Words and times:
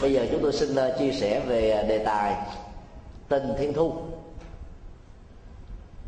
bây 0.00 0.12
giờ 0.12 0.26
chúng 0.30 0.42
tôi 0.42 0.52
xin 0.52 0.74
ờ, 0.74 0.96
chia 0.98 1.12
sẻ 1.12 1.40
về 1.46 1.70
ờ, 1.70 1.82
đề 1.82 1.98
tài 1.98 2.36
tình 3.28 3.54
thiên 3.58 3.72
thu. 3.72 3.92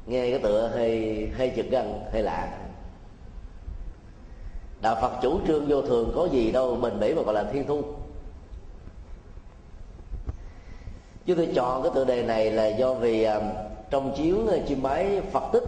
Nghe 0.06 0.30
cái 0.30 0.38
tựa 0.38 0.70
hơi 0.74 1.28
hơi 1.38 1.52
chực 1.56 1.66
gần 1.70 2.04
hơi 2.12 2.22
lạ. 2.22 2.58
Đạo 4.80 4.98
phật 5.00 5.12
chủ 5.22 5.40
trương 5.46 5.66
vô 5.66 5.82
thường 5.82 6.12
có 6.14 6.28
gì 6.32 6.52
đâu, 6.52 6.76
bền 6.76 7.00
bỉ 7.00 7.14
mà 7.14 7.22
gọi 7.22 7.34
là 7.34 7.44
thiên 7.52 7.66
thu. 7.66 7.82
Chúng 11.26 11.36
tôi 11.36 11.48
chọn 11.54 11.82
cái 11.82 11.92
tựa 11.94 12.04
đề 12.04 12.22
này 12.22 12.50
là 12.50 12.66
do 12.66 12.94
vì 12.94 13.22
ờ, 13.22 13.42
trong 13.90 14.14
chuyến 14.16 14.48
chim 14.66 14.82
máy 14.82 15.20
phật 15.32 15.44
tích, 15.52 15.64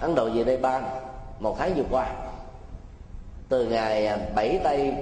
ấn 0.00 0.14
độ 0.14 0.30
về 0.30 0.44
đây 0.44 0.56
ban, 0.56 0.84
một 1.40 1.56
tháng 1.58 1.74
vừa 1.74 1.84
qua. 1.90 2.14
Từ 3.48 3.66
ngày 3.66 4.18
7 4.34 4.60
tây 4.64 4.94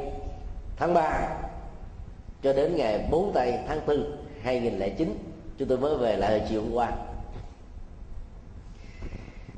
tháng 0.77 0.95
3 0.95 1.43
cho 2.45 2.52
đến 2.52 2.76
ngày 2.76 3.08
4 3.11 3.32
tây 3.34 3.58
tháng 3.68 3.80
4 3.86 4.04
2009 4.43 5.14
chúng 5.58 5.68
tôi 5.68 5.79
mới 5.79 5.96
về 5.96 6.16
lại 6.16 6.30
hồi 6.30 6.48
chiều 6.48 6.61
hôm 6.61 6.72
qua. 6.75 6.90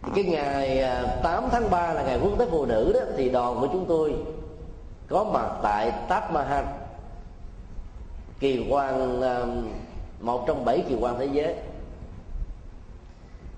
Thì 0.03 0.11
cái 0.15 0.25
ngày 0.25 0.81
à, 0.81 1.03
8 1.23 1.45
tháng 1.51 1.71
3 1.71 1.93
là 1.93 2.03
ngày 2.03 2.19
quốc 2.23 2.39
tế 2.39 2.47
phụ 2.51 2.67
nữ 2.67 2.93
đó 2.93 3.01
thì 3.17 3.29
đoàn 3.29 3.57
của 3.61 3.67
chúng 3.73 3.87
tôi 3.89 4.15
có 5.09 5.25
mặt 5.25 5.49
tại 5.63 5.93
Taj 6.09 6.33
Mahal 6.33 6.65
kỳ 8.41 8.67
quan 8.71 9.23
à, 9.23 9.43
một 10.21 10.45
trong 10.47 10.65
bảy 10.65 10.85
kỳ 10.89 10.97
quan 11.01 11.19
thế 11.19 11.29
giới. 11.33 11.55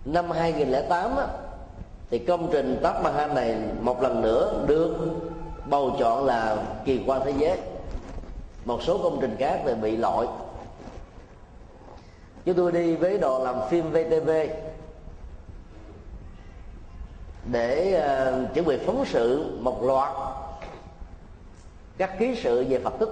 Năm 0.05 0.30
2008 0.30 1.16
á, 1.16 1.27
thì 2.10 2.19
công 2.19 2.48
trình 2.52 2.80
Taj 2.83 3.02
Mahal 3.02 3.33
này 3.33 3.56
một 3.80 4.02
lần 4.02 4.22
nữa 4.22 4.64
được 4.66 4.97
bầu 5.66 5.97
chọn 5.98 6.24
là 6.24 6.56
kỳ 6.84 7.00
quan 7.06 7.22
thế 7.24 7.33
giới 7.38 7.58
một 8.65 8.83
số 8.83 8.98
công 9.03 9.19
trình 9.21 9.37
khác 9.39 9.61
thì 9.65 9.75
bị 9.75 9.97
lỗi. 9.97 10.27
Chúng 12.45 12.57
tôi 12.57 12.73
đi 12.73 12.97
với 12.97 13.19
đoàn 13.19 13.42
làm 13.42 13.56
phim 13.70 13.91
VTV 13.91 14.31
để 17.53 18.03
uh, 18.45 18.55
chuẩn 18.55 18.67
bị 18.67 18.78
phóng 18.87 19.05
sự 19.06 19.59
một 19.61 19.83
loạt 19.83 20.12
các 21.98 22.19
ký 22.19 22.34
sự 22.42 22.65
về 22.69 22.78
Phật 22.78 22.95
tích 22.98 23.09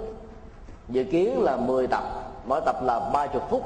dự 0.89 1.03
kiến 1.03 1.43
là 1.43 1.57
10 1.57 1.87
tập 1.87 2.03
mỗi 2.45 2.61
tập 2.65 2.83
là 2.83 2.99
30 3.13 3.41
phút 3.49 3.63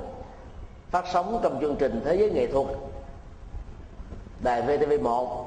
phát 0.89 1.05
sóng 1.13 1.39
trong 1.43 1.57
chương 1.61 1.75
trình 1.75 2.01
thế 2.05 2.15
giới 2.15 2.31
nghệ 2.31 2.47
thuật 2.47 2.67
đài 4.39 4.61
VTV1 4.61 5.45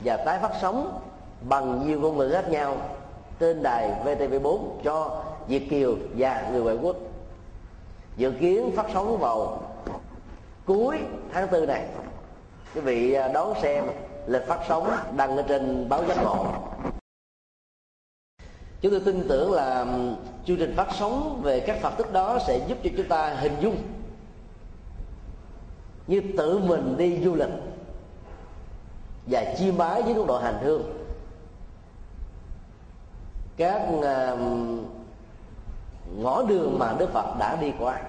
và 0.00 0.16
tái 0.16 0.38
phát 0.42 0.52
sóng 0.60 1.00
bằng 1.40 1.86
nhiều 1.86 2.00
ngôn 2.00 2.16
ngữ 2.16 2.30
khác 2.32 2.50
nhau 2.50 2.76
trên 3.38 3.62
đài 3.62 3.92
VTV4 4.04 4.58
cho 4.84 5.24
Việt 5.48 5.70
kiều 5.70 5.96
và 6.16 6.48
người 6.52 6.62
ngoại 6.62 6.76
quốc. 6.82 6.96
Dự 8.16 8.32
kiến 8.40 8.70
phát 8.76 8.86
sóng 8.94 9.18
vào 9.18 9.62
cuối 10.66 10.98
tháng 11.32 11.48
tư 11.48 11.66
này. 11.66 11.86
Quý 12.74 12.80
vị 12.80 13.12
à, 13.12 13.28
đón 13.28 13.54
xem 13.62 13.84
lịch 14.26 14.46
phát 14.46 14.60
sóng 14.68 14.90
đăng 15.16 15.36
ở 15.36 15.42
trên 15.48 15.88
báo 15.88 16.04
giác 16.04 16.16
ngộ 16.22 16.46
chúng 18.80 18.92
tôi 18.92 19.00
tin 19.00 19.28
tưởng 19.28 19.52
là 19.52 19.86
chương 20.46 20.56
trình 20.56 20.74
phát 20.76 20.88
sóng 20.98 21.40
về 21.42 21.60
các 21.60 21.78
phật 21.82 21.90
tích 21.98 22.12
đó 22.12 22.38
sẽ 22.46 22.66
giúp 22.68 22.78
cho 22.84 22.90
chúng 22.96 23.08
ta 23.08 23.34
hình 23.34 23.56
dung 23.60 23.76
như 26.06 26.22
tự 26.36 26.58
mình 26.58 26.94
đi 26.98 27.20
du 27.24 27.34
lịch 27.34 27.48
và 29.26 29.54
chiêm 29.58 29.76
bái 29.76 30.02
với 30.02 30.14
mức 30.14 30.24
độ 30.28 30.38
hành 30.38 30.58
hương. 30.62 30.82
Các 33.56 33.82
uh, 33.94 34.38
ngõ 36.16 36.42
đường 36.42 36.78
mà 36.78 36.94
đức 36.98 37.12
phật 37.12 37.38
đã 37.38 37.56
đi 37.56 37.72
qua, 37.78 38.00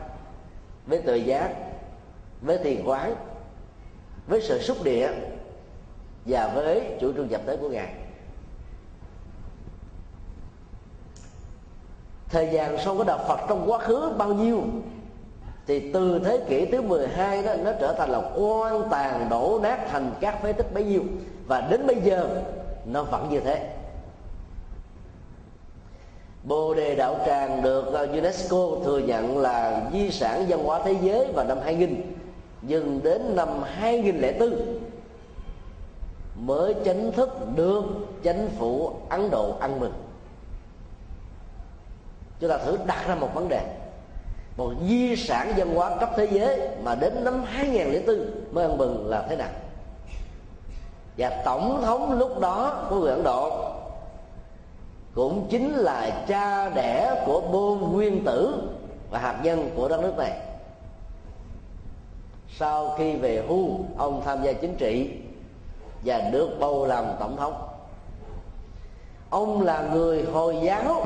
với 0.88 1.02
tự 1.02 1.16
giác, 1.16 1.54
với 2.42 2.58
thiền 2.58 2.84
quán, 2.86 3.16
với 4.28 4.42
sự 4.42 4.62
xúc 4.62 4.78
địa, 4.84 5.10
và 6.26 6.52
với 6.56 6.98
chủ 7.02 7.14
trương 7.14 7.30
nhập 7.30 7.42
tới 7.46 7.58
của 7.58 7.70
ngài. 7.70 7.94
Thời 12.30 12.50
gian 12.52 12.78
sau 12.78 12.96
cái 12.96 13.06
đạo 13.06 13.20
Phật 13.28 13.40
trong 13.50 13.72
quá 13.72 13.80
khứ 13.80 14.14
bao 14.18 14.34
nhiêu, 14.34 14.64
thì 15.68 15.92
từ 15.94 16.22
thế 16.26 16.46
kỷ 16.50 16.66
thứ 16.66 16.82
12 16.82 17.44
đó, 17.44 17.54
nó 17.64 17.72
trở 17.80 17.96
thành 17.98 18.10
là 18.10 18.22
quan 18.36 18.90
tàn 18.90 19.28
đổ 19.30 19.60
nát 19.64 19.80
thành 19.92 20.12
các 20.20 20.42
phế 20.42 20.54
tích 20.54 20.74
bấy 20.74 20.84
nhiêu. 20.84 21.02
Và 21.48 21.62
đến 21.62 21.88
bây 21.88 21.96
giờ, 21.96 22.44
nó 22.86 23.04
vẫn 23.04 23.30
như 23.30 23.40
thế. 23.40 23.70
Bồ 26.44 26.74
Đề 26.74 26.96
Đạo 26.96 27.16
Tràng 27.26 27.62
được 27.62 27.94
ờ, 27.94 28.08
UNESCO 28.08 28.68
thừa 28.86 28.98
nhận 28.98 29.38
là 29.38 29.90
di 29.94 30.12
sản 30.12 30.46
văn 30.50 30.64
hóa 30.64 30.82
thế 30.86 30.96
giới 31.02 31.28
vào 31.34 31.46
năm 31.46 31.58
2000 31.64 32.02
nhưng 32.62 33.04
đến 33.04 33.36
năm 33.36 33.48
2004 33.64 34.80
mới 36.36 36.74
chính 36.84 37.12
thức 37.12 37.30
được 37.56 37.84
chính 38.24 38.50
phủ 38.60 38.92
Ấn 39.10 39.30
Độ 39.32 39.56
ăn 39.60 39.80
mừng. 39.80 39.94
Chúng 42.40 42.50
ta 42.50 42.58
thử 42.58 42.78
đặt 42.86 43.08
ra 43.08 43.16
một 43.16 43.30
vấn 43.34 43.50
đề. 43.50 43.62
Một 44.58 44.74
di 44.88 45.16
sản 45.16 45.54
văn 45.58 45.76
hóa 45.76 45.98
cấp 46.00 46.10
thế 46.18 46.28
giới 46.32 46.70
mà 46.84 46.96
đến 46.96 47.24
năm 47.24 47.44
2004 47.44 48.32
mới 48.52 48.66
ăn 48.66 48.78
mừng 48.78 49.10
là 49.10 49.26
thế 49.30 49.36
nào? 49.36 49.50
Và 51.18 51.42
tổng 51.46 51.82
thống 51.82 52.20
lúc 52.20 52.40
đó 52.40 52.86
của 52.90 52.96
người 52.96 53.12
Ấn 53.12 53.24
Độ 53.24 53.72
cũng 55.20 55.48
chính 55.50 55.74
là 55.76 56.26
cha 56.28 56.70
đẻ 56.70 57.24
của 57.26 57.42
bôn 57.42 57.92
nguyên 57.92 58.26
tử 58.26 58.70
và 59.12 59.20
hạt 59.20 59.40
nhân 59.44 59.70
của 59.76 59.88
đất 59.88 60.02
nước 60.02 60.18
này. 60.18 60.32
Sau 62.58 62.96
khi 62.98 63.16
về 63.16 63.44
hưu, 63.48 63.70
ông 63.98 64.22
tham 64.26 64.44
gia 64.44 64.54
chính 64.54 64.76
trị 64.76 65.10
và 66.06 66.20
được 66.20 66.50
bầu 66.60 66.86
làm 66.86 67.06
tổng 67.20 67.38
thống. 67.38 67.68
Ông 69.30 69.62
là 69.62 69.82
người 69.94 70.24
hồi 70.24 70.58
giáo, 70.64 71.06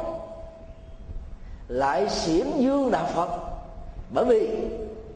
lại 1.67 2.09
xiển 2.09 2.47
dương 2.57 2.91
đạo 2.91 3.05
phật. 3.13 3.29
Bởi 4.13 4.25
vì, 4.25 4.57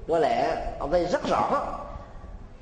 có 0.07 0.19
lẽ 0.19 0.65
ông 0.79 0.91
thấy 0.91 1.05
rất 1.05 1.27
rõ, 1.27 1.65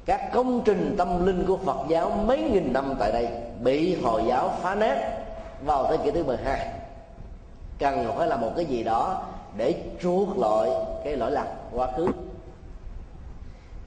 các 0.06 0.29
công 0.34 0.62
trình 0.66 0.96
tâm 0.97 1.25
linh 1.25 1.46
của 1.46 1.57
Phật 1.57 1.78
giáo 1.88 2.09
mấy 2.09 2.38
nghìn 2.38 2.73
năm 2.73 2.96
tại 3.00 3.12
đây 3.12 3.28
bị 3.59 4.02
Hồi 4.02 4.23
giáo 4.28 4.53
phá 4.62 4.75
nát 4.75 5.25
vào 5.66 5.88
thế 5.88 5.98
kỷ 6.03 6.12
thứ 6.12 6.24
12 6.24 6.68
cần 7.80 8.14
phải 8.18 8.28
là 8.28 8.36
một 8.36 8.52
cái 8.56 8.66
gì 8.66 8.84
đó 8.84 9.24
để 9.58 9.76
chuộc 10.02 10.38
lội 10.38 10.70
cái 11.03 11.16
lỗi 11.16 11.31
lầm 11.31 11.48
quá 11.72 11.92
khứ. 11.98 12.08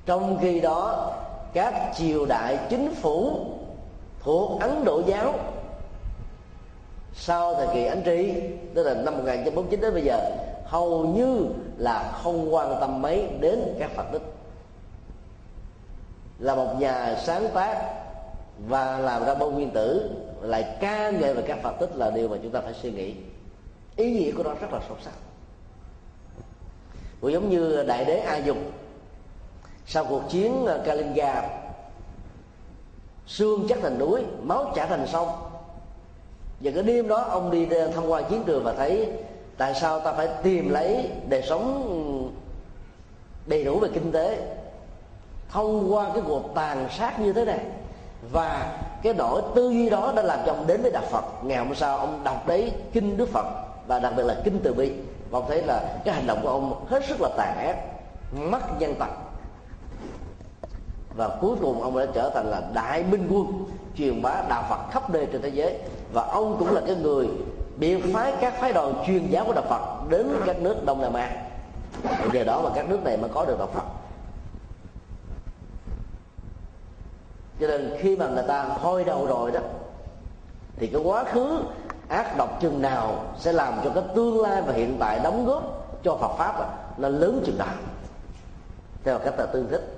Trong 0.07 0.39
khi 0.43 0.61
đó, 0.61 1.13
các 1.53 1.93
triều 1.97 2.27
đại 2.27 2.59
chính 2.71 2.95
phủ 2.95 3.47
thuộc 4.21 4.61
Ấn 4.61 4.85
Độ 4.85 5.03
giáo, 5.07 5.35
sau 7.15 7.55
thời 7.55 7.67
kỳ 7.75 7.85
ánh 7.85 8.03
Tri 8.05 8.35
tức 8.75 8.83
là 8.83 8.95
năm 8.95 9.17
1949 9.17 9.81
đến 9.81 9.95
bây 9.95 10.03
giờ, 10.03 10.31
hầu 10.65 11.07
như 11.07 11.47
là 11.77 12.13
không 12.23 12.55
quan 12.55 12.77
tâm 12.81 13.03
mấy 13.03 13.29
đến 13.41 13.77
các 13.79 13.91
Phật 13.91 14.05
tích 14.13 14.23
là 16.39 16.55
một 16.55 16.75
nhà 16.79 17.17
sáng 17.25 17.49
tác 17.55 17.95
và 18.67 18.99
làm 18.99 19.25
ra 19.25 19.35
bông 19.35 19.55
nguyên 19.55 19.71
tử 19.71 20.11
lại 20.43 20.77
ca 20.81 21.11
ngợi 21.11 21.35
về 21.35 21.43
các 21.47 21.59
Phật 21.63 21.73
tích 21.81 21.97
là 21.97 22.11
điều 22.11 22.29
mà 22.29 22.37
chúng 22.43 22.53
ta 22.53 22.61
phải 22.61 22.75
suy 22.75 22.91
nghĩ. 22.91 23.15
Ý 23.97 24.11
nghĩa 24.11 24.33
của 24.33 24.43
nó 24.43 24.55
rất 24.61 24.73
là 24.73 24.81
sâu 24.89 24.97
sắc. 25.05 25.15
Cũng 27.21 27.33
giống 27.33 27.51
như 27.51 27.85
đại 27.87 28.05
đế 28.05 28.19
A 28.19 28.37
Dục, 28.37 28.57
sau 29.87 30.05
cuộc 30.05 30.23
chiến 30.29 30.67
ờ, 30.67 30.83
Kalinga, 30.87 31.43
xương 33.27 33.67
chắc 33.69 33.79
thành 33.83 33.99
núi, 33.99 34.23
máu 34.43 34.73
chảy 34.77 34.87
thành 34.87 35.07
sông. 35.07 35.29
Và 36.61 36.71
cái 36.75 36.83
đêm 36.83 37.09
đó, 37.09 37.17
ông 37.17 37.51
đi 37.51 37.69
ờ, 37.71 37.89
tham 37.89 38.07
quan 38.07 38.25
chiến 38.31 38.43
trường 38.47 38.65
và 38.65 38.75
thấy 38.75 39.13
tại 39.57 39.75
sao 39.75 40.01
ta 40.01 40.13
phải 40.13 40.29
tìm 40.43 40.69
lấy 40.69 41.11
đời 41.29 41.43
sống 41.49 41.85
đầy 43.47 43.65
đủ 43.65 43.79
về 43.79 43.89
kinh 43.95 44.13
tế, 44.13 44.57
thông 45.49 45.95
qua 45.95 46.11
cái 46.15 46.23
cuộc 46.27 46.55
tàn 46.55 46.89
sát 46.99 47.21
như 47.21 47.33
thế 47.33 47.45
này. 47.45 47.61
Và 48.33 48.79
cái 49.03 49.15
nỗi 49.15 49.43
tư 49.55 49.71
duy 49.71 49.91
đó 49.91 50.13
đã 50.17 50.23
làm 50.23 50.39
cho 50.47 50.53
ông 50.53 50.67
đến 50.67 50.83
với 50.83 50.91
đạo 50.91 51.05
Phật. 51.11 51.25
Ngày 51.43 51.59
hôm 51.59 51.75
sau 51.75 51.99
ông 51.99 52.21
đọc 52.25 52.47
đấy 52.47 52.73
kinh 52.93 53.17
Đức 53.17 53.29
Phật 53.33 53.47
và 53.87 53.99
đặc 53.99 54.13
biệt 54.17 54.23
là 54.23 54.37
kinh 54.45 54.61
từ 54.63 54.75
bi. 54.75 54.93
Và 55.31 55.39
ông 55.39 55.49
thấy 55.49 55.63
là 55.63 55.99
cái 56.05 56.15
hành 56.15 56.27
động 56.27 56.39
của 56.43 56.49
ông 56.49 56.87
hết 56.89 57.05
sức 57.09 57.21
là 57.21 57.29
tàn 57.37 57.59
ác, 57.59 57.77
mất 58.33 58.81
nhân 58.81 58.95
tộc 58.99 59.29
và 61.17 61.29
cuối 61.41 61.57
cùng 61.61 61.83
ông 61.83 61.99
đã 61.99 62.07
trở 62.15 62.31
thành 62.35 62.47
là 62.47 62.63
đại 62.75 63.05
minh 63.11 63.29
quân, 63.31 63.65
truyền 63.97 64.23
bá 64.23 64.43
đạo 64.49 64.65
Phật 64.69 64.91
khắp 64.91 65.11
nơi 65.11 65.27
trên 65.33 65.43
thế 65.43 65.49
giới. 65.49 65.79
Và 66.13 66.23
ông 66.23 66.57
cũng 66.59 66.75
là 66.75 66.81
cái 66.87 66.97
người 66.97 67.29
biệt 67.77 67.99
phái 68.15 68.33
các 68.41 68.61
phái 68.61 68.73
đoàn 68.73 68.95
truyền 69.07 69.27
giáo 69.27 69.45
của 69.45 69.53
đạo 69.53 69.65
Phật 69.69 70.11
đến 70.11 70.29
các 70.47 70.61
nước 70.61 70.85
Đông 70.85 71.01
Nam 71.01 71.15
Á. 71.15 71.31
Nhờ 72.33 72.45
đó 72.45 72.61
mà 72.65 72.71
các 72.75 72.89
nước 72.89 73.05
này 73.05 73.17
mới 73.17 73.31
có 73.35 73.45
được 73.45 73.59
đạo 73.59 73.69
Phật. 73.75 73.85
Cho 77.61 77.67
nên 77.67 77.97
khi 77.99 78.17
mà 78.17 78.29
người 78.29 78.45
ta 78.49 78.69
thôi 78.83 79.05
đầu 79.05 79.27
rồi 79.27 79.51
đó, 79.51 79.61
thì 80.77 80.87
cái 80.87 81.03
quá 81.05 81.25
khứ 81.25 81.63
ác 82.09 82.37
độc 82.37 82.61
chừng 82.61 82.83
nào 82.83 83.35
sẽ 83.39 83.53
làm 83.53 83.75
cho 83.85 83.91
cái 83.95 84.05
tương 84.15 84.41
lai 84.43 84.63
và 84.63 84.73
hiện 84.73 84.97
tại 85.01 85.21
đóng 85.25 85.47
góp 85.47 85.89
cho 86.03 86.17
Phật 86.17 86.37
pháp 86.39 86.55
là 86.99 87.09
lớn 87.09 87.43
chừng 87.47 87.59
nào. 87.59 87.75
Theo 89.05 89.19
cách 89.19 89.35
là 89.39 89.47
tương 89.47 89.69
thích. 89.69 89.95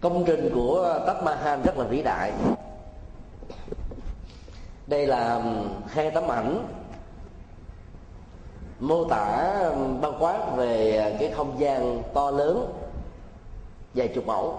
Công 0.00 0.24
trình 0.26 0.50
của 0.54 1.00
Taj 1.06 1.24
Mahal 1.24 1.60
rất 1.64 1.78
là 1.78 1.84
vĩ 1.84 2.02
đại. 2.02 2.32
Đây 4.86 5.06
là 5.06 5.42
hai 5.88 6.10
tấm 6.10 6.28
ảnh 6.28 6.66
mô 8.82 9.04
tả 9.04 9.54
bao 10.00 10.14
quát 10.18 10.38
về 10.56 11.16
cái 11.20 11.32
không 11.36 11.60
gian 11.60 12.02
to 12.14 12.30
lớn 12.30 12.72
vài 13.94 14.08
chục 14.08 14.26
mẫu. 14.26 14.58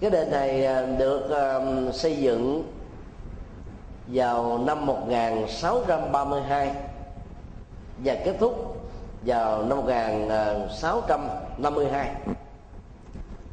Cái 0.00 0.10
đền 0.10 0.30
này 0.30 0.66
à, 0.66 0.86
được 0.98 1.30
à, 1.30 1.60
xây 1.92 2.16
dựng 2.16 2.72
vào 4.06 4.58
năm 4.58 4.86
1632 4.86 6.74
và 8.04 8.14
kết 8.24 8.36
thúc 8.40 8.76
vào 9.26 9.62
năm 9.62 9.78
1652 9.78 12.10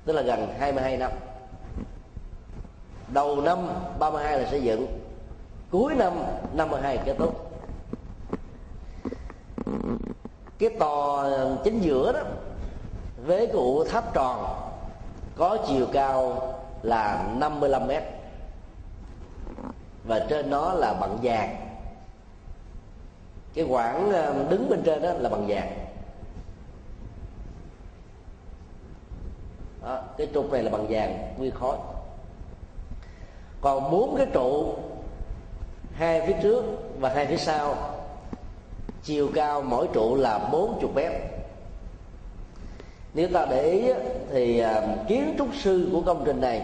tức 0.05 0.13
là 0.13 0.21
gần 0.21 0.47
22 0.59 0.97
năm. 0.97 1.11
Đầu 3.07 3.41
năm 3.41 3.67
32 3.99 4.39
là 4.39 4.49
xây 4.49 4.63
dựng 4.63 5.08
cuối 5.71 5.95
năm 5.95 6.13
52 6.53 6.97
kết 7.05 7.15
thúc. 7.17 7.51
Cái 10.59 10.69
tòa 10.79 11.29
chính 11.63 11.79
giữa 11.81 12.11
đó 12.11 12.19
với 13.25 13.47
cụ 13.47 13.83
tháp 13.83 14.13
tròn 14.13 14.45
có 15.35 15.57
chiều 15.67 15.87
cao 15.93 16.41
là 16.83 17.33
55 17.37 17.87
mét. 17.87 18.03
Và 20.07 20.25
trên 20.29 20.49
nó 20.49 20.73
là 20.73 20.93
bằng 20.93 21.17
vàng. 21.23 21.55
Cái 23.53 23.65
quảng 23.65 24.11
ờ, 24.11 24.45
đứng 24.49 24.69
bên 24.69 24.81
trên 24.85 25.01
đó 25.01 25.13
là 25.13 25.29
bằng 25.29 25.45
vàng. 25.47 25.85
Đó, 29.83 30.01
cái 30.17 30.27
trục 30.33 30.51
này 30.51 30.63
là 30.63 30.71
bằng 30.71 30.85
vàng 30.89 31.33
nguyên 31.37 31.51
khối. 31.51 31.77
Còn 33.61 33.91
bốn 33.91 34.15
cái 34.17 34.27
trụ 34.33 34.75
hai 35.99 36.21
phía 36.27 36.35
trước 36.41 36.63
và 36.99 37.09
hai 37.09 37.25
phía 37.25 37.37
sau. 37.37 37.75
Chiều 39.03 39.29
cao 39.35 39.61
mỗi 39.61 39.87
trụ 39.93 40.15
là 40.15 40.49
40 40.51 40.91
mét. 40.95 41.11
Nếu 43.13 43.27
ta 43.33 43.45
để 43.45 43.63
ý 43.63 43.91
thì 44.31 44.59
à, 44.59 44.81
kiến 45.07 45.35
trúc 45.37 45.47
sư 45.55 45.89
của 45.91 46.01
công 46.01 46.23
trình 46.25 46.41
này 46.41 46.61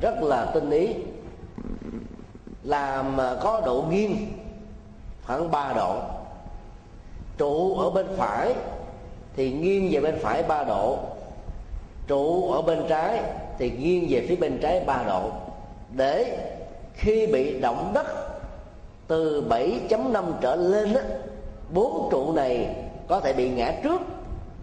rất 0.00 0.22
là 0.22 0.44
tinh 0.54 0.70
ý. 0.70 0.88
Làm 2.62 3.20
à, 3.20 3.34
có 3.42 3.62
độ 3.66 3.84
nghiêng 3.90 4.16
khoảng 5.26 5.50
3 5.50 5.72
độ. 5.72 5.96
Trụ 7.38 7.78
ở 7.78 7.90
bên 7.90 8.06
phải 8.16 8.54
thì 9.36 9.52
nghiêng 9.52 9.88
về 9.92 10.00
bên 10.00 10.18
phải 10.22 10.42
3 10.42 10.64
độ. 10.64 10.98
Trụ 12.06 12.52
ở 12.52 12.62
bên 12.62 12.82
trái 12.88 13.20
thì 13.58 13.70
nghiêng 13.70 14.06
về 14.10 14.26
phía 14.28 14.36
bên 14.36 14.58
trái 14.62 14.80
3 14.86 15.04
độ. 15.06 15.30
Để 15.90 16.38
khi 16.94 17.26
bị 17.26 17.60
động 17.60 17.90
đất 17.94 18.31
từ 19.12 19.44
7.5 19.48 20.24
trở 20.40 20.56
lên 20.56 20.94
á, 20.94 21.02
bốn 21.72 22.08
trụ 22.10 22.32
này 22.32 22.76
có 23.08 23.20
thể 23.20 23.32
bị 23.32 23.50
ngã 23.50 23.72
trước, 23.82 24.00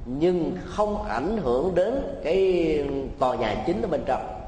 nhưng 0.06 0.58
không 0.66 1.04
ảnh 1.04 1.38
hưởng 1.38 1.76
đến 1.76 2.20
cái 2.24 2.84
tòa 3.20 3.36
nhà 3.36 3.64
chính 3.66 3.82
ở 3.82 3.88
bên 3.88 4.04
trong. 4.06 4.42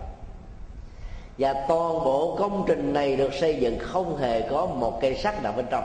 Và 1.37 1.53
toàn 1.53 1.93
bộ 1.93 2.35
công 2.39 2.63
trình 2.67 2.93
này 2.93 3.15
được 3.15 3.33
xây 3.33 3.55
dựng 3.55 3.79
không 3.79 4.17
hề 4.17 4.41
có 4.41 4.65
một 4.65 5.01
cây 5.01 5.15
sắt 5.15 5.43
nào 5.43 5.53
bên 5.57 5.65
trong. 5.71 5.83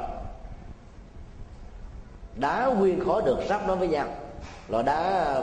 Đá 2.37 2.67
nguyên 2.67 3.05
khối 3.05 3.23
được 3.23 3.39
sắp 3.49 3.69
nó 3.69 3.75
với 3.75 3.89
nhau 3.89 4.07
loại 4.69 4.85
đá 4.85 5.35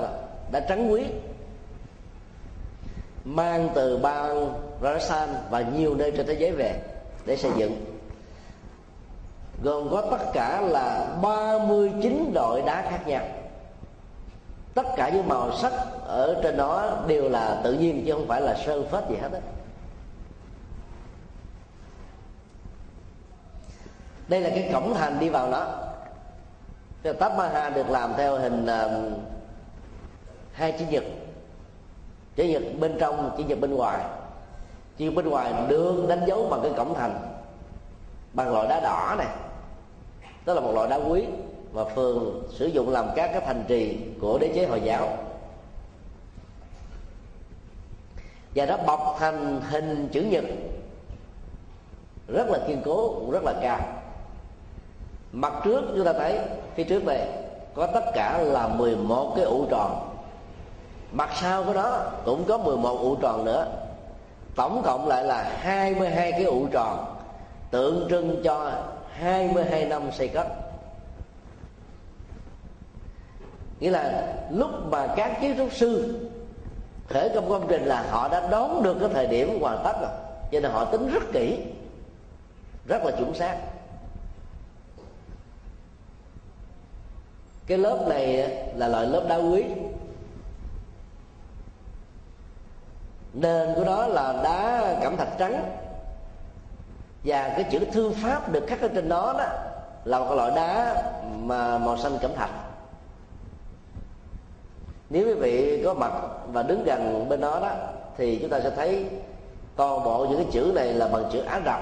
đá 0.51 0.59
trắng 0.59 0.91
quý, 0.91 1.03
mang 3.23 3.69
từ 3.75 3.97
bang 3.97 4.53
Rajasthan 4.81 5.27
và 5.49 5.61
nhiều 5.61 5.95
nơi 5.95 6.11
trên 6.11 6.27
thế 6.27 6.33
giới 6.33 6.51
về 6.51 6.81
để 7.25 7.35
xây 7.35 7.51
dựng 7.57 7.92
gồm 9.61 9.87
có 9.91 10.01
tất 10.11 10.25
cả 10.33 10.61
là 10.61 11.15
39 11.21 12.31
loại 12.33 12.61
đá 12.65 12.81
khác 12.81 13.07
nhau. 13.07 13.25
Tất 14.73 14.85
cả 14.95 15.09
những 15.09 15.27
màu 15.27 15.57
sắc 15.57 15.73
ở 16.05 16.39
trên 16.43 16.57
đó 16.57 17.03
đều 17.07 17.29
là 17.29 17.61
tự 17.63 17.73
nhiên 17.73 18.03
chứ 18.05 18.13
không 18.13 18.27
phải 18.27 18.41
là 18.41 18.55
sơn 18.65 18.87
phết 18.91 19.09
gì 19.09 19.15
hết 19.15 19.31
á. 19.31 19.39
Đây 24.27 24.41
là 24.41 24.49
cái 24.49 24.69
cổng 24.73 24.93
thành 24.93 25.19
đi 25.19 25.29
vào 25.29 25.51
đó. 25.51 25.67
nó. 27.03 27.29
Ma 27.29 27.49
ha 27.49 27.69
được 27.69 27.89
làm 27.89 28.13
theo 28.17 28.37
hình 28.39 28.65
uh, 28.65 29.13
hai 30.53 30.71
chữ 30.71 30.85
nhật. 30.89 31.03
Chữ 32.35 32.43
nhật 32.43 32.63
bên 32.79 32.97
trong 32.99 33.35
chữ 33.37 33.43
nhật 33.43 33.59
bên 33.59 33.75
ngoài. 33.75 34.05
Chữ 34.97 35.11
bên 35.11 35.29
ngoài 35.29 35.53
được 35.67 36.05
đánh 36.09 36.21
dấu 36.27 36.47
bằng 36.49 36.59
cái 36.63 36.71
cổng 36.77 36.93
thành 36.93 37.32
bằng 38.33 38.53
loại 38.53 38.67
đá 38.67 38.79
đỏ 38.79 39.15
này. 39.17 39.27
Đó 40.45 40.53
là 40.53 40.61
một 40.61 40.71
loại 40.75 40.89
đá 40.89 40.95
quý 40.95 41.25
mà 41.73 41.83
phường 41.83 42.43
sử 42.51 42.65
dụng 42.65 42.89
làm 42.89 43.07
các 43.15 43.29
cái 43.33 43.41
thành 43.45 43.63
trì 43.67 43.97
của 44.21 44.37
đế 44.37 44.51
chế 44.55 44.65
hồi 44.65 44.81
giáo. 44.83 45.17
Và 48.55 48.65
nó 48.65 48.77
bọc 48.77 49.15
thành 49.19 49.61
hình 49.69 50.09
chữ 50.11 50.21
nhật. 50.21 50.43
Rất 52.27 52.47
là 52.49 52.59
kiên 52.67 52.81
cố 52.85 53.13
cũng 53.19 53.31
rất 53.31 53.43
là 53.43 53.53
cao. 53.61 53.79
Mặt 55.31 55.53
trước 55.63 55.83
chúng 55.95 56.05
ta 56.05 56.13
thấy, 56.13 56.39
phía 56.75 56.83
trước 56.83 57.05
này 57.05 57.27
có 57.75 57.87
tất 57.87 58.03
cả 58.13 58.37
là 58.37 58.67
11 58.67 59.33
cái 59.35 59.45
ụ 59.45 59.65
tròn. 59.69 60.09
Mặt 61.11 61.29
sau 61.41 61.63
của 61.63 61.73
nó 61.73 61.99
cũng 62.25 62.43
có 62.43 62.57
11 62.57 62.97
ụ 62.99 63.15
tròn 63.15 63.45
nữa. 63.45 63.67
Tổng 64.55 64.81
cộng 64.85 65.07
lại 65.07 65.23
là 65.23 65.57
22 65.59 66.31
cái 66.31 66.43
ụ 66.43 66.67
tròn 66.71 67.12
tượng 67.73 68.07
trưng 68.09 68.41
cho 68.43 68.71
22 69.13 69.85
năm 69.85 70.11
xây 70.11 70.27
cất. 70.27 70.47
Nghĩa 73.79 73.89
là 73.89 74.33
lúc 74.51 74.69
mà 74.91 75.07
các 75.15 75.37
kiến 75.41 75.53
trúc 75.57 75.73
sư 75.73 76.19
khởi 77.09 77.29
công 77.35 77.49
công 77.49 77.65
trình 77.69 77.85
là 77.85 78.05
họ 78.09 78.29
đã 78.29 78.47
đón 78.51 78.83
được 78.83 78.97
cái 78.99 79.09
thời 79.13 79.27
điểm 79.27 79.61
hoàn 79.61 79.81
tất 79.83 79.93
rồi. 80.01 80.09
Cho 80.51 80.59
nên 80.59 80.71
họ 80.71 80.85
tính 80.85 81.11
rất 81.13 81.23
kỹ, 81.33 81.59
rất 82.87 83.03
là 83.05 83.11
chuẩn 83.11 83.33
xác. 83.33 83.57
Cái 87.67 87.77
lớp 87.77 88.05
này 88.09 88.51
là 88.75 88.87
loại 88.87 89.05
lớp 89.05 89.25
đá 89.29 89.35
quý. 89.35 89.63
Nền 93.33 93.75
của 93.75 93.83
nó 93.83 94.07
là 94.07 94.41
đá 94.43 94.99
cẩm 95.03 95.17
thạch 95.17 95.37
trắng 95.37 95.82
và 97.23 97.53
cái 97.55 97.63
chữ 97.71 97.79
thư 97.79 98.11
pháp 98.11 98.51
được 98.51 98.63
khắc 98.67 98.81
ở 98.81 98.87
trên 98.87 99.09
đó 99.09 99.35
đó 99.37 99.45
là 100.05 100.19
một 100.19 100.35
loại 100.35 100.51
đá 100.55 101.03
mà 101.39 101.77
màu 101.77 101.97
xanh 101.97 102.17
cẩm 102.21 102.31
thạch. 102.35 102.49
Nếu 105.09 105.27
quý 105.27 105.33
vị 105.33 105.81
có 105.85 105.93
mặt 105.93 106.11
và 106.51 106.63
đứng 106.63 106.83
gần 106.83 107.29
bên 107.29 107.41
đó 107.41 107.59
đó, 107.59 107.71
thì 108.17 108.37
chúng 108.41 108.49
ta 108.49 108.59
sẽ 108.59 108.69
thấy 108.69 109.05
toàn 109.75 110.03
bộ 110.03 110.25
những 110.29 110.37
cái 110.37 110.47
chữ 110.51 110.71
này 110.75 110.93
là 110.93 111.07
bằng 111.07 111.23
chữ 111.31 111.39
Ả 111.39 111.61
Rập. 111.65 111.79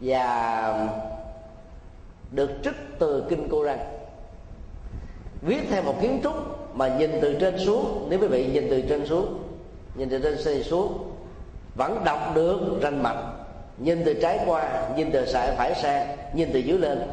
Và 0.00 0.88
được 2.30 2.50
trích 2.64 2.98
từ 2.98 3.24
kinh 3.28 3.48
Koran. 3.48 3.78
Viết 5.42 5.60
theo 5.70 5.82
một 5.82 5.94
kiến 6.00 6.20
trúc 6.22 6.34
mà 6.76 6.88
nhìn 6.88 7.10
từ 7.22 7.36
trên 7.40 7.58
xuống. 7.58 8.06
Nếu 8.10 8.20
quý 8.20 8.26
vị 8.26 8.50
nhìn 8.52 8.66
từ 8.70 8.82
trên 8.88 9.06
xuống, 9.06 9.42
nhìn 9.94 10.08
từ 10.10 10.38
trên 10.44 10.62
xuống, 10.62 11.12
vẫn 11.74 12.04
đọc 12.04 12.18
được 12.34 12.60
ranh 12.82 13.02
mạch 13.02 13.33
nhìn 13.78 14.02
từ 14.04 14.14
trái 14.22 14.40
qua, 14.46 14.88
nhìn 14.96 15.10
từ 15.12 15.26
phải 15.32 15.54
phải 15.56 15.74
sang, 15.74 16.16
nhìn 16.32 16.50
từ 16.52 16.58
dưới 16.58 16.78
lên, 16.78 17.10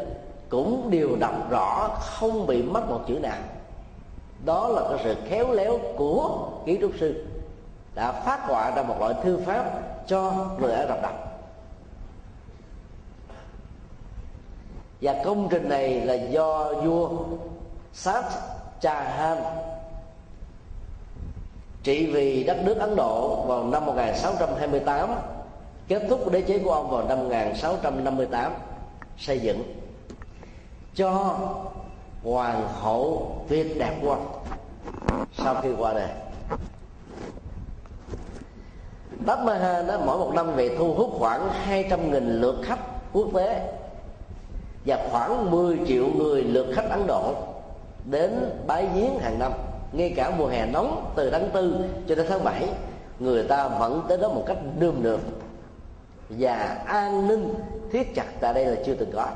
cũng 0.50 0.92
đều 0.92 1.16
đọc 1.20 1.50
rõ, 1.50 1.98
không 2.00 2.48
bị 2.48 2.62
mất 2.62 2.90
một 2.90 3.02
chữ 3.08 3.14
nào. 3.14 3.38
Đó 4.46 4.68
là 4.68 4.82
cái 4.90 5.00
sự 5.04 5.16
khéo 5.30 5.52
léo 5.52 5.80
của 5.98 6.50
kiến 6.66 6.78
trúc 6.82 6.92
sư 7.00 7.26
đã 7.96 8.12
phát 8.12 8.40
họa 8.42 8.72
ra 8.76 8.84
một 8.84 8.96
loại 9.00 9.14
thư 9.24 9.40
pháp 9.46 9.66
cho 10.08 10.48
người 10.60 10.74
Ả 10.74 10.86
Rập 10.88 11.02
đọc 11.02 11.32
và 15.02 15.16
công 15.26 15.48
trình 15.52 15.70
này 15.70 16.02
là 16.02 16.14
do 16.14 16.74
vua 16.74 17.10
Sát 17.94 18.24
Chahan 18.82 19.38
trị 21.84 22.12
vì 22.14 22.44
đất 22.44 22.58
nước 22.64 22.78
Ấn 22.80 22.96
Độ 22.96 23.46
vào 23.48 23.64
năm 23.64 23.86
1628 23.86 25.10
kết 25.88 26.04
thúc 26.10 26.32
đế 26.32 26.42
chế 26.42 26.60
của 26.60 26.72
ông 26.72 26.90
vào 26.90 27.08
năm 27.08 27.20
1658 27.20 28.54
xây 29.18 29.40
dựng 29.40 29.64
cho 30.96 31.38
hoàng 32.24 32.68
hậu 32.82 33.36
Việt 33.50 33.80
Đạt 33.80 33.94
Quân 34.04 34.20
sau 35.34 35.56
khi 35.62 35.70
qua 35.78 35.94
đời. 35.94 36.10
Tát 39.26 39.40
Mahal 39.40 39.88
đó 39.88 40.00
mỗi 40.06 40.18
một 40.18 40.32
năm 40.36 40.56
về 40.56 40.76
thu 40.78 40.94
hút 40.94 41.10
khoảng 41.20 41.50
200.000 41.70 42.40
lượt 42.40 42.56
khách 42.64 42.80
quốc 43.14 43.28
tế 43.34 43.74
và 44.86 45.08
khoảng 45.12 45.52
10 45.52 45.80
triệu 45.88 46.08
người 46.08 46.44
lượt 46.44 46.68
khách 46.76 46.90
Ấn 46.90 47.08
Độ 47.08 47.34
đến 48.06 48.50
bái 48.68 48.88
viếng 48.88 49.20
hàng 49.20 49.40
năm. 49.40 49.52
Ngay 49.92 50.14
cả 50.16 50.32
mùa 50.38 50.48
hè 50.48 50.66
nóng 50.66 51.12
từ 51.16 51.30
tháng 51.30 51.50
tư 51.54 51.76
cho 52.08 52.16
đến 52.16 52.26
tháng 52.30 52.44
7 52.44 52.70
người 53.20 53.44
ta 53.44 53.68
vẫn 53.68 54.06
tới 54.08 54.18
đó 54.18 54.28
một 54.28 54.44
cách 54.48 54.58
nườm 54.80 55.04
nượp 55.04 55.20
và 56.38 56.82
an 56.86 57.28
ninh 57.28 57.54
thiết 57.92 58.16
chặt 58.16 58.26
tại 58.40 58.54
đây 58.54 58.66
là 58.66 58.82
chưa 58.86 58.94
từng 58.94 59.12
có. 59.14 59.28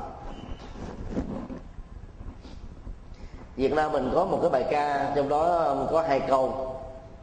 Việt 3.56 3.72
Nam 3.72 3.92
mình 3.92 4.10
có 4.14 4.24
một 4.24 4.38
cái 4.42 4.50
bài 4.50 4.64
ca, 4.70 5.12
trong 5.16 5.28
đó 5.28 5.74
có 5.90 6.02
hai 6.02 6.20
câu. 6.20 6.74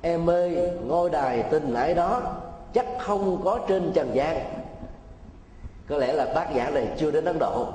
Em 0.01 0.29
ơi, 0.29 0.71
ngôi 0.85 1.09
đài 1.09 1.43
tình 1.43 1.73
ái 1.73 1.93
đó 1.93 2.21
chắc 2.73 2.85
không 2.99 3.41
có 3.43 3.59
trên 3.67 3.91
trần 3.93 4.15
gian. 4.15 4.39
Có 5.87 5.97
lẽ 5.97 6.13
là 6.13 6.25
tác 6.25 6.53
giả 6.53 6.69
này 6.69 6.87
chưa 6.97 7.11
đến 7.11 7.25
Ấn 7.25 7.39
Độ. 7.39 7.67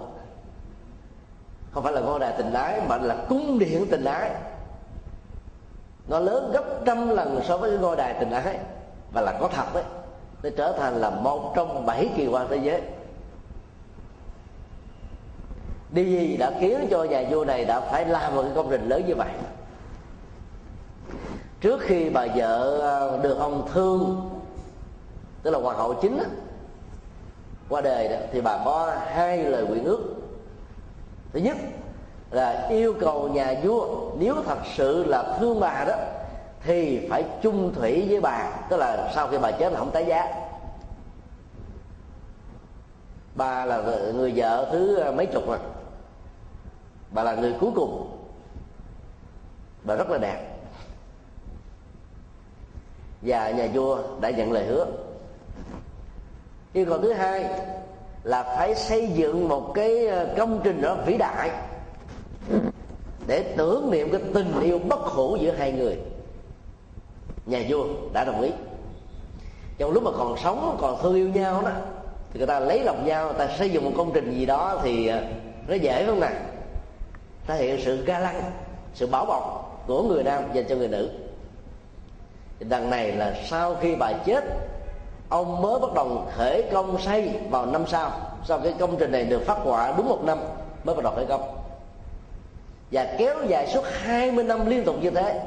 Không 1.70 1.84
phải 1.84 1.92
là 1.92 2.00
ngôi 2.00 2.20
đài 2.20 2.32
tình 2.38 2.52
ái 2.52 2.80
mà 2.88 2.96
là 2.96 3.16
cung 3.28 3.58
điện 3.58 3.86
tình 3.90 4.04
ái 4.04 4.30
Nó 6.08 6.18
lớn 6.18 6.50
gấp 6.52 6.64
trăm 6.86 7.08
lần 7.08 7.40
so 7.44 7.56
với 7.56 7.70
cái 7.70 7.78
ngôi 7.78 7.96
đài 7.96 8.14
tình 8.20 8.30
ái 8.30 8.58
Và 9.12 9.20
là 9.20 9.38
có 9.40 9.48
thật 9.48 9.74
đấy. 9.74 9.84
Nó 10.42 10.50
trở 10.56 10.72
thành 10.78 10.96
là 10.96 11.10
một 11.10 11.52
trong 11.56 11.86
bảy 11.86 12.08
kỳ 12.16 12.26
quan 12.26 12.46
thế 12.50 12.56
giới. 12.56 12.82
Đi 15.90 16.04
gì 16.04 16.36
đã 16.36 16.52
khiến 16.60 16.86
cho 16.90 17.04
nhà 17.04 17.24
vua 17.30 17.44
này 17.44 17.64
đã 17.64 17.80
phải 17.80 18.04
làm 18.04 18.34
một 18.34 18.42
cái 18.42 18.52
công 18.54 18.70
trình 18.70 18.88
lớn 18.88 19.06
như 19.06 19.14
vậy? 19.14 19.30
Trước 21.60 21.80
khi 21.80 22.10
bà 22.10 22.26
vợ 22.34 22.80
à, 22.82 23.22
được 23.22 23.38
ông 23.38 23.68
thương, 23.72 24.30
tức 25.42 25.50
là 25.50 25.58
hoàng 25.58 25.76
hậu 25.76 25.94
chính 25.94 26.18
qua 27.68 27.80
đời 27.80 28.08
đó, 28.08 28.16
thì 28.32 28.40
bà 28.40 28.62
có 28.64 28.96
hai 29.06 29.44
lời 29.44 29.66
nguyện 29.66 29.84
ước. 29.84 30.14
Thứ 31.32 31.40
nhất 31.40 31.56
là 32.30 32.66
yêu 32.70 32.94
cầu 33.00 33.28
nhà 33.28 33.54
vua, 33.62 34.10
nếu 34.18 34.34
thật 34.46 34.58
sự 34.76 35.04
là 35.04 35.36
thương 35.40 35.60
bà 35.60 35.84
đó 35.84 35.94
thì 36.64 37.06
phải 37.10 37.24
chung 37.42 37.74
thủy 37.74 38.06
với 38.08 38.20
bà. 38.20 38.50
Tức 38.70 38.76
là 38.76 39.12
sau 39.14 39.28
khi 39.28 39.38
bà 39.38 39.50
chết 39.50 39.72
là 39.72 39.78
không 39.78 39.90
tái 39.90 40.06
giá. 40.06 40.26
Bà 43.34 43.64
là 43.64 43.82
người 44.14 44.32
vợ 44.36 44.68
thứ 44.72 45.12
mấy 45.12 45.26
chục 45.26 45.46
rồi. 45.46 45.58
Bà 47.10 47.22
là 47.22 47.34
người 47.34 47.54
cuối 47.60 47.70
cùng. 47.74 48.18
Bà 49.84 49.94
rất 49.94 50.10
là 50.10 50.18
đẹp. 50.18 50.54
Và 53.22 53.50
nhà 53.50 53.68
vua 53.74 54.02
đã 54.20 54.30
nhận 54.30 54.52
lời 54.52 54.64
hứa. 54.64 54.86
Yêu 56.72 56.86
cầu 56.88 56.98
thứ 56.98 57.12
hai 57.12 57.44
là 58.22 58.42
phải 58.42 58.74
xây 58.74 59.08
dựng 59.08 59.48
một 59.48 59.72
cái 59.74 60.06
ờ, 60.06 60.34
công 60.38 60.60
trình 60.64 60.82
đó 60.82 60.96
vĩ 61.06 61.16
đại 61.16 61.50
để 63.26 63.54
tưởng 63.56 63.90
niệm 63.90 64.10
cái 64.12 64.20
tình 64.34 64.60
yêu 64.60 64.78
bất 64.78 65.00
hủ 65.00 65.36
giữa 65.36 65.50
hai 65.50 65.72
người 65.72 65.98
nhà 67.48 67.62
vua 67.68 67.84
đã 68.12 68.24
đồng 68.24 68.40
ý. 68.42 68.50
Trong 69.78 69.90
lúc 69.90 70.02
mà 70.02 70.10
còn 70.18 70.36
sống, 70.36 70.76
còn 70.80 71.02
thương 71.02 71.14
yêu 71.14 71.28
nhau 71.28 71.62
đó, 71.62 71.70
thì 72.32 72.38
người 72.38 72.46
ta 72.46 72.60
lấy 72.60 72.84
lòng 72.84 73.06
nhau, 73.06 73.24
người 73.24 73.46
ta 73.46 73.56
xây 73.58 73.70
dựng 73.70 73.84
một 73.84 73.92
công 73.96 74.10
trình 74.14 74.34
gì 74.34 74.46
đó 74.46 74.80
thì 74.82 75.06
à, 75.06 75.22
nó 75.68 75.74
dễ 75.74 76.06
không 76.06 76.20
nè 76.20 76.30
thể 77.46 77.56
hiện 77.56 77.80
sự 77.84 78.04
ga 78.04 78.18
lăng, 78.18 78.42
sự 78.94 79.06
bảo 79.06 79.26
bọc 79.26 79.74
của 79.86 80.02
người 80.02 80.22
nam 80.22 80.42
dành 80.52 80.64
cho 80.68 80.76
người 80.76 80.88
nữ. 80.88 81.10
Đằng 82.60 82.90
này 82.90 83.12
là 83.12 83.34
sau 83.50 83.76
khi 83.80 83.96
bà 83.96 84.12
chết, 84.12 84.44
ông 85.28 85.62
mới 85.62 85.80
bắt 85.80 85.94
đầu 85.94 86.26
khởi 86.36 86.64
công 86.72 86.98
xây 86.98 87.30
vào 87.50 87.66
năm 87.66 87.84
sau. 87.86 88.10
Sau 88.44 88.58
cái 88.58 88.74
công 88.78 88.96
trình 88.98 89.12
này 89.12 89.24
được 89.24 89.42
phát 89.46 89.58
họa 89.64 89.94
đúng 89.96 90.08
một 90.08 90.24
năm, 90.24 90.38
mới 90.84 90.96
bắt 90.96 91.04
đầu 91.04 91.12
khởi 91.16 91.26
công. 91.26 91.58
Và 92.92 93.14
kéo 93.18 93.36
dài 93.48 93.66
suốt 93.66 93.84
20 94.02 94.44
năm 94.44 94.66
liên 94.66 94.84
tục 94.84 94.96
như 95.02 95.10
thế 95.10 95.40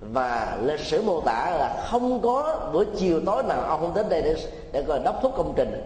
và 0.00 0.58
lịch 0.62 0.80
sử 0.80 1.02
mô 1.02 1.20
tả 1.20 1.50
là 1.50 1.86
không 1.90 2.22
có 2.22 2.70
buổi 2.72 2.86
chiều 2.96 3.20
tối 3.26 3.42
nào 3.42 3.60
ông 3.60 3.80
không 3.80 3.94
đến 3.94 4.08
đây 4.08 4.22
để 4.22 4.36
để 4.72 4.84
coi 4.88 4.98
đốc 4.98 5.18
thúc 5.22 5.32
công 5.36 5.52
trình. 5.56 5.82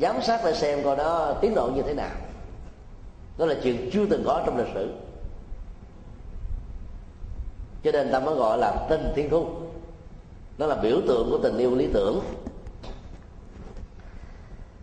Giám 0.00 0.22
sát 0.22 0.40
để 0.44 0.54
xem 0.54 0.82
coi 0.84 0.96
đó 0.96 1.34
tiến 1.40 1.54
độ 1.54 1.70
như 1.74 1.82
thế 1.82 1.94
nào. 1.94 2.10
Đó 3.38 3.46
là 3.46 3.54
chuyện 3.62 3.90
chưa 3.92 4.06
từng 4.10 4.22
có 4.26 4.42
trong 4.46 4.58
lịch 4.58 4.74
sử. 4.74 4.92
Cho 7.82 7.92
nên 7.92 8.12
ta 8.12 8.20
mới 8.20 8.34
gọi 8.34 8.58
là 8.58 8.86
tình 8.88 9.12
thiên 9.16 9.30
thu. 9.30 9.46
Nó 10.58 10.66
là 10.66 10.74
biểu 10.74 11.00
tượng 11.08 11.30
của 11.30 11.38
tình 11.42 11.58
yêu 11.58 11.74
lý 11.74 11.88
tưởng. 11.94 12.20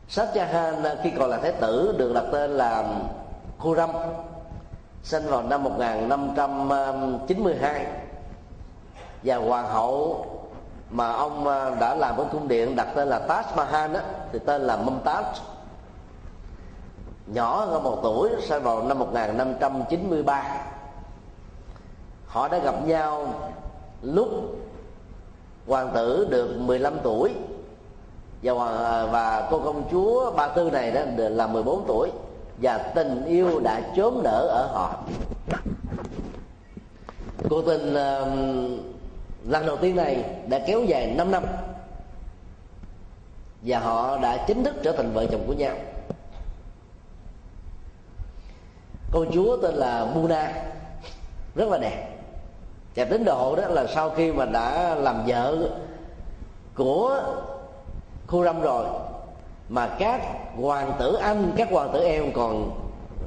Sát 0.08 0.29
Han 0.36 0.84
khi 1.03 1.12
còn 1.20 1.29
là 1.29 1.38
thái 1.38 1.51
tử, 1.51 1.96
được 1.98 2.13
đặt 2.13 2.24
tên 2.32 2.51
là 2.51 3.00
Khurram 3.58 3.89
sinh 5.03 5.27
vào 5.27 5.44
năm 5.44 5.63
1592 5.63 7.86
và 9.25 9.38
hoàng 9.38 9.67
hậu 9.67 10.25
mà 10.89 11.12
ông 11.12 11.48
à, 11.48 11.75
đã 11.79 11.96
làm 11.96 12.17
cái 12.17 12.25
cung 12.32 12.48
điện 12.48 12.75
đặt 12.75 12.88
tên 12.96 13.08
là 13.08 13.22
Taj 13.27 13.44
Mahal 13.55 13.94
đó, 13.94 14.00
thì 14.32 14.39
tên 14.46 14.62
là 14.62 14.77
Mumtaz 14.77 15.24
nhỏ 17.27 17.65
hơn 17.65 17.84
một 17.84 18.00
tuổi 18.03 18.29
sau 18.48 18.60
vào 18.60 18.84
năm 18.84 19.00
1593 19.00 20.65
họ 22.27 22.48
đã 22.48 22.58
gặp 22.58 22.88
nhau 22.88 23.34
lúc 24.01 24.27
hoàng 25.67 25.91
tử 25.96 26.27
được 26.29 26.58
15 26.60 26.94
tuổi. 27.03 27.32
Và 28.44 28.67
à, 28.67 29.05
và 29.05 29.48
cô 29.51 29.60
công 29.60 29.84
chúa 29.91 30.32
ba 30.32 30.48
tư 30.48 30.70
này 30.70 30.91
đó 30.91 31.01
là 31.15 31.48
14 31.48 31.84
tuổi. 31.88 32.12
Và 32.62 32.77
tình 32.77 33.25
yêu 33.25 33.60
đã 33.60 33.82
chớm 33.96 34.24
nở 34.24 34.48
ở 34.51 34.67
họ. 34.74 34.96
Cô 37.50 37.62
tình 37.62 37.96
à, 37.96 38.22
lần 39.48 39.66
đầu 39.66 39.78
tiên 39.78 39.96
này 39.96 40.24
đã 40.48 40.60
kéo 40.68 40.84
dài 40.84 41.14
5 41.18 41.32
năm. 41.32 41.44
Và 43.62 43.80
họ 43.80 44.18
đã 44.18 44.46
chính 44.48 44.64
thức 44.64 44.75
trở 44.84 44.92
thành 44.92 45.14
vợ 45.14 45.25
chồng 45.32 45.44
của 45.48 45.54
nhau. 45.54 45.75
Cô 49.12 49.25
chúa 49.34 49.58
tên 49.58 49.75
là 49.75 50.06
Buna 50.16 50.54
rất 51.56 51.70
là 51.70 51.78
đẹp. 51.78 52.08
Và 52.96 53.06
tín 53.06 53.25
độ 53.25 53.56
đó 53.56 53.68
là 53.68 53.88
sau 53.88 54.10
khi 54.10 54.32
mà 54.32 54.46
đã 54.46 54.96
làm 54.96 55.24
vợ 55.28 55.70
của 56.75 57.24
khu 58.28 58.44
râm 58.44 58.62
rồi, 58.62 58.86
mà 59.70 59.96
các 60.00 60.22
hoàng 60.56 60.94
tử 61.00 61.16
anh, 61.16 61.52
các 61.58 61.72
hoàng 61.72 61.90
tử 61.94 62.04
em 62.04 62.32
còn 62.34 62.72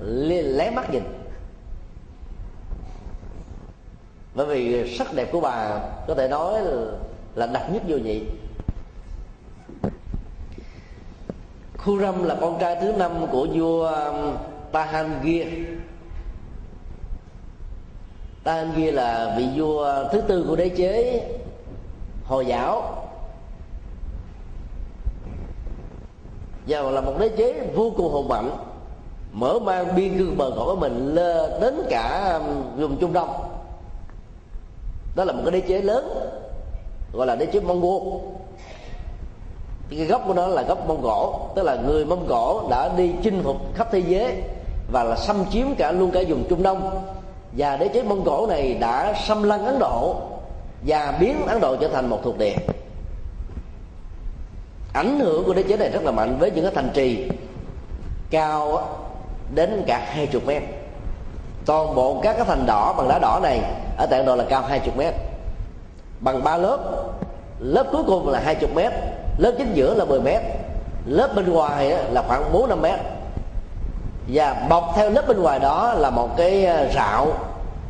lé 0.02 0.70
mắt 0.70 0.90
nhìn. 0.90 1.02
Bởi 4.38 4.46
vì 4.46 4.96
sắc 4.96 5.14
đẹp 5.14 5.28
của 5.32 5.40
bà 5.40 5.80
có 6.06 6.14
thể 6.14 6.28
nói 6.28 6.60
là 7.34 7.46
đặc 7.46 7.62
nhất 7.72 7.82
vô 7.88 7.96
nhị. 7.96 8.22
Khu 11.78 12.00
râm 12.00 12.24
là 12.24 12.36
con 12.40 12.58
trai 12.60 12.76
thứ 12.80 12.92
năm 12.92 13.26
của 13.32 13.46
vua 13.54 13.88
um, 13.88 14.36
Tahangir. 14.72 15.46
Tahangir 18.44 18.94
là 18.94 19.34
vị 19.38 19.48
vua 19.56 20.04
thứ 20.12 20.20
tư 20.20 20.44
của 20.48 20.56
đế 20.56 20.68
chế 20.68 21.22
Hồi 22.24 22.46
giáo. 22.46 22.82
Và 26.66 26.82
là 26.82 27.00
một 27.00 27.14
đế 27.20 27.28
chế 27.28 27.70
vô 27.74 27.92
cùng 27.96 28.12
hùng 28.12 28.28
mạnh, 28.28 28.50
mở 29.32 29.58
mang 29.58 29.96
biên 29.96 30.18
cương 30.18 30.36
bờ 30.36 30.50
cõi 30.56 30.64
của 30.64 30.76
mình 30.76 31.14
lên 31.14 31.60
đến 31.60 31.80
cả 31.90 32.38
um, 32.38 32.80
vùng 32.80 32.96
trung 33.00 33.12
đông 33.12 33.47
đó 35.18 35.24
là 35.24 35.32
một 35.32 35.42
cái 35.44 35.52
đế 35.52 35.60
chế 35.68 35.82
lớn, 35.82 36.10
gọi 37.12 37.26
là 37.26 37.34
đế 37.34 37.46
chế 37.46 37.60
mông 37.60 37.82
cổ 37.82 38.20
cái 39.90 40.06
gốc 40.06 40.22
của 40.26 40.34
nó 40.34 40.46
là 40.46 40.62
gốc 40.62 40.88
mông 40.88 41.02
cổ, 41.02 41.40
tức 41.56 41.62
là 41.62 41.76
người 41.76 42.04
mông 42.04 42.26
cổ 42.28 42.68
đã 42.70 42.90
đi 42.96 43.10
chinh 43.22 43.42
phục 43.44 43.56
khắp 43.74 43.88
thế 43.92 43.98
giới 43.98 44.42
và 44.92 45.04
là 45.04 45.16
xâm 45.16 45.44
chiếm 45.50 45.74
cả 45.74 45.92
luôn 45.92 46.10
cả 46.10 46.20
vùng 46.28 46.44
trung 46.48 46.62
đông. 46.62 47.04
Và 47.52 47.76
đế 47.76 47.88
chế 47.88 48.02
mông 48.02 48.24
cổ 48.24 48.46
này 48.46 48.74
đã 48.74 49.14
xâm 49.26 49.42
lăng 49.42 49.66
ấn 49.66 49.78
độ 49.78 50.16
và 50.86 51.16
biến 51.20 51.46
ấn 51.46 51.60
độ 51.60 51.76
trở 51.76 51.88
thành 51.88 52.08
một 52.08 52.20
thuộc 52.24 52.38
địa. 52.38 52.56
Ảnh 54.92 55.20
hưởng 55.20 55.44
của 55.44 55.54
đế 55.54 55.62
chế 55.62 55.76
này 55.76 55.90
rất 55.90 56.02
là 56.02 56.10
mạnh 56.10 56.36
với 56.38 56.50
những 56.50 56.64
cái 56.64 56.74
thành 56.74 56.90
trì 56.94 57.30
cao 58.30 58.88
đến 59.54 59.82
cả 59.86 59.98
hai 59.98 60.26
chục 60.26 60.46
mét 60.46 60.62
toàn 61.68 61.94
bộ 61.94 62.20
các 62.22 62.36
cái 62.36 62.44
thành 62.48 62.66
đỏ 62.66 62.94
bằng 62.98 63.08
đá 63.08 63.18
đỏ 63.18 63.40
này, 63.42 63.60
ở 63.98 64.06
tại 64.06 64.24
độ 64.24 64.36
là 64.36 64.44
cao 64.48 64.62
hai 64.62 64.80
chục 64.80 64.96
mét. 64.96 65.14
Bằng 66.20 66.44
ba 66.44 66.56
lớp 66.56 66.78
lớp 67.58 67.86
cuối 67.92 68.02
cùng 68.06 68.28
là 68.28 68.40
hai 68.44 68.54
chục 68.54 68.74
mét, 68.74 68.92
lớp 69.38 69.52
chính 69.58 69.74
giữa 69.74 69.94
là 69.94 70.04
10 70.04 70.20
mét, 70.20 70.42
lớp 71.06 71.34
bên 71.34 71.52
ngoài 71.52 71.94
là 72.10 72.22
khoảng 72.28 72.52
bốn 72.52 72.68
năm 72.68 72.82
mét. 72.82 73.00
Và 74.28 74.66
bọc 74.68 74.92
theo 74.96 75.10
lớp 75.10 75.28
bên 75.28 75.42
ngoài 75.42 75.58
đó 75.58 75.94
là 75.96 76.10
một 76.10 76.36
cái 76.36 76.64
ờ, 76.64 76.88
rạo 76.94 77.32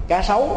cá 0.08 0.22
sấu 0.22 0.48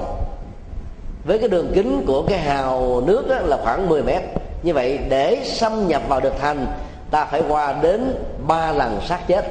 với 1.26 1.40
cái 1.40 1.50
đường 1.50 1.72
kính 1.76 2.04
của 2.08 2.24
cái 2.28 2.40
hào 2.40 3.02
nước 3.06 3.26
là 3.46 3.58
khoảng 3.64 3.90
10 3.90 4.04
mét. 4.04 4.22
Như 4.64 4.74
vậy 4.74 5.00
để 5.10 5.42
xâm 5.46 5.88
nhập 5.88 6.02
vào 6.08 6.20
được 6.20 6.34
thành, 6.40 6.66
ta 7.12 7.26
phải 7.26 7.44
qua 7.50 7.74
đến 7.82 8.24
ba 8.48 8.72
lần 8.72 9.00
sát 9.08 9.28
chết. 9.28 9.46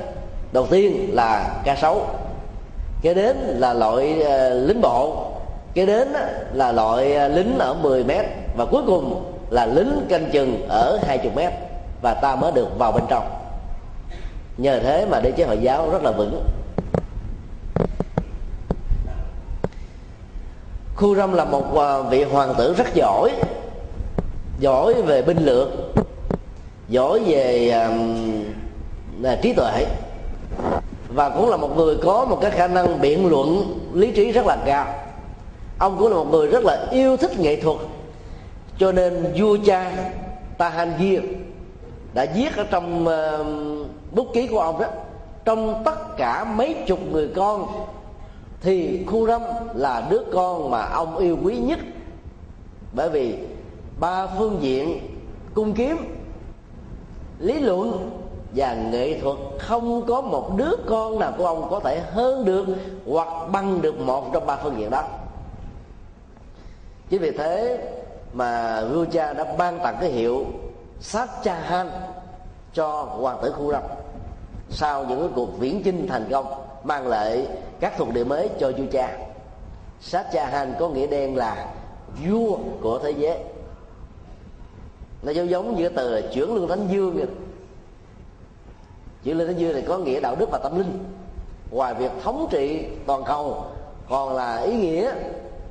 Đầu 0.52 0.66
tiên 0.66 1.10
là 1.12 1.60
ca 1.64 1.76
sấu 1.76 2.06
kế 3.02 3.14
đến 3.14 3.36
là 3.36 3.74
loại 3.74 4.22
uh, 4.22 4.68
lính 4.68 4.80
bộ. 4.80 5.26
Kế 5.74 5.86
đến 5.86 6.08
là 6.52 6.72
loại 6.72 7.14
ờ, 7.14 7.28
lính 7.28 7.58
ở 7.58 7.74
10 7.74 8.04
mét. 8.04 8.26
Và 8.56 8.64
cuối 8.64 8.82
cùng 8.86 9.32
là 9.50 9.66
lính 9.66 10.06
canh 10.08 10.30
chừng 10.30 10.66
ở 10.68 10.98
20 11.06 11.32
mét. 11.36 11.52
Và 12.02 12.14
ta 12.14 12.36
mới 12.36 12.52
được 12.52 12.78
vào 12.78 12.92
bên 12.92 13.04
trong. 13.08 13.30
Nhờ 14.56 14.80
thế 14.80 15.06
mà 15.06 15.20
đế 15.20 15.30
chế 15.30 15.44
hồi 15.44 15.58
giáo 15.60 15.90
rất 15.90 16.02
là 16.02 16.10
vững. 16.10 16.44
Khu 20.96 21.16
râm 21.16 21.32
là 21.32 21.44
một 21.44 21.74
ờ, 21.74 22.02
vị 22.02 22.24
hoàng 22.24 22.54
tử 22.58 22.74
rất 22.74 22.94
giỏi. 22.94 23.30
Giỏi 24.58 25.02
về 25.02 25.22
binh 25.22 25.44
lược. 25.44 25.68
Giỏi 26.88 27.18
về 27.18 27.74
uh, 29.20 29.42
trí 29.42 29.52
tuệ 29.52 29.86
và 31.14 31.28
cũng 31.28 31.48
là 31.48 31.56
một 31.56 31.76
người 31.76 31.96
có 32.02 32.24
một 32.24 32.38
cái 32.40 32.50
khả 32.50 32.66
năng 32.66 33.00
biện 33.00 33.26
luận 33.26 33.78
lý 33.94 34.12
trí 34.12 34.32
rất 34.32 34.46
là 34.46 34.56
cao. 34.66 34.86
Ông 35.78 35.96
cũng 35.98 36.08
là 36.08 36.14
một 36.14 36.26
người 36.30 36.46
rất 36.46 36.64
là 36.64 36.86
yêu 36.90 37.16
thích 37.16 37.40
nghệ 37.40 37.60
thuật. 37.60 37.76
Cho 38.78 38.92
nên 38.92 39.32
vua 39.36 39.56
cha 39.66 39.92
Tahangir 40.58 41.20
đã 42.14 42.26
viết 42.34 42.56
ở 42.56 42.64
trong 42.70 43.06
uh, 43.06 43.46
bút 44.12 44.26
ký 44.34 44.46
của 44.46 44.60
ông 44.60 44.80
đó 44.80 44.86
trong 45.44 45.82
tất 45.84 46.16
cả 46.16 46.44
mấy 46.44 46.76
chục 46.86 46.98
người 47.12 47.28
con 47.36 47.66
thì 48.60 49.04
khu 49.06 49.26
râm 49.26 49.42
là 49.74 50.06
đứa 50.10 50.22
con 50.32 50.70
mà 50.70 50.88
ông 50.88 51.16
yêu 51.16 51.38
quý 51.42 51.56
nhất. 51.56 51.78
Bởi 52.92 53.10
vì 53.10 53.34
ba 54.00 54.26
phương 54.26 54.58
diện 54.60 55.00
cung 55.54 55.72
kiếm 55.72 55.96
lý 57.38 57.58
luận 57.58 58.10
và 58.54 58.74
nghệ 58.74 59.20
thuật 59.20 59.36
không 59.58 60.06
có 60.06 60.20
một 60.20 60.56
đứa 60.56 60.72
con 60.86 61.18
nào 61.18 61.32
của 61.38 61.46
ông 61.46 61.68
có 61.70 61.80
thể 61.80 62.00
hơn 62.00 62.44
được 62.44 62.66
hoặc 63.06 63.28
bằng 63.52 63.82
được 63.82 64.00
một 64.00 64.30
trong 64.32 64.46
ba 64.46 64.56
phương 64.62 64.78
diện 64.78 64.90
đó. 64.90 65.02
Chính 67.10 67.20
vì 67.20 67.30
thế 67.30 67.78
mà 68.32 68.82
vua 68.84 69.04
cha 69.04 69.32
đã 69.32 69.44
ban 69.58 69.78
tặng 69.78 69.96
cái 70.00 70.10
hiệu 70.10 70.46
sát 71.00 71.28
cha 71.44 71.54
han 71.54 71.90
cho 72.74 73.02
hoàng 73.02 73.38
tử 73.42 73.52
khu 73.52 73.72
râm 73.72 73.82
sau 74.70 75.04
những 75.04 75.20
cái 75.20 75.28
cuộc 75.34 75.58
viễn 75.58 75.82
chinh 75.82 76.06
thành 76.08 76.28
công 76.30 76.46
mang 76.84 77.06
lại 77.06 77.46
các 77.80 77.92
thuộc 77.98 78.08
địa 78.14 78.24
mới 78.24 78.48
cho 78.60 78.72
vua 78.72 78.86
cha 78.92 79.18
sát 80.00 80.26
cha 80.32 80.46
han 80.46 80.74
có 80.78 80.88
nghĩa 80.88 81.06
đen 81.06 81.36
là 81.36 81.66
vua 82.26 82.58
của 82.82 82.98
thế 82.98 83.10
giới. 83.10 83.38
Nó 85.22 85.32
giống 85.32 85.50
giống 85.50 85.76
như 85.76 85.88
cái 85.88 85.96
từ 85.96 86.10
là 86.10 86.20
chuyển 86.34 86.54
lương 86.54 86.68
thánh 86.68 86.88
dương 86.90 87.16
vậy 87.16 87.26
chữ 89.24 89.34
linh 89.34 89.46
thánh 89.46 89.58
dương 89.58 89.72
này 89.72 89.84
có 89.88 89.98
nghĩa 89.98 90.20
đạo 90.20 90.36
đức 90.38 90.50
và 90.50 90.58
tâm 90.58 90.78
linh. 90.78 91.04
Ngoài 91.70 91.94
việc 91.94 92.10
thống 92.24 92.46
trị 92.50 92.86
toàn 93.06 93.22
cầu 93.26 93.64
còn 94.08 94.36
là 94.36 94.56
ý 94.56 94.76
nghĩa 94.76 95.12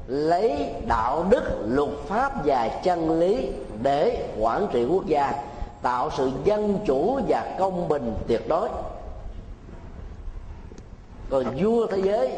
lấy 0.08 0.74
đạo 0.88 1.26
đức, 1.30 1.44
luật 1.66 1.90
pháp 2.08 2.46
và 2.46 2.68
chân 2.84 3.20
lý 3.20 3.50
để 3.82 4.28
quản 4.40 4.68
trị 4.72 4.86
quốc 4.86 5.06
gia, 5.06 5.34
tạo 5.82 6.10
sự 6.18 6.32
dân 6.44 6.80
chủ 6.86 7.20
và 7.28 7.56
công 7.60 7.88
bình 7.88 8.14
tuyệt 8.28 8.48
đối. 8.48 8.70
Còn 11.30 11.46
vua 11.64 11.88
thế 11.88 12.02
giới, 12.04 12.32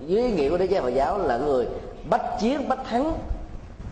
dưới 0.00 0.30
nghĩa 0.30 0.50
của 0.50 0.56
đế 0.56 0.66
chế 0.66 0.80
Phật 0.80 0.88
giáo 0.88 1.18
là 1.18 1.36
người 1.36 1.68
bách 2.10 2.40
chiến, 2.40 2.68
bách 2.68 2.84
thắng, 2.84 3.12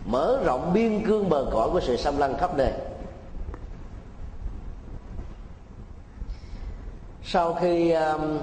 mở 0.05 0.39
rộng 0.45 0.71
biên 0.73 1.05
cương 1.05 1.29
bờ 1.29 1.45
cõi 1.51 1.69
của 1.73 1.79
sự 1.79 1.97
xâm 1.97 2.17
lăng 2.17 2.37
khắp 2.37 2.57
nơi. 2.57 2.71
Sau 7.33 7.53
khi 7.53 7.91
um, 7.91 8.37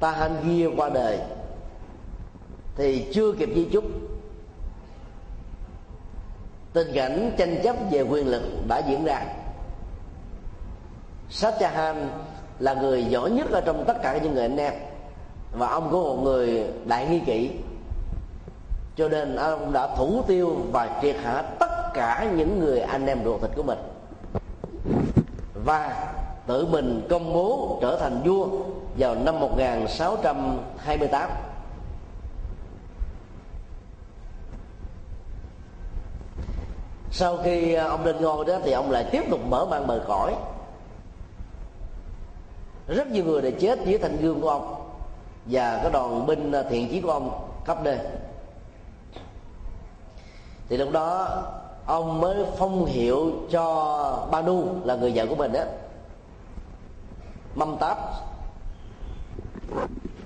Tahangir 0.00 0.68
qua 0.76 0.88
đời 0.88 1.18
thì 2.76 3.06
chưa 3.14 3.32
kịp 3.32 3.48
di 3.54 3.68
chúc 3.72 3.84
tình 6.72 6.92
cảnh 6.94 7.32
tranh 7.36 7.60
chấp 7.64 7.76
về 7.90 8.02
quyền 8.02 8.28
lực 8.28 8.42
đã 8.68 8.78
diễn 8.78 9.04
ra. 9.04 9.22
Sát 11.30 11.54
Chahan 11.60 12.08
là 12.58 12.74
người 12.74 13.04
giỏi 13.04 13.30
nhất 13.30 13.50
ở 13.50 13.60
trong 13.60 13.84
tất 13.86 14.02
cả 14.02 14.18
những 14.18 14.34
người 14.34 14.42
anh 14.42 14.56
em 14.56 14.72
và 15.52 15.68
ông 15.68 15.88
có 15.92 15.98
một 15.98 16.18
người 16.22 16.66
đại 16.86 17.06
nghi 17.06 17.20
kỷ 17.26 17.50
cho 18.96 19.08
nên 19.08 19.36
ông 19.36 19.72
đã 19.72 19.96
thủ 19.96 20.22
tiêu 20.26 20.56
và 20.72 20.98
triệt 21.02 21.16
hạ 21.22 21.42
tất 21.58 21.90
cả 21.94 22.32
những 22.36 22.58
người 22.58 22.80
anh 22.80 23.06
em 23.06 23.24
ruột 23.24 23.40
thịt 23.40 23.50
của 23.56 23.62
mình. 23.62 23.78
Và 25.64 26.10
tự 26.46 26.66
mình 26.66 27.06
công 27.10 27.32
bố 27.32 27.78
trở 27.80 27.96
thành 28.00 28.22
vua 28.24 28.46
vào 28.98 29.14
năm 29.14 29.40
1628 29.40 31.30
sau 37.16 37.36
khi 37.44 37.74
à, 37.74 37.84
ông 37.84 38.04
lên 38.04 38.16
ngôi 38.20 38.44
đó 38.44 38.58
thì 38.64 38.72
ông 38.72 38.90
lại 38.90 39.04
tiếp 39.10 39.22
tục 39.30 39.40
mở 39.48 39.66
mang 39.70 39.86
bờ 39.86 40.04
cõi. 40.06 40.34
Rất 42.88 43.06
nhiều 43.06 43.24
người 43.24 43.42
đã 43.42 43.50
chết 43.60 43.78
dưới 43.84 43.98
thành 43.98 44.16
gương 44.16 44.40
của 44.40 44.48
ông 44.48 44.74
và 45.46 45.80
cái 45.82 45.92
đoàn 45.92 46.26
binh 46.26 46.52
à, 46.52 46.62
thiện 46.70 46.88
chí 46.90 47.00
của 47.00 47.10
ông 47.10 47.48
khắp 47.64 47.82
nơi. 47.82 47.98
Thì 50.68 50.76
lúc 50.76 50.90
đó, 50.92 51.42
ông 51.86 52.20
mới 52.20 52.44
phong 52.58 52.84
hiệu 52.84 53.32
cho 53.50 54.28
Banu 54.30 54.64
là 54.84 54.94
người 54.94 55.12
vợ 55.14 55.26
của 55.26 55.36
mình 55.36 55.52
đó 55.52 55.62
mâm 57.54 57.76
táp. 57.80 57.98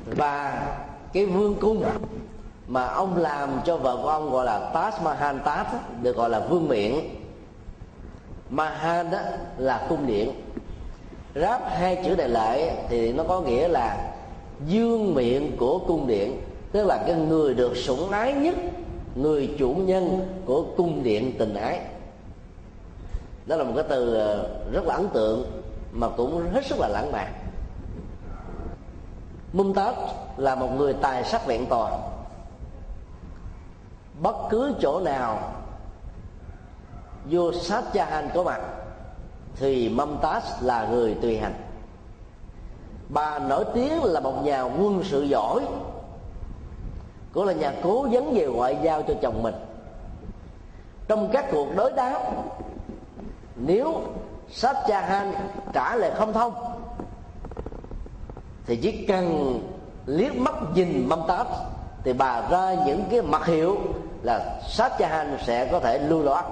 Và 0.07 0.67
cái 1.13 1.27
vương 1.27 1.55
cung 1.55 1.85
mà 2.67 2.87
ông 2.87 3.17
làm 3.17 3.61
cho 3.65 3.77
vợ 3.77 3.99
của 4.03 4.09
ông 4.09 4.31
gọi 4.31 4.47
là 4.47 4.71
Taj 4.75 5.03
Mahal 5.03 5.37
Taj 5.45 5.65
được 6.03 6.17
gọi 6.17 6.31
là 6.31 6.41
vương 6.41 6.69
miện. 6.69 6.95
Mahal 8.51 9.07
đó 9.11 9.19
là 9.57 9.87
cung 9.89 10.07
điện. 10.07 10.33
Ráp 11.35 11.63
hai 11.71 12.03
chữ 12.05 12.17
này 12.17 12.29
lại 12.29 12.77
thì 12.89 13.13
nó 13.13 13.25
có 13.29 13.41
nghĩa 13.41 13.69
là 13.69 14.15
dương 14.67 15.15
miệng 15.15 15.57
của 15.57 15.79
cung 15.79 16.07
điện, 16.07 16.41
tức 16.73 16.85
là 16.87 17.03
cái 17.07 17.17
người 17.17 17.55
được 17.55 17.77
sủng 17.77 18.11
ái 18.11 18.33
nhất, 18.33 18.55
người 19.15 19.55
chủ 19.59 19.75
nhân 19.75 20.27
của 20.45 20.65
cung 20.77 21.03
điện 21.03 21.35
tình 21.39 21.55
ái. 21.55 21.81
Đó 23.47 23.57
là 23.57 23.65
một 23.65 23.73
cái 23.75 23.85
từ 23.89 24.15
ờ, 24.15 24.49
rất 24.73 24.85
là 24.85 24.95
ấn 24.95 25.09
tượng 25.09 25.63
mà 25.93 26.09
cũng 26.17 26.51
hết 26.53 26.67
sức 26.67 26.79
là 26.79 26.89
lãng 26.89 27.13
mạn. 27.13 27.33
Mumtaz 29.53 29.95
là 30.37 30.55
một 30.55 30.69
người 30.77 30.95
tài 30.95 31.25
sắc 31.25 31.47
vẹn 31.47 31.67
toàn. 31.67 32.01
Bất 34.23 34.37
cứ 34.51 34.75
chỗ 34.81 35.01
nào 35.01 35.53
vua 37.31 37.53
sát 37.53 37.85
cha 37.93 38.05
han 38.05 38.31
có 38.35 38.43
mặt, 38.43 38.61
thì 39.57 39.89
Mumtaz 39.89 40.41
là 40.61 40.87
người 40.91 41.15
tùy 41.23 41.39
hành. 41.39 41.55
Bà 43.09 43.39
nổi 43.39 43.65
tiếng 43.75 44.05
là 44.05 44.21
một 44.21 44.45
nhà 44.45 44.63
quân 44.63 45.01
sự 45.05 45.23
giỏi, 45.23 45.67
cũng 47.33 47.45
là 47.45 47.53
nhà 47.53 47.73
cố 47.83 48.09
vấn 48.11 48.35
về 48.35 48.47
ngoại 48.47 48.79
giao 48.83 49.03
cho 49.03 49.15
chồng 49.23 49.43
mình. 49.43 49.55
Trong 51.09 51.29
các 51.33 51.45
cuộc 51.53 51.69
đối 51.77 51.93
đáp, 51.93 52.21
nếu 53.57 54.03
Sách 54.51 54.77
cha 54.89 55.01
han 55.01 55.35
trả 55.73 55.97
lời 55.97 56.11
không 56.15 56.33
thông. 56.33 56.55
Thì 58.67 58.77
chỉ 58.77 59.07
cần 59.07 59.59
liếc 60.07 60.37
mắt 60.37 60.55
nhìn 60.75 61.09
mâm 61.09 61.23
tát 61.29 61.47
thì 62.05 62.13
bà 62.13 62.49
ra 62.51 62.75
những 62.87 63.05
cái 63.11 63.23
mặt 63.23 63.47
hiệu 63.47 63.79
là 64.23 64.61
sát 64.69 64.93
cha 64.99 65.09
han 65.09 65.39
sẽ 65.47 65.69
có 65.73 65.81
thể 65.81 65.99
lưu 65.99 66.23
loát. 66.23 66.45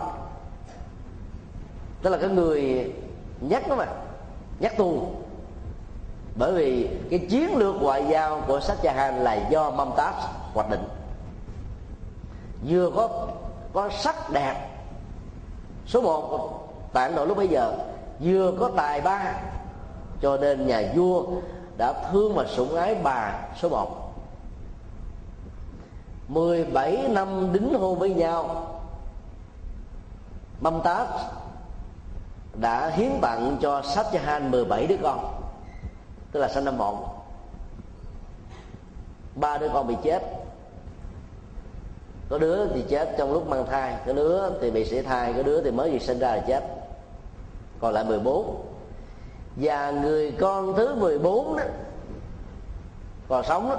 Tức 2.02 2.10
là 2.10 2.18
cái 2.18 2.28
người 2.30 2.92
nhắc 3.40 3.68
đó 3.68 3.76
mà, 3.76 3.86
nhắc 4.60 4.76
tu 4.76 5.14
bởi 6.38 6.52
vì 6.52 6.88
cái 7.10 7.18
chiến 7.30 7.56
lược 7.56 7.74
ngoại 7.82 8.04
giao 8.08 8.42
của 8.46 8.60
sát 8.60 8.76
cha 8.82 8.92
han 8.92 9.14
là 9.14 9.48
do 9.50 9.70
mâm 9.70 9.90
tát 9.96 10.14
hoạch 10.54 10.70
định. 10.70 10.84
Vừa 12.68 12.90
có 12.96 13.28
có 13.72 13.88
sắc 13.90 14.30
đẹp, 14.30 14.68
số 15.86 16.00
một 16.00 16.65
tại 16.96 17.12
độ 17.12 17.24
lúc 17.24 17.36
bây 17.36 17.48
giờ, 17.48 17.72
vừa 18.20 18.52
có 18.60 18.70
tài 18.76 19.00
ba, 19.00 19.34
cho 20.22 20.36
nên 20.36 20.66
nhà 20.66 20.82
vua 20.94 21.24
đã 21.78 21.92
thương 22.10 22.34
và 22.34 22.44
sủng 22.44 22.74
ái 22.74 22.94
bà 23.02 23.48
số 23.56 23.68
một. 23.68 24.12
17 26.28 27.08
năm 27.08 27.52
đính 27.52 27.74
hôn 27.74 27.98
với 27.98 28.14
nhau 28.14 28.66
Mâm 30.60 30.80
Tát 30.84 31.06
đã 32.54 32.88
hiến 32.88 33.10
tặng 33.22 33.56
cho 33.60 33.82
Sách 33.82 34.06
Han 34.24 34.50
17 34.50 34.86
đứa 34.86 34.96
con, 35.02 35.42
Tức 36.32 36.40
là 36.40 36.48
sinh 36.48 36.64
năm 36.64 36.78
một. 36.78 37.26
Ba 39.34 39.58
đứa 39.58 39.68
con 39.68 39.86
bị 39.86 39.96
chết. 40.02 40.22
Có 42.28 42.38
đứa 42.38 42.68
thì 42.68 42.84
chết 42.88 43.14
trong 43.18 43.32
lúc 43.32 43.48
mang 43.48 43.66
thai, 43.66 43.94
có 44.06 44.12
đứa 44.12 44.50
thì 44.60 44.70
bị 44.70 44.84
sảy 44.84 45.02
thai, 45.02 45.32
có 45.32 45.42
đứa 45.42 45.62
thì 45.62 45.70
mới 45.70 45.90
vừa 45.90 45.98
sinh 45.98 46.18
ra 46.18 46.36
là 46.36 46.42
chết 46.46 46.75
còn 47.80 47.94
lại 47.94 48.04
14 48.04 48.66
và 49.56 49.90
người 49.90 50.32
con 50.40 50.74
thứ 50.76 50.94
14 50.94 51.56
đó, 51.56 51.64
còn 53.28 53.44
sống 53.44 53.68
đó, 53.70 53.76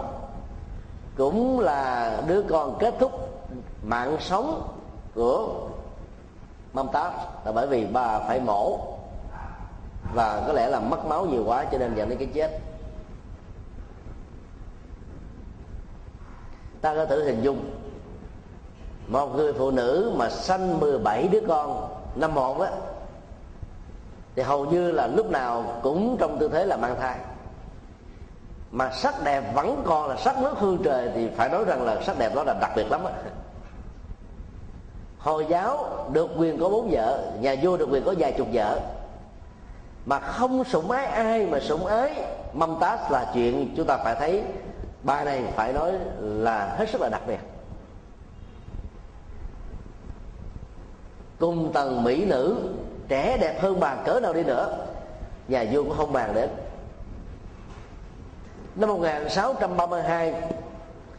cũng 1.18 1.60
là 1.60 2.22
đứa 2.28 2.42
con 2.42 2.78
kết 2.80 2.94
thúc 3.00 3.12
mạng 3.84 4.18
sống 4.20 4.70
của 5.16 5.68
mâm 6.74 6.88
tát 6.88 7.14
là 7.46 7.52
bởi 7.52 7.68
vì 7.68 7.86
bà 7.86 8.20
phải 8.20 8.40
mổ. 8.40 8.80
Và 10.14 10.44
có 10.48 10.54
lẽ 10.54 10.68
là 10.68 10.80
mất 10.80 11.06
máu 11.06 11.26
nhiều 11.26 11.44
quá, 11.46 11.66
cho 11.72 11.78
nên 11.78 11.96
dẫn 11.96 12.10
đến 12.10 12.18
cái 12.18 12.28
chết. 12.34 12.60
Ta 16.82 16.96
có 16.96 17.06
thử 17.06 17.24
hình 17.24 17.42
dung, 17.42 17.70
một 19.08 19.36
người 19.36 19.54
phụ 19.54 19.72
nữ 19.72 20.14
mà 20.16 20.30
sanh 20.30 20.80
17 20.80 21.28
đứa 21.28 21.42
con, 21.48 21.90
năm 22.16 22.34
một 22.34 22.62
á 22.62 22.72
thì 24.38 24.44
hầu 24.44 24.66
như 24.66 24.92
là 24.92 25.08
lúc 25.08 25.32
nào 25.32 25.80
cũng 25.84 26.18
trong 26.20 26.38
tư 26.40 26.50
thế 26.54 26.66
là 26.66 26.78
mang 26.78 26.96
thai. 27.00 27.18
Mà 28.72 28.92
sắc 28.92 29.24
đẹp 29.24 29.44
vẫn 29.56 29.82
còn 29.86 30.10
là 30.10 30.16
sắc 30.16 30.42
nước 30.42 30.54
hương 30.58 30.78
trời 30.84 31.12
thì 31.16 31.30
phải 31.36 31.50
nói 31.50 31.66
rằng 31.66 31.84
là 31.84 32.02
sắc 32.02 32.20
đẹp 32.20 32.36
đó 32.36 32.44
là 32.44 32.54
đặc 32.62 32.72
biệt 32.76 32.92
lắm 32.92 33.04
đó. 33.04 33.10
hồi 35.20 35.46
giáo 35.50 35.90
được 36.12 36.30
quyền 36.38 36.60
có 36.60 36.70
bốn 36.70 36.90
vợ, 36.92 37.32
nhà 37.40 37.56
vua 37.62 37.78
được 37.78 37.90
quyền 37.92 38.04
có 38.04 38.14
vài 38.18 38.34
chục 38.38 38.48
vợ. 38.54 38.80
Mà 40.06 40.20
không 40.20 40.64
sủng 40.64 40.92
ái 40.92 41.06
ai 41.06 41.48
mà 41.48 41.60
sủng 41.60 41.86
ái, 41.86 42.24
mâm 42.54 42.78
tát 42.80 43.12
là 43.12 43.32
chuyện 43.34 43.74
chúng 43.78 43.88
ta 43.88 43.98
phải 43.98 44.16
thấy. 44.16 44.44
Bài 45.04 45.26
này 45.26 45.44
phải 45.56 45.74
nói 45.74 45.92
là 46.20 46.76
hết 46.78 46.90
sức 46.90 47.02
là 47.02 47.10
đặc 47.10 47.22
biệt. 47.28 47.40
Cung 51.40 51.74
tầng 51.74 52.04
mỹ 52.04 52.26
nữ 52.26 52.58
trẻ 53.08 53.38
đẹp 53.38 53.62
hơn 53.62 53.80
bà 53.80 53.96
cỡ 53.96 54.20
nào 54.20 54.34
đi 54.34 54.44
nữa. 54.44 54.88
Nhà 55.48 55.66
vua 55.72 55.84
cũng 55.84 55.98
không 55.98 56.14
bàn 56.14 56.32
đến. 56.34 56.50
Năm 58.76 58.90
1632 58.90 60.34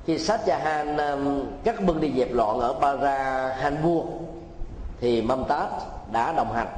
khi 0.05 0.19
Sát 0.19 0.41
gia 0.47 0.59
han 0.59 0.97
um, 0.97 1.45
cắt 1.65 1.81
bưng 1.81 2.01
đi 2.01 2.13
dẹp 2.17 2.33
loạn 2.33 2.59
ở 2.61 2.73
Bara 2.73 3.49
Hanbur 3.55 4.07
thì 5.01 5.23
Mumtaz 5.23 5.69
đã 6.13 6.33
đồng 6.33 6.53
hành 6.53 6.69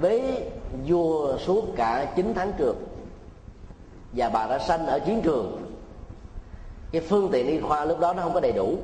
với 0.00 0.42
vua 0.86 1.38
suốt 1.38 1.64
cả 1.76 2.12
9 2.16 2.32
tháng 2.34 2.52
trường 2.58 2.76
và 4.12 4.28
bà 4.28 4.46
đã 4.46 4.58
sanh 4.58 4.86
ở 4.86 4.98
chiến 4.98 5.20
trường. 5.22 5.74
Cái 6.92 7.02
phương 7.08 7.28
tiện 7.32 7.46
y 7.46 7.60
khoa 7.60 7.84
lúc 7.84 8.00
đó 8.00 8.12
nó 8.12 8.22
không 8.22 8.34
có 8.34 8.40
đầy 8.40 8.52
đủ. 8.52 8.76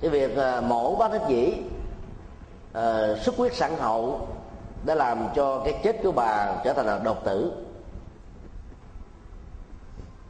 Cái 0.00 0.10
việc 0.10 0.30
uh, 0.32 0.64
mổ 0.64 0.96
bác 0.96 1.10
thích 1.10 1.22
dĩ 1.28 1.52
Ờ, 2.72 3.12
uh, 3.12 3.24
xuất 3.24 3.36
huyết 3.36 3.54
sản 3.54 3.76
hậu 3.76 4.28
đã 4.84 4.94
làm 4.94 5.28
cho 5.34 5.60
cái 5.64 5.80
chết 5.82 5.96
của 6.02 6.12
bà 6.12 6.54
trở 6.64 6.72
thành 6.72 6.86
là 6.86 6.98
đột 6.98 7.24
tử. 7.24 7.52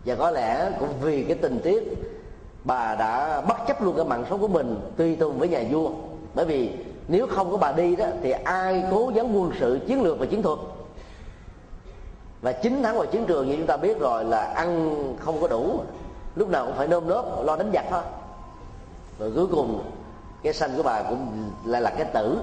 Và 0.05 0.15
có 0.15 0.31
lẽ 0.31 0.71
cũng 0.81 0.89
vì 1.01 1.25
cái 1.25 1.37
tình 1.43 1.61
tiết 1.65 1.83
bà 2.65 2.95
đã 2.95 3.41
bất 3.41 3.57
chấp 3.67 3.83
luôn 3.83 3.97
cái 3.97 4.05
mạng 4.05 4.25
sống 4.31 4.41
của 4.41 4.49
mình 4.49 4.81
tùy 4.97 5.17
tùng 5.17 5.39
với 5.39 5.49
nhà 5.49 5.63
vua. 5.71 5.91
Bởi 6.35 6.45
vì 6.45 6.71
nếu 7.09 7.27
không 7.27 7.51
có 7.51 7.57
bà 7.57 7.73
đi 7.73 7.97
đó 7.97 8.07
thì 8.23 8.31
ai 8.31 8.85
cố 8.91 9.11
vấn 9.15 9.37
quân 9.37 9.53
sự 9.61 9.81
chiến 9.87 10.03
lược 10.03 10.19
và 10.19 10.27
chiến 10.27 10.43
thuật? 10.43 10.59
Và 12.43 12.53
chín 12.53 12.81
tháng 12.83 12.97
ngoài 12.97 13.09
chiến 13.13 13.25
trường 13.27 13.49
như 13.49 13.57
chúng 13.57 13.67
ta 13.67 13.77
biết 13.77 13.99
rồi 14.01 14.25
là 14.25 14.41
ăn 14.41 14.95
không 15.21 15.41
có 15.41 15.49
đủ. 15.49 15.81
Lúc 16.37 16.49
nào 16.49 16.67
cũng 16.67 16.77
phải 16.77 16.89
nôm 16.89 17.09
nớp 17.09 17.25
lo 17.45 17.57
đánh 17.57 17.71
giặc 17.75 17.85
thôi. 17.91 18.03
Rồi 19.19 19.33
cuối 19.35 19.47
cùng 19.47 19.83
cái 20.43 20.53
sanh 20.53 20.77
của 20.77 20.83
bà 20.83 21.03
cũng 21.03 21.51
lại 21.65 21.83
là 21.83 21.91
cái 21.91 22.07
tử. 22.15 22.41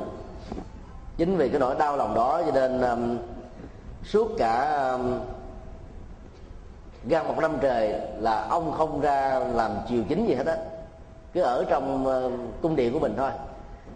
Chính 1.18 1.38
vì 1.38 1.50
cái 1.50 1.60
nỗi 1.60 1.76
đau 1.76 1.98
lòng 1.98 2.16
đó 2.16 2.42
cho 2.46 2.52
nên 2.52 2.82
um, 2.82 3.18
suốt 4.04 4.32
cả 4.38 4.82
um, 4.92 5.20
gần 7.04 7.28
một 7.28 7.36
năm 7.42 7.58
trời 7.62 8.02
là 8.20 8.48
ông 8.50 8.72
không 8.72 9.02
ra 9.02 9.40
làm 9.40 9.72
chiều 9.88 10.04
chính 10.10 10.28
gì 10.28 10.36
hết 10.36 10.48
á. 10.48 10.58
Cứ 11.34 11.42
ở 11.42 11.66
trong 11.70 12.08
uh, 12.08 12.62
cung 12.62 12.76
điện 12.76 12.94
của 12.94 13.00
mình 13.00 13.14
thôi. 13.18 13.32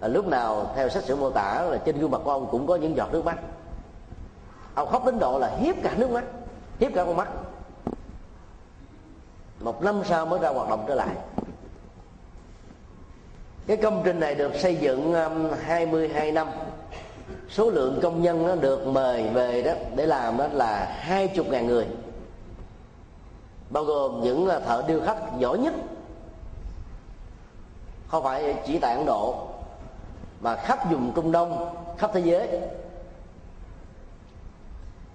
À, 0.02 0.08
lúc 0.08 0.28
nào 0.28 0.72
theo 0.76 0.90
sách 0.90 1.04
sử 1.04 1.16
mô 1.16 1.30
tả 1.30 1.62
là 1.62 1.78
trên 1.78 2.00
gương 2.00 2.12
mặt 2.12 2.22
của 2.24 2.32
ông 2.32 2.48
cũng 2.52 2.68
có 2.68 2.76
những 2.76 2.96
giọt 2.96 3.10
nước 3.12 3.26
mắt. 3.26 3.38
Ông 4.76 4.90
khóc 4.92 5.06
đến 5.06 5.20
độ 5.20 5.40
là 5.40 5.48
hiếp 5.48 5.76
cả 5.84 5.94
nước 5.98 6.12
mắt 6.12 6.24
hiếp 6.80 6.94
cả 6.96 7.06
con 7.06 7.18
mắt. 7.18 7.30
Một 9.60 9.84
năm 9.84 10.02
sau 10.06 10.26
mới 10.26 10.40
ra 10.40 10.50
hoạt 10.50 10.70
động 10.70 10.84
trở 10.88 10.96
lại 10.96 11.16
cái 13.70 13.78
công 13.78 14.02
trình 14.06 14.20
này 14.20 14.36
được 14.36 14.56
xây 14.56 14.76
dựng 14.76 15.14
um, 15.14 15.52
22 15.66 16.32
năm. 16.32 16.48
Số 17.50 17.70
lượng 17.70 18.00
công 18.02 18.22
nhân 18.22 18.48
nó 18.48 18.56
được 18.56 18.88
mời 18.88 19.30
về 19.34 19.62
đó 19.62 19.74
để 19.96 20.06
làm 20.06 20.38
đó 20.38 20.48
là 20.52 20.98
hai 21.00 21.28
chục 21.28 21.48
ngàn 21.48 21.68
người. 21.68 21.88
Bao 23.70 23.84
gồm 23.84 24.22
những 24.24 24.46
uh, 24.46 24.64
thợ 24.66 24.84
điêu 24.88 25.02
khắc 25.06 25.18
giỏi 25.40 25.58
nhất. 25.58 25.74
Không 28.08 28.24
phải 28.24 28.56
chỉ 28.66 28.80
tại 28.80 28.96
ấn 28.96 29.06
độ 29.06 29.48
mà 30.42 30.56
khắp 30.56 30.92
vùng 30.92 31.12
trung 31.16 31.32
đông 31.32 31.76
khắp 31.98 32.12
thế 32.14 32.20
giới. 32.20 32.48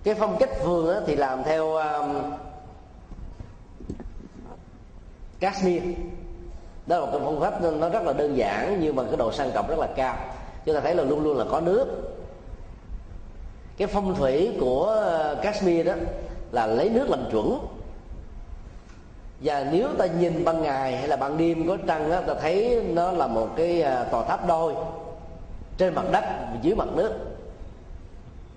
Cái 0.05 0.15
phong 0.15 0.37
cách 0.41 0.51
vườn 0.65 1.05
thì 1.07 1.17
làm 1.17 1.45
theo 1.45 1.75
um, 1.75 2.23
Kashmir 5.41 5.83
đó 6.87 6.99
là 6.99 7.07
một 7.07 7.11
cái 7.13 7.21
phong 7.25 7.41
cách 7.41 7.73
nó 7.79 7.89
rất 7.89 8.03
là 8.03 8.13
đơn 8.13 8.37
giản 8.37 8.79
nhưng 8.81 8.97
mà 8.97 9.03
cái 9.03 9.17
độ 9.17 9.33
sang 9.33 9.51
trọng 9.55 9.69
rất 9.69 9.79
là 9.79 9.87
cao. 9.87 10.17
Chúng 10.65 10.75
ta 10.75 10.81
thấy 10.81 10.95
là 10.95 11.05
luôn 11.05 11.25
luôn 11.25 11.39
là 11.39 11.45
có 11.51 11.61
nước. 11.61 11.87
Cái 13.77 13.89
phong 13.89 14.15
thủy 14.15 14.57
của 14.61 14.85
ờ, 14.87 15.37
Kashmir 15.43 15.87
đó 15.87 15.95
là 16.53 16.67
lấy 16.67 16.91
nước 16.91 17.11
làm 17.11 17.31
chuẩn. 17.31 17.59
Và 19.41 19.67
nếu 19.73 19.89
ta 19.99 20.07
nhìn 20.07 20.45
ban 20.45 20.63
ngày 20.63 20.97
hay 20.97 21.09
là 21.09 21.17
ban 21.17 21.39
đêm 21.39 21.69
có 21.69 21.77
trăng 21.87 22.11
đó, 22.11 22.21
ta 22.21 22.35
thấy 22.35 22.83
nó 22.89 23.13
là 23.13 23.27
một 23.27 23.49
cái 23.57 23.83
ờ, 23.83 24.05
tòa 24.11 24.25
tháp 24.25 24.49
đôi 24.49 24.75
trên 25.79 25.95
mặt 25.95 26.05
đất 26.13 26.25
và 26.25 26.59
dưới 26.63 26.75
mặt 26.75 26.89
nước 26.95 27.13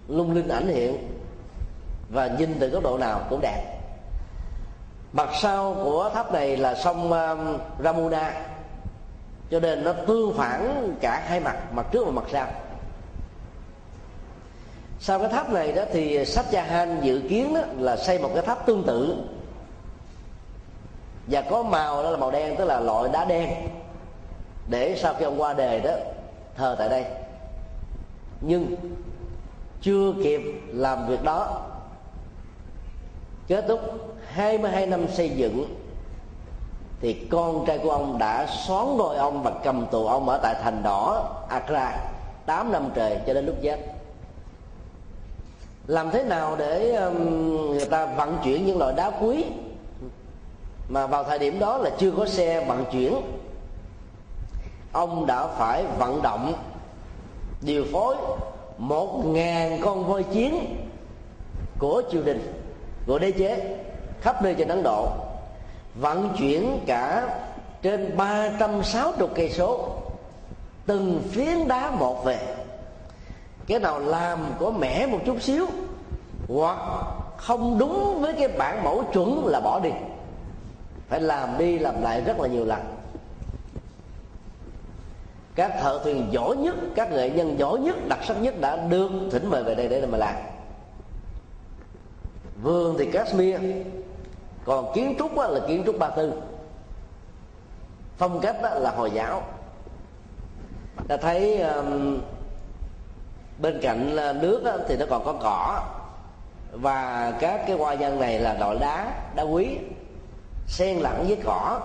lung 0.08 0.36
linh 0.36 0.48
ảnh 0.48 0.68
hiện 0.68 0.98
và 2.10 2.36
nhìn 2.40 2.56
từ 2.60 2.70
góc 2.70 2.84
độ 2.84 2.98
nào 2.98 3.22
cũng 3.30 3.40
đẹp 3.42 3.77
mặt 5.14 5.30
sau 5.42 5.76
của 5.84 6.10
tháp 6.14 6.34
này 6.34 6.58
là 6.58 6.76
sông 6.76 7.12
ờ, 7.12 7.38
Ramuna. 7.84 8.34
Cho 9.52 9.60
nên 9.60 9.84
nó 9.84 9.94
tương 9.94 10.34
phản 10.34 10.94
cả 11.02 11.24
hai 11.28 11.40
mặt 11.40 11.56
mặt 11.74 11.86
trước 11.92 12.06
và 12.06 12.12
mặt 12.12 12.26
sau. 12.32 12.48
Sau 15.00 15.20
cái 15.20 15.30
tháp 15.30 15.54
này 15.54 15.72
đó 15.72 15.84
thì 15.94 16.26
sách 16.26 16.46
Han 16.54 17.02
dự 17.02 17.22
kiến 17.30 17.54
đó 17.54 17.62
là 17.78 17.98
xây 17.98 18.20
một 18.20 18.32
cái 18.34 18.44
tháp 18.44 18.66
tương 18.66 18.84
tự. 18.84 19.18
Và 21.28 21.42
có 21.42 21.64
màu 21.64 22.04
đó 22.04 22.10
là 22.10 22.18
màu 22.18 22.32
đen, 22.32 22.56
tức 22.58 22.66
là 22.66 22.80
loại 22.80 23.10
đá 23.14 23.26
đen. 23.26 23.50
Để 24.70 24.98
sau 25.02 25.14
khi 25.14 25.26
ông 25.26 25.42
qua 25.42 25.54
đề 25.54 25.80
đó, 25.80 25.92
thờ 26.56 26.76
tại 26.80 26.90
đây. 26.90 27.06
Nhưng 28.42 28.76
chưa 29.82 30.14
kịp 30.24 30.42
làm 30.68 31.08
việc 31.08 31.24
đó 31.24 31.62
kết 33.48 33.66
thúc 33.68 33.80
22 34.28 34.86
năm 34.86 35.08
xây 35.08 35.30
dựng, 35.30 35.76
thì 37.02 37.14
con 37.14 37.66
trai 37.66 37.78
của 37.78 37.92
ông 37.92 38.18
đã 38.18 38.48
xón 38.48 38.98
ngôi 38.98 39.18
ông 39.18 39.44
và 39.44 39.52
cầm 39.64 39.86
tù 39.92 40.08
ông 40.08 40.30
ở 40.30 40.40
tại 40.44 40.56
thành 40.64 40.84
đỏ 40.84 41.30
Accra 41.50 41.98
8 42.46 42.72
năm 42.72 42.90
trời 42.96 43.20
cho 43.28 43.34
đến 43.34 43.46
lúc 43.46 43.56
chết. 43.62 43.80
Làm 45.88 46.12
thế 46.12 46.24
nào 46.24 46.56
để 46.56 46.96
um, 46.96 47.16
người 47.72 47.86
ta 47.86 48.06
vận 48.06 48.38
chuyển 48.44 48.66
những 48.66 48.78
loại 48.78 48.94
đá 48.94 49.12
quý 49.22 49.46
mà 50.90 51.08
vào 51.08 51.24
thời 51.24 51.40
điểm 51.40 51.60
đó 51.60 51.78
là 51.78 51.90
chưa 51.98 52.12
có 52.12 52.26
xe 52.26 52.66
vận 52.66 52.86
chuyển? 52.92 53.16
Ông 54.92 55.26
đã 55.26 55.48
phải 55.48 55.86
vận 56.00 56.22
động, 56.22 56.54
điều 57.62 57.86
phối 57.92 58.16
một 58.78 59.26
ngàn 59.26 59.82
con 59.82 60.08
voi 60.08 60.24
chiến 60.24 60.76
của 61.80 62.02
triều 62.12 62.24
đình 62.24 62.57
của 63.08 63.20
đế 63.20 63.32
chế, 63.32 63.78
khắp 64.22 64.44
nơi 64.44 64.56
trên 64.58 64.68
Ấn 64.68 64.84
Độ, 64.84 65.08
vận 65.96 66.36
chuyển 66.38 66.80
cả 66.86 67.30
trên 67.82 68.18
360 68.18 69.30
cây 69.36 69.50
số, 69.50 69.96
từng 70.86 71.24
phiến 71.32 71.68
đá 71.68 71.92
một 71.92 72.26
về. 72.26 72.40
Cái 73.68 73.80
nào 73.80 74.00
làm 74.00 74.40
có 74.60 74.72
mẻ 74.72 75.08
một 75.08 75.20
chút 75.26 75.42
xíu, 75.42 75.68
hoặc 76.48 76.78
không 77.38 77.78
đúng 77.80 78.22
với 78.22 78.34
cái 78.34 78.48
bản 78.48 78.84
mẫu 78.84 79.04
chuẩn 79.14 79.48
là 79.48 79.60
bỏ 79.60 79.80
đi. 79.80 79.92
Phải 81.10 81.22
làm 81.22 81.58
đi 81.58 81.80
làm 81.80 82.02
lại 82.02 82.22
rất 82.22 82.40
là 82.40 82.48
nhiều 82.48 82.66
lần. 82.66 82.80
Các 85.56 85.72
thợ 85.82 86.00
thuyền 86.04 86.28
giỏi 86.32 86.58
nhất, 86.58 86.76
các 86.96 87.12
nghệ 87.12 87.30
nhân 87.30 87.60
giỏi 87.60 87.80
nhất, 87.80 87.96
đặc 88.08 88.20
sắc 88.28 88.42
nhất 88.42 88.62
đã 88.62 88.76
được 88.76 89.10
thỉnh 89.32 89.50
mời 89.50 89.64
về 89.64 89.76
đây 89.76 89.90
để 89.90 90.06
mà 90.06 90.18
làm 90.18 90.36
vườn 92.62 92.96
thì 93.00 93.12
Kashmir 93.12 93.60
còn 94.66 94.94
kiến 94.94 95.16
trúc 95.20 95.38
là 95.38 95.60
kiến 95.68 95.84
trúc 95.86 96.00
ba 96.00 96.10
tư. 96.10 96.34
Phong 98.18 98.40
cách 98.40 98.62
đó 98.62 98.70
là 98.70 98.92
hồi 98.92 99.12
giáo. 99.12 99.44
Ta 101.08 101.18
thấy 101.18 101.62
um, 101.62 102.20
bên 103.62 103.80
cạnh 103.82 104.16
nước 104.16 104.62
đó, 104.64 104.78
thì 104.88 104.98
nó 104.98 105.06
còn 105.10 105.26
có 105.26 105.34
cỏ. 105.34 105.84
Và 106.72 107.34
các 107.40 107.62
cái 107.68 107.78
hoa 107.78 107.96
văn 107.96 108.20
này 108.20 108.40
là 108.40 108.54
loại 108.54 108.78
đá 108.80 109.12
đá 109.36 109.44
quý 109.44 109.78
xen 110.68 110.98
lẫn 110.98 111.28
với 111.28 111.38
cỏ. 111.44 111.82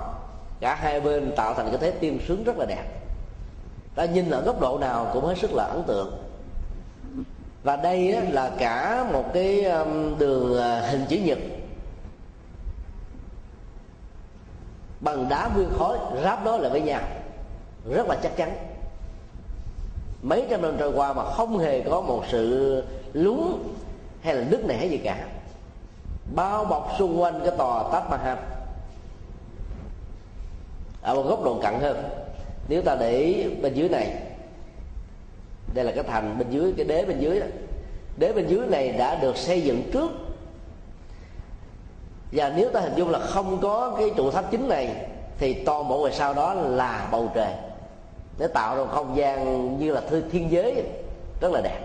Cả 0.61 0.75
hai 0.75 1.01
bên 1.01 1.33
tạo 1.37 1.55
thành 1.55 1.69
cái 1.69 1.79
thế 1.79 1.91
tiêm 1.91 2.21
sướng 2.29 2.45
rất 2.45 2.57
là 2.59 2.65
đẹp. 2.69 2.85
Ta 3.95 4.05
nhìn 4.05 4.31
ở 4.31 4.41
góc 4.41 4.61
độ 4.61 4.79
nào 4.79 5.11
cũng 5.13 5.25
hết 5.25 5.39
sức 5.39 5.51
là 5.53 5.65
ấn 5.65 5.83
tượng 5.83 6.22
và 7.62 7.77
đây 7.77 8.12
là 8.31 8.51
cả 8.59 9.07
một 9.12 9.25
cái 9.35 9.64
um, 9.64 10.18
đường 10.18 10.61
à, 10.61 10.81
hình 10.81 11.05
chữ 11.09 11.16
nhật. 11.16 11.38
Bằng 15.01 15.29
đá 15.29 15.51
nguyên 15.55 15.70
khối, 15.79 15.98
ráp 16.25 16.44
đó 16.44 16.57
lại 16.57 16.70
với 16.70 16.81
nhau. 16.81 17.03
Rất 17.90 18.09
là 18.09 18.16
chắc 18.22 18.37
chắn. 18.37 18.57
Mấy 20.22 20.46
trăm 20.51 20.62
năm 20.62 20.77
trôi 20.79 20.92
qua 20.92 21.12
mà 21.12 21.25
không 21.25 21.59
hề 21.59 21.81
có 21.81 22.01
một 22.01 22.25
sự 22.31 22.83
lún 23.12 23.38
hay 24.22 24.35
là 24.35 24.44
nứt 24.51 24.64
nẻ 24.64 24.87
gì 24.87 24.96
cả. 24.96 25.27
Bao 26.35 26.64
bọc 26.64 26.94
xung 26.98 27.20
quanh 27.20 27.40
cái 27.44 27.57
tòa 27.59 27.83
Taj 27.83 28.11
Mahal 28.11 28.38
ở 31.03 31.14
một 31.14 31.22
góc 31.22 31.44
độ 31.44 31.61
cận 31.62 31.75
hơn. 31.81 32.05
Nếu 32.68 32.83
ta 32.83 32.96
để 33.01 33.44
bên 33.62 33.75
dưới 33.75 33.88
này 33.88 34.16
đây 35.75 35.85
là 35.85 35.93
cái 35.93 36.05
thành 36.05 36.39
bên 36.39 36.51
dưới, 36.51 36.75
cái 36.77 36.87
đế 36.87 37.05
bên 37.05 37.21
dưới 37.21 37.41
đó. 37.41 37.47
Đế 38.17 38.33
bên 38.33 38.47
dưới 38.47 38.67
này 38.67 38.93
đã 38.93 39.15
được 39.15 39.37
xây 39.37 39.63
dựng 39.63 39.91
trước. 39.93 40.11
Và 42.33 42.53
nếu 42.57 42.71
ta 42.71 42.81
hình 42.81 42.95
dung 42.97 43.11
là 43.11 43.19
không 43.19 43.59
có 43.63 43.95
cái 43.99 44.11
trụ 44.17 44.31
tháp 44.31 44.51
chính 44.51 44.69
này, 44.69 45.07
thì 45.39 45.65
toàn 45.65 45.89
bộ 45.89 45.99
ngoài 45.99 46.13
sau 46.13 46.35
đó 46.35 46.55
là 46.55 47.09
bầu 47.13 47.31
trời. 47.35 47.53
Để 48.39 48.47
tạo 48.47 48.77
ra 48.77 48.85
không 48.91 49.17
gian 49.17 49.79
như 49.79 49.93
là 49.93 50.01
thư 50.01 50.23
thiên 50.31 50.51
giới 50.51 50.85
rất 51.41 51.53
là 51.53 51.61
đẹp. 51.61 51.81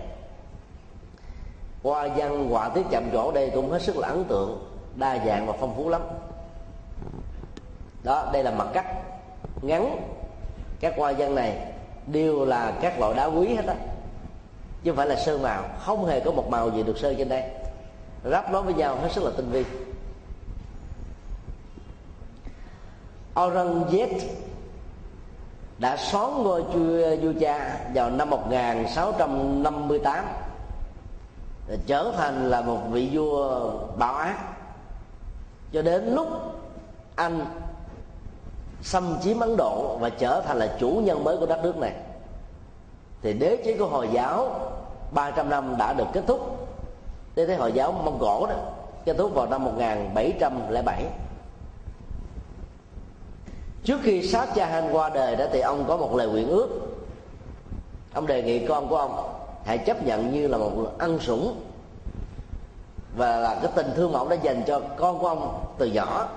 Hoa 1.84 2.08
văn, 2.08 2.50
họa 2.50 2.70
tiết 2.70 2.84
chạm 2.92 3.12
trổ 3.12 3.32
đây 3.32 3.52
cũng 3.54 3.72
hết 3.72 3.82
sức 3.82 3.98
là 3.98 4.08
ấn 4.08 4.24
tượng, 4.24 4.68
đa 4.96 5.26
dạng 5.26 5.48
và 5.48 5.54
phong 5.60 5.76
phú 5.78 5.90
lắm. 5.90 6.02
Đó, 8.04 8.30
đây 8.34 8.44
là 8.44 8.52
mặt 8.52 8.68
cắt 8.74 8.86
ngắn. 9.62 10.02
Các 10.80 10.94
hoa 10.98 11.14
văn 11.18 11.36
này 11.36 11.74
đều 12.08 12.46
là 12.46 12.74
các 12.82 13.00
loại 13.00 13.14
đá 13.14 13.26
quý 13.26 13.56
hết 13.56 13.66
á. 13.66 13.76
Chứ 14.84 14.92
không 14.92 14.98
phải 14.98 15.08
là 15.08 15.16
sơn 15.16 15.42
màu, 15.42 15.64
không 15.80 16.06
hề 16.06 16.20
có 16.20 16.32
một 16.32 16.50
màu 16.50 16.72
gì 16.72 16.84
được 16.84 16.98
sơn 16.98 17.16
trên 17.18 17.30
đây. 17.30 17.44
Ráp 18.24 18.52
nó 18.52 18.62
với 18.62 18.74
nhau 18.74 18.98
hết 19.02 19.12
sức 19.12 19.24
là 19.24 19.32
tinh 19.38 19.52
vi. 19.52 19.66
Aurangzeb 23.36 24.20
đã 25.80 25.98
xóa 25.98 26.30
ngôi 26.30 26.62
vua 26.62 27.34
cha 27.40 27.80
vào 27.94 28.10
năm 28.10 28.30
1658 28.30 30.26
trở 31.88 32.14
thành 32.18 32.50
là 32.50 32.62
một 32.62 32.80
vị 32.92 33.10
vua 33.12 33.72
bạo 33.98 34.16
ác. 34.16 34.38
Cho 35.74 35.82
đến 35.82 36.16
lúc 36.16 36.28
anh 37.16 37.46
xâm 38.82 39.18
chiếm 39.24 39.40
Ấn 39.40 39.58
Độ 39.58 39.98
và 40.00 40.10
trở 40.10 40.42
thành 40.42 40.58
là 40.58 40.76
chủ 40.80 40.90
nhân 40.90 41.24
mới 41.24 41.38
của 41.38 41.46
đất 41.46 41.60
nước 41.64 41.78
này. 41.78 41.94
Thì 43.22 43.34
đế 43.34 43.58
chế 43.66 43.78
của 43.78 43.86
Hồi 43.86 44.10
giáo 44.12 44.60
300 45.12 45.50
năm 45.50 45.76
đã 45.78 45.94
được 45.94 46.08
kết 46.14 46.24
thúc. 46.28 46.68
Đế 47.36 47.48
chế 47.48 47.56
Hồi 47.56 47.72
giáo 47.72 47.92
Mông 47.92 48.18
Cổ 48.20 48.48
đó, 48.48 48.56
kết 49.06 49.16
thúc 49.18 49.34
vào 49.34 49.46
năm 49.46 49.64
1707 49.64 51.06
trước 53.88 54.00
khi 54.04 54.28
sát 54.28 54.56
cha 54.56 54.66
han 54.66 54.92
qua 54.92 55.10
đời 55.10 55.36
đó 55.36 55.46
thì 55.52 55.60
ông 55.60 55.86
có 55.88 55.98
một 55.98 56.16
lời 56.16 56.28
nguyện 56.28 56.48
ước. 56.48 56.70
Ông 58.14 58.28
đề 58.28 58.44
nghị 58.44 58.66
con 58.66 58.88
của 58.88 58.98
ông 58.98 59.34
hãy 59.66 59.78
chấp 59.78 60.04
nhận 60.04 60.32
như 60.32 60.48
là 60.48 60.58
một 60.58 60.72
ăn 60.98 61.20
sủng 61.20 61.62
và 63.16 63.38
là 63.38 63.60
cái 63.62 63.72
tình 63.76 63.88
thương 63.96 64.14
mà 64.14 64.20
ông 64.20 64.30
đã 64.30 64.36
dành 64.36 64.64
cho 64.68 64.82
con 64.98 65.20
của 65.20 65.28
ông 65.28 65.64
từ 65.78 65.86
nhỏ. 65.86 66.28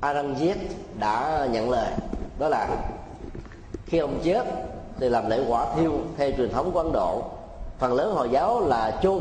Aranjit 0.00 0.56
đã 0.98 1.46
nhận 1.52 1.70
lời. 1.70 1.92
Đó 2.38 2.48
là 2.48 2.68
khi 3.86 3.98
ông 3.98 4.20
chết 4.22 4.44
thì 5.00 5.08
làm 5.08 5.30
lễ 5.30 5.44
quả 5.48 5.74
thiêu 5.74 5.92
theo 6.16 6.30
truyền 6.36 6.52
thống 6.52 6.72
của 6.72 6.80
Ấn 6.80 6.92
Độ. 6.92 7.22
Phần 7.78 7.92
lớn 7.92 8.14
hồi 8.14 8.28
giáo 8.32 8.60
là 8.60 8.98
chôn, 9.02 9.20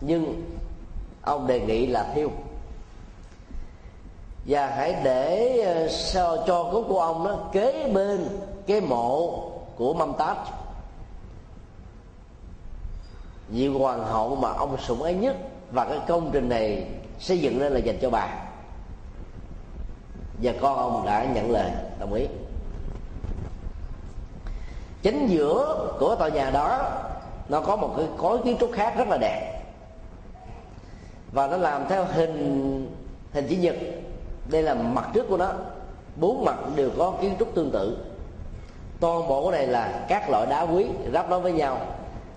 nhưng 0.00 0.42
ông 1.22 1.46
đề 1.46 1.60
nghị 1.60 1.86
là 1.86 2.12
thiêu. 2.14 2.30
Và 4.46 4.66
hãy 4.66 4.96
để 5.04 5.58
ờ, 5.60 5.88
sao 5.88 6.36
cho 6.46 6.62
cốt 6.72 6.84
của 6.88 7.00
ông 7.00 7.24
đó 7.24 7.38
kế 7.52 7.90
bên 7.94 8.28
cái 8.66 8.80
mộ 8.80 9.42
của 9.76 9.94
Mumtaz 9.94 10.34
vị 13.48 13.68
hoàng 13.68 14.04
hậu 14.04 14.36
mà 14.36 14.52
ông 14.52 14.76
sủng 14.78 15.02
ái 15.02 15.14
nhất 15.14 15.36
và 15.70 15.84
cái 15.84 15.98
công 16.08 16.30
trình 16.32 16.48
này 16.48 16.86
xây 17.18 17.38
dựng 17.38 17.60
lên 17.60 17.72
là 17.72 17.78
dành 17.78 17.98
cho 18.02 18.10
bà 18.10 18.43
và 20.42 20.52
con 20.60 20.76
ông 20.76 21.06
đã 21.06 21.24
nhận 21.24 21.50
lời 21.50 21.70
đồng 22.00 22.12
ý. 22.12 22.26
Chính 25.02 25.26
giữa 25.26 25.88
của 25.98 26.14
tòa 26.14 26.28
nhà 26.28 26.50
đó 26.50 26.90
nó 27.48 27.60
có 27.60 27.76
một 27.76 27.94
cái 27.96 28.06
khối 28.18 28.38
kiến 28.44 28.56
trúc 28.60 28.70
khác 28.72 28.94
rất 28.96 29.08
là 29.08 29.16
đẹp. 29.20 29.62
Và 31.32 31.46
nó 31.46 31.56
làm 31.56 31.88
theo 31.88 32.04
hình 32.04 32.96
hình 33.32 33.46
chữ 33.48 33.56
nhật. 33.56 33.76
Đây 34.50 34.62
là 34.62 34.74
mặt 34.74 35.08
trước 35.14 35.26
của 35.28 35.36
nó. 35.36 35.52
Bốn 36.16 36.44
mặt 36.44 36.56
đều 36.76 36.90
có 36.98 37.12
kiến 37.20 37.36
trúc 37.38 37.54
tương 37.54 37.70
tự. 37.70 37.98
Toàn 39.00 39.28
bộ 39.28 39.50
này 39.50 39.66
là 39.66 40.04
các 40.08 40.30
loại 40.30 40.46
đá 40.46 40.62
quý 40.62 40.86
ráp 41.12 41.30
nó 41.30 41.38
với 41.38 41.52
nhau. 41.52 41.80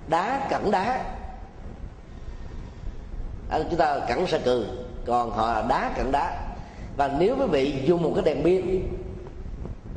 Đá 0.07 0.47
cẳng 0.49 0.71
đá. 0.71 1.03
À, 3.49 3.59
chúng 3.69 3.79
ta 3.79 3.99
cẳng 4.07 4.27
sa 4.27 4.37
cừ 4.37 4.65
còn 5.05 5.31
họ 5.31 5.53
là 5.53 5.61
đá 5.69 5.91
cẳng 5.95 6.11
đá 6.11 6.46
và 6.97 7.15
nếu 7.19 7.35
quý 7.39 7.45
vị 7.45 7.83
dùng 7.85 8.03
một 8.03 8.11
cái 8.15 8.23
đèn 8.23 8.43
pin 8.43 8.87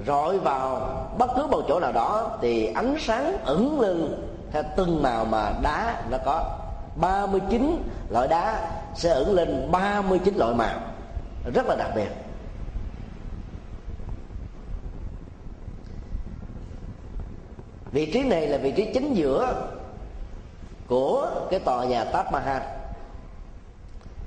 rọi 0.06 0.38
vào 0.38 0.80
bất 1.18 1.30
cứ 1.36 1.46
một 1.46 1.62
chỗ 1.68 1.80
nào 1.80 1.92
đó, 1.92 2.38
thì 2.42 2.66
ánh 2.66 2.96
sáng 2.98 3.36
ẩn 3.44 3.80
lên 3.80 4.26
theo 4.52 4.62
từng 4.76 5.02
màu 5.02 5.24
mà 5.24 5.52
đá 5.62 6.02
nó 6.10 6.18
có. 6.24 6.58
39 6.96 7.82
loại 8.10 8.28
đá 8.28 8.70
sẽ 8.94 9.10
ẩn 9.10 9.34
lên 9.34 9.68
39 9.72 10.36
loại 10.36 10.54
màu. 10.54 10.80
Rất 11.54 11.66
là 11.66 11.76
đặc 11.76 11.90
biệt. 11.94 12.08
Vị 17.92 18.10
trí 18.12 18.22
này 18.22 18.46
là 18.46 18.58
vị 18.58 18.72
trí 18.72 18.92
chính 18.94 19.14
giữa 19.14 19.68
của 20.88 21.30
cái 21.50 21.60
tòa 21.60 21.84
nhà 21.84 22.04
Taj 22.04 22.32
Mahal. 22.32 22.62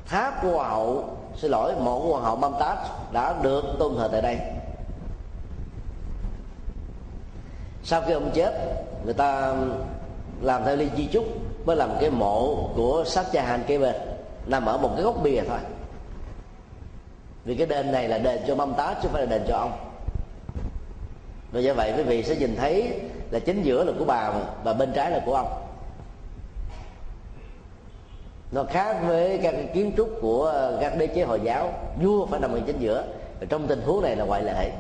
Tháp 0.06 0.42
của 0.42 0.64
hậu 0.64 1.18
xin 1.38 1.52
lỗi 1.52 1.74
mộ 1.80 2.00
của 2.00 2.12
hoàng 2.12 2.24
hậu 2.24 2.38
Mumtaz 2.38 2.76
đã 3.12 3.36
được 3.42 3.64
tôn 3.80 3.96
thờ 3.98 4.10
tại 4.12 4.22
đây. 4.22 4.38
Sau 7.84 8.02
khi 8.02 8.14
ông 8.14 8.32
chết, 8.34 8.54
người 9.06 9.14
ta 9.14 9.56
làm 10.42 10.66
theo 10.66 10.76
ly 10.76 10.90
di 10.98 11.06
chúc 11.06 11.26
mới 11.66 11.76
làm 11.76 11.90
cái 12.00 12.10
mộ 12.10 12.70
của 12.76 13.04
sát 13.08 13.26
cha 13.32 13.44
hàn 13.44 13.64
kế 13.68 13.78
bên. 13.78 13.96
Nằm 14.46 14.66
ở 14.66 14.78
một 14.78 14.90
cái 14.96 15.04
góc 15.04 15.16
bìa 15.24 15.42
thôi. 15.48 15.60
Vì 17.46 17.56
cái 17.56 17.68
đền 17.68 17.92
này 17.92 18.08
là 18.08 18.18
đền 18.18 18.42
cho 18.48 18.56
mâm 18.56 18.74
tá 18.74 18.94
chứ 18.94 19.00
không 19.02 19.12
phải 19.12 19.22
là 19.22 19.30
đền 19.30 19.44
cho 19.48 19.58
ông. 19.58 19.72
Và 21.52 21.60
do 21.60 21.74
vậy 21.74 21.94
quý 21.98 22.04
vị 22.04 22.24
sẽ 22.24 22.36
nhìn 22.36 22.56
thấy 22.56 23.00
là 23.32 23.40
chính 23.40 23.64
giữa 23.64 23.84
là 23.84 23.94
của 24.00 24.06
bà 24.06 24.34
và 24.64 24.74
bên 24.74 24.92
trái 24.94 25.12
là 25.12 25.22
của 25.26 25.36
ông 25.36 25.63
nó 28.54 28.64
khác 28.64 28.98
với 29.08 29.40
các 29.44 29.56
kiến 29.74 29.92
trúc 29.98 30.10
của 30.22 30.46
ờ, 30.46 30.78
các 30.82 30.98
đế 30.98 31.08
chế 31.08 31.24
hồi 31.24 31.40
giáo. 31.44 31.74
Vua 32.02 32.26
phải 32.26 32.40
nằm 32.40 32.52
ở 32.52 32.62
chính 32.66 32.80
giữa. 32.80 33.06
Trong 33.50 33.68
tình 33.68 33.82
huống 33.82 34.02
này 34.02 34.16
là 34.16 34.26
ngoại 34.26 34.44
lệ. 34.44 34.72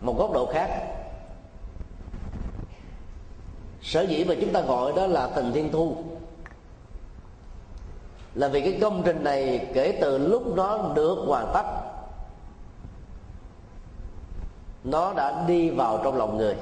Một 0.00 0.18
góc 0.18 0.32
độ 0.32 0.46
khác. 0.52 0.68
Sở 3.82 4.02
dĩ 4.02 4.24
mà 4.24 4.34
chúng 4.40 4.52
ta 4.52 4.60
gọi 4.60 4.92
đó 4.96 5.06
là 5.06 5.26
tình 5.26 5.52
thiên 5.52 5.72
thu. 5.72 5.96
Là 8.34 8.48
vì 8.48 8.60
cái 8.60 8.78
công 8.80 9.02
trình 9.04 9.24
này 9.24 9.68
kể 9.74 9.98
từ 10.00 10.18
lúc 10.18 10.56
nó 10.56 10.92
được 10.94 11.18
hoàn 11.26 11.50
tất, 11.54 11.64
nó 14.84 15.14
đã 15.14 15.44
đi 15.48 15.70
vào 15.70 16.00
trong 16.04 16.16
lòng 16.16 16.36
người 16.36 16.56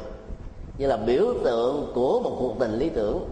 như 0.79 0.87
là 0.87 0.97
biểu 0.97 1.25
tượng 1.45 1.93
của 1.95 2.21
một 2.21 2.37
cuộc 2.39 2.55
tình 2.59 2.79
lý 2.79 2.89
tưởng. 2.89 3.29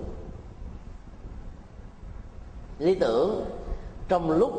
Lý 2.78 2.94
tưởng 2.94 3.44
trong 4.08 4.30
lúc 4.30 4.52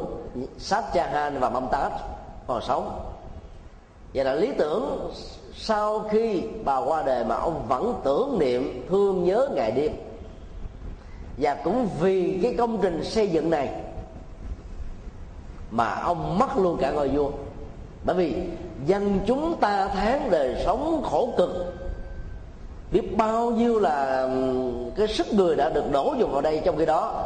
sát 0.57 0.83
han 0.93 1.39
và 1.39 1.49
Mumtaz 1.49 1.89
còn 2.47 2.61
sống. 2.61 3.11
Và 4.13 4.23
là 4.23 4.33
lý 4.33 4.51
tưởng 4.57 5.11
sau 5.55 5.99
khi 5.99 6.43
bà 6.65 6.77
qua 6.77 7.03
đời 7.03 7.23
mà 7.23 7.35
ông 7.35 7.65
vẫn 7.67 8.01
tưởng 8.03 8.39
niệm, 8.39 8.85
thương 8.89 9.23
nhớ 9.23 9.49
ngày 9.53 9.71
đêm. 9.71 9.91
Và 11.37 11.55
cũng 11.63 11.89
vì 11.99 12.39
cái 12.43 12.55
công 12.57 12.79
trình 12.81 13.03
xây 13.03 13.27
dựng 13.27 13.49
này 13.49 13.69
mà 15.71 15.95
ông 15.95 16.39
mất 16.39 16.57
luôn 16.57 16.77
cả 16.81 16.91
ngôi 16.91 17.09
vua. 17.09 17.31
Bởi 18.03 18.15
vì 18.15 18.35
dân 18.85 19.19
chúng 19.27 19.57
ta 19.59 19.87
tháng 19.87 20.29
đời 20.31 20.61
sống 20.65 21.03
khổ 21.03 21.33
cực 21.37 21.74
biết 22.95 23.17
bao 23.17 23.51
nhiêu 23.51 23.79
là 23.79 24.29
cái 24.95 25.07
sức 25.07 25.33
người 25.33 25.55
đã 25.55 25.69
được 25.69 25.91
đổ 25.91 26.15
dùng 26.19 26.31
vào 26.31 26.41
đây 26.41 26.61
trong 26.65 26.77
khi 26.77 26.85
đó. 26.85 27.23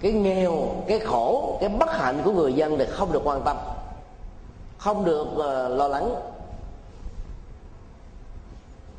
Cái 0.00 0.12
nghèo 0.12 0.52
cái 0.86 0.98
khổ 0.98 1.58
cái 1.60 1.68
bất 1.68 1.92
hạnh 1.92 2.20
của 2.24 2.32
người 2.32 2.52
dân 2.52 2.78
thì 2.78 2.84
không 2.86 3.12
được 3.12 3.22
quan 3.24 3.42
tâm 3.44 3.56
không 4.78 5.04
được 5.04 5.26
uh, 5.32 5.78
lo 5.78 5.88
lắng. 5.88 6.14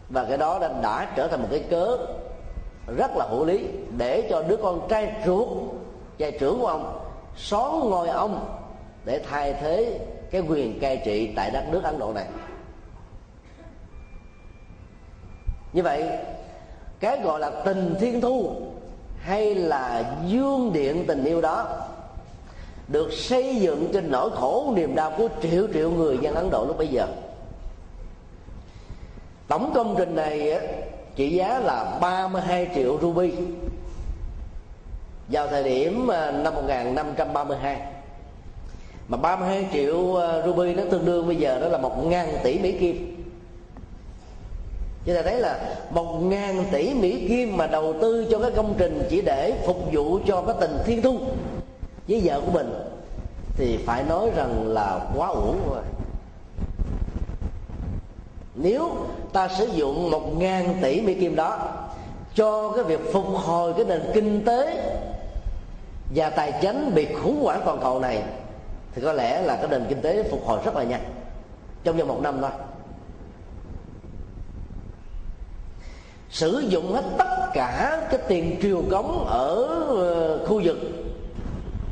Và 0.10 0.26
cái 0.26 0.38
đó 0.38 0.60
đã, 0.60 0.68
đã 0.82 1.08
trở 1.16 1.28
thành 1.28 1.42
một 1.42 1.48
cái 1.52 1.60
cớ 1.60 1.98
rất 2.98 3.18
là 3.18 3.26
hữu 3.30 3.46
lý 3.46 3.68
để 3.98 4.28
cho 4.30 4.44
đứa 4.44 4.58
con 4.58 4.88
trai 4.90 5.14
ruột 5.26 5.48
trai 6.18 6.32
trưởng 6.32 6.60
của 6.60 6.68
ông 6.68 7.00
xón 7.38 7.90
ngôi 7.90 8.10
ông 8.10 8.46
để 9.06 9.22
thay 9.30 9.54
thế 9.54 10.00
cái 10.32 10.42
quyền 10.42 10.80
cai 10.80 11.02
trị 11.06 11.34
tại 11.36 11.52
đất 11.52 11.64
nước 11.72 11.84
ấn 11.84 12.00
độ 12.00 12.14
này. 12.14 12.26
Như 15.74 15.84
vậy, 15.84 16.04
cái 17.00 17.20
gọi 17.24 17.40
là 17.40 17.50
tình 17.50 17.96
thiên 18.00 18.22
thu 18.22 18.56
hay 19.20 19.56
là 19.56 20.16
dương 20.28 20.74
điện 20.74 21.04
tình 21.08 21.24
yêu 21.24 21.42
đó 21.42 21.68
được 22.88 23.14
xây 23.14 23.56
dựng 23.56 23.90
trên 23.94 24.12
nỗi 24.12 24.30
khổ 24.32 24.74
niềm 24.76 24.96
đau 24.96 25.14
của 25.18 25.28
triệu 25.42 25.68
triệu 25.74 25.92
người 25.92 26.18
dân 26.22 26.36
ấn 26.36 26.50
độ 26.50 26.66
lúc 26.66 26.78
bây 26.78 26.88
giờ. 26.88 27.08
Tổng 29.48 29.72
công 29.76 29.96
trình 29.98 30.16
này 30.16 30.60
trị 31.16 31.30
giá 31.30 31.60
là 31.60 31.98
32 32.02 32.68
triệu 32.76 33.00
ruby. 33.02 33.32
Vào 35.28 35.48
thời 35.48 35.64
điểm 35.64 36.08
à, 36.08 36.32
năm 36.32 36.56
1532 36.56 37.82
mà 39.08 39.18
32 39.18 39.68
triệu 39.74 40.16
à, 40.16 40.42
ruby 40.46 40.74
nó 40.74 40.84
tương 40.92 41.06
đương 41.06 41.28
bây 41.28 41.36
giờ 41.36 41.60
đó 41.60 41.68
là 41.68 41.78
một 41.78 42.06
ngàn 42.06 42.38
tỷ 42.44 42.60
mỹ 42.60 42.72
kim 42.80 43.23
chúng 45.06 45.16
ta 45.16 45.22
thấy 45.22 45.40
là 45.40 45.60
một 45.90 46.20
ngàn 46.22 46.66
tỷ 46.72 46.94
mỹ 46.94 47.28
kim 47.28 47.58
mà 47.58 47.68
đầu 47.68 47.94
tư 48.02 48.28
cho 48.32 48.40
cái 48.40 48.52
công 48.56 48.74
trình 48.78 49.08
chỉ 49.10 49.22
để 49.22 49.54
phục 49.66 49.78
vụ 49.92 50.20
cho 50.28 50.42
cái 50.42 50.56
tình 50.60 50.78
thiên 50.86 51.02
thu 51.02 51.20
với 52.08 52.22
vợ 52.24 52.42
của 52.46 52.52
mình, 52.52 52.74
thì 53.58 53.78
phải 53.86 54.04
nói 54.04 54.30
rằng 54.36 54.68
là 54.68 55.00
quá 55.18 55.28
uổng 55.28 55.60
rồi. 55.70 55.84
Nếu 58.56 58.92
ta 59.34 59.48
sử 59.48 59.66
dụng 59.66 60.12
một 60.12 60.38
ngàn 60.38 60.76
tỷ 60.82 61.02
mỹ 61.02 61.14
kim 61.14 61.36
đó 61.36 61.60
cho 62.36 62.72
cái 62.76 62.84
việc 62.84 63.00
phục 63.14 63.26
hồi 63.26 63.74
cái 63.74 63.86
nền 63.86 64.02
kinh 64.14 64.46
tế 64.46 64.94
và 66.16 66.30
tài 66.30 66.54
chính 66.62 66.92
bị 66.96 67.08
khủng 67.14 67.44
hoảng 67.44 67.62
toàn 67.66 67.80
cầu 67.82 68.00
này, 68.00 68.24
thì 68.96 69.02
có 69.02 69.14
lẽ 69.14 69.42
là 69.42 69.56
cái 69.56 69.68
nền 69.68 69.86
kinh 69.90 70.02
tế 70.02 70.24
phục 70.24 70.46
hồi 70.46 70.60
rất 70.66 70.76
là 70.76 70.84
nhanh, 70.84 71.04
trong 71.84 71.98
vòng 71.98 72.08
một 72.08 72.20
năm 72.22 72.38
thôi. 72.42 72.52
Sử 76.34 76.64
dụng 76.70 76.94
hết 76.94 77.04
tất 77.18 77.50
cả 77.54 78.02
cái 78.12 78.20
tiền 78.28 78.56
triều 78.62 78.82
cống 78.92 79.26
ở 79.28 79.66
ờ, 79.90 80.46
khu 80.48 80.62
vực 80.64 80.78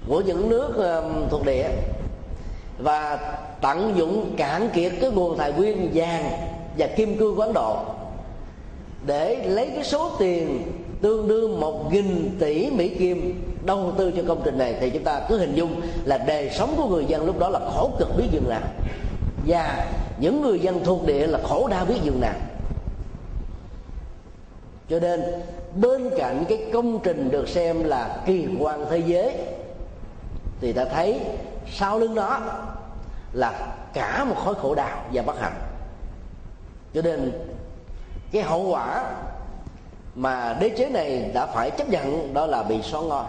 của 0.08 0.22
những 0.22 0.50
nước 0.50 0.74
ờ, 0.78 1.04
thuộc 1.30 1.46
địa 1.46 1.70
và 2.80 3.20
tận 3.62 3.94
dụng 3.98 4.34
cạn 4.38 4.70
kiệt 4.74 4.92
cái 5.02 5.12
nguồn 5.12 5.38
tài 5.38 5.54
nguyên 5.54 5.92
vàng 5.94 6.32
và 6.78 6.88
kim 6.88 7.18
cương 7.18 7.36
của 7.36 7.42
ấn 7.42 7.54
độ 7.54 7.78
để 9.06 9.36
lấy 9.48 9.72
cái 9.76 9.84
số 9.84 10.12
tiền 10.20 10.64
tương 11.02 11.28
đương 11.28 11.60
một 11.60 11.94
nghìn 11.94 12.38
tỷ 12.40 12.70
mỹ 12.70 12.90
kim 12.90 13.44
đầu 13.66 13.94
tư 13.98 14.12
cho 14.12 14.24
công 14.28 14.42
trình 14.46 14.58
này. 14.58 14.76
Thì 14.80 14.90
chúng 14.90 15.04
ta 15.04 15.22
cứ 15.30 15.38
hình 15.38 15.56
dung 15.56 15.82
là 16.06 16.18
đời 16.18 16.50
sống 16.54 16.74
của 16.78 16.88
người 16.88 17.06
dân 17.06 17.26
lúc 17.26 17.40
đó 17.40 17.50
là 17.50 17.60
khổ 17.60 17.90
cực 18.00 18.18
biết 18.18 18.28
dường 18.32 18.50
nào 18.50 18.62
và 19.48 19.86
những 20.20 20.42
người 20.42 20.60
dân 20.60 20.84
thuộc 20.84 21.06
địa 21.06 21.28
là 21.28 21.40
khổ 21.44 21.68
đau 21.68 21.86
biết 21.86 22.00
dường 22.04 22.22
nào 22.22 22.34
cho 24.92 25.00
nên, 25.00 25.24
bên 25.76 26.10
cạnh 26.18 26.46
cái 26.50 26.66
công 26.74 27.00
trình 27.00 27.32
được 27.32 27.50
xem 27.50 27.84
là 27.84 28.22
kỳ 28.26 28.48
quan 28.60 28.86
thế 28.90 28.98
giới, 28.98 29.38
thì 30.62 30.74
ta 30.74 30.86
thấy 30.86 31.20
sau 31.74 32.00
lưng 32.00 32.16
đó 32.16 32.40
là 33.34 33.76
cả 33.94 34.24
một 34.24 34.36
khối 34.38 34.56
khổ 34.56 34.76
đau 34.76 34.98
và 35.14 35.22
bất 35.22 35.40
hạnh. 35.40 35.62
Cho 36.94 37.02
nên, 37.02 37.32
cái 38.32 38.44
hậu 38.44 38.70
quả 38.70 39.04
mà 40.16 40.58
đế 40.60 40.70
chế 40.70 40.90
này 40.90 41.32
đã 41.34 41.46
phải 41.46 41.72
chấp 41.72 41.90
nhận 41.90 42.34
đó 42.34 42.46
là 42.46 42.64
bị 42.64 42.82
xóa 42.82 43.02
ngôi. 43.02 43.24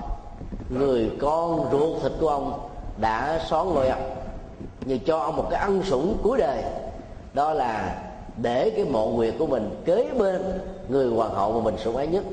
Người 0.68 1.10
con 1.20 1.68
ruột 1.72 2.02
thịt 2.02 2.12
của 2.20 2.28
ông 2.28 2.68
đã 2.96 3.40
xóa 3.48 3.64
ngôi 3.64 3.88
ông 3.88 4.14
như 4.84 4.98
cho 4.98 5.18
ông 5.18 5.36
một 5.36 5.46
cái 5.50 5.60
ân 5.60 5.82
sủng 5.82 6.18
cuối 6.22 6.38
đời, 6.38 6.62
đó 7.34 7.52
là 7.52 8.02
để 8.36 8.70
cái 8.76 8.84
mộ 8.84 9.06
nguyệt 9.06 9.34
của 9.38 9.46
mình 9.46 9.82
kế 9.84 10.10
bên 10.18 10.60
người 10.88 11.08
hoàng 11.10 11.34
hậu 11.34 11.52
mà 11.52 11.64
mình 11.64 11.78
sủng 11.78 11.96
ái 11.96 12.06
nhất. 12.06 12.24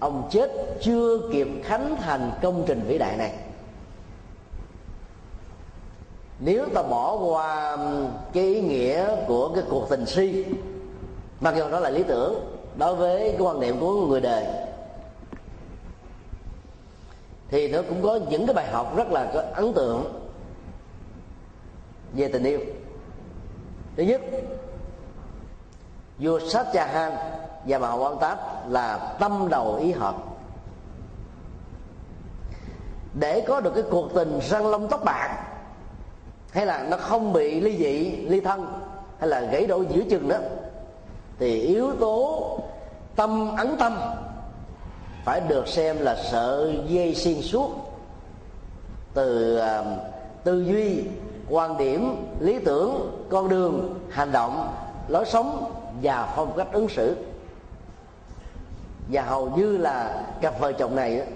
Ông 0.00 0.28
chết 0.30 0.50
chưa 0.80 1.18
kịp 1.32 1.48
khánh 1.64 1.96
thành 2.00 2.32
công 2.42 2.64
trình 2.66 2.82
vĩ 2.86 2.98
đại 2.98 3.16
này. 3.16 3.32
Nếu 6.38 6.66
ta 6.74 6.82
bỏ 6.82 7.16
qua 7.16 7.76
cái 8.32 8.44
ý 8.44 8.60
nghĩa 8.60 9.16
của 9.26 9.50
cái 9.54 9.64
cuộc 9.70 9.86
tình 9.90 10.06
si, 10.06 10.44
mặc 11.40 11.54
dù 11.56 11.70
đó 11.70 11.80
là 11.80 11.90
lý 11.90 12.02
tưởng 12.02 12.34
đối 12.76 12.96
với 12.96 13.20
cái 13.30 13.40
quan 13.40 13.60
niệm 13.60 13.80
của 13.80 14.06
người 14.06 14.20
đời, 14.20 14.44
thì 17.48 17.68
nó 17.68 17.82
cũng 17.88 18.02
có 18.02 18.18
những 18.30 18.46
cái 18.46 18.54
bài 18.54 18.66
học 18.72 18.96
rất 18.96 19.10
là 19.10 19.30
có 19.34 19.42
ấn 19.54 19.72
tượng 19.72 20.04
về 22.12 22.28
tình 22.28 22.44
yêu. 22.44 22.60
Thứ 23.96 24.02
nhất, 24.02 24.20
vua 26.18 26.40
sát 26.48 26.66
cha 26.72 26.86
han 26.86 27.12
và 27.64 27.78
bà 27.78 27.92
quan 27.92 28.18
táp 28.18 28.70
là 28.70 29.14
tâm 29.20 29.48
đầu 29.50 29.76
ý 29.76 29.92
hợp. 29.92 30.14
Để 33.14 33.44
có 33.48 33.60
được 33.60 33.72
cái 33.74 33.84
cuộc 33.90 34.14
tình 34.14 34.40
răng 34.42 34.66
lông 34.66 34.88
tóc 34.88 35.04
bạc 35.04 35.46
hay 36.50 36.66
là 36.66 36.86
nó 36.90 36.96
không 36.96 37.32
bị 37.32 37.60
ly 37.60 37.76
dị 37.76 38.16
ly 38.16 38.40
thân 38.40 38.66
hay 39.18 39.28
là 39.28 39.40
gãy 39.40 39.66
đổ 39.66 39.84
giữa 39.90 40.02
chừng 40.10 40.28
đó 40.28 40.36
thì 41.38 41.60
yếu 41.60 41.92
tố 42.00 42.58
tâm 43.16 43.56
ấn 43.56 43.76
tâm 43.78 43.98
phải 45.24 45.40
được 45.40 45.68
xem 45.68 45.96
là 46.00 46.16
sợi 46.30 46.80
dây 46.86 47.14
xuyên 47.14 47.42
suốt 47.42 47.70
từ 49.14 49.58
uh, 49.62 49.86
tư 50.44 50.64
duy 50.64 51.04
quan 51.50 51.76
điểm 51.76 52.16
lý 52.40 52.58
tưởng 52.58 53.24
con 53.30 53.48
đường 53.48 54.00
hành 54.10 54.32
động 54.32 54.74
lối 55.08 55.24
sống 55.24 55.72
và 56.02 56.32
phong 56.36 56.52
cách 56.56 56.68
ứng 56.72 56.88
xử 56.88 57.16
và 59.10 59.22
hầu 59.22 59.50
như 59.50 59.76
là 59.76 60.24
cặp 60.40 60.60
vợ 60.60 60.72
chồng 60.72 60.96
này 60.96 61.26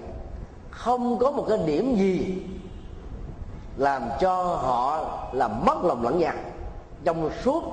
không 0.69 1.17
có 1.19 1.31
một 1.31 1.45
cái 1.49 1.57
điểm 1.65 1.95
gì 1.95 2.43
làm 3.77 4.03
cho 4.19 4.43
họ 4.43 5.05
làm 5.33 5.65
mất 5.65 5.83
lòng 5.83 6.03
lẫn 6.03 6.19
nhau. 6.19 6.33
Trong 7.03 7.29
suốt 7.43 7.63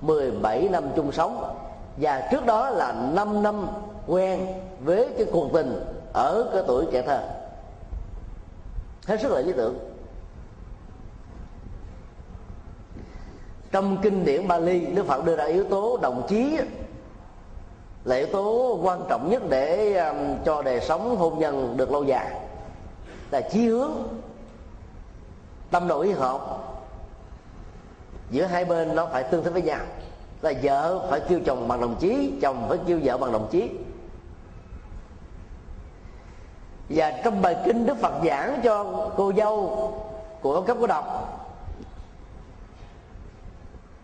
17 0.00 0.68
năm 0.68 0.84
chung 0.96 1.12
sống, 1.12 1.56
và 1.96 2.28
trước 2.30 2.46
đó 2.46 2.70
là 2.70 3.10
5 3.12 3.42
năm 3.42 3.66
quen 4.06 4.46
với 4.80 5.08
cái 5.18 5.26
cuộc 5.32 5.52
tình 5.52 5.84
ở 6.12 6.50
cái 6.52 6.62
tuổi 6.66 6.86
trẻ 6.92 7.02
thơ. 7.02 7.28
Hết 9.06 9.20
sức 9.22 9.32
là 9.32 9.40
lý 9.40 9.52
tưởng. 9.52 9.78
Trong 13.72 13.96
kinh 14.02 14.24
điển 14.24 14.48
Bali, 14.48 14.86
Đức 14.86 15.06
Phật 15.06 15.24
đưa 15.24 15.36
ra 15.36 15.44
yếu 15.44 15.64
tố 15.64 15.98
đồng 16.02 16.26
chí 16.28 16.58
là 18.04 18.16
yếu 18.16 18.26
tố 18.26 18.78
quan 18.82 19.04
trọng 19.08 19.30
nhất 19.30 19.42
để 19.48 19.94
um, 19.96 20.16
cho 20.44 20.62
đời 20.62 20.80
sống 20.80 21.16
hôn 21.16 21.38
nhân 21.38 21.76
được 21.76 21.90
lâu 21.90 22.04
dài. 22.04 22.30
Là 23.30 23.40
chí 23.40 23.66
hướng 23.66 23.92
tâm 25.70 25.88
độ 25.88 26.00
ý 26.00 26.12
hợp. 26.12 26.40
Giữa 28.30 28.44
hai 28.44 28.64
bên 28.64 28.94
nó 28.94 29.06
phải 29.06 29.22
tương 29.22 29.44
thích 29.44 29.50
với 29.50 29.62
nhau. 29.62 29.80
Là 30.42 30.52
vợ 30.62 31.06
phải 31.10 31.20
kêu 31.20 31.40
chồng 31.46 31.68
bằng 31.68 31.80
đồng 31.80 31.96
chí 32.00 32.32
chồng 32.42 32.66
phải 32.68 32.78
kêu 32.86 33.00
vợ 33.02 33.16
bằng 33.18 33.32
đồng 33.32 33.48
chí. 33.50 33.70
Và 36.88 37.20
trong 37.24 37.42
bài 37.42 37.56
kinh 37.64 37.86
đức 37.86 37.98
phật 38.00 38.12
giảng 38.24 38.60
cho 38.64 39.10
cô 39.16 39.32
dâu 39.36 39.92
của 40.42 40.62
cấp 40.62 40.76
của 40.80 40.86
đọc 40.86 41.30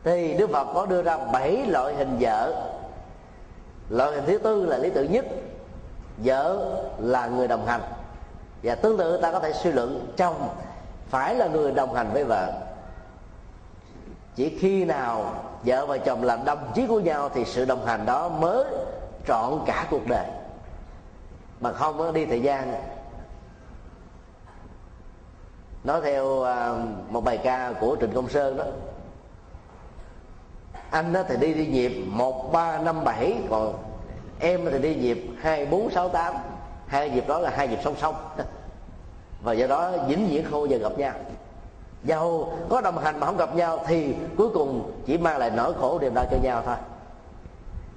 thì 0.05 0.35
đức 0.35 0.51
phật 0.51 0.67
có 0.75 0.87
đưa 0.87 1.03
ra 1.03 1.17
bảy 1.17 1.67
loại 1.67 1.95
hình 1.95 2.17
vợ 2.21 2.71
loại 3.91 4.13
hình 4.13 4.25
thứ 4.27 4.39
tư 4.39 4.67
là 4.67 4.79
lý 4.79 4.91
tưởng 4.91 5.13
nhất. 5.13 5.27
Vợ 6.19 6.77
là 6.99 7.27
người 7.27 7.49
đồng 7.49 7.67
hành. 7.67 7.81
Và 8.63 8.75
tương 8.75 8.99
tự 8.99 9.17
ta 9.17 9.33
có 9.33 9.39
thể 9.41 9.53
suy 9.53 9.73
luận 9.73 10.13
chồng 10.17 10.49
phải 11.09 11.35
là 11.35 11.47
người 11.47 11.73
đồng 11.73 11.95
hành 11.95 12.11
với 12.13 12.25
vợ. 12.25 12.53
Chỉ 14.37 14.59
khi 14.59 14.85
nào 14.85 15.35
vợ 15.65 15.87
và 15.87 15.99
chồng 15.99 16.25
là 16.25 16.37
đồng 16.37 16.73
chí 16.75 16.87
của 16.87 17.01
nhau 17.01 17.29
thì 17.35 17.45
sự 17.45 17.65
đồng 17.65 17.87
hành 17.87 18.07
đó 18.07 18.29
mới 18.29 18.65
trọn 19.27 19.61
cả 19.67 19.87
cuộc 19.91 20.07
đời. 20.09 20.27
Mà 21.61 21.73
không 21.73 22.13
đi 22.13 22.27
thời 22.27 22.41
gian. 22.41 22.75
Nói 25.85 26.01
theo 26.05 26.43
à, 26.43 26.75
một 27.09 27.25
bài 27.25 27.39
ca 27.39 27.73
của 27.81 27.97
trịnh 28.01 28.13
công 28.15 28.29
sơn 28.29 28.57
đó 28.57 28.65
anh 30.91 31.15
thì 31.29 31.37
đi 31.37 31.55
đi 31.55 31.67
nhịp 31.67 32.05
một, 32.07 32.53
ba, 32.53 32.79
năm, 32.79 33.05
bảy. 33.05 33.35
Còn 33.51 33.75
em 34.41 34.61
thì 34.73 34.79
đi 34.79 34.95
nhịp 34.95 35.27
hai, 35.41 35.67
bốn, 35.67 35.91
sáu, 35.91 36.09
tám. 36.09 36.35
Hai 36.87 37.11
nhịp 37.11 37.29
đó 37.29 37.39
là 37.39 37.51
hai 37.51 37.69
nhịp 37.69 37.79
song 37.85 37.95
song. 38.01 38.15
Và 39.43 39.53
do 39.53 39.67
đó 39.67 39.91
vĩnh 40.07 40.29
viễn 40.29 40.45
không 40.51 40.71
giờ 40.71 40.79
gặp 40.79 40.99
nhau. 40.99 41.13
Dầu 42.05 42.53
có 42.69 42.81
đồng 42.81 42.99
hành 42.99 43.21
mà 43.21 43.27
không 43.27 43.37
gặp 43.37 43.55
nhau 43.55 43.79
thì 43.87 44.15
cuối 44.37 44.49
cùng 44.55 44.93
chỉ 45.07 45.19
mang 45.19 45.39
lại 45.39 45.51
nỗi 45.57 45.75
khổ 45.75 45.99
niềm 45.99 46.15
đau 46.15 46.25
cho 46.31 46.37
nhau 46.43 46.63
thôi. 46.67 46.77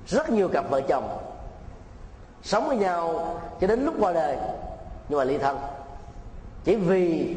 Rất 0.08 0.30
nhiều 0.30 0.50
cặp 0.50 0.70
vợ 0.70 0.82
chồng 0.82 1.18
sống 2.44 2.68
với 2.68 2.78
nhau 2.78 3.28
cho 3.62 3.68
đến 3.68 3.86
lúc 3.86 3.94
qua 4.00 4.14
đời, 4.14 4.38
nhưng 5.10 5.20
mà 5.20 5.24
ly 5.24 5.38
thân. 5.38 5.58
Chỉ 6.64 6.76
vì 6.76 7.36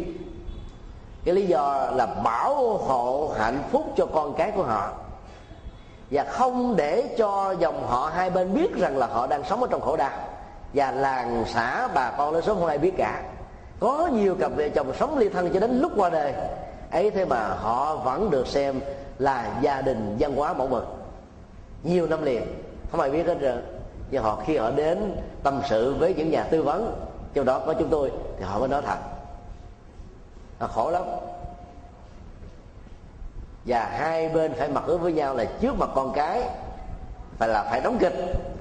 cái 1.25 1.35
lý 1.35 1.47
do 1.47 1.91
là 1.95 2.07
bảo 2.07 2.77
hộ 2.77 3.31
hạnh 3.39 3.63
phúc 3.73 3.93
cho 3.97 4.07
con 4.07 4.35
cái 4.35 4.51
của 4.51 4.63
họ 4.63 4.93
và 6.11 6.25
không 6.25 6.77
để 6.77 7.15
cho 7.19 7.55
dòng 7.59 7.87
họ 7.87 8.11
hai 8.15 8.31
bên 8.31 8.55
biết 8.55 8.77
rằng 8.77 8.97
là 8.97 9.07
họ 9.07 9.27
đang 9.27 9.45
sống 9.45 9.61
ở 9.61 9.67
trong 9.71 9.81
khổ 9.81 9.97
đau. 9.97 10.11
Và 10.75 10.91
làng 10.91 11.45
xã 11.47 11.89
bà 11.95 12.11
con 12.11 12.35
lớn 12.35 12.43
sống 12.47 12.57
không 12.59 12.69
ai 12.69 12.79
biết 12.79 12.93
cả. 12.97 13.23
Có 13.81 14.09
nhiều 14.13 14.37
cặp 14.41 14.53
vợ 14.57 14.69
chồng 14.69 14.93
sống 14.99 15.19
ly 15.19 15.29
thân 15.29 15.51
cho 15.55 15.61
đến 15.61 15.79
lúc 15.81 15.93
qua 15.97 16.11
đời. 16.11 16.33
Ấy 16.91 17.11
thế 17.11 17.25
mà 17.25 17.49
họ 17.49 17.97
vẫn 17.97 18.31
được 18.31 18.47
xem 18.47 18.81
là 19.19 19.59
gia 19.61 19.83
đình 19.83 20.17
văn 20.21 20.37
hóa 20.37 20.53
mẫu 20.53 20.69
mực. 20.69 20.85
Nhiều 21.83 22.07
năm 22.07 22.25
liền, 22.25 22.43
không 22.91 23.01
ai 23.01 23.11
biết 23.11 23.27
hết 23.27 23.41
rồi 23.41 23.57
nhưng 24.11 24.23
họ 24.23 24.43
khi 24.47 24.57
họ 24.57 24.71
đến 24.71 25.17
tâm 25.43 25.61
sự 25.69 25.95
với 25.95 26.15
những 26.15 26.31
nhà 26.31 26.45
tư 26.45 26.63
vấn, 26.63 26.95
trong 27.35 27.45
đó 27.45 27.59
có 27.67 27.75
chúng 27.75 27.89
tôi, 27.89 28.13
thì 28.39 28.45
họ 28.45 28.59
mới 28.59 28.69
nói 28.69 28.83
thật. 28.83 28.99
Là 30.61 30.67
khổ 30.67 30.91
lắm 30.91 31.03
và 33.67 33.85
hai 33.85 34.29
bên 34.29 34.55
phải 34.55 34.69
mặc 34.69 34.85
ước 34.87 34.99
với 34.99 35.13
nhau 35.13 35.35
là 35.35 35.45
trước 35.61 35.79
mặt 35.79 35.89
con 35.95 36.13
cái 36.13 36.43
phải 37.39 37.49
là 37.49 37.67
phải 37.71 37.81
đóng 37.81 37.99
kịch. 38.01 38.15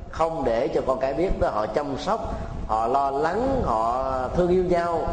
Không 0.09 0.43
để 0.45 0.67
cho 0.67 0.81
con 0.87 0.99
cái 0.99 1.13
biết 1.13 1.39
đó 1.39 1.49
họ 1.49 1.65
chăm 1.65 1.97
sóc 1.97 2.33
họ 2.67 2.87
lo 2.87 3.11
lắng 3.11 3.61
họ 3.63 4.27
thương 4.35 4.49
yêu 4.49 4.63
nhau 4.63 5.07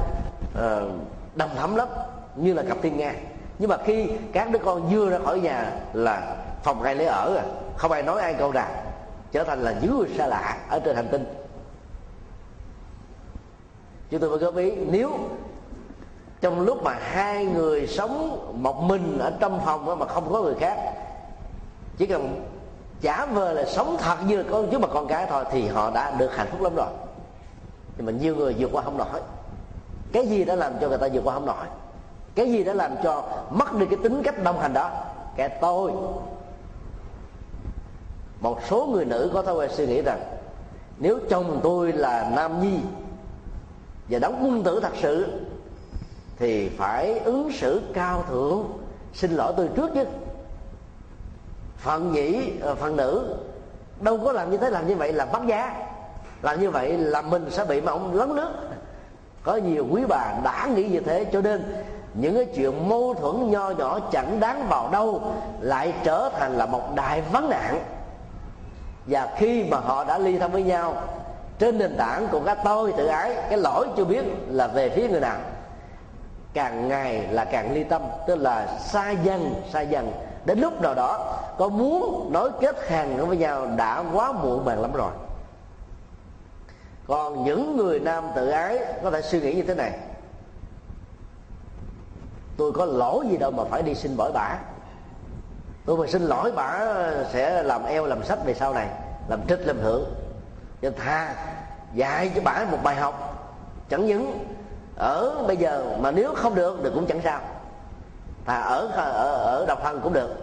uh, 0.59 0.93
đầm 1.35 1.49
thắm 1.57 1.77
lắm 1.77 1.89
như 2.37 2.53
là 2.53 2.63
cặp 2.69 2.77
thiên 2.83 2.97
nga 2.97 3.15
nhưng 3.59 3.71
mà 3.71 3.77
khi 3.85 4.11
các 4.33 4.51
đứa 4.51 4.59
con 4.59 4.89
vừa 4.91 5.11
ra 5.11 5.19
khỏi 5.25 5.41
nhà 5.41 5.73
là 5.93 6.37
phòng 6.63 6.83
ai 6.83 6.95
lấy 6.95 7.07
ở 7.07 7.37
à 7.37 7.45
không 7.77 7.93
ai 7.93 8.03
nói 8.03 8.21
ai 8.21 8.35
câu 8.35 8.53
nào 8.53 8.69
trở 9.33 9.45
thành 9.45 9.63
là 9.63 9.75
những 9.83 9.99
người 9.99 10.09
xa 10.19 10.27
lạ 10.27 10.57
ở 10.69 10.81
trên 10.85 10.97
hành 10.97 11.09
tinh. 11.11 11.25
Chúng 14.11 14.21
tôi 14.21 14.31
mới 14.31 14.39
góp 14.39 14.57
ý 14.57 14.71
nếu 14.71 15.11
trong 16.43 16.61
lúc 16.61 16.83
mà 16.83 16.99
hai 17.01 17.45
người 17.45 17.87
sống 17.87 18.39
một 18.63 18.83
mình 18.83 19.19
ở 19.19 19.33
trong 19.41 19.61
phòng 19.65 19.99
mà 19.99 20.07
không 20.07 20.33
có 20.33 20.43
người 20.43 20.55
khác, 20.55 20.77
chỉ 21.97 22.07
cần 22.07 22.45
giả 23.01 23.27
vờ 23.27 23.53
là 23.53 23.65
sống 23.65 23.97
thật 24.01 24.17
như 24.27 24.37
là 24.37 24.45
con 24.51 24.69
chứ 24.71 24.79
mà 24.79 24.89
con 24.89 25.09
cái 25.09 25.27
thôi 25.31 25.45
thì 25.51 25.69
họ 25.69 25.91
đã 25.91 26.11
được 26.11 26.37
hạnh 26.37 26.49
phúc 26.51 26.63
lắm 26.63 26.75
rồi. 26.75 26.87
Nhưng 27.97 28.07
mà 28.07 28.13
nhiều 28.13 28.37
người 28.37 28.55
vượt 28.59 28.71
qua 28.73 28.83
không 28.83 28.99
nổi. 28.99 29.21
Cái 30.13 30.27
gì 30.27 30.45
đã 30.45 30.55
làm 30.55 30.73
cho 30.81 30.89
người 30.89 30.99
ta 30.99 31.09
vượt 31.13 31.21
qua 31.25 31.35
không 31.35 31.47
nổi? 31.47 31.67
Cái 32.35 32.53
gì 32.53 32.65
đã 32.65 32.75
làm 32.75 32.93
cho 33.03 33.25
mất 33.51 33.73
đi 33.73 33.87
cái 33.87 33.99
tính 34.03 34.23
cách 34.23 34.43
đồng 34.43 34.61
hành 34.61 34.73
đó? 34.73 34.91
Cái 35.37 35.49
tôi. 35.49 35.93
Một 38.41 38.59
số 38.69 38.87
người 38.87 39.05
nữ 39.05 39.31
có 39.35 39.43
thói 39.43 39.55
quen 39.55 39.71
suy 39.73 39.87
nghĩ 39.87 40.03
rằng, 40.03 40.21
nếu 40.99 41.19
chồng 41.31 41.61
tôi 41.63 41.93
là 41.93 42.31
nam 42.37 42.63
nhi 42.63 42.79
và 44.09 44.19
đóng 44.19 44.41
quân 44.45 44.63
tử 44.63 44.81
thật 44.81 44.93
sự 45.03 45.41
thì 46.43 46.69
phải 46.69 47.19
ứng 47.19 47.53
xử 47.53 47.83
cao 47.95 48.25
thượng. 48.29 48.65
Xin 49.15 49.31
lỗi 49.31 49.53
tôi 49.57 49.69
trước 49.77 49.91
chứ 49.95 50.05
phần 51.77 52.13
nhĩ 52.13 52.53
ờ, 52.61 52.75
phần 52.75 52.97
nữ, 52.97 53.37
đâu 54.01 54.19
có 54.25 54.33
làm 54.33 54.51
như 54.51 54.57
thế, 54.57 54.71
làm 54.71 54.89
như 54.89 54.97
vậy 54.97 55.13
là 55.13 55.25
bắt 55.25 55.43
giá. 55.47 55.87
Làm 56.43 56.61
như 56.61 56.71
vậy 56.71 56.99
là 56.99 57.23
mình 57.23 57.51
sẽ 57.51 57.65
bị 57.65 57.81
mà 57.81 57.93
ông 57.93 58.15
lấn 58.15 58.37
nước. 58.37 58.51
Có 59.43 59.57
nhiều 59.57 59.87
quý 59.91 60.03
bà 60.09 60.35
đã 60.45 60.69
nghĩ 60.75 60.85
như 60.85 61.01
thế, 61.01 61.25
cho 61.33 61.41
nên 61.41 61.85
những 62.15 62.35
cái 62.35 62.45
chuyện 62.45 62.89
mâu 62.89 63.15
thuẫn 63.15 63.51
nho 63.51 63.71
nhỏ 63.71 63.99
chẳng 64.13 64.41
đáng 64.41 64.67
vào 64.69 64.89
đâu, 64.93 65.35
lại 65.61 65.95
trở 66.05 66.29
thành 66.39 66.53
là 66.53 66.67
một 66.67 66.95
đại 66.95 67.23
vấn 67.33 67.51
nạn. 67.51 67.85
Và 69.07 69.35
khi 69.37 69.65
mà 69.65 69.77
họ 69.77 70.05
đã 70.05 70.19
ly 70.19 70.39
thân 70.39 70.53
với 70.53 70.63
nhau, 70.63 71.03
trên 71.59 71.79
nền 71.79 71.97
tảng 71.97 72.29
của 72.29 72.41
cái 72.41 72.57
tôi 72.65 72.93
tự 72.97 73.07
ái, 73.07 73.37
cái 73.49 73.59
lỗi 73.59 73.89
chưa 73.97 74.05
biết 74.05 74.25
là 74.49 74.67
về 74.67 74.89
phía 74.89 75.09
người 75.09 75.21
nào 75.21 75.37
càng 76.55 76.89
ngày 76.89 77.27
là 77.31 77.45
càng 77.45 77.75
ly 77.75 77.85
tâm, 77.85 78.03
tức 78.27 78.37
là 78.37 78.79
xa 78.79 79.11
dần 79.11 79.55
xa 79.73 79.81
dần. 79.81 80.13
Đến 80.45 80.59
lúc 80.59 80.81
nào 80.81 80.95
đó, 80.95 81.39
có 81.59 81.69
muốn 81.69 82.29
nối 82.33 82.51
kết 82.61 82.89
hàng 82.89 83.27
với 83.29 83.37
nhau 83.37 83.67
đã 83.77 84.05
quá 84.13 84.33
muộn 84.33 84.65
màng 84.65 84.83
lắm 84.83 84.93
rồi. 84.93 85.13
Còn 87.07 87.45
những 87.45 87.77
người 87.77 88.01
nam 88.01 88.25
tự 88.35 88.49
ái 88.49 88.79
có 89.03 89.11
thể 89.11 89.23
suy 89.23 89.41
nghĩ 89.41 89.55
như 89.55 89.63
thế 89.63 89.75
này. 89.75 89.93
Tôi 92.57 92.73
có 92.73 92.85
lỗi 92.85 93.27
gì 93.31 93.37
đâu 93.37 93.51
mà 93.51 93.65
phải 93.65 93.83
đi 93.83 93.95
xin 93.95 94.17
lỗi 94.19 94.33
bả. 94.33 94.59
Tôi 95.87 95.97
mà 95.97 96.07
xin 96.07 96.23
lỗi 96.23 96.53
bả 96.53 96.79
sẽ 97.33 97.63
làm 97.63 97.85
eo 97.85 98.07
làm 98.07 98.25
sách 98.25 98.39
về 98.45 98.55
sau 98.55 98.75
này, 98.75 98.89
làm 99.29 99.47
trích, 99.49 99.67
làm 99.67 99.79
hưởng. 99.79 100.15
Cho 100.83 100.91
tha, 100.99 101.35
dạy 101.95 102.31
cho 102.35 102.41
bả 102.45 102.65
một 102.71 102.79
bài 102.83 102.97
học 102.97 103.29
chẳng 103.89 104.07
những 104.07 104.45
ở 104.97 105.45
bây 105.47 105.57
giờ 105.57 105.97
mà 106.01 106.11
nếu 106.11 106.35
không 106.35 106.55
được 106.55 106.81
thì 106.85 106.91
cũng 106.95 107.07
chẳng 107.07 107.21
sao. 107.25 107.41
Thà 108.47 108.61
ở 108.61 108.87
ở 108.87 109.35
ở 109.35 109.65
độc 109.69 109.79
thân 109.83 110.01
cũng 110.03 110.13
được. 110.13 110.35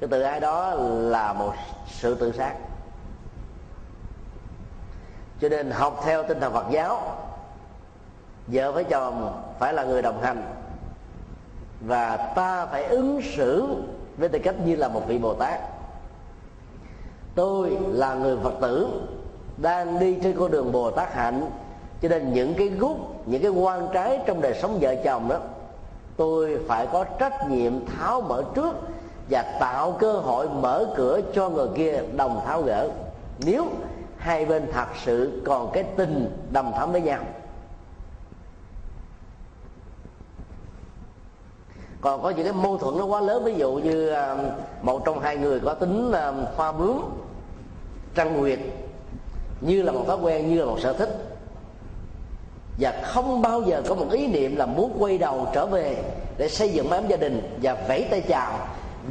Cái 0.00 0.08
từ 0.10 0.20
ai 0.20 0.40
đó 0.40 0.74
là 0.88 1.32
một 1.32 1.54
sự 1.86 2.14
tự 2.14 2.32
sát. 2.32 2.54
Cho 5.40 5.48
nên 5.48 5.70
học 5.70 6.00
theo 6.04 6.22
tinh 6.22 6.40
thần 6.40 6.52
Phật 6.52 6.66
giáo, 6.70 7.02
vợ 8.46 8.72
với 8.72 8.84
chồng 8.84 9.42
phải 9.58 9.72
là 9.72 9.84
người 9.84 10.02
đồng 10.02 10.22
hành 10.22 10.42
và 11.80 12.16
ta 12.16 12.66
phải 12.66 12.84
ứng 12.84 13.20
xử 13.36 13.66
với 14.16 14.28
tư 14.28 14.38
cách 14.38 14.54
như 14.64 14.76
là 14.76 14.88
một 14.88 15.02
vị 15.06 15.18
Bồ 15.18 15.34
Tát. 15.34 15.60
Tôi 17.34 17.78
là 17.86 18.14
người 18.14 18.36
Phật 18.42 18.54
tử 18.60 19.02
đang 19.56 19.98
đi 19.98 20.18
trên 20.22 20.36
con 20.38 20.50
đường 20.50 20.72
Bồ 20.72 20.90
Tát 20.90 21.14
hạnh 21.14 21.50
cho 22.02 22.08
nên 22.08 22.32
những 22.32 22.54
cái 22.54 22.68
gút, 22.68 22.96
những 23.26 23.42
cái 23.42 23.50
quan 23.50 23.88
trái 23.92 24.20
trong 24.26 24.40
đời 24.40 24.54
sống 24.62 24.78
vợ 24.80 24.94
chồng 25.04 25.28
đó, 25.28 25.38
tôi 26.16 26.58
phải 26.68 26.86
có 26.92 27.04
trách 27.04 27.50
nhiệm 27.50 27.72
tháo 27.86 28.20
mở 28.20 28.44
trước 28.54 28.74
và 29.30 29.56
tạo 29.60 29.96
cơ 29.98 30.12
hội 30.12 30.48
mở 30.48 30.86
cửa 30.96 31.20
cho 31.34 31.48
người 31.48 31.68
kia 31.74 32.02
đồng 32.16 32.40
tháo 32.46 32.62
gỡ. 32.62 32.88
Nếu 33.38 33.66
hai 34.16 34.46
bên 34.46 34.72
thật 34.72 34.86
sự 35.04 35.42
còn 35.44 35.70
cái 35.72 35.84
tình 35.96 36.36
đầm 36.52 36.72
thắm 36.72 36.92
với 36.92 37.00
nhau. 37.00 37.20
Còn 42.00 42.22
có 42.22 42.30
những 42.30 42.44
cái 42.44 42.52
mâu 42.52 42.78
thuẫn 42.78 42.98
nó 42.98 43.04
quá 43.04 43.20
lớn, 43.20 43.44
ví 43.44 43.54
dụ 43.54 43.72
như 43.72 44.08
à, 44.08 44.36
một 44.82 45.04
trong 45.04 45.20
hai 45.20 45.36
người 45.36 45.60
có 45.60 45.74
tính 45.74 46.12
à, 46.12 46.32
hoa 46.56 46.72
bướm, 46.72 47.00
trăng 48.14 48.36
nguyệt, 48.36 48.58
như 49.60 49.82
là 49.82 49.92
một 49.92 50.04
thói 50.06 50.16
quen, 50.16 50.50
như 50.50 50.60
là 50.60 50.66
một 50.66 50.80
sở 50.80 50.92
thích 50.92 51.33
và 52.78 53.02
không 53.02 53.42
bao 53.42 53.62
giờ 53.62 53.82
có 53.88 53.94
một 53.94 54.06
ý 54.10 54.26
niệm 54.26 54.56
là 54.56 54.66
muốn 54.66 54.96
quay 54.98 55.18
đầu 55.18 55.46
trở 55.52 55.66
về 55.66 55.96
để 56.38 56.48
xây 56.48 56.72
dựng 56.72 56.90
mái 56.90 56.98
ấm 56.98 57.08
gia 57.08 57.16
đình 57.16 57.58
và 57.62 57.74
vẫy 57.88 58.06
tay 58.10 58.20
chào 58.20 58.52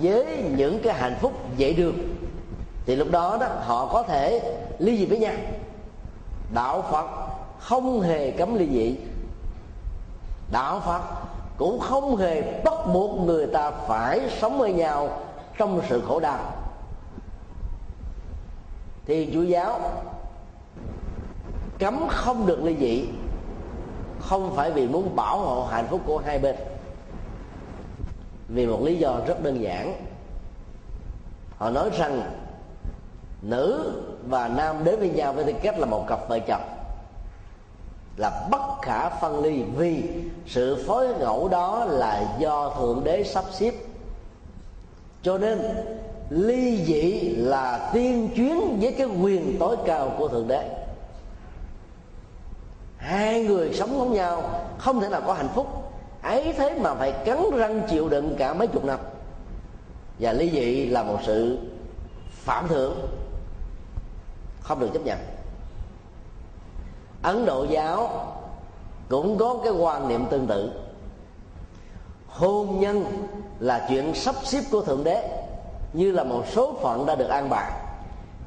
với 0.02 0.44
những 0.58 0.80
cái 0.84 0.94
hạnh 0.94 1.16
phúc 1.22 1.32
dễ 1.58 1.74
được. 1.74 1.96
Thì 2.86 2.96
lúc 2.96 3.12
đó 3.12 3.38
đó, 3.42 3.48
họ 3.60 3.86
có 3.86 4.04
thể 4.04 4.56
ly 4.80 4.98
dị 4.98 5.06
với 5.06 5.18
nhau. 5.20 5.34
Đạo 6.54 6.84
phật 6.92 7.08
không 7.60 8.02
hề 8.02 8.32
cấm 8.32 8.56
ly 8.56 8.70
dị. 8.72 8.96
Đạo 10.52 10.82
phật 10.86 11.02
cũng 11.58 11.80
không 11.80 12.16
hề 12.16 12.62
bắt 12.64 12.74
buộc 12.94 13.20
người 13.20 13.48
ta 13.48 13.72
phải 13.72 14.20
sống 14.42 14.60
với 14.60 14.74
nhau 14.74 15.20
trong 15.58 15.82
sự 15.90 16.02
khổ 16.08 16.20
đau. 16.20 16.40
Thì 19.06 19.30
chúa 19.34 19.44
giáo 19.44 19.80
cấm 21.80 22.08
không 22.10 22.46
được 22.46 22.64
ly 22.64 22.76
dị 22.80 23.06
không 24.30 24.56
phải 24.56 24.72
vì 24.72 24.88
muốn 24.88 25.16
bảo 25.16 25.40
hộ 25.40 25.66
hạnh 25.66 25.88
phúc 25.90 26.02
của 26.06 26.18
hai 26.18 26.40
bên. 26.40 26.56
Vì 28.48 28.68
một 28.68 28.82
lý 28.82 28.96
do 28.96 29.20
rất 29.28 29.44
đơn 29.44 29.62
giản. 29.62 30.06
Họ 31.58 31.70
nói 31.70 31.90
rằng, 31.98 32.22
nữ 33.42 33.92
và 34.28 34.48
nam 34.48 34.84
đến 34.84 35.00
với 35.00 35.10
nhau 35.10 35.34
với 35.34 35.46
tư 35.46 35.54
cách 35.64 35.80
là 35.80 35.86
một 35.86 36.06
cặp 36.08 36.30
vợ 36.30 36.40
chồng, 36.40 36.62
là 38.18 38.48
bất 38.52 38.82
khả 38.82 39.10
phân 39.10 39.44
ly 39.44 39.64
vì 39.64 40.04
sự 40.48 40.84
phối 40.88 41.08
ngẫu 41.20 41.48
đó 41.48 41.86
là 41.86 42.36
do 42.40 42.70
thượng 42.70 43.04
đế 43.04 43.24
sắp 43.24 43.44
xếp. 43.52 43.74
Cho 45.24 45.38
nên, 45.38 45.60
ly 46.30 46.86
dị 46.86 47.30
là 47.30 47.90
tiên 47.94 48.30
chuyến 48.36 48.80
với 48.82 48.92
cái 48.98 49.08
quyền 49.08 49.60
tối 49.60 49.78
cao 49.86 50.12
của 50.18 50.28
thượng 50.28 50.48
đế 50.48 50.83
hai 53.04 53.44
người 53.44 53.74
sống 53.74 54.00
với 54.00 54.10
nhau, 54.10 54.44
không 54.78 55.02
thể 55.02 55.10
nào 55.10 55.22
có 55.28 55.34
hạnh 55.34 55.50
phúc. 55.56 55.68
Ấy 56.22 56.54
thế 56.58 56.80
mà 56.80 56.96
phải 56.96 57.12
cắn 57.12 57.44
răng 57.54 57.82
chịu 57.90 58.10
đựng 58.10 58.36
cả 58.38 58.54
mấy 58.54 58.68
chục 58.68 58.86
năm. 58.86 59.00
Và 60.20 60.34
ly 60.34 60.50
dị 60.50 60.86
là 60.86 61.04
một 61.04 61.18
sự 61.26 61.58
phạm 62.32 62.68
thượng, 62.68 62.96
không 64.62 64.80
được 64.80 64.90
chấp 64.94 65.06
nhận. 65.06 65.20
Ấn 67.22 67.46
độ 67.46 67.66
giáo 67.70 68.28
cũng 69.10 69.38
có 69.38 69.58
cái 69.64 69.74
quan 69.74 70.08
niệm 70.08 70.26
tương 70.30 70.48
tự. 70.48 70.72
Hôn 72.28 72.80
nhân 72.80 73.06
là 73.60 73.86
chuyện 73.90 74.16
sắp 74.16 74.36
xếp 74.44 74.62
của 74.72 74.82
thượng 74.82 75.04
đế, 75.04 75.46
như 75.94 76.12
là 76.12 76.24
một 76.24 76.44
số 76.52 76.74
phận 76.82 77.06
đã 77.06 77.16
được 77.16 77.30
an 77.30 77.50
bài. 77.50 77.72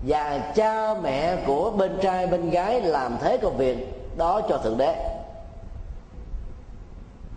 Và 0.07 0.53
cha 0.55 0.95
mẹ 1.03 1.37
của 1.47 1.71
bên 1.71 1.99
trai 2.03 2.27
bên 2.27 2.51
gái 2.51 2.81
làm 2.81 3.17
thế 3.21 3.37
công 3.37 3.57
việc 3.57 4.06
đó 4.17 4.41
cho 4.49 4.59
thượng 4.59 4.79
đế. 4.79 4.95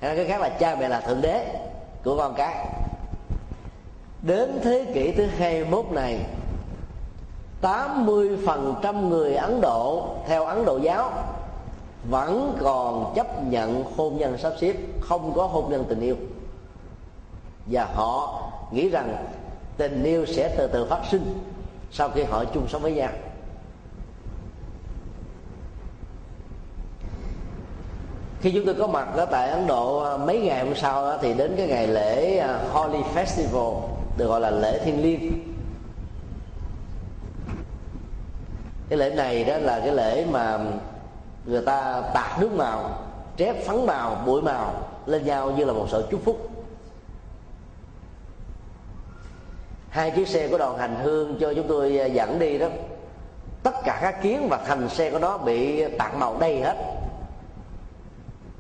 Hay 0.02 0.16
cái 0.16 0.26
khác 0.26 0.42
là 0.42 0.50
cha 0.50 0.76
mẹ 0.76 0.90
là 0.90 1.02
thượng 1.02 1.22
đế 1.22 1.46
của 2.04 2.18
con 2.18 2.34
cái. 2.38 2.68
Đến 4.22 4.60
thế 4.64 4.92
kỷ 4.94 5.12
thứ 5.12 5.26
21 5.26 5.86
này 5.92 6.26
80% 7.62 9.08
người 9.10 9.36
Ấn 9.36 9.62
Độ, 9.62 10.16
theo 10.28 10.46
Ấn 10.46 10.66
Độ 10.66 10.78
giáo, 10.78 11.12
vẫn 12.10 12.58
còn 12.62 13.14
chấp 13.16 13.44
nhận 13.44 13.84
hôn 13.98 14.18
nhân 14.18 14.38
sắp 14.38 14.54
xếp, 14.60 14.74
không 15.02 15.34
có 15.36 15.48
hôn 15.48 15.70
nhân 15.70 15.86
tình 15.90 16.00
yêu. 16.00 16.16
Và 17.66 17.86
họ 17.94 18.42
nghĩ 18.72 18.90
rằng 18.90 19.26
tình 19.78 20.04
yêu 20.04 20.26
sẽ 20.26 20.56
từ 20.58 20.68
từ 20.68 20.86
phát 20.90 21.02
sinh 21.12 21.44
sau 21.92 22.10
khi 22.10 22.24
họ 22.24 22.46
chung 22.46 22.68
sống 22.68 22.82
với 22.82 22.94
nhau. 22.94 23.10
Khi 28.42 28.52
chúng 28.52 28.66
tôi 28.66 28.76
có 28.76 28.88
mặt 28.88 29.08
ở 29.16 29.26
tại 29.26 29.50
Ấn 29.50 29.68
Độ 29.68 30.00
à, 30.00 30.18
mấy 30.18 30.40
ngày 30.40 30.66
hôm 30.66 30.76
sau 30.76 31.02
đó 31.06 31.18
thì 31.22 31.34
đến 31.34 31.54
cái 31.58 31.68
ngày 31.68 31.88
lễ 31.88 32.38
à, 32.38 32.60
Holy 32.72 33.00
Festival, 33.16 33.82
được 34.18 34.28
gọi 34.28 34.42
là 34.42 34.50
lễ 34.50 34.80
thiên 34.86 35.04
liêng. 35.04 35.56
Cái 38.90 39.00
lễ 39.00 39.10
này 39.10 39.44
đó 39.44 39.58
là 39.58 39.80
cái 39.80 39.92
lễ 39.92 40.26
mà 40.32 40.60
người 41.46 41.62
ta 41.66 42.04
tạt 42.14 42.42
nước 42.42 42.54
màu, 42.54 42.98
trép 43.38 43.66
phấn 43.66 43.86
màu, 43.86 44.24
bụi 44.26 44.42
màu 44.42 44.74
lên 45.06 45.26
nhau 45.26 45.52
như 45.52 45.66
là 45.66 45.74
một 45.74 45.88
sự 45.92 46.08
chúc 46.12 46.22
phúc. 46.26 46.50
Hai 49.90 50.12
chiếc 50.12 50.28
xe 50.28 50.48
của 50.48 50.58
đoàn 50.58 50.78
hành 50.78 50.96
hương 51.04 51.38
cho 51.40 51.54
chúng 51.54 51.68
tôi 51.68 52.00
à, 52.00 52.06
dẫn 52.06 52.40
đi 52.40 52.58
đó. 52.58 52.68
Tất 53.64 53.74
cả 53.84 54.00
các 54.02 54.22
kiến 54.22 54.48
và 54.50 54.58
thành 54.58 54.90
xe 54.90 55.10
của 55.10 55.20
nó 55.20 55.38
bị 55.38 55.86
tạt 55.98 56.16
màu 56.16 56.38
đầy 56.40 56.62
hết 56.62 56.99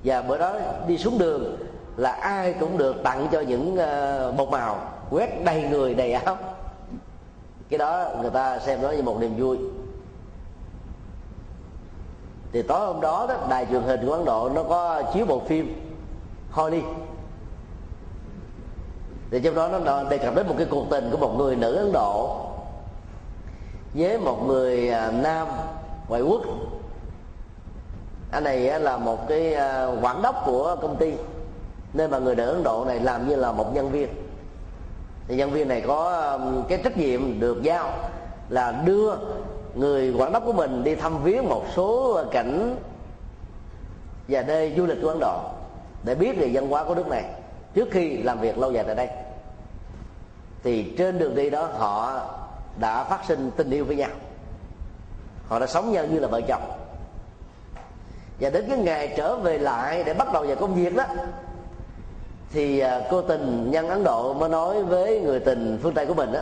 và 0.03 0.21
bữa 0.21 0.37
đó 0.37 0.53
đi 0.87 0.97
xuống 0.97 1.17
đường 1.17 1.57
là 1.97 2.11
ai 2.11 2.53
cũng 2.59 2.77
được 2.77 3.03
tặng 3.03 3.27
cho 3.31 3.41
những 3.41 3.75
ờ, 3.75 4.31
bột 4.31 4.49
màu, 4.49 4.81
quét 5.09 5.45
đầy 5.45 5.63
người, 5.63 5.95
đầy 5.95 6.13
áo. 6.13 6.37
Cái 7.69 7.77
đó 7.77 8.05
người 8.21 8.31
ta 8.31 8.59
xem 8.59 8.81
đó 8.81 8.91
như 8.91 9.01
một 9.01 9.17
niềm 9.19 9.35
vui. 9.37 9.57
Thì 12.51 12.61
tối 12.61 12.87
hôm 12.87 13.01
đó 13.01 13.25
đó, 13.29 13.35
đài 13.49 13.65
truyền 13.65 13.81
hình 13.81 14.05
của 14.05 14.13
ấn 14.13 14.25
độ 14.25 14.49
nó 14.55 14.63
có 14.63 15.03
chiếu 15.13 15.25
bộ 15.25 15.41
phim 15.47 15.93
Holly 16.51 16.81
thì 19.31 19.39
trong 19.39 19.55
đó 19.55 19.67
nó 19.67 20.03
đề 20.03 20.17
cập 20.17 20.35
đến 20.35 20.47
một 20.47 20.55
cái 20.57 20.67
cuộc 20.69 20.85
tình 20.89 21.09
của 21.11 21.17
một 21.17 21.35
người 21.37 21.55
nữ 21.55 21.75
ấn 21.75 21.91
độ 21.91 22.37
với 23.93 24.17
một 24.17 24.43
người 24.47 24.89
ờ, 24.89 25.11
nam 25.11 25.47
ngoại 26.07 26.21
quốc 26.21 26.41
anh 28.31 28.43
này 28.43 28.79
là 28.79 28.97
một 28.97 29.27
cái 29.27 29.53
ờ, 29.53 29.97
quản 30.01 30.21
đốc 30.21 30.43
của 30.45 30.75
công 30.81 30.95
ty. 30.95 31.13
Nên 31.93 32.11
mà 32.11 32.19
người 32.19 32.35
nữ 32.35 32.53
ấn 32.53 32.63
độ 32.63 32.85
này 32.85 32.99
làm 32.99 33.27
như 33.27 33.35
là 33.35 33.51
một 33.51 33.73
nhân 33.73 33.91
viên. 33.91 34.09
Thì 35.27 35.35
nhân 35.35 35.51
viên 35.51 35.67
này 35.67 35.81
có 35.87 36.39
cái 36.69 36.81
trách 36.83 36.97
nhiệm 36.97 37.39
được 37.39 37.63
giao 37.63 37.91
là 38.49 38.71
đưa 38.85 39.15
người 39.75 40.13
quản 40.17 40.31
đốc 40.31 40.45
của 40.45 40.53
mình 40.53 40.83
đi 40.83 40.95
thăm 40.95 41.23
viếng 41.23 41.49
một 41.49 41.65
số 41.75 42.19
cảnh 42.31 42.75
và 44.27 44.41
nơi 44.41 44.73
du 44.77 44.85
lịch 44.85 44.97
của 45.01 45.09
ấn 45.09 45.19
độ 45.19 45.39
để 46.03 46.15
biết 46.15 46.37
về 46.37 46.49
văn 46.53 46.69
hóa 46.69 46.83
của 46.83 46.95
nước 46.95 47.07
này 47.07 47.23
trước 47.73 47.87
khi 47.91 48.17
làm 48.17 48.39
việc 48.39 48.57
lâu 48.57 48.71
dài 48.71 48.83
tại 48.83 48.95
đây. 48.95 49.07
Thì 50.63 50.93
trên 50.97 51.19
đường 51.19 51.35
đi 51.35 51.49
đó 51.49 51.69
họ 51.77 52.21
đã 52.79 53.03
phát 53.03 53.25
sinh 53.27 53.51
tình 53.57 53.69
yêu 53.69 53.85
với 53.85 53.95
nhau. 53.95 54.09
Họ 55.47 55.59
đã 55.59 55.67
sống 55.67 55.91
nhau 55.91 56.05
như 56.05 56.19
là 56.19 56.27
vợ 56.27 56.41
chồng 56.41 56.78
và 58.39 58.49
đến 58.49 58.65
cái 58.69 58.77
ngày 58.77 59.13
trở 59.17 59.35
về 59.35 59.57
lại 59.57 60.03
để 60.03 60.13
bắt 60.13 60.33
đầu 60.33 60.43
vào 60.43 60.55
công 60.55 60.75
việc 60.75 60.95
đó, 60.95 61.03
thì 62.51 62.79
à, 62.79 63.01
cô 63.11 63.21
tình 63.21 63.71
nhân 63.71 63.89
ấn 63.89 64.03
độ 64.03 64.33
mới 64.33 64.49
nói 64.49 64.83
với 64.83 65.19
người 65.19 65.39
tình 65.39 65.79
phương 65.83 65.93
tây 65.93 66.05
của 66.05 66.13
mình 66.13 66.31
đó 66.31 66.41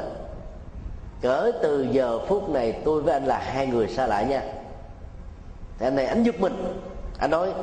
cỡ 1.22 1.52
từ 1.62 1.88
giờ 1.92 2.20
phút 2.28 2.50
này 2.50 2.82
tôi 2.86 3.02
với 3.02 3.14
anh 3.14 3.26
là 3.26 3.38
hai 3.38 3.68
người 3.68 3.88
xa 3.88 4.08
lạ 4.08 4.22
nha. 4.22 4.42
Thì 5.80 5.86
anh 5.86 5.96
này 5.96 6.06
anh 6.06 6.24
giúp 6.24 6.36
mình. 6.40 6.80
Anh 7.18 7.32
nói, 7.32 7.54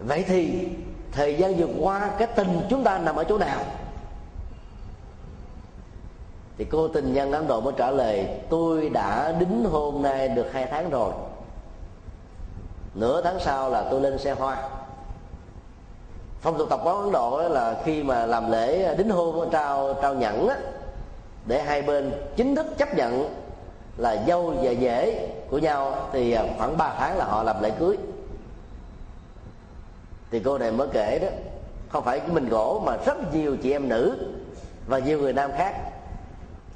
vậy 0.00 0.24
thì 0.28 0.68
thời 1.12 1.34
gian 1.34 1.54
vừa 1.54 1.68
qua 1.80 2.10
cái 2.18 2.28
tình 2.36 2.60
chúng 2.70 2.84
ta 2.84 2.98
nằm 2.98 3.16
ở 3.16 3.24
chỗ 3.24 3.38
nào? 3.38 3.60
Thì 6.58 6.64
cô 6.70 6.88
tình 6.88 7.12
nhân 7.12 7.32
ấn 7.32 7.46
độ 7.46 7.60
mới 7.60 7.72
trả 7.76 7.90
lời, 7.90 8.26
tôi 8.50 8.88
đã 8.88 9.34
đính 9.38 9.64
hôn 9.64 10.02
nay 10.02 10.28
được 10.28 10.52
hai 10.52 10.66
tháng 10.70 10.90
rồi 10.90 11.12
nửa 12.94 13.22
tháng 13.22 13.40
sau 13.40 13.70
là 13.70 13.84
tôi 13.90 14.00
lên 14.00 14.18
xe 14.18 14.32
hoa. 14.32 14.68
Phong 16.40 16.58
tục 16.58 16.68
tập 16.70 16.80
quán 16.84 16.96
ấn 16.96 17.12
độ 17.12 17.42
đó 17.42 17.48
là 17.48 17.76
khi 17.84 18.02
mà 18.02 18.26
làm 18.26 18.50
lễ 18.50 18.94
đính 18.94 19.10
hôn 19.10 19.50
trao 19.50 19.94
trao 20.02 20.14
nhẫn 20.14 20.48
á, 20.48 20.56
để 21.46 21.62
hai 21.62 21.82
bên 21.82 22.12
chính 22.36 22.54
thức 22.54 22.66
chấp 22.78 22.94
nhận 22.94 23.34
là 23.96 24.24
dâu 24.26 24.54
và 24.62 24.70
dễ 24.70 25.28
của 25.50 25.58
nhau 25.58 26.08
thì 26.12 26.32
à, 26.32 26.44
khoảng 26.58 26.76
3 26.76 26.94
tháng 26.98 27.18
là 27.18 27.24
họ 27.24 27.42
làm 27.42 27.62
lễ 27.62 27.70
cưới. 27.78 27.96
Thì 30.30 30.40
cô 30.44 30.58
này 30.58 30.72
mới 30.72 30.88
kể 30.92 31.18
đó 31.18 31.28
không 31.88 32.04
phải 32.04 32.20
mình 32.26 32.48
gỗ 32.48 32.82
mà 32.86 32.96
rất 33.06 33.34
nhiều 33.34 33.56
chị 33.56 33.72
em 33.72 33.88
nữ 33.88 34.16
và 34.86 34.98
nhiều 34.98 35.18
người 35.18 35.32
nam 35.32 35.50
khác. 35.56 35.74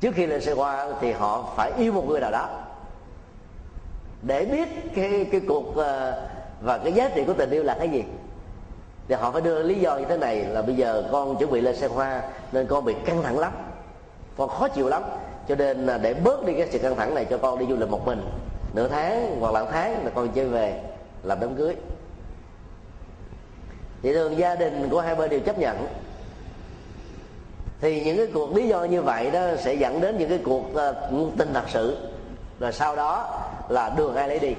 Trước 0.00 0.14
khi 0.14 0.26
lên 0.26 0.40
xe 0.40 0.52
hoa 0.52 0.88
thì 1.00 1.12
họ 1.12 1.52
phải 1.56 1.72
yêu 1.78 1.92
một 1.92 2.04
người 2.08 2.20
nào 2.20 2.30
đó 2.30 2.48
để 4.22 4.44
biết 4.44 4.68
cái 4.94 5.26
cái 5.32 5.40
cuộc 5.48 5.76
ờ, 5.76 6.22
và 6.62 6.78
cái 6.78 6.92
giá 6.92 7.08
trị 7.14 7.24
của 7.26 7.32
tình 7.32 7.50
yêu 7.50 7.62
là 7.62 7.76
cái 7.78 7.88
gì. 7.88 8.04
Thì 9.08 9.14
họ 9.14 9.30
phải 9.30 9.40
đưa 9.40 9.62
lý 9.62 9.74
do 9.74 9.96
như 9.96 10.04
thế 10.08 10.16
này 10.16 10.44
là 10.44 10.62
bây 10.62 10.74
giờ 10.74 11.08
con 11.12 11.36
chuẩn 11.36 11.50
bị 11.50 11.60
lên 11.60 11.76
xe 11.76 11.86
hoa 11.86 12.22
nên 12.52 12.66
con 12.66 12.84
bị 12.84 12.94
căng 13.04 13.22
thẳng 13.22 13.38
lắm. 13.38 13.52
Con 14.36 14.48
khó 14.48 14.68
chịu 14.68 14.88
lắm. 14.88 15.02
Cho 15.48 15.54
nên 15.54 15.86
là 15.86 15.98
để 15.98 16.14
bớt 16.14 16.46
đi 16.46 16.52
cái 16.52 16.68
sự 16.70 16.78
căng 16.78 16.96
thẳng 16.96 17.14
này 17.14 17.24
cho 17.24 17.38
con 17.38 17.58
đi 17.58 17.66
du 17.68 17.76
lịch 17.76 17.88
một 17.88 18.06
mình. 18.06 18.22
Nửa 18.74 18.88
tháng 18.88 19.36
hoặc 19.40 19.54
là 19.54 19.64
tháng 19.64 20.04
là 20.04 20.10
con 20.14 20.28
chơi 20.28 20.48
về 20.48 20.80
làm 21.22 21.40
đám 21.40 21.54
cưới. 21.54 21.76
Thì 24.02 24.12
thường 24.12 24.38
gia 24.38 24.54
đình 24.54 24.88
của 24.90 25.00
hai 25.00 25.14
bên 25.14 25.30
đều 25.30 25.40
chấp 25.40 25.58
nhận. 25.58 25.86
Thì 27.80 28.04
những 28.04 28.16
cái 28.16 28.26
cuộc 28.34 28.56
lý 28.56 28.68
do 28.68 28.84
như 28.84 29.02
vậy 29.02 29.30
đó 29.30 29.40
sẽ 29.58 29.74
dẫn 29.74 30.00
đến 30.00 30.18
những 30.18 30.28
cái 30.28 30.38
cuộc 30.44 30.64
uh, 30.72 31.38
tình 31.38 31.54
thật 31.54 31.64
sự 31.68 32.11
rồi 32.62 32.72
sau 32.72 32.96
đó 32.96 33.28
là 33.68 33.92
đường 33.96 34.14
ai 34.14 34.28
lấy 34.28 34.38
đi. 34.38 34.54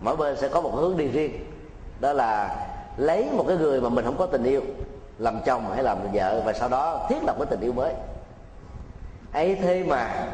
Mỗi 0.00 0.16
bên 0.16 0.36
sẽ 0.36 0.48
có 0.48 0.60
một 0.60 0.70
hướng 0.74 0.96
đi 0.96 1.08
riêng. 1.08 1.32
Đó 2.00 2.12
là 2.12 2.56
lấy 2.96 3.28
một 3.32 3.44
cái 3.48 3.56
người 3.56 3.80
mà 3.80 3.88
mình 3.88 4.04
không 4.04 4.16
có 4.18 4.26
tình 4.26 4.44
yêu, 4.44 4.60
làm 5.18 5.40
chồng 5.44 5.64
hay 5.74 5.82
làm 5.82 5.98
vợ, 6.12 6.42
và 6.44 6.52
sau 6.52 6.68
đó 6.68 7.06
thiết 7.08 7.24
lập 7.24 7.36
cái 7.38 7.46
tình 7.50 7.60
yêu 7.60 7.72
mới. 7.72 7.92
Ấy 9.32 9.54
thế 9.54 9.84
mà 9.86 10.26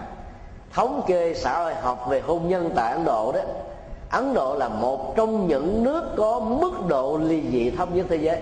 thống 0.73 1.03
kê 1.07 1.35
xã 1.35 1.63
hội 1.63 1.75
học 1.75 2.07
về 2.09 2.21
hôn 2.21 2.49
nhân 2.49 2.71
tại 2.77 2.93
ấn 2.93 3.05
độ 3.05 3.33
đó, 3.33 3.41
ấn 4.11 4.35
độ 4.35 4.55
là 4.55 4.69
một 4.69 5.17
trong 5.17 5.49
những 5.49 5.85
nước 5.85 6.05
có 6.17 6.41
mức 6.41 6.73
độ 6.89 7.21
ly 7.23 7.43
dị 7.51 7.71
thấp 7.71 7.89
nhất 7.93 8.07
thế 8.09 8.17
giới. 8.17 8.41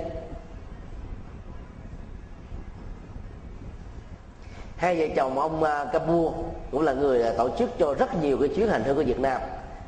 Hai 4.81 4.97
vợ 4.97 5.07
chồng 5.17 5.39
ông 5.39 5.63
à, 5.63 5.85
Capua 5.85 6.31
Kapoor 6.31 6.35
cũng 6.71 6.83
là 6.83 6.93
người 6.93 7.23
à, 7.23 7.33
tổ 7.39 7.49
chức 7.59 7.79
cho 7.79 7.95
rất 7.95 8.23
nhiều 8.23 8.39
cái 8.41 8.49
chuyến 8.49 8.69
hành 8.69 8.85
hương 8.85 8.97
của 8.97 9.03
Việt 9.03 9.21
Nam 9.21 9.41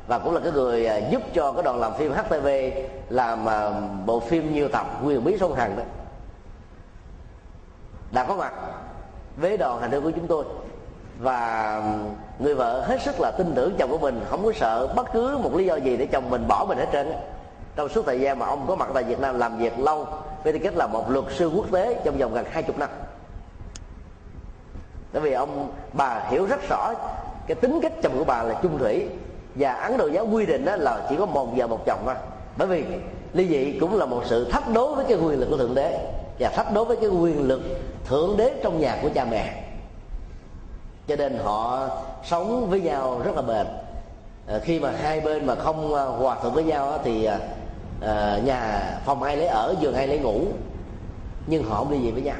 và 0.07 0.19
cũng 0.19 0.33
là 0.33 0.39
cái 0.39 0.51
người 0.51 0.85
à, 0.85 0.97
giúp 0.97 1.21
cho 1.33 1.51
cái 1.51 1.63
đoàn 1.63 1.79
làm 1.79 1.93
phim 1.93 2.11
HTV 2.11 2.47
làm 3.09 3.45
bộ 4.05 4.19
phim 4.19 4.53
nhiều 4.53 4.67
tập 4.67 4.87
quyền 5.05 5.23
bí 5.23 5.37
sông 5.39 5.55
hằng 5.55 5.75
đó. 5.77 5.83
Đã 8.11 8.23
có 8.23 8.35
mặt 8.35 8.53
với 9.37 9.57
đoàn 9.57 9.81
hành 9.81 9.91
hương 9.91 10.03
của 10.03 10.11
chúng 10.11 10.27
tôi 10.27 10.45
và 11.19 11.81
người 12.39 12.55
vợ 12.55 12.85
hết 12.87 13.01
sức 13.01 13.19
là 13.19 13.31
tin 13.31 13.53
tưởng 13.55 13.75
chồng 13.77 13.89
của 13.89 13.97
mình, 13.97 14.21
không 14.29 14.45
có 14.45 14.51
sợ 14.55 14.87
bất 14.95 15.07
cứ 15.13 15.37
một 15.37 15.55
lý 15.55 15.65
do 15.65 15.75
gì 15.75 15.97
để 15.97 16.05
chồng 16.05 16.29
mình 16.29 16.47
bỏ 16.47 16.65
mình 16.69 16.77
hết 16.77 16.87
trơn 16.93 17.13
trong 17.75 17.89
suốt 17.89 18.05
thời 18.05 18.19
gian 18.19 18.39
mà 18.39 18.45
ông 18.45 18.65
có 18.67 18.75
mặt 18.75 18.89
tại 18.93 19.03
Việt 19.03 19.19
Nam 19.19 19.39
làm 19.39 19.57
việc 19.57 19.79
lâu, 19.79 20.07
với 20.43 20.53
tư 20.53 20.59
cách 20.63 20.75
là 20.75 20.87
một 20.87 21.09
luật 21.09 21.25
sư 21.35 21.51
quốc 21.55 21.65
tế 21.71 22.01
trong 22.05 22.17
vòng 22.17 22.33
gần 22.33 22.45
hai 22.51 22.63
chục 22.63 22.79
năm 22.79 22.89
bởi 25.13 25.21
vì 25.21 25.33
ông 25.33 25.71
bà 25.93 26.21
hiểu 26.29 26.45
rất 26.45 26.69
rõ 26.69 26.93
cái 27.47 27.55
tính 27.55 27.79
cách 27.81 27.93
chồng 28.01 28.17
của 28.17 28.23
bà 28.23 28.43
là 28.43 28.59
chung 28.63 28.77
thủy. 28.77 29.07
Và 29.55 29.73
ấn 29.73 29.97
độ 29.97 30.07
giáo 30.07 30.27
quy 30.31 30.45
định 30.45 30.65
đó 30.65 30.75
là 30.75 31.05
chỉ 31.09 31.15
có 31.15 31.25
một 31.25 31.47
vợ 31.55 31.67
một 31.67 31.85
chồng 31.85 31.99
thôi. 32.05 32.15
Bởi 32.57 32.67
vì 32.67 32.85
ly 33.33 33.47
dị 33.47 33.79
cũng 33.79 33.97
là 33.97 34.05
một 34.05 34.21
sự 34.25 34.51
thách 34.51 34.73
đố 34.73 34.95
với 34.95 35.05
cái 35.05 35.17
quyền 35.17 35.39
lực 35.39 35.47
của 35.49 35.57
thượng 35.57 35.75
đế. 35.75 36.13
Và 36.39 36.49
thách 36.49 36.73
đố 36.73 36.85
với 36.85 36.97
cái 36.97 37.09
quyền 37.09 37.47
lực 37.47 37.61
thượng 38.05 38.37
đế 38.37 38.53
trong 38.63 38.79
nhà 38.79 38.99
của 39.01 39.09
cha 39.15 39.25
mẹ. 39.25 39.63
Cho 41.07 41.15
nên 41.15 41.37
họ 41.43 41.89
sống 42.23 42.69
với 42.69 42.81
nhau 42.81 43.21
rất 43.25 43.35
là 43.35 43.41
bền. 43.41 43.67
À, 44.47 44.59
khi 44.63 44.79
mà 44.79 44.91
hai 45.01 45.21
bên 45.21 45.45
mà 45.45 45.55
không 45.55 45.95
à, 45.95 46.03
hòa 46.03 46.37
thuận 46.41 46.53
với 46.53 46.63
nhau 46.63 46.99
thì 47.03 47.25
à, 47.25 47.39
à, 48.01 48.39
nhà 48.45 48.91
phòng 49.05 49.23
ai 49.23 49.37
lấy 49.37 49.47
ở 49.47 49.75
giường 49.79 49.95
ai 49.95 50.07
lấy 50.07 50.19
ngủ. 50.19 50.41
Nhưng 51.47 51.63
họ 51.63 51.75
không 51.75 51.91
ly 51.91 52.01
dị 52.01 52.11
với 52.11 52.21
nhau 52.21 52.35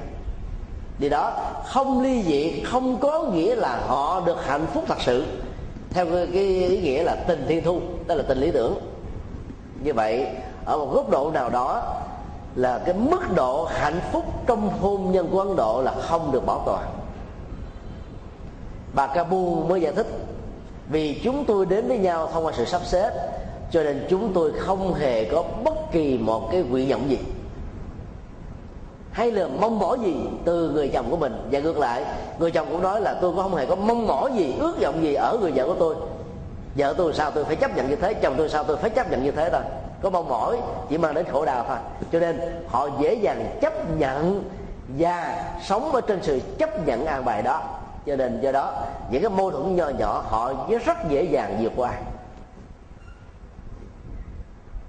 điều 1.00 1.10
đó 1.10 1.34
không 1.66 2.02
ly 2.02 2.24
dị, 2.24 2.64
không 2.64 2.98
có 2.98 3.24
nghĩa 3.24 3.56
là 3.56 3.80
họ 3.88 4.22
được 4.26 4.46
hạnh 4.46 4.66
phúc 4.74 4.84
thật 4.88 5.02
sự. 5.02 5.26
Theo 5.89 6.06
cái 6.06 6.44
ý 6.44 6.82
nghĩa 6.82 7.04
là 7.04 7.16
tình 7.28 7.46
thiên 7.48 7.64
thu 7.64 7.80
đó 8.08 8.16
là 8.16 8.24
tình 8.28 8.38
lý 8.38 8.52
tưởng. 8.52 8.76
Như 9.84 9.94
vậy, 9.94 10.28
ở 10.66 10.78
một 10.78 10.89
góc 10.94 11.10
độ 11.10 11.32
nào 11.32 11.50
đó 11.50 11.84
là 12.56 12.80
cái 12.86 12.96
mức 12.96 13.36
độ 13.36 13.66
hạnh 13.66 14.00
phúc 14.12 14.26
trong 14.48 14.70
hôn 14.82 15.12
nhân 15.12 15.28
của 15.32 15.39
ấn 15.39 15.56
độ 15.56 15.82
là 15.82 15.94
không 16.02 16.32
được 16.32 16.46
bảo 16.46 16.64
toàn. 16.66 16.86
Bà 18.94 19.08
Kabu 19.08 19.64
mới 19.64 19.82
giải 19.82 19.94
thích, 19.94 20.08
vì 20.89 21.22
chúng 21.24 21.46
tôi 21.46 21.66
đến 21.66 21.88
với 21.88 21.98
nhau 21.98 22.30
thông 22.34 22.46
qua 22.46 22.54
sự 22.58 22.66
sắp 22.66 22.82
xếp, 22.86 23.12
cho 23.72 23.84
nên 23.84 24.08
chúng 24.10 24.34
tôi 24.34 24.52
không 24.60 24.94
hề 24.94 25.26
có 25.26 25.44
bất 25.64 25.91
kỳ 25.91 26.18
một 26.18 26.52
cái 26.52 26.62
nguyện 26.62 26.89
vọng 26.89 27.10
gì 27.10 27.18
hay 29.14 29.32
là 29.32 29.47
mong 29.47 29.80
mỏi 29.80 29.97
gì 29.99 30.16
từ 30.45 30.70
người 30.70 30.89
chồng 30.93 31.05
của 31.09 31.18
mình? 31.18 31.49
Và 31.51 31.59
ngược 31.59 31.78
lại, 31.78 32.05
người 32.39 32.51
chồng 32.51 32.68
cũng 32.72 32.82
nói 32.82 33.01
là 33.01 33.14
tôi 33.14 33.32
cũng 33.32 33.43
không 33.43 33.55
hề 33.55 33.66
có 33.66 33.76
mong 33.76 34.07
mỏi 34.07 34.32
gì, 34.36 34.55
ước 34.59 34.76
vọng 34.82 35.03
gì 35.03 35.14
ở 35.14 35.38
người 35.41 35.51
vợ 35.55 35.66
của 35.66 35.76
tôi. 35.80 35.95
Vợ 36.76 36.93
tôi 36.97 37.14
sao 37.14 37.32
tôi 37.32 37.45
phải 37.45 37.55
chấp 37.55 37.76
nhận 37.76 37.89
như 37.89 37.95
thế? 37.95 38.14
Chồng 38.14 38.34
tôi 38.38 38.49
sao 38.49 38.64
tôi 38.64 38.78
phải 38.78 38.89
chấp 38.89 39.11
nhận 39.11 39.24
như 39.24 39.32
thế 39.32 39.49
thôi 39.49 39.61
có 40.03 40.09
mong 40.09 40.30
mỏi 40.30 40.57
chỉ 40.89 40.97
mang 40.97 41.14
đến 41.14 41.26
khổ 41.32 41.45
đau 41.45 41.66
thôi. 41.68 41.78
Cho 42.11 42.20
nên, 42.20 42.39
họ 42.68 42.89
dễ 42.99 43.14
dàng 43.14 43.57
chấp 43.61 43.97
nhận 43.97 44.43
và 44.88 45.45
sống 45.64 45.91
ở 45.91 46.01
trên 46.01 46.20
sự 46.24 46.39
chấp 46.57 46.88
nhận 46.88 47.05
an 47.05 47.26
bài 47.26 47.41
đó. 47.41 47.61
Cho 48.05 48.16
nên 48.16 48.41
do 48.41 48.51
đó, 48.51 48.74
những 49.11 49.22
cái 49.22 49.30
mâu 49.30 49.51
thuẫn 49.51 49.76
nhỏ 49.76 49.89
nhỏ 49.99 50.24
họ 50.28 50.53
rất 50.86 50.97
dễ 51.09 51.24
dàng 51.24 51.57
vượt 51.61 51.72
qua. 51.76 51.91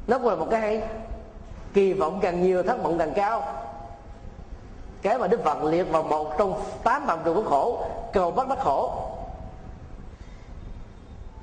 Nó 0.07 0.19
cũng 0.19 0.29
là 0.29 0.35
một 0.35 0.47
cái 0.51 0.61
hay. 0.61 0.83
Kỳ 1.75 1.93
vọng 1.93 2.19
càng 2.23 2.43
nhiều, 2.43 2.63
thất 2.63 2.83
vọng 2.83 2.99
càng 2.99 3.13
cao 3.15 3.43
cái 5.05 5.19
mà 5.19 5.27
đức 5.27 5.45
phật 5.45 5.65
liệt 5.65 5.91
vào 5.91 6.03
một 6.03 6.39
trong 6.39 6.63
tám 6.85 7.07
phạm 7.07 7.19
trù 7.25 7.35
của 7.35 7.43
khổ, 7.43 7.85
cầu 8.13 8.31
bắt 8.31 8.49
đắc 8.49 8.59
khổ. 8.61 8.93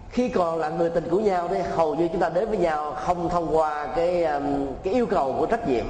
Khi 0.09 0.30
còn 0.30 0.57
là 0.59 0.70
người 0.70 0.89
tình 0.89 1.09
của 1.09 1.20
nhau 1.20 1.47
thì 1.47 1.59
hầu 1.59 1.95
như 1.95 2.07
chúng 2.07 2.22
ta 2.22 2.30
đến 2.30 2.49
với 2.49 2.57
nhau 2.57 2.93
không 2.93 3.30
thông 3.30 3.57
qua 3.57 3.88
cái 3.95 4.24
um, 4.24 4.68
cái 4.84 4.93
yêu 4.93 5.05
cầu 5.05 5.36
của 5.39 5.45
trách 5.45 5.68
nhiệm. 5.68 5.86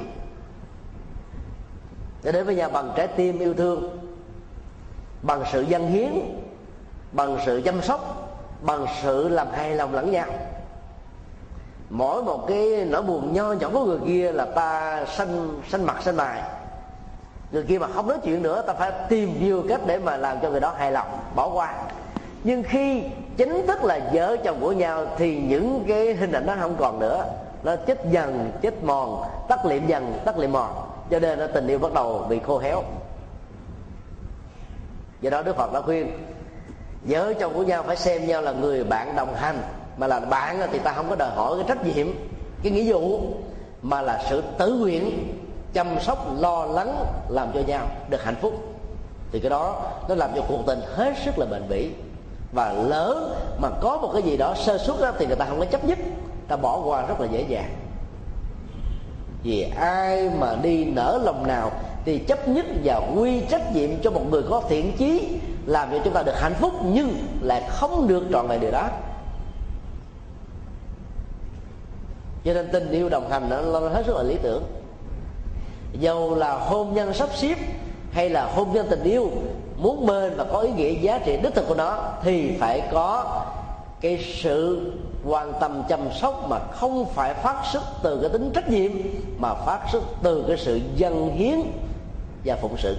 Để 2.24 2.32
đến 2.32 2.46
với 2.46 2.56
nhau 2.56 2.70
bằng 2.70 2.92
trái 2.96 3.08
tim 3.08 3.40
yêu 3.40 3.54
thương, 3.54 4.00
bằng 5.22 5.44
sự 5.52 5.62
dân 5.62 5.88
hiến, 5.88 6.12
bằng 7.12 7.38
sự 7.46 7.62
chăm 7.66 7.82
sóc, 7.82 8.32
bằng 8.62 8.86
sự 9.04 9.30
làm 9.30 9.48
hài 9.52 9.76
lòng 9.76 9.94
lẫn 9.94 10.12
nhau. 10.12 10.28
Mỗi 11.90 12.24
một 12.24 12.48
cái 12.48 12.86
nỗi 12.86 13.02
buồn 13.02 13.34
nho 13.34 13.52
nhỏ 13.52 13.70
của 13.74 13.86
người 13.86 14.00
kia 14.08 14.32
là 14.32 14.46
ta 14.46 15.06
sanh 15.06 15.62
sanh 15.70 15.86
mặt, 15.86 16.04
sanh 16.04 16.16
mài 16.16 16.42
người 17.52 17.64
kia 17.64 17.80
mà 17.80 17.88
không 17.88 18.08
nói 18.08 18.18
chuyện 18.24 18.44
nữa, 18.44 18.64
ta 18.68 18.74
phải 18.74 18.92
tìm 19.10 19.46
nhiều 19.46 19.64
cách 19.70 19.82
để 19.86 20.00
mà 20.00 20.18
làm 20.18 20.38
cho 20.42 20.50
người 20.50 20.60
đó 20.60 20.74
hài 20.78 20.92
lòng, 20.92 21.08
bỏ 21.36 21.50
qua. 21.50 21.76
Nhưng 22.44 22.64
khi 22.64 23.04
chính 23.38 23.68
thức 23.68 23.84
là 23.84 24.00
vợ 24.14 24.38
chồng 24.44 24.58
của 24.62 24.72
nhau, 24.72 25.06
thì 25.18 25.42
những 25.42 25.84
cái 25.88 26.14
hình 26.14 26.32
ảnh 26.32 26.46
đó 26.46 26.56
không 26.60 26.76
còn 26.80 27.00
nữa. 27.00 27.26
Nó 27.64 27.76
chết 27.76 28.00
dần, 28.12 28.52
chết 28.62 28.84
mòn, 28.84 29.24
tắt 29.48 29.66
liệm 29.66 29.88
dần, 29.88 30.20
tắt 30.26 30.38
liệm 30.38 30.52
mòn. 30.52 30.70
Cho 31.12 31.20
nên 31.20 31.40
nó 31.40 31.48
tình 31.48 31.68
yêu 31.68 31.80
bắt 31.80 31.94
đầu 31.94 32.26
bị 32.30 32.40
khô 32.40 32.60
héo. 32.60 32.84
Do 35.22 35.30
đó 35.30 35.42
đức 35.42 35.56
phật 35.56 35.74
đã 35.74 35.82
khuyên, 35.82 36.12
vợ 37.04 37.34
chồng 37.40 37.54
của 37.54 37.64
nhau 37.64 37.84
phải 37.84 37.96
xem 37.96 38.28
nhau 38.28 38.42
là 38.42 38.52
người 38.52 38.84
bạn 38.84 39.16
đồng 39.16 39.36
hành. 39.36 39.62
Mà 39.98 40.08
là 40.08 40.20
bạn 40.20 40.62
thì 40.72 40.80
ta 40.80 40.94
không 40.94 41.10
có 41.10 41.16
đòi 41.16 41.30
hỏi 41.30 41.56
cái 41.58 41.66
trách 41.68 41.86
nhiệm, 41.86 42.08
cái 42.64 42.72
nghĩa 42.72 42.94
vụ, 42.94 43.22
mà 43.82 44.02
là 44.02 44.24
sự 44.30 44.44
tự 44.58 44.74
nguyện 44.74 45.36
chăm 45.74 46.00
sóc 46.02 46.28
lo 46.40 46.66
lắng 46.66 47.06
làm 47.30 47.52
cho 47.54 47.60
nhau 47.60 47.88
được 48.10 48.24
hạnh 48.24 48.36
phúc. 48.42 48.54
Thì 49.32 49.40
cái 49.40 49.50
đó 49.50 49.82
nó 50.10 50.16
làm 50.16 50.30
cho 50.36 50.42
cuộc 50.48 50.66
tình 50.68 50.80
hết 50.96 51.14
sức 51.26 51.40
là 51.40 51.46
bền 51.46 51.70
bỉ. 51.70 51.92
Và 52.54 52.74
lớn 52.74 53.34
mà 53.62 53.70
có 53.82 53.98
một 53.98 54.10
cái 54.14 54.22
gì 54.22 54.38
đó 54.38 54.54
sơ 54.58 54.78
suất 54.78 55.00
đó, 55.02 55.12
thì 55.20 55.26
người 55.26 55.36
ta 55.36 55.46
không 55.46 55.60
có 55.60 55.66
chấp 55.66 55.86
nhất. 55.86 56.00
Ta 56.48 56.56
bỏ 56.56 56.82
qua 56.86 57.06
rất 57.06 57.20
là 57.20 57.28
dễ 57.32 57.46
dàng. 57.50 57.76
Vì 59.44 59.62
ai 59.78 60.30
mà 60.40 60.56
đi 60.62 60.86
nở 60.86 61.20
lòng 61.24 61.48
nào 61.48 61.72
thì 62.06 62.18
chấp 62.18 62.48
nhất 62.48 62.66
và 62.84 63.02
quy 63.16 63.42
trách 63.50 63.76
nhiệm 63.76 63.90
cho 64.04 64.12
một 64.12 64.22
người 64.32 64.44
có 64.50 64.64
thiện 64.70 64.98
chí 64.98 65.40
làm 65.66 65.92
cho 65.92 65.98
chúng 66.04 66.14
ta 66.14 66.24
được 66.24 66.40
hạnh 66.40 66.54
phúc 66.54 66.74
nhưng 66.84 67.16
lại 67.42 67.64
không 67.70 68.08
được 68.08 68.24
trọn 68.32 68.48
vẹn 68.48 68.60
điều 68.60 68.72
đó. 68.72 68.90
Cho 72.46 72.54
nên 72.54 72.70
tình 72.72 72.92
yêu 72.92 73.10
đồng 73.10 73.30
hành 73.30 73.50
nó 73.50 73.80
hết 73.80 74.04
sức 74.06 74.16
là 74.16 74.24
lý 74.24 74.38
tưởng 74.44 74.64
dầu 75.94 76.36
là 76.36 76.54
hôn 76.54 76.94
nhân 76.94 77.14
sắp 77.14 77.30
xếp 77.36 77.56
hay 78.12 78.30
là 78.30 78.46
hôn 78.56 78.74
nhân 78.74 78.88
tình 78.90 79.04
yêu, 79.04 79.30
muốn 79.78 80.06
bền 80.06 80.34
và 80.38 80.44
có 80.44 80.60
ý 80.60 80.72
nghĩa 80.72 80.94
giá 81.02 81.20
trị 81.26 81.38
đích 81.44 81.56
thực 81.56 81.68
của 81.68 81.76
nó, 81.76 82.00
thì 82.24 82.58
phải 82.60 82.82
có 82.92 83.42
cái 84.02 84.26
sự 84.44 84.92
quan 85.26 85.54
tâm 85.60 85.84
chăm 85.90 86.00
sóc 86.12 86.50
mà 86.50 86.60
không 86.60 87.06
phải 87.06 87.34
phát 87.34 87.64
xuất 87.72 87.84
từ 88.04 88.20
cái 88.22 88.30
tính 88.30 88.52
trách 88.54 88.70
nhiệm, 88.70 88.92
mà 89.38 89.54
phát 89.54 89.80
xuất 89.92 90.04
từ 90.24 90.44
cái 90.48 90.58
sự 90.58 90.80
dân 90.96 91.32
hiến 91.32 91.62
và 92.46 92.56
phụng 92.56 92.78
sự. 92.78 92.98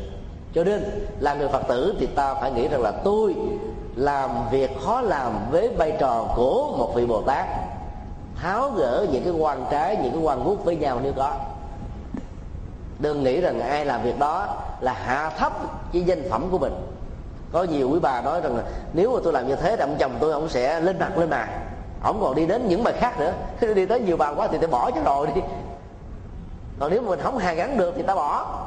Cho 0.55 0.65
nên 0.65 1.07
là 1.19 1.35
người 1.35 1.49
phật 1.49 1.63
tử 1.69 1.95
thì 2.01 2.07
ta 2.07 2.35
phải 2.35 2.53
nghĩ 2.53 2.69
rằng 2.69 2.83
là 2.83 2.91
tôi 2.91 3.35
làm 3.97 4.31
việc 4.51 4.71
khó 4.81 5.01
làm 5.01 5.33
với 5.51 5.69
vai 5.69 5.93
trò 6.01 6.25
của 6.37 6.75
một 6.79 6.93
vị 6.95 7.07
bồ 7.07 7.23
tát, 7.23 7.47
tháo 8.37 8.71
gỡ 8.71 9.07
những 9.13 9.23
cái 9.25 9.33
quan 9.33 9.65
trái, 9.71 9.97
những 10.03 10.13
cái 10.13 10.21
quan 10.21 10.43
quốc 10.49 10.65
với 10.65 10.77
nhau 10.77 11.01
nếu 11.03 11.13
có 11.17 11.35
đừng 13.03 13.23
nghĩ 13.23 13.41
rằng 13.41 13.61
ai 13.61 13.85
làm 13.85 14.03
việc 14.03 14.19
đó 14.19 14.57
là 14.81 14.93
hạ 14.93 15.31
thấp 15.39 15.53
cái 15.93 16.03
danh 16.03 16.31
phẩm 16.31 16.49
của 16.51 16.59
mình. 16.59 16.73
Có 17.53 17.63
nhiều 17.63 17.91
quý 17.91 17.99
bà 18.03 18.21
nói 18.21 18.41
rằng 18.41 18.57
là 18.57 18.63
nếu 18.93 19.15
mà 19.15 19.21
tôi 19.25 19.33
làm 19.33 19.49
như 19.49 19.57
thế 19.57 19.77
thì 19.77 19.83
ông 19.83 19.97
chồng 19.99 20.13
tôi 20.21 20.33
ông 20.33 20.49
sẽ 20.49 20.81
lên 20.81 20.99
mặt 20.99 21.19
lên 21.19 21.31
mặt 21.31 21.49
ông 22.03 22.21
còn 22.21 22.35
đi 22.35 22.47
đến 22.47 22.69
những 22.69 22.85
bài 22.85 22.95
khác 22.99 23.21
nữa. 23.21 23.35
Đi 23.75 23.87
tới 23.87 24.01
nhiều 24.01 24.17
bà 24.17 24.29
quá 24.29 24.49
thì 24.51 24.59
tôi 24.59 24.69
bỏ 24.69 24.91
cho 24.91 25.03
rồi 25.03 25.27
đi. 25.35 25.41
Còn 26.79 26.91
nếu 26.91 27.03
mà 27.03 27.09
mình 27.11 27.21
không 27.23 27.39
hàn 27.39 27.57
gắn 27.57 27.79
được 27.79 27.95
thì 27.97 28.03
ta 28.03 28.15
bỏ. 28.15 28.65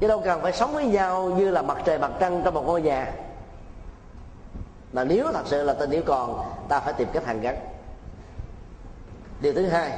Chứ 0.00 0.08
đâu 0.08 0.22
cần 0.24 0.42
phải 0.42 0.52
sống 0.52 0.72
với 0.72 0.84
nhau 0.84 1.24
như 1.24 1.50
là 1.50 1.62
mặt 1.62 1.78
trời 1.84 1.98
mặt 1.98 2.10
trăng 2.20 2.42
trong 2.44 2.54
một 2.54 2.62
ngôi 2.66 2.82
nhà. 2.82 3.12
Mà 4.92 5.04
nếu 5.04 5.32
thật 5.32 5.42
sự 5.44 5.62
là 5.62 5.72
tình 5.72 5.90
yêu 5.90 6.02
còn, 6.06 6.40
ta 6.68 6.80
phải 6.80 6.92
tìm 6.92 7.08
cách 7.12 7.26
hàn 7.26 7.40
gắn. 7.40 7.56
Điều 9.40 9.54
thứ 9.54 9.66
hai 9.66 9.92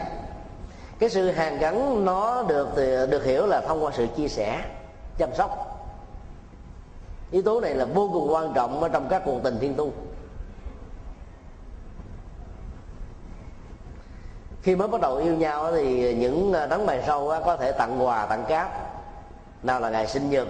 cái 1.01 1.11
sự 1.11 1.30
hàn 1.30 1.59
gắn 1.59 2.05
nó 2.05 2.42
được 2.42 2.68
được 3.11 3.24
hiểu 3.24 3.46
là 3.46 3.61
thông 3.61 3.84
qua 3.84 3.92
sự 3.94 4.07
chia 4.16 4.28
sẻ, 4.28 4.64
chăm 5.18 5.34
sóc. 5.34 5.66
Yếu 7.30 7.42
tố 7.42 7.61
này 7.61 7.74
là 7.74 7.84
vô 7.84 8.11
cùng 8.12 8.32
quan 8.32 8.53
trọng 8.55 8.80
ở 8.82 8.88
trong 8.88 9.07
các 9.11 9.22
cuộc 9.24 9.42
tình 9.42 9.59
thiên 9.61 9.74
tu. 9.74 9.92
Khi 14.62 14.76
mới 14.76 14.88
bắt 14.88 15.01
đầu 15.01 15.16
yêu 15.16 15.34
nhau 15.34 15.72
thì 15.72 16.14
những 16.14 16.53
à, 16.53 16.66
đấng 16.66 16.86
bài 16.86 17.03
sâu 17.07 17.32
có 17.44 17.57
thể 17.57 17.72
tặng 17.72 18.07
quà, 18.07 18.26
tặng 18.26 18.44
cáp. 18.48 18.70
Nào 19.62 19.80
là 19.80 19.90
ngày 19.90 20.07
sinh 20.07 20.30
nhật, 20.30 20.48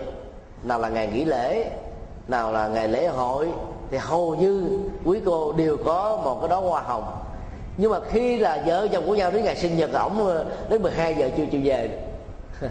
nào 0.63 0.79
là 0.79 0.89
ngày 0.89 1.07
nghỉ 1.07 1.25
lễ, 1.25 1.71
nào 2.29 2.53
là 2.53 2.69
ngày 2.69 2.89
lễ 2.89 3.09
hội, 3.09 3.53
thì 3.91 3.97
hầu 3.97 4.35
như 4.35 4.81
quý 5.05 5.21
cô 5.27 5.53
đều 5.53 5.77
có 5.85 6.21
một 6.25 6.39
cái 6.41 6.49
đó 6.49 6.61
hoa 6.61 6.83
hồng 6.83 7.30
nhưng 7.77 7.91
mà 7.91 7.99
khi 8.11 8.37
là 8.37 8.63
vợ 8.67 8.89
chồng 8.93 9.07
của 9.07 9.15
nhau 9.15 9.31
đến 9.31 9.45
ngày 9.45 9.57
sinh 9.57 9.77
nhật, 9.77 9.93
ổng 9.93 10.27
ờ, 10.27 10.45
đến 10.69 10.83
12 10.83 11.15
giờ 11.15 11.31
chưa 11.37 11.47
chịu 11.47 11.61
về. 11.65 11.99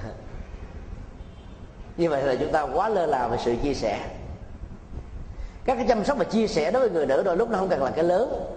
Như 1.97 2.09
vậy 2.09 2.23
là 2.23 2.35
chúng 2.35 2.51
ta 2.51 2.61
quá 2.61 2.89
lơ 2.89 3.05
là 3.05 3.27
về 3.27 3.37
sự 3.45 3.55
chia 3.63 3.73
sẻ. 3.73 3.99
Các 5.65 5.75
cái 5.75 5.85
chăm 5.87 6.05
sóc 6.05 6.17
và 6.17 6.23
chia 6.23 6.47
sẻ 6.47 6.71
đối 6.71 6.81
với 6.81 6.91
người 6.91 7.05
nữ 7.05 7.23
đôi 7.25 7.37
lúc 7.37 7.49
nó 7.49 7.57
không 7.57 7.69
cần 7.69 7.83
là 7.83 7.91
cái 7.91 8.03
lớn. 8.03 8.55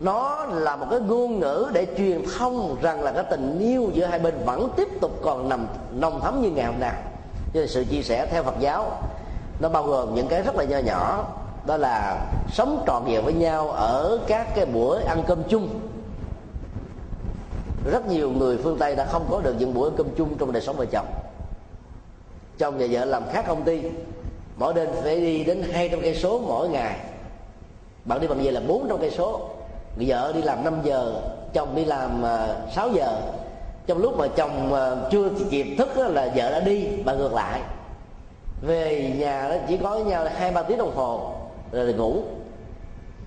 Nó 0.00 0.46
là 0.46 0.76
một 0.76 0.86
cái 0.90 1.00
ngôn 1.00 1.40
ngữ 1.40 1.68
để 1.72 1.86
truyền 1.98 2.22
thông 2.38 2.76
rằng 2.82 3.02
là 3.02 3.12
cái 3.12 3.24
tình 3.30 3.58
yêu 3.58 3.90
giữa 3.94 4.04
hai 4.04 4.18
bên 4.18 4.34
vẫn 4.44 4.68
tiếp 4.76 4.88
tục 5.00 5.10
còn 5.22 5.48
nằm 5.48 5.66
nồng 5.92 6.20
thắm 6.20 6.42
như 6.42 6.50
ngày 6.50 6.64
hôm 6.64 6.80
nay. 6.80 6.92
Cho 7.54 7.60
nên 7.60 7.68
sự 7.68 7.84
chia 7.90 8.02
sẻ 8.02 8.26
theo 8.26 8.42
Phật 8.42 8.54
giáo, 8.60 8.98
nó 9.60 9.68
bao 9.68 9.82
gồm 9.82 10.14
những 10.14 10.28
cái 10.28 10.42
rất 10.42 10.56
là 10.56 10.64
nho 10.64 10.78
nhỏ 10.78 11.24
đó 11.66 11.76
là 11.76 12.26
sống 12.52 12.84
trọn 12.86 13.04
vẹn 13.04 13.24
với 13.24 13.32
nhau 13.32 13.68
ở 13.70 14.18
các 14.26 14.54
cái 14.54 14.66
buổi 14.66 15.02
ăn 15.02 15.22
cơm 15.26 15.42
chung. 15.48 15.68
Rất 17.90 18.06
nhiều 18.06 18.30
người 18.30 18.56
phương 18.56 18.78
tây 18.78 18.96
đã 18.96 19.04
không 19.04 19.26
có 19.30 19.40
được 19.40 19.54
những 19.58 19.74
buổi 19.74 19.90
ăn 19.90 19.96
cơm 19.96 20.06
chung 20.16 20.38
trong 20.38 20.52
đời 20.52 20.62
sống 20.62 20.76
vợ 20.76 20.84
chồng. 20.84 21.06
Chồng 22.58 22.74
và 22.78 22.86
vợ 22.90 23.04
làm 23.04 23.22
khác 23.32 23.44
công 23.48 23.62
ty. 23.62 23.82
Mỗi 24.56 24.74
đêm 24.74 24.88
phải 25.02 25.20
đi 25.20 25.44
đến 25.44 25.62
hai 25.72 25.88
trăm 25.88 26.00
cây 26.00 26.14
số 26.14 26.38
mỗi 26.38 26.68
ngày. 26.68 26.96
Bạn 28.04 28.20
đi 28.20 28.26
bằng 28.26 28.42
về 28.42 28.50
là 28.50 28.60
bốn 28.68 28.86
trăm 28.88 28.98
cây 28.98 29.10
số. 29.10 29.50
Vợ 30.00 30.32
đi 30.34 30.42
làm 30.42 30.64
5 30.64 30.80
giờ, 30.82 31.22
chồng 31.52 31.74
đi 31.74 31.84
làm 31.84 32.24
à, 32.24 32.48
6 32.74 32.88
giờ. 32.88 33.20
Trong 33.86 33.98
lúc 33.98 34.18
mà 34.18 34.26
chồng 34.28 34.74
à, 34.74 34.90
chưa 35.10 35.30
kịp 35.50 35.66
thức 35.78 35.96
là 35.96 36.32
vợ 36.36 36.50
đã 36.50 36.60
đi 36.60 36.86
và 37.04 37.14
ngược 37.14 37.32
lại. 37.32 37.60
Về 38.62 39.14
nhà 39.18 39.48
đó 39.48 39.54
chỉ 39.68 39.76
có 39.76 39.90
với 39.90 40.04
nhau 40.04 40.26
hai 40.34 40.50
ba 40.50 40.62
tiếng 40.62 40.78
đồng 40.78 40.96
hồ 40.96 41.34
rồi 41.84 41.94
ngủ. 41.94 42.22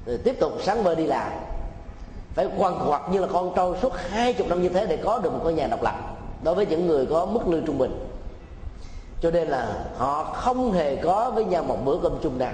Rồi 0.06 0.18
tiếp 0.24 0.40
tục 0.40 0.52
sáng 0.64 0.84
mơ 0.84 0.96
đi 0.96 1.06
làm. 1.06 1.32
Phải 2.36 2.48
quằn 2.58 2.86
quật 2.88 3.02
như 3.12 3.20
là 3.20 3.28
con 3.34 3.54
trâu 3.56 3.76
suốt 3.82 3.94
hai 4.10 4.34
chục 4.34 4.48
năm 4.48 4.62
như 4.62 4.70
thế 4.70 4.86
để 4.88 4.98
có 4.98 5.20
được 5.20 5.34
một 5.34 5.40
ngôi 5.44 5.54
nhà 5.54 5.68
độc 5.68 5.84
lập, 5.84 5.96
đối 6.44 6.56
với 6.56 6.66
những 6.66 6.88
người 6.88 7.06
có 7.06 7.26
mức 7.26 7.48
lương 7.48 7.66
trung 7.66 7.78
bình. 7.78 8.08
Cho 9.22 9.32
nên 9.32 9.48
là 9.48 9.86
họ 9.98 10.24
không 10.24 10.72
hề 10.72 10.96
có 10.96 11.32
với 11.32 11.46
nhau 11.46 11.64
một 11.64 11.78
bữa 11.86 11.98
cơm 12.04 12.20
chung 12.24 12.38
nào. 12.38 12.54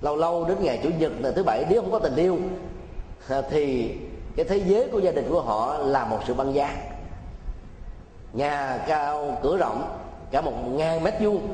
Lâu 0.00 0.16
lâu 0.16 0.44
đến 0.44 0.56
ngày 0.60 0.80
chủ 0.82 0.88
nhật 0.98 1.12
là 1.20 1.30
thứ 1.30 1.42
bảy, 1.42 1.64
nếu 1.68 1.82
không 1.82 1.92
có 1.92 1.98
tình 1.98 2.16
yêu, 2.16 2.38
thì 3.50 3.94
cái 4.36 4.44
thế 4.44 4.56
giới 4.56 4.88
của 4.88 4.98
gia 4.98 5.10
đình 5.10 5.26
của 5.30 5.40
họ 5.40 5.78
là 5.78 6.04
một 6.04 6.18
sự 6.26 6.34
băng 6.34 6.54
giá. 6.54 6.76
Nhà 8.32 8.78
cao, 8.86 9.38
cửa 9.42 9.56
rộng, 9.56 9.98
cả 10.30 10.40
một 10.40 10.52
ngàn 10.68 11.04
mét 11.04 11.14
vuông, 11.20 11.48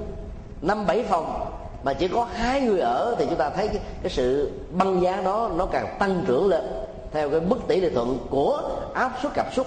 năm 0.62 0.86
bảy 0.86 1.02
phòng 1.02 1.46
mà 1.82 1.94
chỉ 1.94 2.08
có 2.08 2.24
hai 2.24 2.60
người 2.60 2.80
ở 2.80 3.14
thì 3.18 3.26
chúng 3.28 3.38
ta 3.38 3.50
thấy 3.50 3.68
cái, 3.68 3.80
cái 4.02 4.10
sự 4.10 4.52
băng 4.70 5.02
giá 5.02 5.22
đó 5.22 5.50
nó 5.56 5.66
càng 5.66 5.96
tăng 5.98 6.24
trưởng 6.26 6.48
lên 6.48 6.64
theo 7.12 7.30
cái 7.30 7.40
mức 7.40 7.58
tỷ 7.68 7.80
lệ 7.80 7.90
thuận 7.94 8.18
của 8.30 8.70
áp 8.94 9.12
suất 9.22 9.32
cảm 9.34 9.46
xúc. 9.52 9.66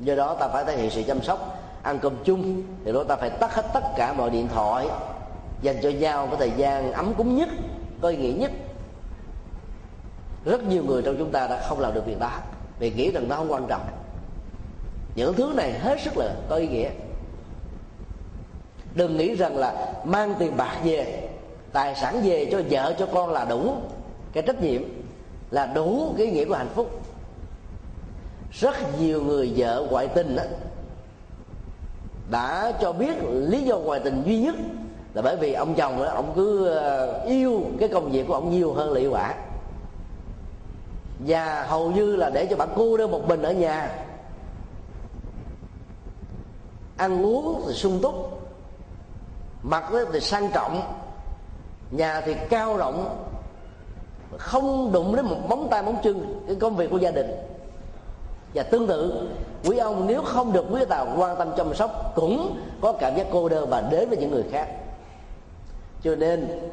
Do 0.00 0.14
đó 0.14 0.34
ta 0.34 0.48
phải 0.48 0.64
thể 0.64 0.76
hiện 0.76 0.90
sự 0.90 1.02
chăm 1.02 1.22
sóc 1.22 1.58
ăn 1.82 1.98
cơm 1.98 2.16
chung. 2.24 2.62
Thì 2.84 2.92
đó 2.92 3.04
ta 3.04 3.16
phải 3.16 3.30
tắt 3.30 3.54
hết 3.54 3.66
tất 3.74 3.84
cả 3.96 4.12
mọi 4.12 4.30
điện 4.30 4.48
thoại 4.54 4.86
dành 5.62 5.76
cho 5.82 5.90
nhau 5.90 6.26
cái 6.26 6.36
thời 6.38 6.52
gian 6.56 6.92
ấm 6.92 7.14
cúng 7.14 7.36
nhất 7.36 7.48
có 8.00 8.08
ý 8.08 8.16
nghĩa 8.16 8.32
nhất. 8.32 8.50
Rất 10.44 10.62
nhiều 10.64 10.84
người 10.84 11.02
trong 11.02 11.16
chúng 11.18 11.30
ta 11.30 11.46
đã 11.46 11.66
không 11.68 11.80
làm 11.80 11.94
được 11.94 12.06
việc 12.06 12.20
đó. 12.20 12.30
Vì 12.78 12.90
nghĩ 12.90 13.10
rằng 13.10 13.28
nó 13.28 13.36
không 13.36 13.52
quan 13.52 13.66
trọng. 13.66 13.86
Những 15.14 15.34
thứ 15.34 15.52
này 15.56 15.72
hết 15.72 16.00
sức 16.00 16.16
là 16.16 16.34
có 16.48 16.56
ý 16.56 16.68
nghĩa 16.68 16.90
đừng 18.96 19.16
nghĩ 19.16 19.34
rằng 19.34 19.56
là 19.56 19.94
mang 20.04 20.34
tiền 20.38 20.56
bạc 20.56 20.76
về 20.84 21.28
tài 21.72 21.94
sản 21.94 22.20
về 22.24 22.48
cho 22.52 22.62
vợ 22.70 22.94
cho 22.98 23.06
con 23.14 23.30
là 23.30 23.44
đủ. 23.44 23.72
Cái 24.32 24.42
trách 24.42 24.62
nhiệm 24.62 24.82
là 25.50 25.66
đủ 25.66 26.14
cái 26.18 26.26
nghĩa 26.26 26.44
của 26.44 26.54
hạnh 26.54 26.70
phúc. 26.74 27.00
Rất 28.52 29.00
nhiều 29.00 29.22
người 29.22 29.52
vợ 29.56 29.86
ngoại 29.90 30.08
tình 30.08 30.36
đó, 30.36 30.42
đã 32.30 32.72
cho 32.80 32.92
biết 32.92 33.14
lý 33.30 33.62
do 33.62 33.78
ngoại 33.78 34.00
tình 34.00 34.22
duy 34.26 34.38
nhất 34.38 34.54
là 35.14 35.22
bởi 35.22 35.36
vì 35.36 35.52
ông 35.52 35.74
chồng 35.74 36.02
đó, 36.02 36.08
ông 36.08 36.32
cứ 36.36 36.66
ờ, 36.66 37.22
yêu 37.26 37.62
cái 37.80 37.88
công 37.88 38.10
việc 38.10 38.26
của 38.28 38.34
ông 38.34 38.50
nhiều 38.50 38.72
hơn 38.72 38.92
là 38.92 39.00
yêu 39.00 39.10
quả 39.12 39.34
và 41.18 41.64
hầu 41.68 41.90
như 41.90 42.16
là 42.16 42.30
để 42.30 42.46
cho 42.46 42.56
bạn 42.56 42.68
cô 42.76 42.96
đơn 42.96 43.10
một 43.10 43.28
mình 43.28 43.42
ở 43.42 43.52
nhà. 43.52 43.90
Ăn 46.96 47.24
uống 47.26 47.62
thì 47.66 47.74
sung 47.74 47.98
túc 48.02 48.45
mặt 49.66 49.84
thì 50.12 50.20
sang 50.20 50.50
trọng, 50.54 50.82
nhà 51.90 52.20
thì 52.20 52.34
cao 52.50 52.76
rộng, 52.76 53.26
không 54.38 54.92
đụng 54.92 55.16
đến 55.16 55.24
một 55.24 55.36
móng 55.48 55.68
tay 55.70 55.82
móng 55.82 55.96
chân 56.02 56.44
cái 56.46 56.56
công 56.56 56.76
việc 56.76 56.90
của 56.90 56.98
gia 56.98 57.10
đình. 57.10 57.30
Và 58.54 58.62
tương 58.62 58.86
tự, 58.86 59.28
quý 59.64 59.78
ông 59.78 60.06
nếu 60.06 60.22
không 60.22 60.52
được 60.52 60.64
quý 60.70 60.84
tàu 60.88 61.06
quan 61.16 61.36
tâm 61.38 61.50
chăm 61.56 61.74
sóc 61.74 62.12
cũng 62.14 62.60
có 62.80 62.92
cảm 62.92 63.16
giác 63.16 63.26
cô 63.32 63.48
đơn 63.48 63.70
và 63.70 63.80
đến 63.80 64.08
với 64.08 64.18
những 64.18 64.30
người 64.30 64.44
khác. 64.52 64.68
Cho 66.02 66.16
nên, 66.16 66.70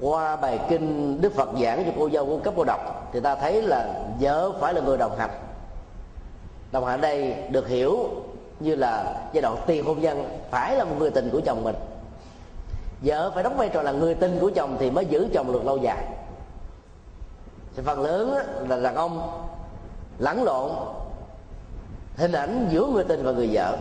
qua 0.00 0.36
bài 0.36 0.60
kinh 0.68 1.20
đức 1.20 1.34
phật 1.34 1.48
giảng 1.62 1.84
cho 1.84 1.92
cô 1.98 2.10
dâu 2.10 2.26
của 2.26 2.38
cấp 2.38 2.54
cô 2.56 2.64
độc 2.64 3.10
thì 3.12 3.20
ta 3.20 3.34
thấy 3.34 3.62
là 3.62 3.94
vợ 4.20 4.52
phải 4.60 4.74
là 4.74 4.80
người 4.80 4.98
đồng 4.98 5.18
hành. 5.18 5.30
Đồng 6.72 6.84
hành 6.84 7.00
đây 7.00 7.34
được 7.50 7.68
hiểu 7.68 8.08
như 8.60 8.74
là 8.74 9.14
giai 9.32 9.42
đoạn 9.42 9.56
tiền 9.66 9.84
hôn 9.84 10.00
nhân 10.00 10.40
phải 10.50 10.76
là 10.76 10.84
một 10.84 10.94
người 10.98 11.10
tình 11.10 11.30
của 11.30 11.40
chồng 11.40 11.64
mình. 11.64 11.76
Vợ 13.02 13.30
phải 13.34 13.42
đóng 13.42 13.56
vai 13.56 13.68
trò 13.68 13.82
là 13.82 13.92
người 13.92 14.14
tình 14.14 14.38
của 14.40 14.50
chồng 14.54 14.76
thì 14.80 14.90
mới 14.90 15.04
giữ 15.04 15.28
chồng 15.34 15.52
được 15.52 15.64
lâu 15.64 15.76
dài. 15.76 16.04
Thì 17.76 17.82
phần 17.86 18.00
lớn 18.00 18.34
là 18.68 18.80
đàn 18.80 18.94
ông 18.94 19.44
lẫn 20.18 20.42
lộn 20.42 20.70
hình 22.16 22.32
ảnh 22.32 22.68
giữa 22.70 22.86
người 22.86 23.04
tình 23.04 23.24
và 23.24 23.32
người 23.32 23.48
vợ. 23.52 23.76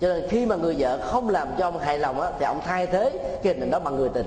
Cho 0.00 0.08
nên 0.08 0.28
khi 0.28 0.46
mà 0.46 0.56
người 0.56 0.76
vợ 0.78 0.98
không 1.02 1.28
làm 1.28 1.48
cho 1.58 1.66
ông 1.66 1.78
hài 1.78 1.98
lòng 1.98 2.20
á, 2.20 2.30
thì 2.38 2.44
ông 2.44 2.60
thay 2.64 2.86
thế 2.86 3.10
cái 3.42 3.54
hình 3.54 3.60
ảnh 3.60 3.70
đó 3.70 3.78
bằng 3.78 3.96
người 3.96 4.08
tình. 4.08 4.26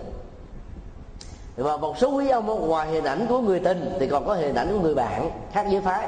Và 1.58 1.78
một 1.78 1.98
số 1.98 2.10
quý 2.10 2.30
ông 2.30 2.68
ngoài 2.68 2.88
hình 2.88 3.04
ảnh 3.04 3.26
của 3.30 3.40
người 3.40 3.60
tình 3.60 3.96
thì 4.00 4.08
còn 4.08 4.28
có 4.28 4.34
hình 4.34 4.56
ảnh 4.56 4.68
của 4.72 4.80
người 4.80 4.96
bạn 4.96 5.30
khác 5.52 5.66
giới 5.70 5.82
phái 5.82 6.08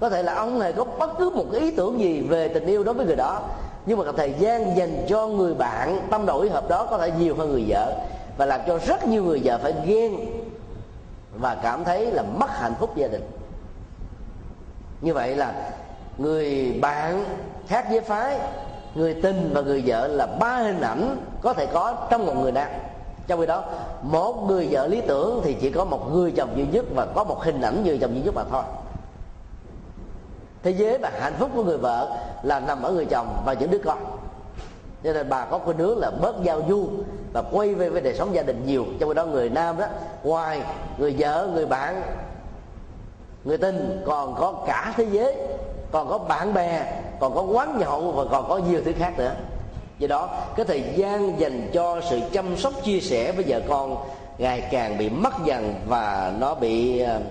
có 0.00 0.10
thể 0.10 0.22
là 0.22 0.34
ông 0.34 0.58
này 0.58 0.72
có 0.72 0.84
bất 0.84 1.18
cứ 1.18 1.30
một 1.30 1.44
cái 1.52 1.60
ý 1.60 1.70
tưởng 1.70 2.00
gì 2.00 2.20
về 2.20 2.48
tình 2.48 2.66
yêu 2.66 2.84
đối 2.84 2.94
với 2.94 3.06
người 3.06 3.16
đó. 3.16 3.40
Nhưng 3.86 3.98
mà 3.98 4.04
thời 4.16 4.34
gian 4.38 4.76
dành 4.76 5.06
cho 5.08 5.26
người 5.26 5.54
bạn, 5.54 6.00
tâm 6.10 6.26
đổi 6.26 6.50
hợp 6.50 6.68
đó 6.68 6.86
có 6.90 6.98
thể 6.98 7.12
nhiều 7.18 7.34
hơn 7.36 7.52
người 7.52 7.64
vợ 7.68 7.94
và 8.36 8.46
làm 8.46 8.60
cho 8.66 8.78
rất 8.78 9.06
nhiều 9.06 9.24
người 9.24 9.40
vợ 9.44 9.58
phải 9.62 9.74
ghen 9.86 10.16
và 11.38 11.54
cảm 11.62 11.84
thấy 11.84 12.10
là 12.10 12.22
mất 12.22 12.50
hạnh 12.50 12.74
phúc 12.80 12.96
gia 12.96 13.08
đình. 13.08 13.22
Như 15.00 15.14
vậy 15.14 15.36
là 15.36 15.54
người 16.18 16.72
bạn 16.80 17.24
khác 17.66 17.86
giới 17.90 18.00
phái, 18.00 18.38
người 18.94 19.14
tình 19.22 19.50
và 19.54 19.60
người 19.60 19.82
vợ 19.86 20.06
là 20.06 20.26
ba 20.26 20.56
hình 20.56 20.80
ảnh 20.80 21.16
có 21.42 21.52
thể 21.52 21.66
có 21.66 21.96
trong 22.10 22.26
một 22.26 22.34
người 22.36 22.52
nam. 22.52 22.68
Trong 23.26 23.40
khi 23.40 23.46
đó, 23.46 23.64
một 24.02 24.44
người 24.48 24.68
vợ 24.70 24.86
lý 24.86 25.00
tưởng 25.00 25.40
thì 25.44 25.56
chỉ 25.60 25.70
có 25.70 25.84
một 25.84 26.12
người 26.12 26.32
chồng 26.36 26.50
duy 26.56 26.66
nhất 26.72 26.84
và 26.94 27.06
có 27.06 27.24
một 27.24 27.42
hình 27.42 27.60
ảnh 27.60 27.84
người 27.84 27.98
chồng 27.98 28.14
duy 28.14 28.22
nhất 28.22 28.34
mà 28.34 28.44
thôi 28.50 28.62
thế 30.64 30.70
giới 30.70 30.98
và 30.98 31.10
hạnh 31.20 31.34
phúc 31.38 31.50
của 31.54 31.64
người 31.64 31.78
vợ 31.78 32.16
là 32.42 32.60
nằm 32.60 32.82
ở 32.82 32.92
người 32.92 33.06
chồng 33.06 33.42
và 33.46 33.52
những 33.52 33.70
đứa 33.70 33.78
con. 33.78 33.98
Cho 35.04 35.12
nên 35.12 35.28
bà 35.28 35.44
có 35.44 35.58
khuynh 35.58 35.78
hướng 35.78 35.98
là 35.98 36.10
bớt 36.10 36.42
giao 36.42 36.62
du 36.68 36.88
và 37.32 37.42
quay 37.52 37.74
về 37.74 37.88
với 37.88 38.00
đời 38.00 38.14
sống 38.14 38.34
gia 38.34 38.42
đình 38.42 38.66
nhiều. 38.66 38.86
Trong 39.00 39.14
đó 39.14 39.26
người 39.26 39.50
nam 39.50 39.78
đó 39.78 39.86
ngoài 40.22 40.60
người 40.98 41.14
vợ 41.18 41.48
người 41.54 41.66
bạn 41.66 42.02
người 43.44 43.58
tình 43.58 44.02
còn 44.06 44.34
có 44.38 44.64
cả 44.66 44.94
thế 44.96 45.06
giới 45.10 45.36
còn 45.92 46.08
có 46.08 46.18
bạn 46.18 46.54
bè 46.54 47.00
còn 47.20 47.34
có 47.34 47.42
quán 47.42 47.78
nhậu 47.78 48.12
và 48.12 48.24
còn 48.30 48.48
có 48.48 48.58
nhiều 48.58 48.80
thứ 48.84 48.92
khác 48.98 49.12
nữa. 49.18 49.34
Do 49.98 50.08
đó 50.08 50.28
cái 50.56 50.66
thời 50.66 50.84
gian 50.96 51.40
dành 51.40 51.70
cho 51.72 52.00
sự 52.10 52.20
chăm 52.32 52.56
sóc 52.56 52.72
chia 52.84 53.00
sẻ 53.00 53.32
với 53.32 53.44
vợ 53.48 53.60
con 53.68 53.96
ngày 54.38 54.68
càng 54.70 54.98
bị 54.98 55.08
mất 55.10 55.34
dần 55.44 55.74
và 55.88 56.32
nó 56.38 56.54
bị 56.54 57.02
uh, 57.02 57.22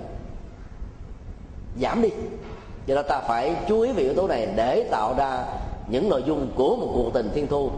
giảm 1.81 2.01
đi 2.01 2.09
do 2.85 2.95
đó 2.95 3.01
ta 3.01 3.19
phải 3.19 3.55
chú 3.67 3.81
ý 3.81 3.91
về 3.91 4.03
yếu 4.03 4.13
tố 4.13 4.27
này 4.27 4.47
để 4.55 4.87
tạo 4.91 5.13
ra 5.17 5.45
những 5.87 6.09
nội 6.09 6.23
dung 6.27 6.51
của 6.55 6.75
một 6.75 6.91
cuộc 6.93 7.13
tình 7.13 7.29
thiên 7.33 7.47
thu, 7.47 7.71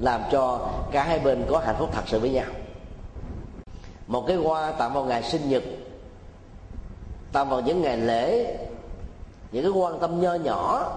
làm 0.00 0.22
cho 0.32 0.68
cả 0.90 1.04
hai 1.04 1.18
bên 1.18 1.44
có 1.50 1.58
hạnh 1.58 1.76
phúc 1.78 1.88
thật 1.92 2.02
sự 2.06 2.20
với 2.20 2.30
nhau. 2.30 2.46
Một 4.06 4.24
cái 4.26 4.36
hoa 4.36 4.72
tặng 4.72 4.94
vào 4.94 5.04
ngày 5.04 5.22
sinh 5.22 5.48
nhật 5.48 5.62
tặng 7.32 7.48
vào 7.48 7.60
những 7.60 7.82
ngày 7.82 7.96
lễ, 7.96 8.56
những 9.52 9.62
cái 9.62 9.72
quan 9.72 9.98
tâm 9.98 10.20
nho 10.20 10.34
nhỏ 10.34 10.92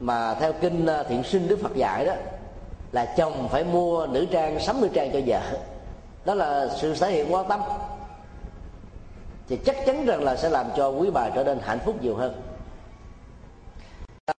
mà 0.00 0.34
theo 0.34 0.52
kinh 0.52 0.86
à, 0.86 1.02
thiện 1.02 1.22
sinh 1.22 1.48
đức 1.48 1.58
phật 1.62 1.74
dạy 1.74 2.04
đó, 2.04 2.14
là 2.92 3.14
chồng 3.16 3.48
phải 3.48 3.64
mua 3.64 4.06
nữ 4.06 4.26
trang, 4.30 4.60
sắm 4.60 4.80
nữ 4.80 4.88
trang 4.92 5.10
cho 5.12 5.20
vợ. 5.26 5.40
Đó 6.24 6.34
là 6.34 6.68
sự 6.80 6.94
thể 6.94 7.12
hiện 7.12 7.34
quan 7.34 7.48
tâm 7.48 7.60
thì 9.50 9.56
chắc 9.64 9.76
chắn 9.86 10.06
rằng 10.06 10.24
là 10.24 10.36
sẽ 10.36 10.48
làm 10.48 10.66
cho 10.76 10.88
quý 10.88 11.10
bà 11.10 11.30
trở 11.30 11.44
nên 11.44 11.58
hạnh 11.62 11.78
phúc 11.84 12.02
nhiều 12.02 12.16
hơn. 12.16 12.42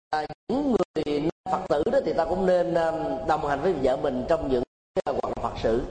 À, 0.10 0.26
những 0.48 0.76
người 0.96 1.30
phật 1.52 1.62
tử 1.70 1.84
đó 1.92 2.00
thì 2.06 2.14
ta 2.14 2.26
cũng 2.26 2.46
nên 2.46 2.74
um, 2.74 2.96
đồng 3.28 3.48
hành 3.48 3.62
với 3.62 3.74
vợ 3.74 3.98
mình 3.98 4.26
trong 4.30 4.52
những 4.52 4.64
hoạt 5.06 5.18
động 5.22 5.34
phật 5.42 5.54
sự. 5.64 5.82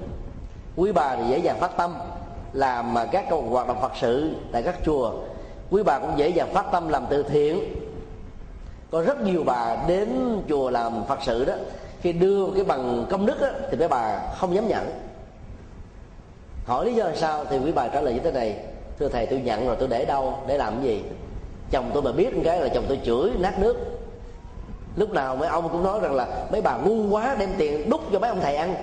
Quý 0.77 0.93
bà 0.93 1.16
thì 1.16 1.23
dễ 1.29 1.39
dàng 1.39 1.61
phát 1.61 1.77
tâm 1.77 1.95
làm 2.53 2.95
các 3.12 3.27
hoạt 3.31 3.68
động 3.68 3.81
phật 3.81 3.93
sự 4.01 4.35
tại 4.53 4.62
các 4.62 4.79
chùa. 4.85 5.12
Quý 5.71 5.83
bà 5.83 5.99
cũng 5.99 6.18
dễ 6.18 6.29
dàng 6.29 6.55
phát 6.55 6.66
tâm 6.73 6.89
làm 6.89 7.07
từ 7.11 7.23
thiện. 7.23 7.75
Có 8.91 9.03
rất 9.03 9.21
nhiều 9.21 9.43
bà 9.47 9.77
đến 9.89 10.41
chùa 10.49 10.71
làm 10.71 11.05
phật 11.09 11.18
sự 11.23 11.45
đó 11.45 11.55
khi 12.01 12.12
đưa 12.12 12.51
cái 12.55 12.64
bằng 12.64 13.07
công 13.11 13.27
đức 13.27 13.41
đó, 13.41 13.49
thì 13.71 13.77
mấy 13.77 13.89
bà 13.89 14.21
không 14.37 14.55
dám 14.55 14.68
nhận. 14.68 14.91
Hỏi 16.66 16.87
lý 16.87 16.95
do 16.95 17.05
là 17.05 17.16
sao 17.16 17.45
thì 17.45 17.59
quý 17.59 17.73
bà 17.73 17.89
trả 17.89 18.01
lời 18.01 18.14
như 18.14 18.21
thế 18.21 18.33
này 18.33 18.70
thưa 19.01 19.09
thầy, 19.09 19.26
tôi 19.26 19.40
nhận 19.40 19.66
rồi, 19.66 19.76
tôi 19.78 19.88
để 19.88 20.05
đâu, 20.05 20.38
để 20.46 20.59
làm 20.59 20.74
cái 20.74 20.82
gì? 20.82 21.05
Chồng 21.70 21.90
tôi 21.94 22.03
mà 22.03 22.12
biết 22.12 22.34
cái 22.44 22.61
là 22.61 22.68
chồng 22.68 22.84
tôi 22.88 23.01
chửi, 23.05 23.30
nát 23.38 23.59
nước. 23.59 23.76
Lúc 24.96 25.11
nào 25.11 25.36
mấy 25.36 25.48
ông 25.48 25.68
cũng 25.68 25.84
nói 25.84 26.01
rằng 26.01 26.14
là 26.14 26.46
mấy 26.53 26.62
bà 26.62 26.76
ngu 26.76 27.09
quá, 27.11 27.36
đem 27.38 27.51
tiền 27.59 27.90
đút 27.90 28.01
cho 28.12 28.18
mấy 28.18 28.30
ông 28.30 28.40
thầy 28.40 28.57
ăn. 28.57 28.74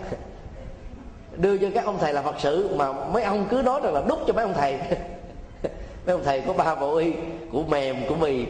Đưa 1.38 1.57
cho 1.57 1.68
các 1.74 1.86
ông 1.86 1.97
thầy 1.99 2.13
là 2.13 2.22
phật 2.22 2.36
sự, 2.39 2.76
mà 2.76 2.93
mấy 2.93 3.24
ông 3.24 3.47
cứ 3.49 3.61
nói 3.65 3.82
rằng 3.84 3.93
là 3.93 4.01
đút 4.07 4.20
cho 4.28 4.34
mấy 4.34 4.43
ông 4.43 4.53
thầy. 4.53 4.80
Mấy 6.05 6.13
ông 6.15 6.24
thầy 6.24 6.41
có 6.41 6.53
ba 6.53 6.76
bộ 6.76 6.95
y, 6.95 7.13
của 7.51 7.63
mềm, 7.63 7.95
của 8.09 8.15
mì. 8.15 8.45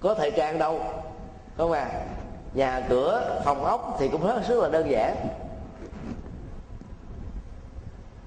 Có 0.00 0.14
thời 0.14 0.30
trang 0.30 0.58
đâu, 0.58 0.80
không 1.56 1.72
à? 1.72 1.86
Nhà 2.54 2.86
cửa, 2.88 3.40
phòng 3.44 3.64
ốc 3.64 3.96
thì 4.00 4.08
cũng 4.08 4.20
hết 4.20 4.42
sức 4.48 4.60
là 4.60 4.68
đơn 4.68 4.90
giản. 4.90 5.16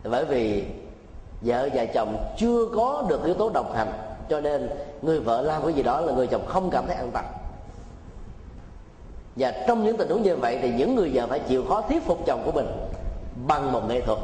Bởi 0.03 0.26
vì 0.26 0.65
vợ 1.42 1.70
và 1.74 1.86
chồng 1.86 2.18
chưa 2.38 2.66
có 2.76 3.06
được 3.10 3.26
yếu 3.26 3.34
tố 3.34 3.50
đồng 3.50 3.74
hành, 3.74 3.92
cho 4.30 4.42
nên 4.42 4.70
người 5.02 5.20
vợ 5.20 5.42
làm 5.42 5.64
cái 5.64 5.74
gì 5.74 5.84
đó 5.84 6.02
là 6.02 6.14
người 6.14 6.28
chồng 6.28 6.46
không 6.48 6.70
cảm 6.70 6.88
thấy 6.88 6.96
an 6.96 7.12
tâm. 7.12 7.26
Và 9.36 9.54
trong 9.68 9.84
những 9.84 9.98
tình 9.98 10.10
huống 10.10 10.24
như 10.24 10.36
vậy 10.36 10.60
thì 10.62 10.72
những 10.72 10.96
người 10.96 11.12
vợ 11.14 11.28
phải 11.28 11.40
chịu 11.40 11.66
khó 11.70 11.82
thuyết 11.82 12.06
phục 12.06 12.26
chồng 12.26 12.42
của 12.46 12.52
mình 12.52 12.68
bằng 13.48 13.72
một 13.72 13.90
nghệ 13.90 14.02
thuật. 14.02 14.20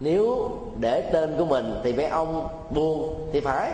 Nếu 0.00 0.50
để 0.80 1.00
tên 1.00 1.34
của 1.38 1.44
mình 1.44 1.74
thì 1.84 1.92
mấy 1.92 2.06
ông 2.06 2.48
buồn 2.70 3.28
thì 3.32 3.40
phải. 3.40 3.72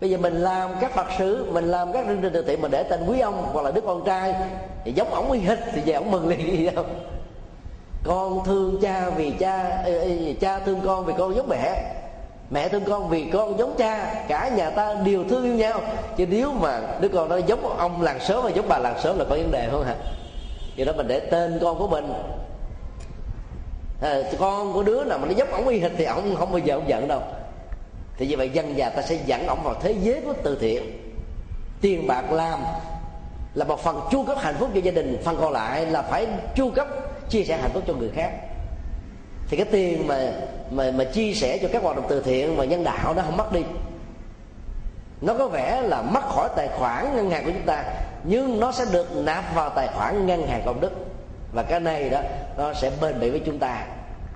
Bây 0.00 0.10
giờ 0.10 0.18
mình 0.18 0.34
làm 0.34 0.70
các 0.80 0.94
phật 0.94 1.06
sự 1.18 1.46
mình 1.52 1.64
làm 1.64 1.92
các 1.92 2.06
chương 2.06 2.22
trình 2.22 2.32
từ 2.32 2.42
thiện, 2.42 2.60
mình 2.60 2.70
để 2.70 2.82
tên 2.82 3.06
quý 3.06 3.20
ông 3.20 3.48
hoặc 3.52 3.62
là 3.62 3.70
đứa 3.70 3.80
con 3.80 4.04
trai 4.04 4.34
thì 4.84 4.92
giống 4.92 5.10
ổng 5.10 5.30
y 5.30 5.40
hịch 5.40 5.58
thì 5.72 5.80
về 5.86 5.92
ổng 5.92 6.10
mừng 6.10 6.28
liền 6.28 6.40
gì 6.58 6.70
đâu? 6.70 6.84
Con 8.04 8.44
thương 8.44 8.78
cha 8.82 9.10
vì 9.10 9.30
cha 9.30 9.84
cha 10.40 10.58
thương 10.58 10.80
con 10.84 11.04
vì 11.04 11.14
con 11.18 11.36
giống 11.36 11.48
mẹ. 11.48 11.94
Mẹ 12.50 12.68
thương 12.68 12.84
con 12.84 13.08
vì 13.08 13.24
con 13.32 13.58
giống 13.58 13.74
cha. 13.78 14.24
Cả 14.28 14.50
nhà 14.56 14.70
ta 14.70 14.94
đều 14.94 15.24
thương 15.24 15.44
yêu 15.44 15.54
nhau. 15.54 15.80
Chứ 16.16 16.26
nếu 16.26 16.52
mà 16.52 16.80
đứa 17.00 17.08
con 17.08 17.28
nó 17.28 17.36
giống 17.36 17.78
ông 17.78 18.02
làng 18.02 18.20
sớm 18.20 18.44
và 18.44 18.50
giống 18.50 18.68
bà 18.68 18.78
làng 18.78 19.00
sớm 19.02 19.18
là 19.18 19.24
có 19.24 19.36
vấn 19.36 19.50
đề 19.50 19.68
không 19.70 19.84
hả? 19.84 19.94
Vậy 20.76 20.86
đó 20.86 20.92
mình 20.96 21.08
để 21.08 21.20
tên 21.20 21.58
con 21.62 21.78
của 21.78 21.88
mình. 21.88 22.12
À, 24.02 24.16
con 24.38 24.72
của 24.72 24.82
đứa 24.82 25.04
nào 25.04 25.18
mà 25.18 25.26
nó 25.26 25.32
giống 25.32 25.52
ổng 25.52 25.68
y 25.68 25.78
hịch 25.78 25.92
thì 25.96 26.04
ổng 26.04 26.36
không 26.36 26.50
bao 26.50 26.58
giờ 26.58 26.74
ông 26.74 26.88
giận 26.88 27.08
đâu. 27.08 27.20
Thì 28.16 28.26
như 28.26 28.36
vậy 28.36 28.50
dân 28.50 28.76
già 28.76 28.90
ta 28.90 29.02
sẽ 29.02 29.18
dẫn 29.26 29.46
ổng 29.46 29.62
vào 29.62 29.74
thế 29.82 29.94
giới 30.02 30.20
của 30.20 30.32
từ 30.42 30.58
thiện. 30.60 31.12
Tiền 31.80 32.06
bạc 32.06 32.32
làm 32.32 32.60
là 33.54 33.64
một 33.64 33.80
phần 33.80 34.00
chu 34.10 34.24
cấp 34.24 34.36
hạnh 34.40 34.54
phúc 34.58 34.68
cho 34.74 34.80
gia 34.80 34.92
đình. 34.92 35.22
Phần 35.24 35.36
còn 35.40 35.52
lại 35.52 35.86
là 35.86 36.02
phải 36.02 36.26
chu 36.54 36.70
cấp 36.70 36.88
chia 37.32 37.44
sẻ 37.44 37.58
hạnh 37.62 37.70
phúc 37.74 37.82
cho 37.86 37.94
người 37.94 38.10
khác. 38.14 38.30
Thì 39.48 39.56
cái 39.56 39.66
tiền 39.70 40.06
mà 40.06 40.32
mà 40.70 40.90
mà 40.90 41.04
chia 41.04 41.34
sẻ 41.34 41.58
cho 41.62 41.68
các 41.72 41.82
hoạt 41.82 41.96
động 41.96 42.06
từ 42.08 42.22
thiện 42.22 42.56
và 42.56 42.64
nhân 42.64 42.84
đạo 42.84 43.14
nó 43.14 43.22
không 43.22 43.36
mất 43.36 43.52
đi. 43.52 43.60
Nó 45.20 45.34
có 45.34 45.48
vẻ 45.48 45.80
là 45.80 46.02
mất 46.02 46.22
khỏi 46.28 46.48
tài 46.56 46.68
khoản 46.68 47.16
ngân 47.16 47.30
hàng 47.30 47.44
của 47.44 47.50
chúng 47.50 47.66
ta, 47.66 47.84
nhưng 48.24 48.60
nó 48.60 48.72
sẽ 48.72 48.84
được 48.92 49.16
nạp 49.16 49.54
vào 49.54 49.70
tài 49.70 49.86
khoản 49.86 50.26
ngân 50.26 50.46
hàng 50.46 50.62
công 50.66 50.80
đức. 50.80 50.92
Và 51.52 51.62
cái 51.62 51.80
này 51.80 52.10
đó, 52.10 52.20
nó 52.58 52.74
sẽ 52.74 52.90
bền 53.00 53.20
bỉ 53.20 53.30
với 53.30 53.42
chúng 53.46 53.58
ta, 53.58 53.84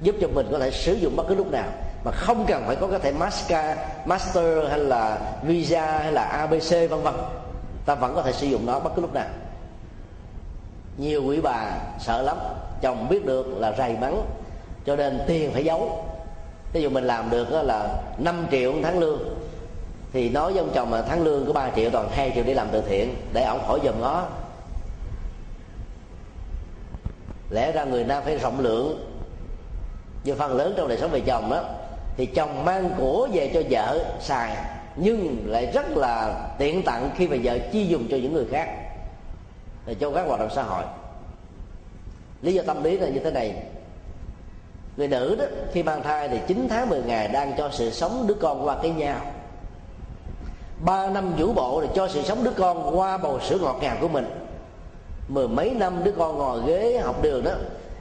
giúp 0.01 0.17
cho 0.21 0.29
mình 0.29 0.49
có 0.53 0.59
thể 0.59 0.71
sử 0.71 0.95
dụng 0.95 1.17
bất 1.17 1.25
cứ 1.29 1.35
lúc 1.35 1.53
nào. 1.53 1.69
Mà 2.05 2.13
không 2.13 2.45
cần 2.49 2.65
phải 2.67 2.77
có 2.77 2.87
cái 2.87 2.99
thẻ 2.99 3.13
master 3.13 3.79
master 4.05 4.69
hay 4.69 4.79
là 4.79 5.19
visa 5.43 5.99
hay 5.99 6.13
là 6.13 6.23
abc 6.23 6.91
vân 6.91 7.03
vân. 7.03 7.15
Ta 7.87 7.95
vẫn 7.95 8.15
có 8.15 8.23
thể 8.23 8.33
sử 8.33 8.47
dụng 8.47 8.67
nó 8.67 8.81
bất 8.81 8.91
cứ 8.97 9.03
lúc 9.03 9.15
nào 9.15 9.27
nhiều 10.99 11.25
quý 11.25 11.41
bà 11.41 11.79
sợ 12.01 12.23
lắm, 12.23 12.37
chồng 12.81 13.09
biết 13.09 13.27
được 13.27 13.47
là 13.59 13.75
rầy 13.79 13.97
mắng, 13.97 14.23
cho 14.87 14.97
nên 14.97 15.21
tiền 15.27 15.53
phải 15.53 15.65
giấu. 15.65 16.05
Ví 16.73 16.83
dụ 16.83 16.91
mình 16.91 17.05
làm 17.05 17.31
được 17.31 17.53
là 17.53 18.03
5 18.19 18.47
triệu 18.51 18.75
tháng 18.83 18.99
lương, 18.99 19.19
thì 20.13 20.29
nói 20.29 20.53
với 20.53 20.61
ông 20.61 20.71
chồng 20.75 20.91
mà 20.91 21.03
tháng 21.03 21.23
lương 21.23 21.47
có 21.47 21.53
3 21.53 21.71
triệu 21.77 21.91
toàn 21.91 22.09
2 22.11 22.33
triệu 22.35 22.45
để 22.45 22.55
làm 22.55 22.69
từ 22.73 22.83
thiện, 22.89 23.15
để 23.33 23.43
ông 23.43 23.61
khỏi 23.67 23.81
giùm 23.85 24.01
nó 24.01 24.27
lẽ 27.51 27.73
ra 27.73 27.85
người 27.85 28.05
nam 28.05 28.23
phải 28.25 28.39
rộng 28.39 28.61
lượng. 28.61 29.13
Như 30.25 30.35
phần 30.35 30.57
lớn 30.57 30.75
trong 30.77 30.89
đời 30.89 30.99
sống 30.99 31.11
về 31.11 31.21
chồng 31.21 31.51
đó 31.51 31.63
thì 32.17 32.27
chồng 32.27 32.65
mang 32.65 32.91
của 32.99 33.29
về 33.33 33.51
cho 33.55 33.63
vợ 33.71 34.05
xài, 34.21 34.57
nhưng 34.97 35.45
lại 35.47 35.71
rất 35.75 35.97
là 35.97 36.35
tiện 36.59 36.83
tặng 36.83 37.11
khi 37.17 37.29
mà 37.29 37.37
vợ 37.43 37.59
chi 37.73 37.87
dùng 37.87 38.09
cho 38.11 38.17
những 38.17 38.33
người 38.33 38.47
khác 38.51 38.86
để 39.87 39.95
cho 39.95 40.11
các 40.11 40.27
hoạt 40.27 40.41
động 40.41 40.51
xã 40.55 40.63
hội. 40.63 40.85
Lý 42.43 42.55
do 42.55 42.63
tâm 42.67 42.83
lý 42.83 42.99
là 42.99 43.09
như 43.09 43.21
thế 43.21 43.31
này. 43.31 43.55
Người 44.97 45.09
nữ 45.09 45.37
đó 45.39 45.45
khi 45.73 45.83
mang 45.83 46.03
thai 46.03 46.29
thì 46.29 46.39
9 46.47 46.67
tháng 46.71 46.89
10 46.89 47.03
ngày 47.03 47.29
đang 47.29 47.53
cho 47.59 47.71
sự 47.73 47.91
sống 47.91 48.25
đứa 48.27 48.35
con 48.35 48.67
qua 48.67 48.77
cái 48.83 48.91
nhau. 48.91 49.21
Ba 50.85 51.11
năm 51.11 51.33
vũ 51.37 51.53
bộ 51.53 51.81
để 51.81 51.89
cho 51.95 52.09
sự 52.09 52.23
sống 52.23 52.45
đứa 52.45 52.51
con 52.51 52.99
qua 52.99 53.19
bầu 53.19 53.41
sữa 53.41 53.59
ngọt 53.59 53.79
ngào 53.81 53.97
của 54.01 54.09
mình. 54.09 54.27
Mười 55.29 55.49
mấy 55.49 55.71
năm 55.71 56.05
đứa 56.05 56.13
con 56.13 56.39
ngồi 56.39 56.61
ghế 56.67 56.99
học 56.99 57.23
đường 57.23 57.45
đó 57.45 57.53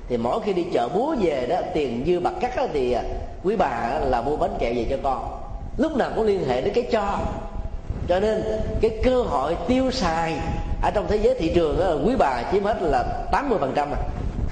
thì 0.10 0.18
mỗi 0.18 0.42
khi 0.42 0.54
đi 0.54 0.66
chợ 0.74 0.90
búa 0.90 1.16
về 1.22 1.48
đó 1.48 1.58
tiền 1.74 2.04
dư 2.08 2.20
bạc 2.20 2.34
cắt 2.42 2.56
đó, 2.58 2.68
thì 2.74 2.92
à, 2.92 3.04
quý 3.44 3.56
bà 3.56 4.00
là 4.02 4.22
mua 4.22 4.38
bánh 4.38 4.56
kẹo 4.60 4.74
về 4.74 4.88
cho 4.90 4.98
con. 5.04 5.42
Lúc 5.78 5.98
nào 5.98 6.12
cũng 6.16 6.26
liên 6.26 6.48
hệ 6.48 6.62
đến 6.62 6.74
cái 6.74 6.88
cho. 6.92 7.20
Cho 8.08 8.20
nên 8.20 8.44
cái 8.82 9.00
cơ 9.04 9.22
hội 9.22 9.58
tiêu 9.68 9.92
xài 9.92 10.40
ở 10.82 10.92
trong 10.92 11.08
thế 11.08 11.16
giới 11.16 11.36
thị 11.40 11.52
trường 11.56 11.80
đó, 11.80 11.94
quý 12.06 12.16
bà 12.20 12.44
chiếm 12.52 12.64
hết 12.64 12.82
là 12.82 13.28
80% 13.32 13.58
phần 13.60 13.74
trăm 13.76 13.92
à. 13.92 13.98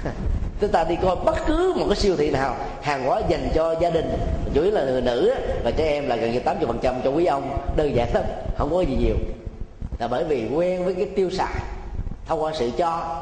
chúng 0.60 0.70
ta 0.70 0.84
đi 0.84 0.96
coi 1.02 1.16
bất 1.16 1.36
cứ 1.46 1.74
một 1.76 1.86
cái 1.88 1.96
siêu 1.96 2.16
thị 2.16 2.30
nào 2.30 2.56
hàng 2.82 3.04
hóa 3.04 3.20
dành 3.28 3.48
cho 3.54 3.74
gia 3.80 3.90
đình 3.90 4.18
chủ 4.54 4.62
yếu 4.62 4.70
là 4.70 4.84
người 4.84 5.00
nữ 5.00 5.34
và 5.64 5.70
trẻ 5.70 5.84
em 5.84 6.08
là 6.08 6.16
gần 6.16 6.32
như 6.32 6.40
80% 6.44 6.66
phần 6.66 6.78
trăm 6.82 6.94
cho 7.04 7.10
quý 7.10 7.24
ông. 7.24 7.58
Đơn 7.76 7.96
giản 7.96 8.14
lắm 8.14 8.24
không 8.56 8.70
có 8.70 8.80
gì 8.80 8.96
nhiều. 9.00 9.16
Là 9.98 10.08
bởi 10.08 10.24
vì 10.24 10.48
quen 10.54 10.84
với 10.84 10.94
cái 10.94 11.06
tiêu 11.16 11.30
xài 11.30 11.54
thông 12.26 12.42
qua 12.42 12.52
sự 12.54 12.70
cho. 12.78 13.20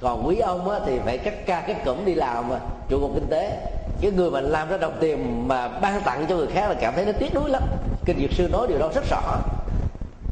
Còn 0.00 0.26
quý 0.26 0.38
ông 0.38 0.70
á, 0.70 0.78
thì 0.86 0.98
phải 1.04 1.18
cắt 1.18 1.46
ca 1.46 1.60
cắt 1.60 1.84
cụm 1.84 2.04
đi 2.04 2.14
làm 2.14 2.48
mà 2.48 2.60
trụ 2.88 3.00
cột 3.00 3.10
kinh 3.14 3.26
tế. 3.30 3.58
Cái 4.00 4.10
người 4.10 4.30
mà 4.30 4.40
làm 4.40 4.68
ra 4.68 4.76
đồng 4.76 4.96
tiền 5.00 5.48
mà 5.48 5.68
ban 5.68 6.00
tặng 6.00 6.26
cho 6.28 6.36
người 6.36 6.46
khác 6.46 6.68
là 6.68 6.74
cảm 6.74 6.94
thấy 6.94 7.04
nó 7.04 7.12
tiếc 7.12 7.34
nuối 7.34 7.50
lắm. 7.50 7.62
Kinh 8.04 8.20
dược 8.20 8.32
sư 8.32 8.48
nói 8.52 8.66
điều 8.68 8.78
đó 8.78 8.90
rất 8.94 9.04
rõ 9.10 9.40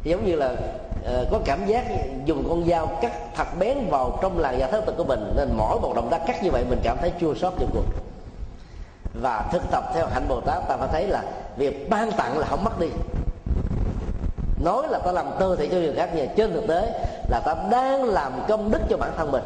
giống 0.07 0.25
như 0.25 0.37
là 0.37 0.51
uh, 0.53 1.29
có 1.31 1.41
cảm 1.45 1.67
giác 1.67 1.85
dùng 2.25 2.45
con 2.49 2.69
dao 2.69 2.87
cắt 2.87 3.13
thật 3.35 3.47
bén 3.59 3.79
vào 3.91 4.19
trong 4.23 4.39
làn 4.39 4.59
da 4.59 4.67
thất 4.67 4.87
tự 4.87 4.93
của 4.97 5.05
mình 5.05 5.33
nên 5.37 5.49
mỗi 5.57 5.81
một 5.81 5.93
động 5.97 6.09
tác 6.11 6.21
cắt 6.27 6.43
như 6.43 6.51
vậy 6.51 6.65
mình 6.69 6.81
cảm 6.83 6.97
thấy 7.01 7.13
chua 7.21 7.35
xót 7.35 7.53
trong 7.59 7.71
cuộc 7.73 7.85
và 9.21 9.49
thực 9.53 9.63
tập 9.71 9.85
theo 9.95 10.07
hạnh 10.07 10.27
bồ 10.29 10.41
tát 10.41 10.69
ta 10.69 10.77
phải 10.77 10.89
thấy 10.93 11.07
là 11.07 11.23
việc 11.57 11.91
ban 11.91 12.13
tặng 12.13 12.39
là 12.39 12.47
không 12.47 12.65
mất 12.65 12.81
đi. 12.81 12.89
Nói 14.65 14.89
là 14.89 14.99
ta 14.99 15.13
làm 15.13 15.27
tư 15.39 15.57
thì 15.59 15.69
cho 15.69 15.77
người 15.77 15.95
khác 15.97 16.11
nhưng 16.15 16.29
trên 16.37 16.53
thực 16.53 16.67
tế 16.67 17.09
là 17.29 17.41
ta 17.45 17.55
đang 17.71 18.05
làm 18.05 18.33
công 18.49 18.71
đức 18.71 18.81
cho 18.89 18.97
bản 18.97 19.13
thân 19.17 19.33
mình. 19.33 19.43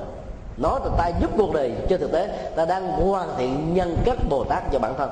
Nói 0.57 0.81
là 0.85 0.91
ta 0.99 1.09
giúp 1.21 1.31
cuộc 1.37 1.55
đời 1.55 1.75
trên 1.89 2.01
thực 2.01 2.13
tế 2.13 2.51
ta 2.57 2.65
đang 2.65 2.89
hoàn 2.89 3.29
thiện 3.37 3.75
nhân 3.75 3.97
cách 4.05 4.19
bồ 4.29 4.45
tát 4.45 4.63
cho 4.73 4.79
bản 4.79 4.95
thân. 4.99 5.11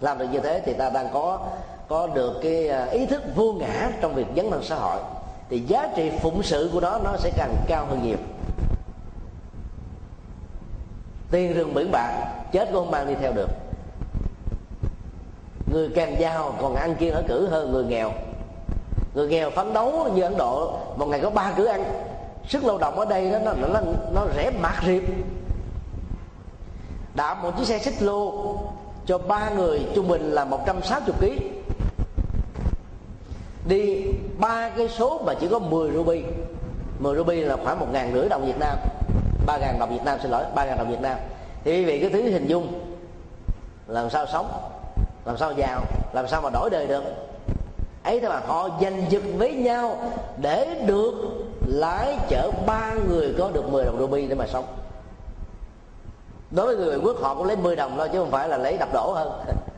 Làm 0.00 0.18
được 0.18 0.26
như 0.32 0.40
thế 0.40 0.62
thì 0.64 0.72
ta 0.72 0.90
đang 0.90 1.08
có 1.12 1.38
có 1.92 2.08
được 2.14 2.40
cái 2.42 2.68
à, 2.68 2.84
ý 2.84 3.06
thức 3.06 3.22
vô 3.34 3.52
ngã 3.52 3.90
trong 4.00 4.14
việc 4.14 4.26
dấn 4.36 4.50
thân 4.50 4.62
xã 4.62 4.76
hội, 4.76 5.00
thì 5.50 5.60
giá 5.60 5.88
trị 5.96 6.10
phụng 6.20 6.42
sự 6.42 6.70
của 6.72 6.80
nó 6.80 6.98
nó 7.04 7.16
sẽ 7.16 7.30
càng 7.36 7.54
cao 7.66 7.86
hơn 7.86 8.00
nhiều. 8.02 8.16
Tiền 11.30 11.54
rừng 11.54 11.74
biển 11.74 11.90
bạc 11.92 12.10
chết 12.52 12.64
cũng 12.64 12.74
không 12.74 12.90
mang 12.90 13.06
đi 13.08 13.14
theo 13.20 13.32
được. 13.32 13.48
Người 15.72 15.88
càng 15.94 16.20
giàu 16.20 16.54
còn 16.60 16.74
ăn 16.74 16.94
kiêng 16.94 17.14
ở 17.14 17.22
cử 17.28 17.48
hơn 17.48 17.72
người 17.72 17.84
nghèo. 17.84 18.12
Người 19.14 19.28
nghèo 19.28 19.50
phấn 19.50 19.72
đấu 19.72 20.08
như 20.14 20.22
ấn 20.22 20.36
độ, 20.36 20.78
một 20.96 21.06
ngày 21.06 21.20
có 21.20 21.30
ba 21.30 21.52
cử 21.56 21.64
ăn. 21.64 21.84
Sức 22.48 22.64
lao 22.64 22.78
động 22.78 22.98
ở 22.98 23.04
đây 23.04 23.30
đó, 23.30 23.38
nó 23.38 23.52
nó 23.68 23.80
nó 24.14 24.26
rẻ 24.36 24.50
mạt 24.60 24.84
riệp. 24.86 25.02
Đạp 27.14 27.42
một 27.42 27.58
chiếc 27.58 27.66
xe 27.66 27.78
xích 27.78 28.02
lô 28.02 28.56
cho 29.06 29.18
ba 29.18 29.50
người 29.50 29.86
trung 29.94 30.08
bình 30.08 30.30
là 30.30 30.44
160 30.44 31.14
kg 31.20 31.61
đi 33.64 34.04
ba 34.38 34.70
cái 34.76 34.88
số 34.88 35.20
mà 35.24 35.34
chỉ 35.34 35.48
có 35.48 35.58
10 35.58 35.90
ruby. 35.90 36.22
10 36.98 37.16
ruby 37.16 37.40
là 37.40 37.56
khoảng 37.64 37.80
một 37.80 37.86
ngàn 37.92 38.12
rưỡi 38.14 38.28
đồng 38.28 38.46
Việt 38.46 38.58
Nam. 38.60 38.78
Ba 39.46 39.58
ngàn 39.58 39.78
đồng 39.78 39.90
Việt 39.90 40.04
Nam, 40.04 40.18
xin 40.22 40.30
lỗi, 40.30 40.44
ba 40.54 40.64
ngàn 40.64 40.78
đồng 40.78 40.90
Việt 40.90 41.00
Nam. 41.00 41.18
Thì 41.64 41.72
quý 41.72 41.84
vị 41.84 42.00
cái 42.00 42.10
thứ 42.10 42.22
hình 42.22 42.46
dung. 42.46 42.72
Làm 43.86 44.10
sao 44.10 44.26
sống? 44.32 44.48
Làm 45.24 45.36
sao 45.36 45.52
giàu? 45.52 45.80
Làm 46.12 46.28
sao 46.28 46.40
mà 46.40 46.50
đổi 46.50 46.70
đời 46.70 46.86
được? 46.86 47.02
Ấy 48.04 48.20
thế 48.20 48.28
mà 48.28 48.40
họ 48.46 48.68
giành 48.82 49.10
giật 49.10 49.22
với 49.38 49.54
nhau 49.54 49.96
để 50.36 50.82
được 50.86 51.12
lái 51.66 52.18
chở 52.28 52.50
ba 52.66 52.94
người 53.08 53.34
có 53.38 53.50
được 53.54 53.72
10 53.72 53.84
đồng 53.84 53.98
ruby 53.98 54.26
để 54.26 54.34
mà 54.34 54.46
sống. 54.46 54.64
Đối 56.50 56.76
với 56.76 56.76
người 56.76 56.98
quốc, 57.02 57.16
họ 57.22 57.34
cũng 57.34 57.46
lấy 57.46 57.56
10 57.56 57.76
đồng 57.76 57.94
thôi, 57.96 58.08
chứ 58.12 58.18
không 58.18 58.30
phải 58.30 58.48
là 58.48 58.56
lấy 58.56 58.76
đập 58.78 58.88
đổ 58.92 59.12
hơn. 59.12 59.32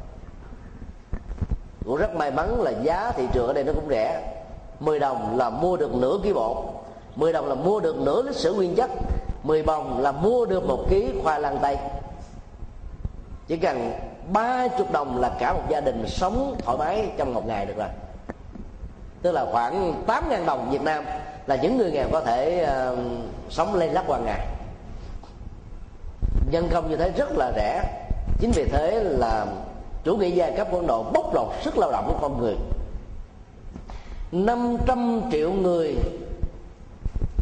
cũng 1.85 1.97
rất 1.97 2.15
may 2.15 2.31
mắn 2.31 2.63
là 2.63 2.71
giá 2.83 3.13
thị 3.17 3.25
trường 3.33 3.47
ở 3.47 3.53
đây 3.53 3.65
nó 3.65 3.73
cũng 3.73 3.89
rẻ. 3.89 4.23
10 4.81 4.99
đồng 4.99 5.39
là 5.39 5.51
mua 5.51 5.77
được 5.77 5.95
nửa 5.95 6.19
ký 6.23 6.33
bột 6.33 6.57
10 7.17 7.33
đồng 7.33 7.49
là 7.49 7.55
mua 7.55 7.81
được 7.81 7.97
nửa 7.97 8.23
lít 8.23 8.37
sữa 8.37 8.53
nguyên 8.53 8.75
chất 8.75 8.91
10 9.43 9.63
đồng 9.63 10.01
là 10.01 10.13
mua 10.13 10.47
được 10.47 10.65
một 10.65 10.85
ký 10.91 11.13
khoai 11.23 11.41
lang 11.41 11.59
tây. 11.63 11.77
Chỉ 13.47 13.57
cần 13.57 13.93
ba 14.33 14.69
chục 14.79 14.93
đồng 14.93 15.21
là 15.21 15.31
cả 15.39 15.53
một 15.53 15.63
gia 15.69 15.81
đình 15.81 16.05
sống 16.09 16.57
thoải 16.59 16.79
mái 16.79 17.11
trong 17.17 17.35
một 17.35 17.47
ngày 17.47 17.67
được 17.67 17.77
rồi. 17.77 17.89
Tức 19.23 19.33
là 19.33 19.47
khoảng 19.53 20.03
tám 20.07 20.25
ngàn 20.31 20.47
đồng 20.47 20.71
Việt 20.71 20.83
Nam 20.83 21.05
là 21.47 21.57
những 21.57 21.77
người 21.77 21.91
nghèo 21.91 22.09
có 22.13 22.21
thể 22.21 22.69
uh, 22.93 22.99
sống 23.51 23.75
lên 23.75 23.91
lắc 23.91 24.05
qua 24.07 24.19
ngày. 24.19 24.47
Nhân 26.51 26.69
công 26.73 26.91
như 26.91 26.97
thế 26.97 27.11
rất 27.17 27.37
là 27.37 27.53
rẻ. 27.57 27.83
Chính 28.41 28.51
vì 28.55 28.65
thế 28.65 29.01
là 29.05 29.47
chủ 30.05 30.17
nghĩa 30.17 30.29
giai 30.29 30.53
cấp 30.57 30.69
của 30.71 30.77
Ấn 30.77 30.87
Độ 30.87 31.03
bóc 31.03 31.35
lột 31.35 31.49
sức 31.63 31.79
lao 31.79 31.93
động 31.93 32.05
của 32.07 32.19
con 32.21 32.39
người. 32.39 32.55
500 34.33 35.23
triệu 35.33 35.53
người 35.53 35.97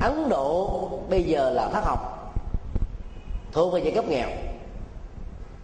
Ấn 0.02 0.28
Độ 0.28 0.88
bây 1.10 1.22
giờ 1.22 1.50
là 1.50 1.68
thất 1.68 1.84
học, 1.84 2.32
thuộc 3.52 3.72
về 3.72 3.80
giai 3.80 3.92
cấp 3.92 4.04
nghèo. 4.08 4.28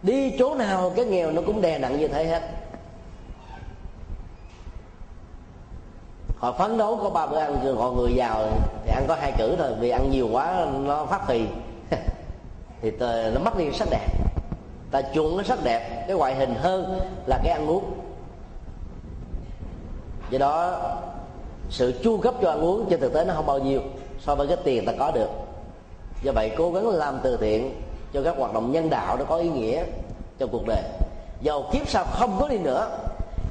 Đi 0.02 0.34
chỗ 0.38 0.54
nào 0.54 0.92
cái 0.96 1.04
nghèo 1.04 1.30
nó 1.30 1.42
cũng 1.46 1.60
đè 1.60 1.78
nặng 1.78 1.98
như 1.98 2.08
thế 2.08 2.24
hết. 2.26 2.42
Họ 6.36 6.52
phấn 6.52 6.78
đấu 6.78 6.98
có 7.02 7.10
ba 7.10 7.26
bữa 7.26 7.38
ăn 7.38 7.60
còn 7.78 7.96
người 7.96 8.14
giàu 8.14 8.48
thì 8.84 8.92
ăn 8.92 9.04
có 9.08 9.16
hai 9.20 9.32
cử 9.38 9.56
thôi, 9.58 9.74
vì 9.80 9.90
ăn 9.90 10.10
nhiều 10.10 10.28
quá 10.32 10.66
nó 10.84 11.06
phát 11.06 11.20
thì 12.82 12.90
thì 13.00 13.30
nó 13.34 13.40
mất 13.40 13.58
đi 13.58 13.72
sắc 13.72 13.88
đẹp 13.90 14.27
ta 14.90 15.02
chuộng 15.14 15.36
cái 15.36 15.44
sắc 15.44 15.58
đẹp, 15.64 16.04
cái 16.08 16.16
ngoại 16.16 16.34
hình 16.34 16.54
hơn 16.54 17.00
là 17.26 17.38
cái 17.44 17.52
ăn 17.52 17.66
uống. 17.66 17.84
Do 20.30 20.38
đó, 20.38 20.80
sự 21.70 22.00
chu 22.02 22.18
cấp 22.18 22.34
cho 22.42 22.50
ăn 22.50 22.60
uống 22.60 22.86
trên 22.90 23.00
thực 23.00 23.12
tế 23.12 23.24
nó 23.24 23.34
không 23.34 23.46
bao 23.46 23.58
nhiêu 23.58 23.80
so 24.20 24.34
với 24.34 24.46
cái 24.46 24.56
tiền 24.64 24.86
ta 24.86 24.92
có 24.98 25.10
được. 25.10 25.28
Do 26.22 26.32
vậy, 26.34 26.50
cố 26.58 26.72
gắng 26.72 26.88
làm 26.88 27.18
từ 27.22 27.36
thiện 27.36 27.82
cho 28.12 28.22
các 28.22 28.34
hoạt 28.38 28.54
động 28.54 28.72
nhân 28.72 28.90
đạo 28.90 29.16
nó 29.16 29.24
có 29.24 29.36
ý 29.36 29.48
nghĩa 29.48 29.84
trong 30.38 30.48
cuộc 30.52 30.66
đời. 30.66 30.82
Dầu 31.40 31.64
kiếp 31.72 31.88
sau 31.88 32.04
không 32.04 32.36
có 32.40 32.48
đi 32.48 32.58
nữa, 32.58 32.98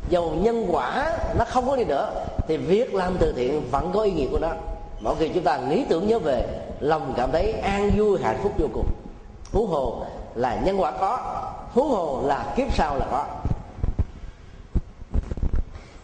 dầu 0.10 0.34
nhân 0.42 0.66
quả 0.72 1.18
nó 1.40 1.46
không 1.46 1.70
có 1.70 1.76
đi 1.76 1.86
nữa, 1.86 2.12
thì 2.48 2.58
việc 2.58 2.94
làm 2.94 3.18
từ 3.20 3.34
thiện 3.34 3.62
vẫn 3.72 3.92
có 3.94 4.02
ý 4.02 4.12
nghĩa 4.12 4.28
của 4.32 4.40
nó. 4.40 4.52
Mỗi 5.00 5.16
khi 5.20 5.30
chúng 5.30 5.44
ta 5.44 5.58
nghĩ 5.58 5.86
tưởng 5.90 6.08
nhớ 6.08 6.20
về, 6.20 6.46
lòng 6.80 7.14
cảm 7.18 7.32
thấy 7.32 7.52
an 7.52 7.92
vui, 7.96 8.20
hạnh 8.22 8.40
phúc 8.44 8.52
vô 8.58 8.68
cùng. 8.74 8.88
Phú 9.44 9.66
hồ 9.66 10.06
là 10.38 10.56
nhân 10.56 10.82
quả 10.82 10.92
có 10.92 11.20
thú 11.74 11.84
hồ 11.84 12.22
là 12.26 12.54
kiếp 12.56 12.76
sau 12.76 12.98
là 12.98 13.06
có. 13.12 13.26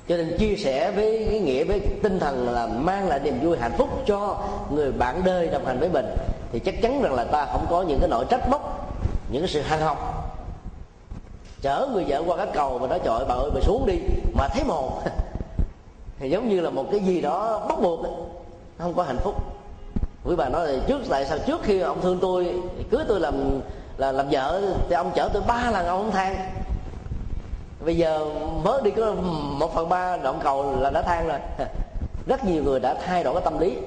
Cho 0.08 0.18
nên 0.18 0.38
chia 0.38 0.56
sẻ 0.56 0.92
với 0.92 1.28
cái 1.30 1.40
nghĩa, 1.40 1.64
với 1.64 1.80
tinh 2.04 2.20
thần 2.20 2.50
là 2.50 2.68
mang 2.68 3.08
lại 3.08 3.20
niềm 3.20 3.40
vui 3.44 3.58
hạnh 3.58 3.72
phúc 3.78 3.90
cho 4.06 4.38
người 4.72 4.92
bạn 4.92 5.22
đời 5.26 5.48
đồng 5.48 5.66
hành 5.66 5.80
với 5.80 5.90
mình, 5.90 6.06
thì 6.52 6.60
chắc 6.60 6.82
chắn 6.82 7.02
rằng 7.02 7.14
là 7.14 7.24
ta 7.24 7.46
không 7.46 7.66
có 7.70 7.82
những 7.82 8.00
cái 8.00 8.10
nỗi 8.10 8.26
trách 8.30 8.50
móc, 8.50 8.96
những 9.32 9.42
cái 9.42 9.50
sự 9.50 9.62
hằn 9.62 9.80
học. 9.80 10.20
Chở 11.62 11.88
người 11.94 12.06
vợ 12.08 12.24
qua 12.26 12.38
cái 12.38 12.48
cầu 12.54 12.80
mà 12.80 12.88
nói, 12.88 13.00
trời 13.04 13.26
bà 13.28 13.36
ơi, 13.36 13.50
bà 13.54 13.62
xuống 13.62 13.86
đi. 13.86 13.96
Mà 14.34 14.48
thấy 14.48 14.64
một 14.64 15.02
thì 16.20 16.30
giống 16.30 16.50
như 16.50 16.60
là 16.60 16.70
một 16.70 16.86
cái 16.92 17.00
gì 17.00 17.22
đó 17.22 17.66
bắt 17.70 17.80
buộc, 17.82 18.06
không 18.78 18.94
có 18.94 19.04
hạnh 19.04 19.20
phúc. 19.24 19.36
Quý 20.26 20.36
bà 20.36 20.50
nói 20.50 20.68
là 20.68 20.84
trước, 20.88 21.02
tại 21.10 21.26
sao 21.26 21.38
trước 21.46 21.64
khi 21.64 21.80
ông 21.80 22.02
thương 22.02 22.20
tôi 22.22 22.62
cưới 22.92 23.04
tôi 23.08 23.20
làm 23.20 23.62
là 23.98 24.12
làm 24.12 24.28
vợ. 24.32 24.62
Thì 24.90 24.96
ông 24.96 25.12
chở 25.16 25.30
tôi 25.34 25.44
ba 25.48 25.72
lần, 25.72 25.88
ông 25.88 26.02
không 26.02 26.12
than. 26.12 26.36
Bây 27.86 27.98
giờ 27.98 28.26
mới 28.64 28.82
đi 28.84 28.92
có 28.92 29.14
một 29.60 29.74
phần 29.74 29.90
ba 29.90 30.18
đoạn 30.18 30.40
cầu 30.44 30.76
là 30.80 30.90
đã 30.90 31.02
than 31.02 31.28
rồi. 31.28 31.40
Rất 32.28 32.46
nhiều 32.46 32.64
người 32.64 32.80
đã 32.80 32.94
thay 33.06 33.24
đổi 33.24 33.34
cái 33.34 33.44
tâm 33.44 33.60
lý. 33.60 33.78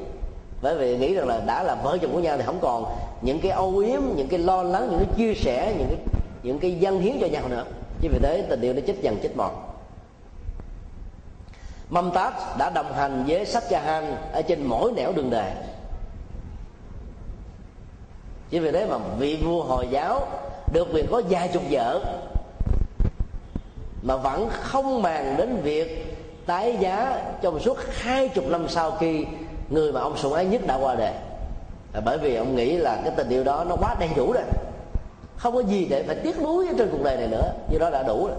Bởi 0.62 0.78
vì 0.78 0.96
nghĩ 0.96 1.14
rằng 1.14 1.28
là 1.28 1.40
đã 1.46 1.62
là 1.62 1.74
vợ 1.74 1.98
chồng 2.02 2.12
của 2.12 2.20
nhau 2.20 2.36
thì 2.36 2.42
không 2.46 2.58
còn 2.60 2.84
những 3.22 3.40
cái 3.40 3.50
âu 3.50 3.78
yếm, 3.78 4.00
những 4.16 4.28
cái 4.28 4.38
lo 4.38 4.62
lắng, 4.62 4.88
những 4.90 4.98
cái 4.98 5.08
chia 5.16 5.34
sẻ, 5.34 5.74
những 5.78 5.88
cái 5.88 5.98
những 6.42 6.58
cái 6.58 6.74
dân 6.74 7.00
hiến 7.00 7.16
cho 7.20 7.26
nhau 7.26 7.48
nữa. 7.48 7.64
Chứ 8.00 8.08
vì 8.12 8.18
thế 8.22 8.44
tình 8.48 8.60
yêu 8.60 8.74
nó 8.74 8.80
chết 8.86 8.94
dần, 9.02 9.18
chết 9.22 9.36
mòn. 9.36 9.66
Mâm 11.88 12.10
Tát 12.10 12.32
đã 12.58 12.70
đồng 12.70 12.92
hành 12.92 13.24
với 13.28 13.46
sách 13.46 13.64
Han 13.70 14.16
ở 14.32 14.42
trên 14.42 14.62
mỗi 14.62 14.92
nẻo 14.92 15.12
đường 15.12 15.30
đề 15.30 15.52
chỉ 18.50 18.58
vì 18.58 18.70
thế 18.70 18.86
mà 18.86 18.96
vị 19.18 19.36
vua 19.44 19.62
hồi 19.62 19.88
giáo 19.90 20.26
được 20.72 20.88
quyền 20.92 21.06
có 21.10 21.22
vài 21.30 21.48
chục 21.48 21.62
vợ, 21.70 22.00
mà 24.02 24.16
vẫn 24.16 24.48
không 24.50 25.02
màng 25.02 25.34
đến 25.36 25.60
việc 25.62 26.16
tái 26.46 26.76
giá 26.80 27.20
trong 27.42 27.60
suốt 27.60 27.78
hai 27.90 28.28
chục 28.28 28.44
năm 28.48 28.68
sau 28.68 28.90
khi 28.90 29.26
người 29.70 29.92
mà 29.92 30.00
ông 30.00 30.16
sủng 30.16 30.32
ái 30.32 30.44
nhất 30.44 30.66
đã 30.66 30.76
qua 30.76 30.94
đời. 30.94 31.12
Bởi 32.04 32.18
vì 32.18 32.36
ông 32.36 32.56
nghĩ 32.56 32.76
là 32.76 33.00
cái 33.04 33.12
tình 33.16 33.28
yêu 33.28 33.44
đó 33.44 33.64
nó 33.68 33.76
quá 33.80 33.94
đầy 34.00 34.08
đủ 34.16 34.32
rồi, 34.32 34.42
không 35.36 35.54
có 35.54 35.60
gì 35.60 35.86
để 35.90 36.02
phải 36.02 36.16
tiếc 36.16 36.40
nuối 36.40 36.66
trên 36.78 36.88
cuộc 36.92 37.02
đời 37.02 37.16
này 37.16 37.26
nữa, 37.26 37.52
như 37.70 37.78
đó 37.78 37.90
đã 37.90 38.02
đủ 38.02 38.26
rồi. 38.26 38.36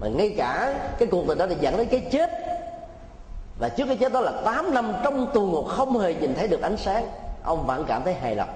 Mà 0.00 0.08
ngay 0.08 0.34
cả 0.36 0.74
cái 0.98 1.08
cuộc 1.10 1.24
tình 1.28 1.38
đó 1.38 1.46
thì 1.48 1.56
dẫn 1.60 1.76
đến 1.76 1.88
cái 1.90 2.00
chết, 2.00 2.30
và 3.58 3.68
trước 3.68 3.84
cái 3.86 3.96
chết 3.96 4.12
đó 4.12 4.20
là 4.20 4.32
8 4.44 4.74
năm 4.74 4.94
trong 5.04 5.26
tù 5.34 5.46
ngục 5.46 5.66
không 5.68 5.98
hề 5.98 6.14
nhìn 6.14 6.34
thấy 6.34 6.48
được 6.48 6.62
ánh 6.62 6.76
sáng, 6.76 7.08
ông 7.44 7.66
vẫn 7.66 7.84
cảm 7.88 8.02
thấy 8.04 8.14
hài 8.14 8.34
lòng 8.34 8.48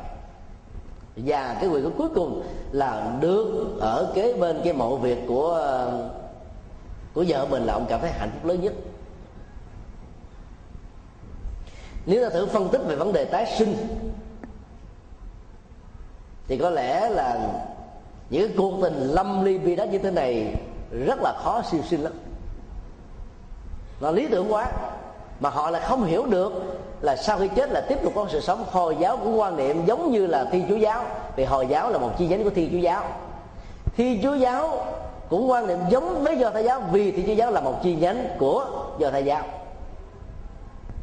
và 1.16 1.56
cái 1.60 1.68
quyền 1.68 1.90
cuối 1.98 2.08
cùng 2.14 2.42
là 2.72 3.16
được 3.20 3.76
ở 3.80 4.12
kế 4.14 4.32
bên 4.32 4.60
cái 4.64 4.72
mộ 4.72 4.96
việc 4.96 5.18
của 5.28 5.90
của 7.14 7.24
vợ 7.28 7.46
mình 7.50 7.62
là 7.62 7.72
ông 7.72 7.86
cảm 7.88 8.00
thấy 8.00 8.10
hạnh 8.10 8.30
phúc 8.32 8.44
lớn 8.44 8.60
nhất. 8.60 8.72
Nếu 12.06 12.24
ta 12.24 12.30
thử 12.30 12.46
phân 12.46 12.68
tích 12.68 12.80
về 12.86 12.96
vấn 12.96 13.12
đề 13.12 13.24
tái 13.24 13.54
sinh, 13.58 13.76
thì 16.48 16.58
có 16.58 16.70
lẽ 16.70 17.08
là 17.08 17.48
những 18.30 18.56
cuộc 18.56 18.82
tình 18.82 18.94
lâm 18.94 19.44
ly 19.44 19.58
bi 19.58 19.76
đát 19.76 19.88
như 19.88 19.98
thế 19.98 20.10
này 20.10 20.54
rất 20.90 21.18
là 21.22 21.32
khó 21.44 21.62
siêu 21.70 21.80
sinh 21.90 22.02
lắm. 22.02 22.12
Là 24.00 24.10
lý 24.10 24.28
tưởng 24.30 24.52
quá, 24.52 24.72
mà 25.40 25.50
họ 25.50 25.70
lại 25.70 25.82
không 25.84 26.04
hiểu 26.04 26.26
được 26.26 26.52
là 27.00 27.16
sau 27.16 27.38
khi 27.38 27.48
chết 27.48 27.70
là 27.70 27.80
tiếp 27.88 27.98
tục 28.02 28.12
có 28.16 28.26
sự 28.30 28.40
sống. 28.40 28.64
Hồi 28.70 28.96
giáo 29.00 29.16
cũng 29.16 29.40
quan 29.40 29.56
niệm 29.56 29.86
giống 29.86 30.12
như 30.12 30.26
là 30.26 30.44
thiên 30.52 30.66
chúa 30.68 30.76
giáo. 30.76 31.04
Vì 31.36 31.44
hồi 31.44 31.66
giáo 31.66 31.90
là 31.90 31.98
một 31.98 32.10
chi 32.18 32.26
nhánh 32.26 32.44
của 32.44 32.50
thiên 32.50 32.70
chúa 32.72 32.78
giáo. 32.78 33.02
Thiên 33.96 34.22
chúa 34.22 34.34
giáo 34.34 34.78
cũng 35.28 35.50
quan 35.50 35.66
niệm 35.66 35.78
giống 35.90 36.24
với 36.24 36.38
do 36.38 36.50
thái 36.50 36.64
giáo 36.64 36.82
vì 36.92 37.12
thiên 37.12 37.26
chúa 37.26 37.32
giáo 37.32 37.50
là 37.50 37.60
một 37.60 37.74
chi 37.82 37.94
nhánh 37.94 38.28
của 38.38 38.66
do 38.98 39.10
thái 39.10 39.24
giáo. 39.24 39.42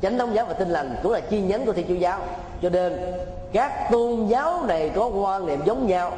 Chánh 0.01 0.17
thống 0.17 0.35
giáo 0.35 0.45
và 0.45 0.53
tinh 0.53 0.69
lành 0.69 0.95
cũng 1.03 1.11
là 1.11 1.19
chi 1.19 1.41
nhánh 1.41 1.65
của 1.65 1.73
thiên 1.73 1.87
chúa 1.87 1.93
giáo. 1.95 2.19
Cho 2.61 2.69
nên, 2.69 3.13
các 3.53 3.91
tôn 3.91 4.27
giáo 4.27 4.63
này 4.65 4.91
có 4.95 5.07
quan 5.07 5.45
niệm 5.45 5.59
giống 5.65 5.87
nhau 5.87 6.11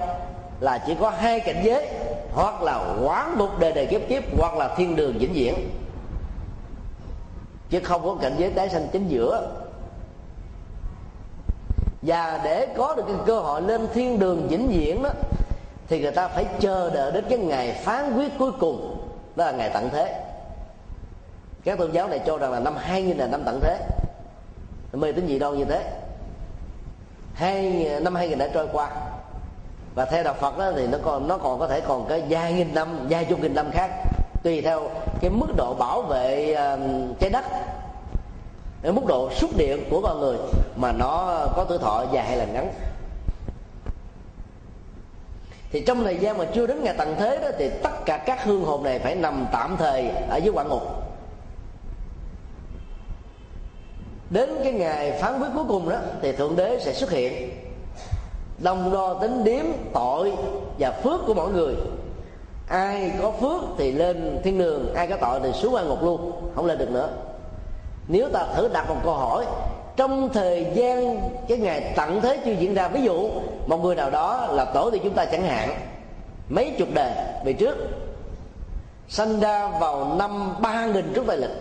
là 0.60 0.78
chỉ 0.88 0.96
có 0.96 1.10
hai 1.10 1.40
cảnh 1.40 1.62
giới, 1.64 1.88
hoặc 2.34 2.64
là 2.64 2.96
quán 3.04 3.38
một 3.38 3.50
đời 3.60 3.72
đời 3.72 3.86
kiếp 3.86 4.02
kiếp, 4.10 4.24
hoặc 4.40 4.58
là 4.58 4.76
thiên 4.78 4.96
đường 4.96 5.18
vĩnh 5.20 5.34
viễn. 5.34 5.54
Chứ 7.70 7.80
không 7.84 8.02
có 8.06 8.16
cảnh 8.22 8.36
giới 8.38 8.50
tái 8.50 8.70
sanh 8.70 8.88
chính 8.92 9.08
giữa 9.08 9.50
và 12.02 12.42
để 12.44 12.68
có 12.78 12.96
được 12.96 13.04
cái 13.08 13.16
cơ 13.26 13.40
hội 13.40 13.62
lên 13.62 13.88
thiên 13.94 14.20
đường 14.20 14.48
vĩnh 14.48 14.68
viễn 14.68 15.04
đó, 15.04 15.10
thì 15.88 16.02
người 16.02 16.12
ta 16.12 16.28
phải 16.28 16.46
chờ 16.60 16.90
đợi 16.90 17.12
đến 17.12 17.26
cái 17.30 17.38
ngày 17.38 17.72
phán 17.72 18.18
quyết 18.18 18.32
cuối 18.40 18.52
cùng, 18.60 19.08
đó 19.36 19.46
là 19.46 19.52
ngày 19.52 19.70
tận 19.74 19.90
thế. 19.90 20.24
Các 21.64 21.78
tôn 21.78 21.92
giáo 21.92 22.08
này 22.08 22.20
cho 22.26 22.38
rằng 22.38 22.52
là 22.52 22.60
năm 22.60 22.76
2000 22.78 23.18
là 23.18 23.28
năm 23.28 23.44
tận 23.46 23.60
thế. 23.64 23.78
Mê 24.94 25.12
tín 25.12 25.28
gì 25.28 25.40
đâu 25.40 25.56
như 25.56 25.66
thế. 25.66 25.92
Hai 27.34 27.90
năm 28.02 28.16
2000 28.16 28.38
đã 28.38 28.48
trôi 28.54 28.68
qua. 28.74 28.90
Và 29.96 30.06
theo 30.06 30.24
đạo 30.24 30.34
Phật 30.40 30.58
đó 30.58 30.72
thì 30.76 30.88
nó 30.88 30.98
còn 31.04 31.28
nó 31.28 31.38
còn 31.38 31.60
có 31.60 31.68
thể 31.68 31.82
còn 31.82 32.06
cái 32.10 32.24
vài 32.30 32.54
nghìn 32.54 32.74
năm, 32.74 33.08
vài 33.10 33.26
chục 33.26 33.40
nghìn 33.40 33.56
năm 33.56 33.72
khác, 33.72 33.90
tùy 34.44 34.62
theo 34.62 34.90
cái 35.22 35.30
mức 35.30 35.48
độ 35.58 35.74
bảo 35.74 36.02
vệ 36.02 36.54
à, 36.54 36.78
trái 37.20 37.30
đất 37.30 37.46
đến 38.82 38.96
mức 38.96 39.06
độ 39.08 39.30
xúc 39.34 39.50
điện 39.58 39.84
của 39.90 40.02
con 40.02 40.20
người 40.20 40.38
mà 40.76 40.92
nó 40.92 41.46
có 41.56 41.66
tuổi 41.70 41.78
thọ 41.78 42.06
dài 42.12 42.26
hay 42.26 42.38
là 42.38 42.46
ngắn. 42.46 42.74
Thì 45.72 45.84
trong 45.88 46.04
thời 46.04 46.18
gian 46.18 46.38
mà 46.38 46.46
chưa 46.56 46.68
đến 46.68 46.84
ngày 46.84 46.96
tận 46.98 47.16
thế 47.20 47.40
đó, 47.42 47.50
thì 47.58 47.70
tất 47.84 48.06
cả 48.06 48.18
các 48.18 48.44
hương 48.44 48.66
hồn 48.66 48.84
này 48.84 49.00
phải 49.00 49.16
nằm 49.16 49.46
tạm 49.52 49.76
thời 49.78 50.10
ở 50.10 50.38
dưới 50.38 50.54
quả 50.54 50.64
ngục. 50.64 50.82
Đến 54.30 54.50
cái 54.64 54.74
ngày 54.74 55.12
phán 55.22 55.40
quyết 55.40 55.48
cuối 55.56 55.66
cùng 55.68 55.90
đó, 55.90 55.98
thì 56.22 56.32
thượng 56.32 56.56
đế 56.56 56.80
sẽ 56.80 56.94
xuất 56.94 57.12
hiện, 57.12 57.50
đồng 58.58 58.92
đo 58.94 59.14
tính 59.14 59.44
điếm 59.44 59.66
tội 59.94 60.34
và 60.80 60.92
phước 60.92 61.22
của 61.28 61.34
mọi 61.34 61.52
người. 61.52 61.76
Ai 62.70 63.12
có 63.22 63.32
phước 63.32 63.62
thì 63.78 63.92
lên 63.92 64.40
thiên 64.44 64.58
đường, 64.58 64.94
ai 64.94 65.08
có 65.08 65.18
tội 65.22 65.40
thì 65.44 65.52
xuống 65.54 65.74
quan 65.74 65.88
ngục 65.88 66.04
luôn, 66.04 66.52
không 66.56 66.66
lên 66.66 66.78
được 66.78 66.92
nữa 66.92 67.10
nếu 68.10 68.30
ta 68.30 68.46
thử 68.56 68.68
đặt 68.68 68.90
một 68.90 68.96
câu 69.04 69.14
hỏi, 69.14 69.46
trong 69.96 70.30
thời 70.34 70.72
gian 70.74 71.22
cái 71.48 71.58
ngày 71.58 71.94
tận 71.96 72.22
thế 72.22 72.40
chưa 72.46 72.52
diễn 72.52 72.74
ra, 72.74 72.88
ví 72.88 73.02
dụ 73.02 73.30
một 73.68 73.78
người 73.84 73.96
nào 73.96 74.10
đó 74.10 74.48
là 74.52 74.66
tổ 74.66 74.92
thì 74.92 75.00
chúng 75.04 75.14
ta 75.14 75.26
chẳng 75.26 75.44
hạn, 75.44 75.70
mấy 76.50 76.76
chục 76.78 76.88
đời 76.94 77.12
về 77.46 77.54
trước 77.54 77.78
sinh 79.10 79.40
ra 79.40 79.68
vào 79.68 80.16
năm 80.20 80.62
ba 80.62 80.86
nghìn 80.86 81.14
trước 81.14 81.24
tây 81.28 81.38
lịch 81.38 81.52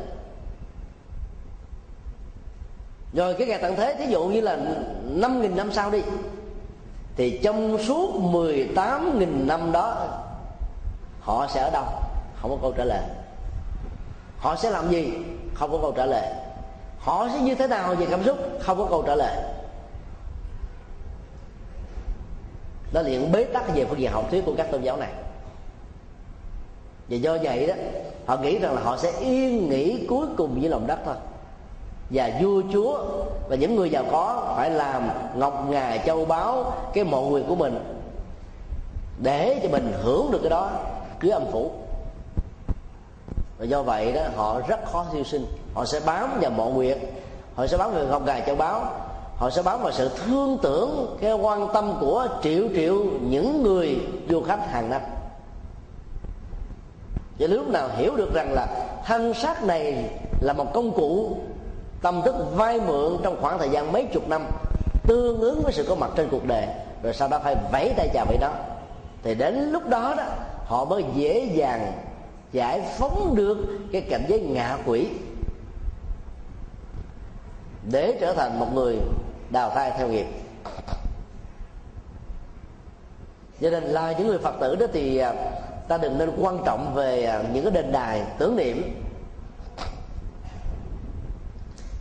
rồi 3.13 3.35
cái 3.35 3.47
ngày 3.47 3.59
tận 3.63 3.77
thế, 3.77 3.95
thí 3.95 4.07
dụ 4.07 4.25
như 4.25 4.41
là 4.41 4.59
năm 5.05 5.41
nghìn 5.41 5.57
năm 5.57 5.73
sau 5.73 5.91
đi, 5.91 6.03
thì 7.17 7.41
trong 7.43 7.79
suốt 7.79 8.15
18 8.15 9.19
nghìn 9.19 9.47
năm 9.47 9.73
đó, 9.73 10.07
họ 11.21 11.47
sẽ 11.51 11.61
ở 11.61 11.71
đâu? 11.71 11.85
Không 12.43 12.51
có 12.51 12.57
câu 12.63 12.73
trả 12.77 12.85
lời 12.85 13.03
họ 14.39 14.57
sẽ 14.57 14.71
làm 14.71 14.91
gì? 14.91 15.13
Không 15.55 15.73
có 15.73 15.79
câu 15.83 15.93
trả 15.93 16.07
lời. 16.07 16.33
Họ 16.99 17.29
sẽ 17.33 17.41
như 17.41 17.55
thế 17.55 17.67
nào 17.67 17.95
về 17.95 18.07
cảm 18.11 18.25
xúc? 18.25 18.39
Không 18.61 18.79
có 18.79 18.87
câu 18.91 19.03
trả 19.07 19.15
lời. 19.15 19.37
Đó 22.93 23.03
là 23.03 23.11
những 23.11 23.33
bế 23.33 23.45
tắc 23.45 23.75
về 23.75 23.85
phương 23.85 23.99
diện 23.99 24.13
học 24.13 24.31
thuyết 24.31 24.43
của 24.47 24.55
các 24.57 24.71
tôn 24.71 24.83
giáo 24.83 24.97
này. 24.97 25.11
Và 27.09 27.17
do 27.17 27.37
vậy 27.43 27.67
đó, 27.67 27.75
họ 28.27 28.37
nghĩ 28.37 28.59
rằng 28.59 28.75
là 28.75 28.81
họ 28.81 28.97
sẽ 28.97 29.13
yên 29.21 29.71
nghỉ 29.71 30.07
cuối 30.09 30.27
cùng 30.37 30.61
với 30.61 30.71
lòng 30.71 30.87
đất 30.87 30.99
thôi. 31.05 31.15
Và 32.11 32.31
vua 32.43 32.63
chúa 32.73 33.05
và 33.49 33.57
những 33.57 33.77
người 33.77 33.91
giàu 33.91 34.05
có 34.11 34.53
phải 34.57 34.71
làm 34.71 35.09
ngọc 35.37 35.65
ngà 35.69 35.97
châu 36.07 36.25
báu 36.25 36.73
cái 36.95 37.05
mộ 37.05 37.29
quyền 37.29 37.47
của 37.47 37.55
mình 37.55 37.79
để 39.23 39.61
cho 39.63 39.69
mình 39.69 39.93
hưởng 40.03 40.31
được 40.31 40.39
cái 40.43 40.51
đó. 40.51 40.71
Cứ 41.21 41.31
âm 41.31 41.43
phủ 41.53 41.73
và 43.59 43.65
do 43.65 43.83
vậy 43.83 44.13
đó, 44.13 44.21
họ 44.37 44.61
rất 44.69 44.81
khó 44.93 45.07
siêu 45.13 45.25
sinh. 45.25 45.47
Họ 45.75 45.85
sẽ 45.85 46.01
bám 46.07 46.39
vào 46.41 46.51
mộ 46.51 46.71
nguyệt 46.71 46.99
họ 47.55 47.67
sẽ 47.67 47.77
bám 47.77 47.95
vào 47.95 48.05
ngọc 48.05 48.23
ngà 48.27 48.41
châu 48.41 48.57
báu 48.57 48.83
họ 49.39 49.51
sẽ 49.51 49.63
bám 49.63 49.83
vào 49.83 49.93
sự 49.93 50.11
thương 50.17 50.59
tưởng, 50.63 51.17
cái 51.21 51.33
quan 51.33 51.69
tâm 51.75 51.99
của 52.01 52.29
triệu 52.43 52.65
triệu 52.75 52.95
những 53.21 53.63
người 53.63 53.99
du 54.29 54.43
khách 54.43 54.71
hàng 54.71 54.91
năm. 54.91 55.01
Và 57.39 57.47
lúc 57.47 57.69
nào 57.69 57.89
hiểu 57.97 58.17
được 58.17 58.35
rằng 58.35 58.53
là 58.53 58.67
thân 59.07 59.35
xác 59.35 59.65
này 59.65 60.11
là 60.41 60.53
một 60.53 60.73
công 60.75 60.91
cụ 60.91 61.37
tâm 62.03 62.23
thức 62.25 62.35
vay 62.55 62.81
mượn 62.81 63.17
trong 63.23 63.37
khoảng 63.41 63.59
thời 63.59 63.69
gian 63.69 63.93
mấy 63.93 64.05
chục 64.13 64.29
năm, 64.29 64.47
tương 65.07 65.41
ứng 65.41 65.63
với 65.63 65.73
sự 65.73 65.85
có 65.89 65.95
mặt 65.95 66.11
trên 66.17 66.29
cuộc 66.31 66.47
đời, 66.47 66.67
rồi 67.03 67.15
sau 67.15 67.29
đó 67.29 67.39
phải 67.45 67.57
vẫy 67.73 67.93
tay 67.97 68.09
chào 68.15 68.25
với 68.29 68.39
đó, 68.39 68.51
thì 69.23 69.35
đến 69.35 69.71
lúc 69.73 69.89
đó 69.89 70.15
đó, 70.17 70.25
họ 70.65 70.85
mới 70.85 71.05
dễ 71.15 71.51
dàng 71.55 71.93
giải 72.53 72.81
phóng 72.99 73.35
được 73.35 73.79
cái 73.93 74.03
cảnh 74.03 74.25
giới 74.29 74.41
ngạ 74.41 74.79
quỷ. 74.87 75.09
Để 77.91 78.19
trở 78.21 78.35
thành 78.35 78.59
một 78.59 78.75
người 78.75 78.97
đào 79.51 79.71
thai 79.71 79.91
theo 79.91 80.09
nghiệp. 80.09 80.27
Cho 83.61 83.71
nên 83.71 83.85
là 83.85 84.13
những 84.13 84.27
người 84.27 84.39
phật 84.39 84.55
tử 84.61 84.77
đó 84.77 84.87
thì 84.93 85.19
à, 85.19 85.35
ta 85.89 85.99
đừng 85.99 86.19
nên 86.19 86.31
quan 86.41 86.59
trọng 86.67 86.95
về 86.95 87.25
à, 87.25 87.43
những 87.53 87.65
cái 87.65 87.73
đền 87.73 87.93
đài 87.93 88.23
tưởng 88.39 88.57
niệm. 88.57 89.03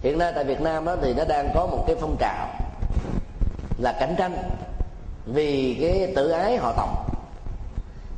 Hiện 0.01 0.17
nay 0.17 0.31
tại 0.35 0.43
việt 0.43 0.61
nam 0.61 0.85
đó 0.85 0.95
thì 1.01 1.13
nó 1.13 1.23
đang 1.25 1.51
có 1.55 1.67
một 1.67 1.83
cái 1.87 1.95
phong 2.01 2.15
trào 2.19 2.47
là 3.77 3.93
cạnh 3.99 4.15
tranh 4.17 4.37
vì 5.25 5.77
cái 5.81 6.13
tự 6.15 6.29
ái 6.29 6.57
họ 6.57 6.73
tộc. 6.77 6.89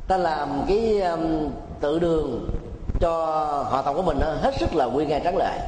Ta 0.08 0.16
làm 0.16 0.64
cái 0.68 1.02
tự 1.80 1.98
đường 1.98 2.50
cho 3.00 3.10
họ 3.70 3.82
tộc 3.82 3.96
của 3.96 4.02
mình 4.02 4.20
hết 4.20 4.54
sức 4.60 4.74
là 4.74 4.84
quy 4.84 5.06
ngay 5.06 5.20
trắng 5.24 5.36
lệ. 5.36 5.58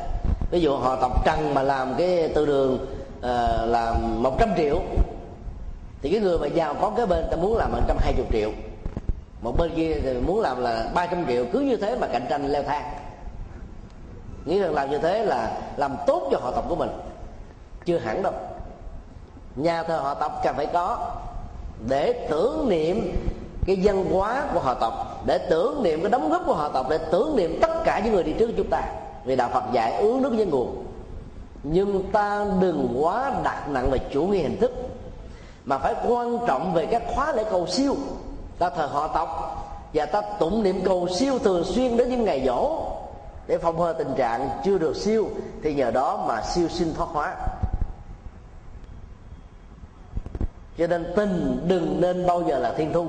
Ví 0.50 0.60
dụ 0.60 0.76
họ 0.76 0.96
tộc 0.96 1.24
trần 1.24 1.54
mà 1.54 1.62
làm 1.62 1.94
cái 1.98 2.28
tự 2.28 2.46
đường 2.46 2.74
uh, 3.18 3.24
là 3.68 3.94
100 4.00 4.48
triệu 4.56 4.80
thì 6.02 6.10
cái 6.10 6.20
người 6.20 6.38
mà 6.38 6.46
giàu 6.46 6.74
có 6.80 6.92
cái 6.96 7.06
bên 7.06 7.24
ta 7.30 7.36
muốn 7.36 7.56
làm 7.56 7.72
120 7.72 8.26
triệu. 8.32 8.50
Một 9.42 9.58
bên 9.58 9.70
kia 9.76 10.00
thì 10.02 10.14
muốn 10.26 10.40
làm 10.40 10.60
là 10.60 10.90
300 10.94 11.26
triệu 11.26 11.44
cứ 11.52 11.60
như 11.60 11.76
thế 11.76 11.96
mà 11.96 12.06
cạnh 12.06 12.26
tranh 12.30 12.46
leo 12.46 12.62
thang. 12.62 12.92
Nghĩ 14.44 14.58
rằng 14.58 14.74
làm 14.74 14.90
như 14.90 14.98
thế 14.98 15.24
là 15.24 15.60
làm 15.76 15.96
tốt 16.06 16.28
cho 16.30 16.38
họ 16.38 16.50
tộc 16.50 16.64
của 16.68 16.76
mình. 16.76 16.90
Chưa 17.84 17.98
hẳn 17.98 18.22
đâu. 18.22 18.32
Nhà 19.56 19.82
thờ 19.82 19.96
họ 19.96 20.14
tộc 20.14 20.40
cần 20.44 20.56
phải 20.56 20.66
có 20.66 21.10
để 21.88 22.26
tưởng 22.30 22.68
niệm 22.68 23.12
cái 23.66 23.80
văn 23.82 24.04
hóa 24.12 24.44
của 24.54 24.60
họ 24.60 24.74
tộc, 24.74 25.22
để 25.26 25.38
tưởng 25.38 25.82
niệm 25.82 26.00
cái 26.00 26.10
đóng 26.10 26.30
góp 26.30 26.42
của 26.46 26.54
họ 26.54 26.68
tộc, 26.68 26.86
để 26.90 26.98
tưởng 26.98 27.36
niệm 27.36 27.58
tất 27.62 27.70
cả 27.84 28.00
những 28.04 28.14
người 28.14 28.24
đi 28.24 28.32
trước 28.32 28.50
chúng 28.56 28.70
ta. 28.70 28.82
Vì 29.24 29.36
đạo 29.36 29.50
phật 29.52 29.64
dạy 29.72 29.96
uống 30.02 30.22
nước 30.22 30.32
với 30.36 30.46
nguồn. 30.46 30.84
Nhưng 31.62 32.12
ta 32.12 32.46
đừng 32.60 32.96
quá 33.00 33.32
đặt 33.44 33.68
nặng 33.68 33.90
về 33.90 33.98
chủ 34.12 34.22
nghĩa 34.22 34.42
hình 34.42 34.60
thức, 34.60 34.72
mà 35.64 35.78
phải 35.78 35.94
quan 36.08 36.38
trọng 36.46 36.74
về 36.74 36.86
các 36.86 37.02
khóa 37.14 37.32
lễ 37.32 37.44
cầu 37.50 37.66
siêu. 37.66 37.96
Ta 38.58 38.70
thờ 38.70 38.86
họ 38.86 39.08
tộc 39.08 39.58
và 39.94 40.06
ta 40.06 40.20
tụng 40.20 40.62
niệm 40.62 40.80
cầu 40.84 41.08
siêu 41.08 41.38
thường 41.38 41.64
xuyên 41.64 41.96
đến 41.96 42.08
những 42.08 42.24
ngày 42.24 42.42
dỗ 42.46 42.78
để 43.46 43.58
phòng 43.58 43.78
hơi 43.78 43.94
tình 43.94 44.14
trạng 44.16 44.48
chưa 44.64 44.78
được 44.78 44.96
siêu, 44.96 45.28
thì 45.62 45.74
nhờ 45.74 45.90
đó 45.90 46.24
mà 46.28 46.42
siêu 46.42 46.68
sinh 46.68 46.94
thoát 46.94 47.08
hóa. 47.12 47.34
Cho 50.78 50.86
nên 50.86 51.12
tình 51.16 51.64
đừng 51.68 52.00
nên 52.00 52.26
bao 52.26 52.42
giờ 52.48 52.58
là 52.58 52.74
thiên 52.76 52.92
thu 52.92 53.06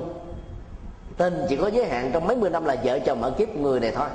tình 1.16 1.46
chỉ 1.48 1.56
có 1.56 1.66
giới 1.66 1.86
hạn 1.86 2.10
trong 2.12 2.26
mấy 2.26 2.36
mươi 2.36 2.50
năm 2.50 2.64
là 2.64 2.76
vợ 2.84 2.98
chồng 2.98 3.22
ở 3.22 3.30
kiếp 3.30 3.48
người 3.48 3.80
này 3.80 3.92
thôi. 3.94 4.08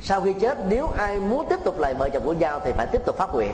Sau 0.00 0.20
khi 0.20 0.32
chết, 0.32 0.58
nếu 0.68 0.88
ai 0.98 1.20
muốn 1.20 1.46
tiếp 1.48 1.58
tục 1.64 1.78
lại 1.78 1.94
vợ 1.94 2.08
chồng 2.08 2.22
của 2.24 2.32
nhau 2.32 2.60
thì 2.64 2.72
phải 2.72 2.86
tiếp 2.86 3.02
tục 3.06 3.16
phát 3.16 3.34
nguyện. 3.34 3.52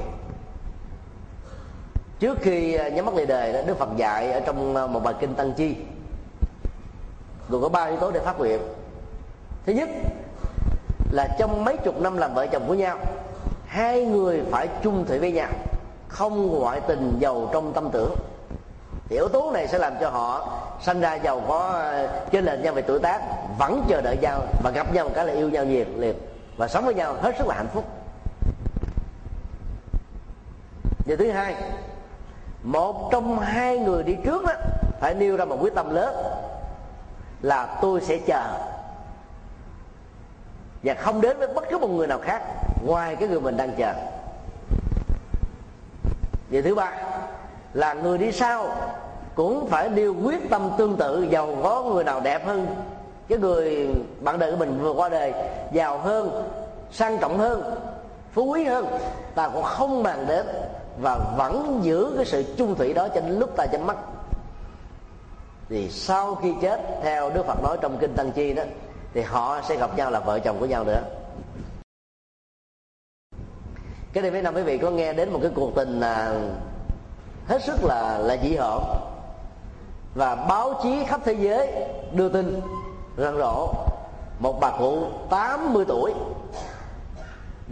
Trước 2.21 2.39
khi 2.41 2.75
à, 2.75 2.89
nhắm 2.89 3.07
mắt 3.07 3.15
lìa 3.15 3.27
đời 3.27 3.65
đức 3.67 3.79
phật 3.79 3.89
dạy 3.97 4.33
ở 4.33 4.41
trong 4.41 4.77
à, 4.77 4.87
một 4.87 5.01
bài 5.05 5.15
kinh 5.21 5.35
tăng 5.35 5.53
chi. 5.53 5.77
Gồm 7.49 7.63
có 7.63 7.69
ba 7.69 7.85
yếu 7.85 7.97
tố 7.97 8.11
để 8.11 8.21
phát 8.21 8.39
nguyện. 8.39 8.61
Thứ 9.67 9.73
nhất 9.73 9.89
là 11.13 11.29
trong 11.39 11.65
mấy 11.65 11.77
chục 11.77 12.01
năm 12.01 12.17
làm 12.17 12.35
vợ 12.35 12.47
chồng 12.47 12.65
của 12.67 12.75
nhau, 12.75 12.99
hai 13.67 14.05
người 14.05 14.43
phải 14.51 14.69
chung 14.83 15.05
thủy 15.07 15.19
với 15.19 15.33
nhau, 15.33 15.49
không 16.09 16.59
ngoại 16.59 16.81
tình 16.81 17.17
giàu 17.21 17.51
trong 17.53 17.73
tâm 17.73 17.91
tưởng 17.93 18.15
thì 19.09 19.17
yếu 19.17 19.29
tố 19.29 19.51
này 19.51 19.69
sẽ 19.69 19.79
làm 19.79 19.93
cho 20.01 20.11
họ 20.11 20.61
sanh 20.83 21.01
ra 21.01 21.15
giàu 21.15 21.43
có 21.49 21.59
ờ, 21.59 22.09
trên 22.31 22.45
lệch 22.45 22.61
nhau 22.61 22.75
về 22.75 22.83
tuổi 22.83 22.99
tác, 22.99 23.21
vẫn 23.59 23.85
chờ 23.89 24.01
đợi 24.01 24.17
nhau 24.23 24.43
và 24.63 24.71
gặp 24.71 24.95
nhau 24.95 25.05
một 25.05 25.11
cái 25.15 25.27
là 25.27 25.33
yêu 25.33 25.51
nhau 25.51 25.65
nhiệt 25.65 25.89
liệt 25.97 26.17
và 26.57 26.69
sống 26.69 26.85
với 26.85 26.95
nhau 26.95 27.15
hết 27.23 27.35
sức 27.39 27.47
là 27.47 27.55
hạnh 27.55 27.69
phúc. 27.75 27.85
Điều 31.07 31.17
thứ 31.17 31.31
hai, 31.31 31.55
một 32.63 33.09
trong 33.13 33.41
hai 33.41 33.79
người 33.79 34.03
đi 34.03 34.17
trước 34.25 34.45
đó 34.47 34.53
phải 35.01 35.15
nêu 35.15 35.37
ra 35.37 35.45
một 35.45 35.57
quyết 35.61 35.75
tâm 35.75 35.95
lớn 35.95 36.15
là 37.43 37.79
tôi 37.83 38.01
sẽ 38.01 38.19
chờ. 38.19 38.59
Và 40.83 40.95
không 40.95 41.21
đến 41.21 41.39
với 41.39 41.49
bất 41.49 41.65
cứ 41.71 41.79
một 41.79 41.91
người 41.91 42.07
nào 42.07 42.19
khác 42.19 42.43
ngoài 42.85 43.17
cái 43.17 43.29
người 43.29 43.41
mình 43.41 43.57
đang 43.57 43.73
chờ. 43.79 43.95
Điều 46.51 46.63
thứ 46.63 46.75
ba 46.75 46.93
là 47.73 47.95
người 47.95 48.19
đi 48.19 48.33
sau 48.33 48.69
cũng 49.35 49.69
phải 49.69 49.89
nêu 49.89 50.15
quyết 50.25 50.51
tâm 50.51 50.71
tương 50.79 50.97
tự 50.97 51.27
giàu 51.31 51.57
có 51.63 51.83
người 51.83 52.05
nào 52.05 52.21
đẹp 52.21 52.47
hơn. 52.47 52.67
Cái 53.29 53.39
người 53.39 53.89
bạn 54.21 54.39
đời 54.39 54.51
của 54.51 54.57
mình 54.57 54.79
vừa 54.83 54.93
qua 54.93 55.09
đời 55.09 55.33
giàu 55.73 55.99
hơn, 55.99 56.49
sang 56.93 57.19
trọng 57.19 57.39
hơn, 57.39 57.75
phú 58.33 58.45
quý 58.45 58.65
hơn, 58.65 58.87
ta 59.35 59.49
cũng 59.49 59.63
không 59.63 60.03
màng 60.03 60.27
đến 60.27 60.47
và 61.03 61.19
vẫn 61.37 61.81
giữ 61.83 62.13
cái 62.17 62.25
sự 62.25 62.55
chung 62.57 62.75
thủy 62.75 62.95
đó 62.95 63.09
cho 63.09 63.21
đến 63.21 63.39
lúc 63.39 63.57
ta 63.57 63.67
chấm 63.67 63.87
mắt. 63.87 63.97
Thì 65.69 65.91
sau 65.91 66.35
khi 66.35 66.55
chết, 66.63 66.81
theo 67.03 67.31
đức 67.31 67.47
phật 67.47 67.63
nói 67.63 67.79
trong 67.81 67.99
kinh 67.99 68.15
tăng 68.15 68.33
chi 68.33 68.55
đó, 68.55 68.63
thì 69.15 69.23
họ 69.23 69.61
sẽ 69.69 69.77
gặp 69.77 69.97
nhau 69.97 70.11
là 70.11 70.21
vợ 70.21 70.39
chồng 70.39 70.57
của 70.61 70.67
nhau 70.67 70.85
nữa. 70.85 71.03
Cái 74.13 74.23
này 74.23 74.31
mấy 74.31 74.43
năm 74.43 74.55
quý 74.55 74.63
vị 74.63 74.79
có 74.79 74.91
nghe 74.91 75.13
đến 75.13 75.31
một 75.31 75.39
cái 75.43 75.51
cuộc 75.55 75.75
tình 75.75 76.01
là 76.01 76.41
hết 77.49 77.65
sức 77.65 77.85
là 77.85 78.19
là 78.19 78.37
dị 78.43 78.57
hợm. 78.57 78.83
Và 80.15 80.35
báo 80.35 80.75
chí 80.83 81.05
khắp 81.05 81.21
thế 81.25 81.33
giới 81.33 81.73
đưa 82.13 82.29
tin 82.29 82.61
răng 83.17 83.39
rộ 83.39 83.69
một 84.39 84.61
bà 84.61 84.71
cụ 84.71 85.03
80 85.31 85.85
tuổi 85.89 86.13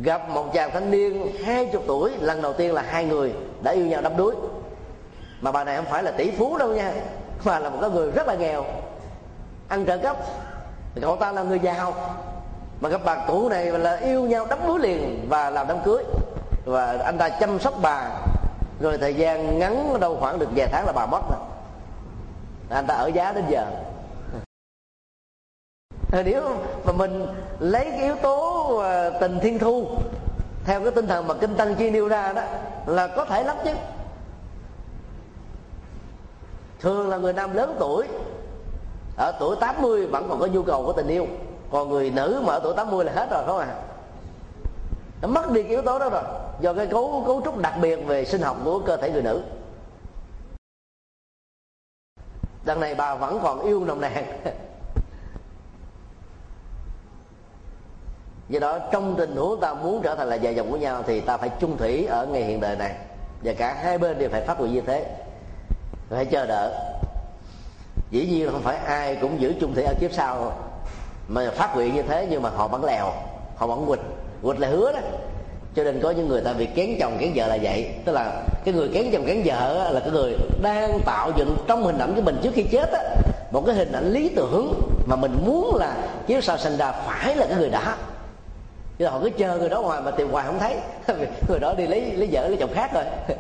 gặp 0.03 0.29
một 0.29 0.53
chàng 0.53 0.71
thanh 0.71 0.91
niên 0.91 1.37
hai 1.45 1.67
chục 1.73 1.83
tuổi, 1.87 2.13
lần 2.21 2.43
đầu 2.43 2.53
tiên 2.53 2.75
là 2.75 2.83
hai 2.83 3.05
người 3.05 3.33
đã 3.63 3.73
yêu 3.73 3.87
nhau 3.87 4.03
đắm 4.03 4.17
đuối. 4.17 4.35
Mà 5.41 5.53
bà 5.53 5.65
này 5.65 5.77
không 5.77 5.85
phải 5.85 6.03
là 6.03 6.11
tỷ 6.11 6.31
phú 6.31 6.59
đâu 6.59 6.69
nha, 6.69 6.93
mà 7.45 7.59
là 7.59 7.71
một 7.71 7.79
cái 7.81 7.91
người 7.91 8.11
rất 8.11 8.27
là 8.27 8.35
nghèo, 8.35 8.65
ăn 9.69 9.87
trợ 9.87 9.99
cấp. 9.99 10.17
Cậu 11.01 11.17
ta 11.17 11.33
là 11.33 11.43
người 11.43 11.59
giàu 11.59 11.95
mà 12.81 12.91
các 12.91 13.01
bà 13.05 13.27
cụ 13.27 13.49
này 13.49 13.65
là 13.65 13.97
yêu 13.97 14.23
nhau 14.23 14.47
đắm 14.51 14.59
đuối 14.67 14.79
liền 14.79 15.27
và 15.29 15.51
làm 15.51 15.69
đám 15.69 15.79
cưới. 15.85 16.05
Và 16.65 16.99
anh 17.05 17.19
ta 17.19 17.29
chăm 17.29 17.59
sóc 17.59 17.75
bà 17.83 18.11
rồi 18.81 18.99
thời 18.99 19.15
gian 19.15 19.59
ngắn 19.59 20.01
đâu 20.01 20.17
khoảng 20.21 20.39
được 20.39 20.49
vài 20.57 20.69
tháng 20.73 20.87
là 20.87 20.93
bà 20.93 21.07
mất 21.07 21.21
rồi. 21.31 21.41
Anh 22.71 22.87
ta 22.87 22.95
ở 22.95 23.07
giá 23.07 23.33
đến 23.33 23.45
giờ. 23.49 23.67
Nếu 26.25 26.43
mà 26.85 26.93
mình 26.93 27.27
lấy 27.59 27.85
cái 27.85 28.03
yếu 28.03 28.17
tố 28.17 28.63
ờ, 28.79 29.11
tình 29.21 29.39
thiên 29.43 29.59
thu, 29.59 29.87
theo 30.65 30.81
cái 30.81 30.91
tinh 30.91 31.07
thần 31.07 31.27
mà 31.27 31.35
kinh 31.35 31.57
tăng 31.57 31.75
chi 31.75 31.91
nêu 31.91 32.09
ra 32.09 32.33
đó, 32.33 32.43
là 32.87 33.07
có 33.07 33.25
thể 33.25 33.43
lắm 33.43 33.57
chứ. 33.65 33.71
Thường 36.81 37.09
là 37.09 37.17
người 37.17 37.33
nam 37.33 37.55
lớn 37.55 37.77
tuổi, 37.79 38.07
ở 39.17 39.33
tuổi 39.41 39.57
80 39.61 40.07
vẫn 40.07 40.29
còn 40.29 40.41
có 40.41 40.47
nhu 40.47 40.63
cầu 40.63 40.83
của 40.87 40.93
tình 40.93 41.09
yêu. 41.09 41.27
Còn 41.71 41.89
người 41.89 42.11
nữ 42.11 42.43
mà 42.47 42.53
ở 42.53 42.61
tuổi 42.63 42.75
80 42.77 43.05
là 43.05 43.13
hết 43.13 43.31
rồi 43.31 43.43
không 43.47 43.59
à 43.59 43.75
nó 45.23 45.29
mất 45.29 45.51
đi 45.51 45.63
cái 45.63 45.71
yếu 45.71 45.83
tố 45.83 45.99
đó 45.99 46.09
rồi 46.09 46.23
do 46.61 46.73
cái 46.73 46.87
cấu 46.87 47.25
cấu 47.27 47.43
trúc 47.45 47.59
đặc 47.59 47.75
biệt 47.81 47.97
về 47.97 48.25
sinh 48.25 48.41
học 48.41 48.57
của 48.65 48.79
cơ 48.79 48.97
thể 48.97 49.11
người 49.11 49.23
nữ. 49.23 49.43
Đằng 52.65 52.81
này 52.81 52.95
bà 52.95 53.15
vẫn 53.15 53.41
còn 53.43 53.61
yêu 53.61 53.85
nồng 53.85 54.01
nàn. 54.01 54.41
Do 58.49 58.61
đó, 58.61 58.79
trong 58.93 59.15
tình 59.19 59.37
huống 59.37 59.61
ta 59.61 59.75
muốn 59.75 60.03
trở 60.03 60.15
thành 60.15 60.29
là 60.29 60.39
vợ 60.43 60.53
chồng 60.57 60.71
của 60.71 60.77
nhau 60.77 61.03
thì 61.07 61.21
ta 61.21 61.37
phải 61.37 61.51
chung 61.61 61.77
thủy 61.77 62.07
ở 62.07 62.27
ngày 62.27 62.45
hiện 62.45 62.61
đời 62.61 62.77
này. 62.77 62.95
Và 63.45 63.53
cả 63.59 63.75
hai 63.75 63.99
bên 63.99 64.19
đều 64.19 64.29
phải 64.31 64.43
phát 64.43 64.59
huy 64.59 64.71
như 64.71 64.81
thế. 64.81 65.17
Phải 66.09 66.25
chờ 66.25 66.47
đợi. 66.47 66.73
Dĩ 68.11 68.27
nhiên 68.27 68.51
không 68.53 68.63
phải 68.63 68.77
ai 68.77 69.17
cũng 69.21 69.41
giữ 69.41 69.55
chung 69.61 69.75
thủy 69.75 69.85
ở 69.85 69.95
kiếp 70.01 70.13
sau 70.13 70.53
mà 71.29 71.51
phát 71.51 71.75
nguyện 71.75 71.95
như 71.95 72.03
thế, 72.03 72.27
nhưng 72.31 72.43
mà 72.43 72.51
họ 72.51 72.69
vẫn 72.69 72.85
lèo, 72.85 73.13
họ 73.57 73.67
vẫn 73.67 73.87
quỳnh. 73.87 74.03
Quỵt 74.43 74.61
là 74.61 74.69
hứa 74.69 74.93
đó 74.93 74.99
cho 75.77 75.85
nên 75.85 76.01
có 76.01 76.11
những 76.11 76.29
người 76.29 76.41
ta 76.41 76.53
việc 76.53 76.75
kén 76.75 76.97
chồng 77.01 77.17
kén 77.21 77.33
vợ 77.35 77.47
là 77.47 77.59
vậy. 77.63 77.87
Tức 78.05 78.13
là 78.13 78.43
cái 78.65 78.75
người 78.75 78.89
kén 78.89 79.11
chồng 79.13 79.27
kén 79.27 79.43
vợ 79.45 79.91
là 79.93 80.01
cái 80.01 80.11
người 80.11 80.37
đang 80.63 81.01
tạo 81.07 81.33
dựng 81.37 81.57
trong 81.67 81.83
hình 81.83 81.99
ảnh 81.99 82.15
của 82.15 82.21
mình 82.21 82.37
trước 82.43 82.51
khi 82.55 82.63
chết 82.63 82.93
á, 82.93 83.03
một 83.53 83.63
cái 83.67 83.75
hình 83.75 83.93
ảnh 83.93 84.13
lý 84.13 84.29
tưởng 84.29 84.81
mà 85.07 85.17
mình 85.17 85.37
muốn 85.47 85.77
là 85.77 85.97
chiếu 86.27 86.41
sao 86.41 86.59
sanh 86.59 86.77
ra 86.77 86.93
phải 86.93 87.37
là 87.37 87.47
cái 87.47 87.59
người 87.59 87.71
đã. 87.71 87.97
Chứ 88.99 89.07
họ 89.07 89.21
cứ 89.23 89.31
chờ 89.31 89.59
người 89.59 89.69
đó 89.69 89.81
hoài 89.81 90.03
mà 90.03 90.11
tìm 90.11 90.31
hoài 90.31 90.47
không 90.47 90.59
thấy. 90.59 90.77
Người 91.49 91.59
đó 91.61 91.75
đi 91.79 91.87
lấy 91.87 92.01
lấy 92.01 92.29
vợ, 92.33 92.49
lấy 92.49 92.57
chồng 92.57 92.71
khác 92.75 92.91
rồi. 92.95 93.05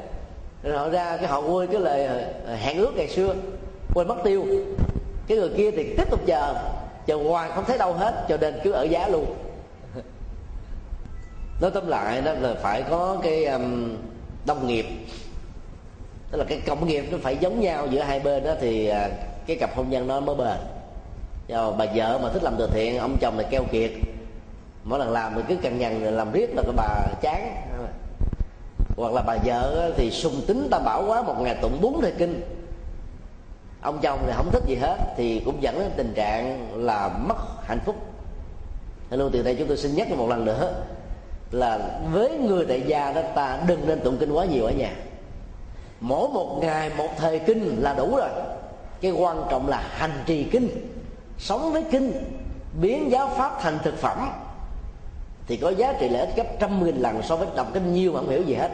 Rồi 0.63 0.79
họ 0.79 0.89
ra 0.89 1.17
cái 1.17 1.27
họ 1.27 1.41
quên 1.41 1.69
cái 1.73 1.81
lời 1.81 2.09
hẹn 2.57 2.79
ước 2.79 2.93
ngày 2.97 3.09
xưa, 3.09 3.35
quên 3.95 4.09
mất 4.09 4.17
tiêu. 4.25 4.47
Cái 5.29 5.39
người 5.39 5.51
kia 5.57 5.71
thì 5.71 5.95
tiếp 5.97 6.11
tục 6.11 6.21
chờ 6.27 6.55
chờ 7.07 7.17
hoài 7.17 7.51
không 7.55 7.65
thấy 7.65 7.79
đâu 7.79 7.93
hết, 7.93 8.25
cho 8.29 8.37
nên 8.37 8.55
cứ 8.65 8.73
ở 8.73 8.83
giá 8.83 9.09
luôn 9.09 9.27
nói 11.61 11.70
tóm 11.74 11.89
lại 11.89 12.20
đó 12.20 12.33
là 12.33 12.55
phải 12.62 12.83
có 12.91 13.16
cái 13.23 13.45
um, 13.45 13.97
đồng 14.47 14.66
nghiệp. 14.66 14.87
Tức 16.31 16.39
là 16.39 16.45
cái 16.45 16.61
công 16.66 16.87
nghiệp 16.87 17.05
nó 17.11 17.19
phải 17.23 17.37
giống 17.37 17.61
nhau 17.61 17.87
giữa 17.87 18.01
hai 18.01 18.20
bên 18.20 18.45
đó 18.45 18.55
thì 18.61 18.91
uh, 18.91 18.97
cái 19.47 19.57
cặp 19.61 19.77
hôn 19.77 19.91
nhân 19.91 20.07
nó 20.07 20.20
mới 20.20 20.37
bền. 20.37 20.57
Rồi 21.49 21.73
bà 21.78 21.87
vợ 21.95 22.19
mà 22.23 22.28
thích 22.33 22.43
làm 22.43 22.55
từ 22.59 22.70
thiện 22.73 22.99
ông 22.99 23.16
chồng 23.20 23.39
là 23.39 23.45
keo 23.51 23.65
kiệt. 23.73 23.91
Mỗi 24.85 24.99
lần 24.99 25.12
làm 25.12 25.33
thì 25.35 25.43
cứ 25.49 25.57
cằn 25.57 25.78
nhằn 25.78 26.03
làm 26.05 26.33
riết 26.33 26.51
là 26.57 26.62
cái 26.62 26.73
bà 26.77 26.89
chán. 27.20 27.62
Hoặc 28.97 29.12
là 29.12 29.23
bà 29.23 29.37
vợ 29.45 29.93
thì 29.97 30.11
sung 30.11 30.41
tính 30.47 30.69
tam 30.70 30.85
bảo 30.85 31.05
quá 31.07 31.23
một 31.23 31.35
ngày 31.41 31.57
tụng 31.62 31.78
bốn 31.81 32.01
thời 32.01 32.12
kinh. 32.12 32.41
Ông 33.83 33.99
chồng 34.03 34.23
thì 34.27 34.33
không 34.37 34.51
thích 34.51 34.62
gì 34.66 34.77
hết 34.77 34.97
thì 35.16 35.43
cũng 35.45 35.62
dẫn 35.62 35.78
đến 35.78 35.91
tình 35.97 36.12
trạng 36.15 36.69
là 36.85 37.09
mất 37.09 37.37
hạnh 37.65 37.78
phúc. 37.85 37.97
Hello 39.11 39.28
từ 39.33 39.43
đây 39.43 39.55
chúng 39.55 39.69
tôi 39.69 39.77
xin 39.77 39.95
nhắc 39.95 40.11
một 40.11 40.28
lần 40.28 40.45
nữa 40.45 40.74
là 41.51 42.01
với 42.12 42.31
người 42.31 42.64
tại 42.68 42.82
gia 42.86 43.12
đó, 43.12 43.23
ta 43.35 43.59
đừng 43.66 43.86
nên 43.86 44.01
tụng 44.01 44.16
kinh 44.16 44.32
quá 44.32 44.44
nhiều 44.44 44.64
ở 44.64 44.70
nhà. 44.70 44.90
Mỗi 46.01 46.28
một 46.28 46.59
ngày, 46.62 46.90
một 46.97 47.09
thời 47.16 47.39
kinh 47.39 47.82
là 47.82 47.94
đủ 47.94 48.16
rồi. 48.16 48.28
Cái 49.01 49.10
quan 49.10 49.43
trọng 49.51 49.68
là 49.68 49.82
hành 49.90 50.23
trì 50.27 50.44
kinh, 50.44 50.68
sống 51.39 51.73
với 51.73 51.85
kinh, 51.90 52.12
biến 52.81 53.10
giáo 53.10 53.31
pháp 53.36 53.60
thành 53.60 53.78
thực 53.85 53.98
phẩm. 53.98 54.31
Thì 55.47 55.56
có 55.56 55.70
giá 55.70 55.93
trị 55.93 56.09
lợi 56.09 56.27
ích 56.27 56.36
gấp 56.36 56.47
trăm 56.59 56.85
nghìn 56.85 56.97
lần 56.97 57.23
so 57.23 57.36
với 57.36 57.48
đọc 57.56 57.66
kinh 57.74 57.94
nhiều 57.94 58.12
mà 58.12 58.20
không 58.20 58.28
hiểu 58.28 58.43
gì 58.43 58.55
hết. 58.55 58.70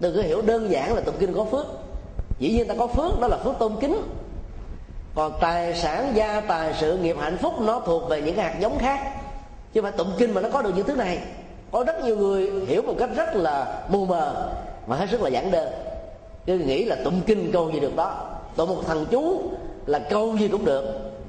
Đừng 0.00 0.16
có 0.16 0.22
hiểu 0.22 0.42
đơn 0.42 0.70
giản 0.70 0.94
là 0.94 1.00
tụng 1.00 1.14
kinh 1.18 1.34
có 1.34 1.44
phước. 1.44 1.66
Dĩ 2.38 2.52
nhiên 2.52 2.68
ta 2.68 2.74
có 2.78 2.86
phước, 2.86 3.20
đó 3.20 3.28
là 3.28 3.38
phước 3.44 3.58
tôn 3.58 3.76
kính. 3.80 4.02
Còn 5.14 5.32
tài 5.40 5.74
sản, 5.74 6.12
gia 6.14 6.40
tài, 6.40 6.74
sự 6.80 6.98
nghiệp, 6.98 7.16
hạnh 7.20 7.38
phúc 7.38 7.60
nó 7.60 7.80
thuộc 7.80 8.08
về 8.08 8.22
những 8.22 8.36
hạt 8.36 8.56
giống 8.60 8.78
khác 8.78 9.00
chứ 9.76 9.82
mà 9.82 9.90
tụng 9.90 10.12
kinh 10.18 10.34
mà 10.34 10.40
nó 10.40 10.48
có 10.52 10.62
được 10.62 10.70
những 10.76 10.86
thứ 10.86 10.94
này, 10.94 11.18
có 11.72 11.84
rất 11.86 12.04
nhiều 12.04 12.16
người 12.16 12.50
hiểu 12.66 12.82
một 12.82 12.94
cách 12.98 13.10
rất 13.16 13.34
là 13.34 13.82
mù 13.88 14.04
mờ 14.04 14.52
mà 14.86 14.96
hết 14.96 15.06
sức 15.10 15.22
là 15.22 15.28
giản 15.28 15.50
đơn. 15.50 15.68
Cứ 16.46 16.58
nghĩ 16.58 16.84
là 16.84 16.96
tụng 17.04 17.20
kinh 17.26 17.52
câu 17.52 17.70
gì 17.70 17.80
được 17.80 17.96
đó, 17.96 18.14
tụng 18.56 18.68
một 18.68 18.82
thằng 18.86 19.06
chú 19.10 19.42
là 19.86 19.98
câu 19.98 20.36
gì 20.36 20.48
cũng 20.48 20.64
được. 20.64 20.84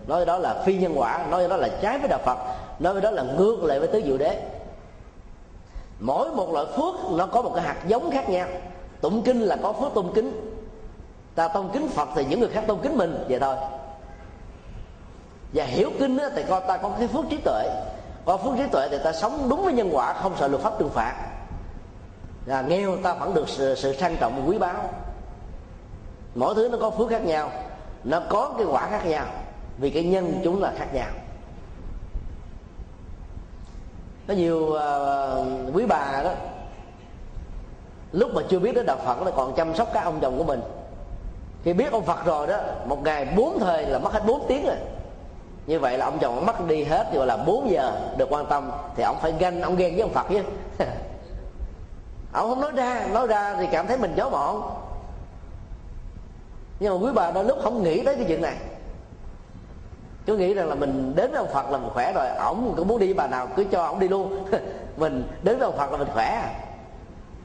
Nói 0.07 0.25
đó 0.25 0.37
là 0.37 0.63
phi 0.65 0.77
nhân 0.77 0.99
quả, 0.99 1.25
nói 1.31 1.47
đó 1.49 1.57
là 1.57 1.69
trái 1.81 1.99
với 1.99 2.07
đạo 2.07 2.19
phật, 2.25 2.37
nói 2.79 3.01
đó 3.01 3.11
là 3.11 3.23
ngược 3.23 3.63
lại 3.63 3.79
với 3.79 3.87
tứ 3.87 4.01
diệu 4.05 4.17
đế. 4.17 4.41
Mỗi 5.99 6.29
một 6.29 6.53
loại 6.53 6.65
phước 6.65 6.95
nó 7.11 7.25
có 7.25 7.41
một 7.41 7.51
cái 7.55 7.63
hạt 7.63 7.77
giống 7.87 8.11
khác 8.11 8.29
nhau. 8.29 8.47
Tụng 9.01 9.21
kinh 9.21 9.41
là 9.41 9.55
có 9.55 9.73
phước 9.73 9.93
tôn 9.93 10.05
kính. 10.15 10.31
Ta 11.35 11.47
tôn 11.47 11.69
kính 11.73 11.87
phật 11.87 12.09
thì 12.15 12.25
những 12.29 12.39
người 12.39 12.49
khác 12.49 12.63
tôn 12.67 12.79
kính 12.83 12.97
mình, 12.97 13.25
vậy 13.29 13.39
thôi. 13.39 13.55
Và 15.53 15.63
hiểu 15.63 15.89
kinh 15.99 16.17
thì 16.35 16.43
coi 16.49 16.61
ta 16.67 16.77
có 16.77 16.91
cái 16.99 17.07
phước 17.07 17.25
trí 17.29 17.37
tuệ 17.37 17.69
có 18.27 18.37
phước 18.37 18.53
trí 18.57 18.63
tuệ 18.71 18.87
thì 18.91 18.97
ta 19.03 19.13
sống 19.13 19.49
đúng 19.49 19.63
với 19.63 19.73
nhân 19.73 19.89
quả 19.93 20.13
không 20.13 20.33
sợ 20.39 20.47
luật 20.47 20.61
pháp 20.61 20.73
trừng 20.79 20.89
phạt. 20.89 21.13
Là 22.45 22.61
nghèo 22.61 22.97
ta 22.97 23.13
vẫn 23.13 23.33
được 23.33 23.49
sự, 23.49 23.75
sự 23.75 23.93
sang 23.93 24.15
trọng 24.19 24.49
quý 24.49 24.57
báu. 24.57 24.89
Mỗi 26.35 26.55
thứ 26.55 26.69
nó 26.71 26.77
có 26.81 26.89
phước 26.89 27.09
khác 27.09 27.25
nhau 27.25 27.51
nó 28.03 28.21
có 28.29 28.53
cái 28.57 28.67
quả 28.67 28.87
khác 28.89 29.05
nhau 29.05 29.25
vì 29.77 29.89
cái 29.89 30.03
nhân 30.03 30.41
chúng 30.43 30.61
là 30.61 30.73
khác 30.77 30.93
nhau. 30.93 31.07
Có 34.27 34.33
nhiều 34.33 34.59
uh, 34.59 35.75
quý 35.75 35.85
bà 35.85 36.21
đó 36.23 36.31
lúc 38.11 38.33
mà 38.33 38.41
chưa 38.49 38.59
biết 38.59 38.75
đến 38.75 38.85
đạo 38.85 38.97
phật 39.05 39.21
là 39.21 39.31
còn 39.31 39.55
chăm 39.55 39.75
sóc 39.75 39.89
các 39.93 40.03
ông 40.03 40.19
chồng 40.21 40.37
của 40.37 40.43
mình. 40.43 40.61
Khi 41.63 41.73
biết 41.73 41.91
ông 41.91 42.05
phật 42.05 42.25
rồi 42.25 42.47
đó 42.47 42.57
một 42.85 43.03
ngày 43.03 43.33
bốn 43.37 43.59
thời 43.59 43.85
là 43.85 43.99
mất 43.99 44.13
hết 44.13 44.21
bốn 44.25 44.45
tiếng 44.47 44.65
rồi 44.65 44.75
như 45.67 45.79
vậy 45.79 45.97
là 45.97 46.05
ông 46.05 46.19
chồng 46.19 46.35
ông 46.35 46.45
mất 46.45 46.67
đi 46.67 46.83
hết 46.83 47.07
thì 47.11 47.17
gọi 47.17 47.27
là 47.27 47.37
4 47.37 47.71
giờ 47.71 47.99
được 48.17 48.27
quan 48.31 48.45
tâm, 48.45 48.71
thì 48.95 49.03
ông 49.03 49.17
phải 49.21 49.33
ganh, 49.39 49.61
ông 49.61 49.75
ghen 49.75 49.93
với 49.93 50.01
ông 50.01 50.13
phật 50.13 50.25
chứ. 50.29 50.41
Ông 52.33 52.49
không 52.49 52.61
nói 52.61 52.71
ra 52.75 53.07
nói 53.13 53.27
ra 53.27 53.55
thì 53.59 53.67
cảm 53.71 53.87
thấy 53.87 53.97
mình 53.97 54.13
chó 54.17 54.29
mọn 54.29 54.61
nhưng 56.79 56.93
mà 56.93 57.07
quý 57.07 57.13
bà 57.15 57.31
đôi 57.31 57.43
lúc 57.43 57.57
không 57.63 57.83
nghĩ 57.83 58.03
tới 58.03 58.15
cái 58.15 58.25
chuyện 58.27 58.41
này. 58.41 58.55
Cứ 60.25 60.37
nghĩ 60.37 60.53
rằng 60.53 60.69
là 60.69 60.75
mình 60.75 61.13
đến 61.15 61.31
với 61.31 61.39
ông 61.39 61.53
phật 61.53 61.71
là 61.71 61.77
mình 61.77 61.89
khỏe 61.93 62.13
rồi, 62.13 62.27
ổng 62.29 62.73
cũng 62.77 62.87
muốn 62.87 62.99
đi 62.99 63.13
bà 63.13 63.27
nào 63.27 63.47
cứ 63.55 63.63
cho 63.63 63.83
ổng 63.85 63.99
đi 63.99 64.07
luôn. 64.07 64.45
Mình 64.97 65.27
đến 65.43 65.57
với 65.57 65.65
ông 65.65 65.77
phật 65.77 65.91
là 65.91 65.97
mình 65.97 66.07
khỏe. 66.13 66.55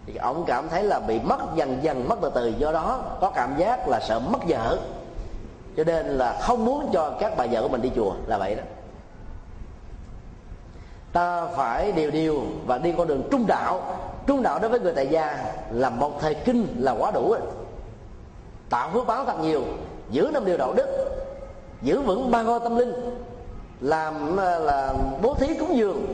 Thì 0.07 0.16
ổng 0.16 0.44
cảm 0.47 0.69
thấy 0.69 0.82
là 0.82 1.01
bị 1.01 1.20
mất 1.20 1.39
dần 1.55 1.78
dần, 1.82 2.09
mất 2.09 2.16
từ 2.23 2.31
từ, 2.35 2.53
do 2.59 2.73
đó 2.73 3.01
có 3.20 3.31
cảm 3.31 3.55
giác 3.57 3.89
là 3.89 4.01
sợ 4.01 4.19
mất 4.19 4.39
vợ 4.49 4.78
cho 5.77 5.85
nên 5.85 6.07
là 6.07 6.39
không 6.40 6.65
muốn 6.65 6.90
cho 6.93 7.16
các 7.20 7.36
bà 7.36 7.47
vợ 7.51 7.62
của 7.62 7.69
mình 7.69 7.82
đi 7.82 7.90
chùa, 7.97 8.15
là 8.27 8.39
vậy 8.39 8.55
đó. 8.55 8.62
Ta 11.12 11.47
phải 11.47 11.93
điều 11.93 12.11
điều 12.11 12.43
và 12.66 12.78
đi 12.78 12.94
con 12.99 13.09
đường 13.09 13.28
trung 13.31 13.47
đạo. 13.47 13.82
Trung 14.27 14.43
đạo 14.43 14.59
đối 14.59 14.70
với 14.70 14.81
người 14.81 14.93
tại 14.93 15.09
gia 15.09 15.55
là 15.70 15.90
một 15.90 16.20
thời 16.20 16.35
kinh, 16.35 16.66
là 16.78 16.93
quá 16.93 17.11
đủ 17.11 17.31
rồi. 17.31 17.40
tạo 18.70 18.90
phước 18.93 19.07
báo 19.07 19.24
thật 19.24 19.40
nhiều, 19.40 19.62
giữ 20.11 20.31
năm 20.32 20.44
điều 20.44 20.57
đạo 20.57 20.74
đức, 20.74 20.86
giữ 21.82 22.01
vững 22.01 22.31
ba 22.31 22.43
ngôi 22.43 22.61
tâm 22.61 22.77
linh, 22.77 22.93
làm 23.81 24.36
ờ, 24.36 24.59
là 24.59 24.94
bố 25.23 25.35
thí 25.35 25.55
cúng 25.55 25.77
dường, 25.77 26.07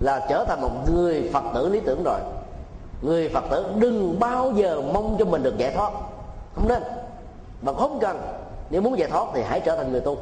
là 0.00 0.26
trở 0.28 0.44
thành 0.44 0.60
một 0.60 0.70
người 0.94 1.30
phật 1.32 1.44
tử 1.54 1.68
lý 1.68 1.80
tưởng 1.80 2.02
rồi. 2.04 2.20
Người 3.02 3.28
phật 3.28 3.44
tử 3.50 3.66
đừng 3.78 4.20
bao 4.20 4.52
giờ 4.52 4.82
mong 4.92 5.16
cho 5.18 5.24
mình 5.24 5.42
được 5.42 5.58
giải 5.58 5.72
thoát. 5.72 5.92
Không 6.54 6.68
nên 6.68 6.82
mà 7.62 7.72
không 7.72 7.98
cần 8.00 8.18
nếu 8.70 8.82
muốn 8.82 8.98
giải 8.98 9.08
thoát 9.08 9.26
thì 9.34 9.42
hãy 9.42 9.60
trở 9.60 9.76
thành 9.76 9.92
người 9.92 10.00
tu. 10.00 10.18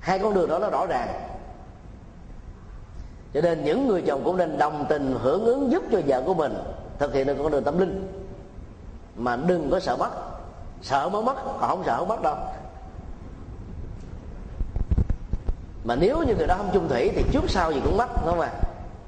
Hai 0.00 0.18
con 0.18 0.34
đường 0.34 0.50
đó 0.50 0.58
nó 0.58 0.70
rõ 0.70 0.86
ràng. 0.86 1.08
Cho 3.34 3.40
nên 3.40 3.64
những 3.64 3.86
người 3.86 4.02
chồng 4.06 4.22
cũng 4.24 4.36
nên 4.36 4.58
đồng 4.58 4.86
tình 4.88 5.18
hưởng 5.22 5.44
ứng 5.44 5.70
giúp 5.70 5.82
cho 5.92 6.00
vợ 6.06 6.22
của 6.26 6.34
mình 6.34 6.54
thực 6.98 7.14
hiện 7.14 7.26
được 7.26 7.36
con 7.42 7.52
đường 7.52 7.64
tâm 7.64 7.78
linh. 7.78 8.24
Mà 9.16 9.36
đừng 9.36 9.70
có 9.70 9.80
sợ 9.80 9.96
mất. 9.96 10.10
Sợ 10.82 11.08
mới 11.08 11.22
mất, 11.22 11.36
còn 11.44 11.68
không 11.70 11.82
sợ 11.86 11.96
không 11.98 12.08
mất 12.08 12.22
đâu. 12.22 12.36
Mà 15.84 15.96
nếu 15.96 16.22
như 16.22 16.34
người 16.36 16.46
đó 16.46 16.54
không 16.56 16.70
chung 16.72 16.88
thủy 16.88 17.10
thì 17.14 17.24
trước 17.32 17.44
sau 17.48 17.72
gì 17.72 17.80
cũng 17.84 17.96
mất, 17.96 18.08
đúng 18.16 18.30
không 18.30 18.40
ạ? 18.40 18.50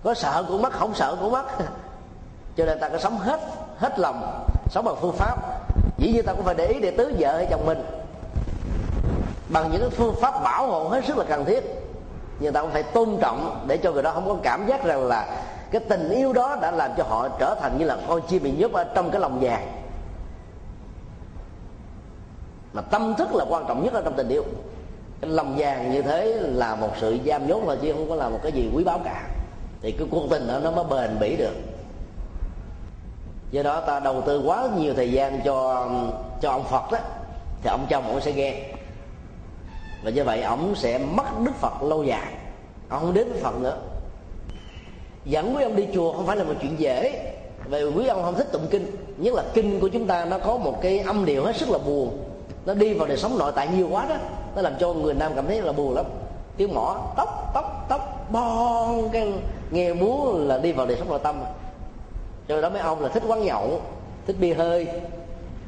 Có 0.04 0.14
sợ 0.14 0.44
cũng 0.48 0.62
mất, 0.62 0.72
không 0.72 0.94
sợ 0.94 1.16
cũng 1.20 1.32
mất. 1.32 1.46
Cho 2.56 2.64
nên 2.64 2.80
ta 2.80 2.88
có 2.88 2.98
sống 2.98 3.18
hết 3.18 3.40
hết 3.78 3.98
lòng, 3.98 4.44
sống 4.70 4.84
bằng 4.84 4.96
phương 5.00 5.16
pháp 5.16 5.65
dĩ 6.06 6.12
nhiên 6.12 6.24
ta 6.24 6.32
cũng 6.32 6.44
phải 6.44 6.54
để 6.54 6.66
ý 6.66 6.80
để 6.80 6.90
tứ 6.90 7.14
vợ 7.18 7.36
hay 7.36 7.46
chồng 7.50 7.66
mình. 7.66 7.78
Bằng 9.48 9.70
những 9.72 9.90
phương 9.90 10.14
pháp 10.20 10.42
bảo 10.42 10.66
hộ 10.66 10.88
hết 10.88 11.04
sức 11.04 11.18
là 11.18 11.24
cần 11.24 11.44
thiết. 11.44 11.64
Nhưng 12.40 12.52
ta 12.52 12.62
cũng 12.62 12.70
phải 12.70 12.82
tôn 12.82 13.16
trọng 13.20 13.64
để 13.66 13.76
cho 13.76 13.92
người 13.92 14.02
đó 14.02 14.10
không 14.10 14.28
có 14.28 14.36
cảm 14.42 14.66
giác 14.66 14.84
rằng 14.84 15.06
là 15.06 15.42
cái 15.70 15.80
tình 15.88 16.08
yêu 16.08 16.32
đó 16.32 16.58
đã 16.62 16.70
làm 16.70 16.90
cho 16.96 17.04
họ 17.04 17.28
trở 17.28 17.54
thành 17.60 17.78
như 17.78 17.84
là 17.84 17.98
con 18.08 18.20
chim 18.28 18.42
bị 18.42 18.52
nhốt 18.52 18.72
ở 18.72 18.84
trong 18.84 19.10
cái 19.10 19.20
lòng 19.20 19.38
vàng. 19.40 19.82
Mà 22.72 22.82
tâm 22.82 23.14
thức 23.18 23.34
là 23.34 23.44
quan 23.48 23.64
trọng 23.68 23.84
nhất 23.84 23.92
ở 23.92 24.02
trong 24.04 24.14
tình 24.16 24.28
yêu. 24.28 24.44
Cái 25.20 25.30
lòng 25.30 25.54
vàng 25.58 25.92
như 25.92 26.02
thế 26.02 26.24
là 26.40 26.74
một 26.74 26.90
sự 27.00 27.18
giam 27.26 27.46
nhốt 27.46 27.68
là 27.68 27.76
chứ 27.82 27.92
không 27.92 28.08
có 28.08 28.14
là 28.14 28.28
một 28.28 28.38
cái 28.42 28.52
gì 28.52 28.70
quý 28.74 28.84
báu 28.84 29.00
cả. 29.04 29.22
Thì 29.82 29.92
cái 29.92 30.08
cuộc 30.10 30.30
tình 30.30 30.48
đó 30.48 30.58
nó 30.58 30.70
mới 30.70 30.84
bền 30.84 31.18
bỉ 31.20 31.36
được 31.36 31.54
do 33.50 33.62
đó 33.62 33.80
ta 33.80 34.00
đầu 34.00 34.22
tư 34.26 34.42
quá 34.46 34.68
nhiều 34.78 34.94
thời 34.94 35.12
gian 35.12 35.40
cho 35.44 35.88
cho 36.40 36.50
ông 36.50 36.64
phật 36.64 36.92
đó, 36.92 36.98
thì 37.62 37.70
ông 37.70 37.86
chồng 37.88 38.04
ông 38.06 38.20
sẽ 38.20 38.32
ghen 38.32 38.54
và 40.04 40.10
như 40.10 40.24
vậy 40.24 40.42
ông 40.42 40.74
sẽ 40.74 40.98
mất 40.98 41.40
đức 41.44 41.54
phật 41.60 41.82
lâu 41.82 42.04
dài. 42.04 42.32
Ông 42.88 43.00
không 43.00 43.14
đến 43.14 43.32
với 43.32 43.42
phật 43.42 43.56
nữa. 43.60 43.76
Dẫn 45.24 45.56
quý 45.56 45.62
ông 45.62 45.76
đi 45.76 45.86
chùa 45.94 46.12
không 46.12 46.26
phải 46.26 46.36
là 46.36 46.44
một 46.44 46.54
chuyện 46.60 46.80
dễ. 46.80 47.32
Vì 47.64 47.84
quý 47.84 48.06
ông 48.06 48.22
không 48.22 48.34
thích 48.34 48.52
tụng 48.52 48.66
kinh. 48.70 48.86
Nhất 49.16 49.34
là 49.34 49.44
kinh 49.54 49.80
của 49.80 49.88
chúng 49.88 50.06
ta 50.06 50.24
nó 50.24 50.38
có 50.38 50.56
một 50.56 50.82
cái 50.82 50.98
âm 50.98 51.24
điệu 51.24 51.44
hết 51.44 51.56
sức 51.56 51.70
là 51.70 51.78
buồn. 51.78 52.18
Nó 52.66 52.74
đi 52.74 52.94
vào 52.94 53.08
đời 53.08 53.16
sống 53.16 53.38
nội 53.38 53.52
tại 53.54 53.68
nhiều 53.76 53.88
quá 53.90 54.06
đó. 54.08 54.16
Nó 54.56 54.62
làm 54.62 54.72
cho 54.78 54.92
người 54.92 55.14
nam 55.14 55.32
cảm 55.36 55.46
thấy 55.46 55.62
là 55.62 55.72
buồn 55.72 55.94
lắm. 55.94 56.06
Tiếng 56.56 56.74
mỏ 56.74 56.96
tóc 57.16 57.50
tóc 57.54 57.86
tóc, 57.88 58.30
bon, 58.30 59.08
cái 59.12 59.32
nghe 59.70 59.94
múa 59.94 60.32
là 60.38 60.58
đi 60.58 60.72
vào 60.72 60.86
đời 60.86 60.96
sống 60.98 61.08
nội 61.08 61.18
tâm 61.22 61.40
cho 62.48 62.60
đó 62.60 62.68
mấy 62.70 62.80
ông 62.80 63.00
là 63.00 63.08
thích 63.08 63.22
quán 63.26 63.42
nhậu, 63.42 63.80
thích 64.26 64.36
bia 64.40 64.54
hơi, 64.54 64.88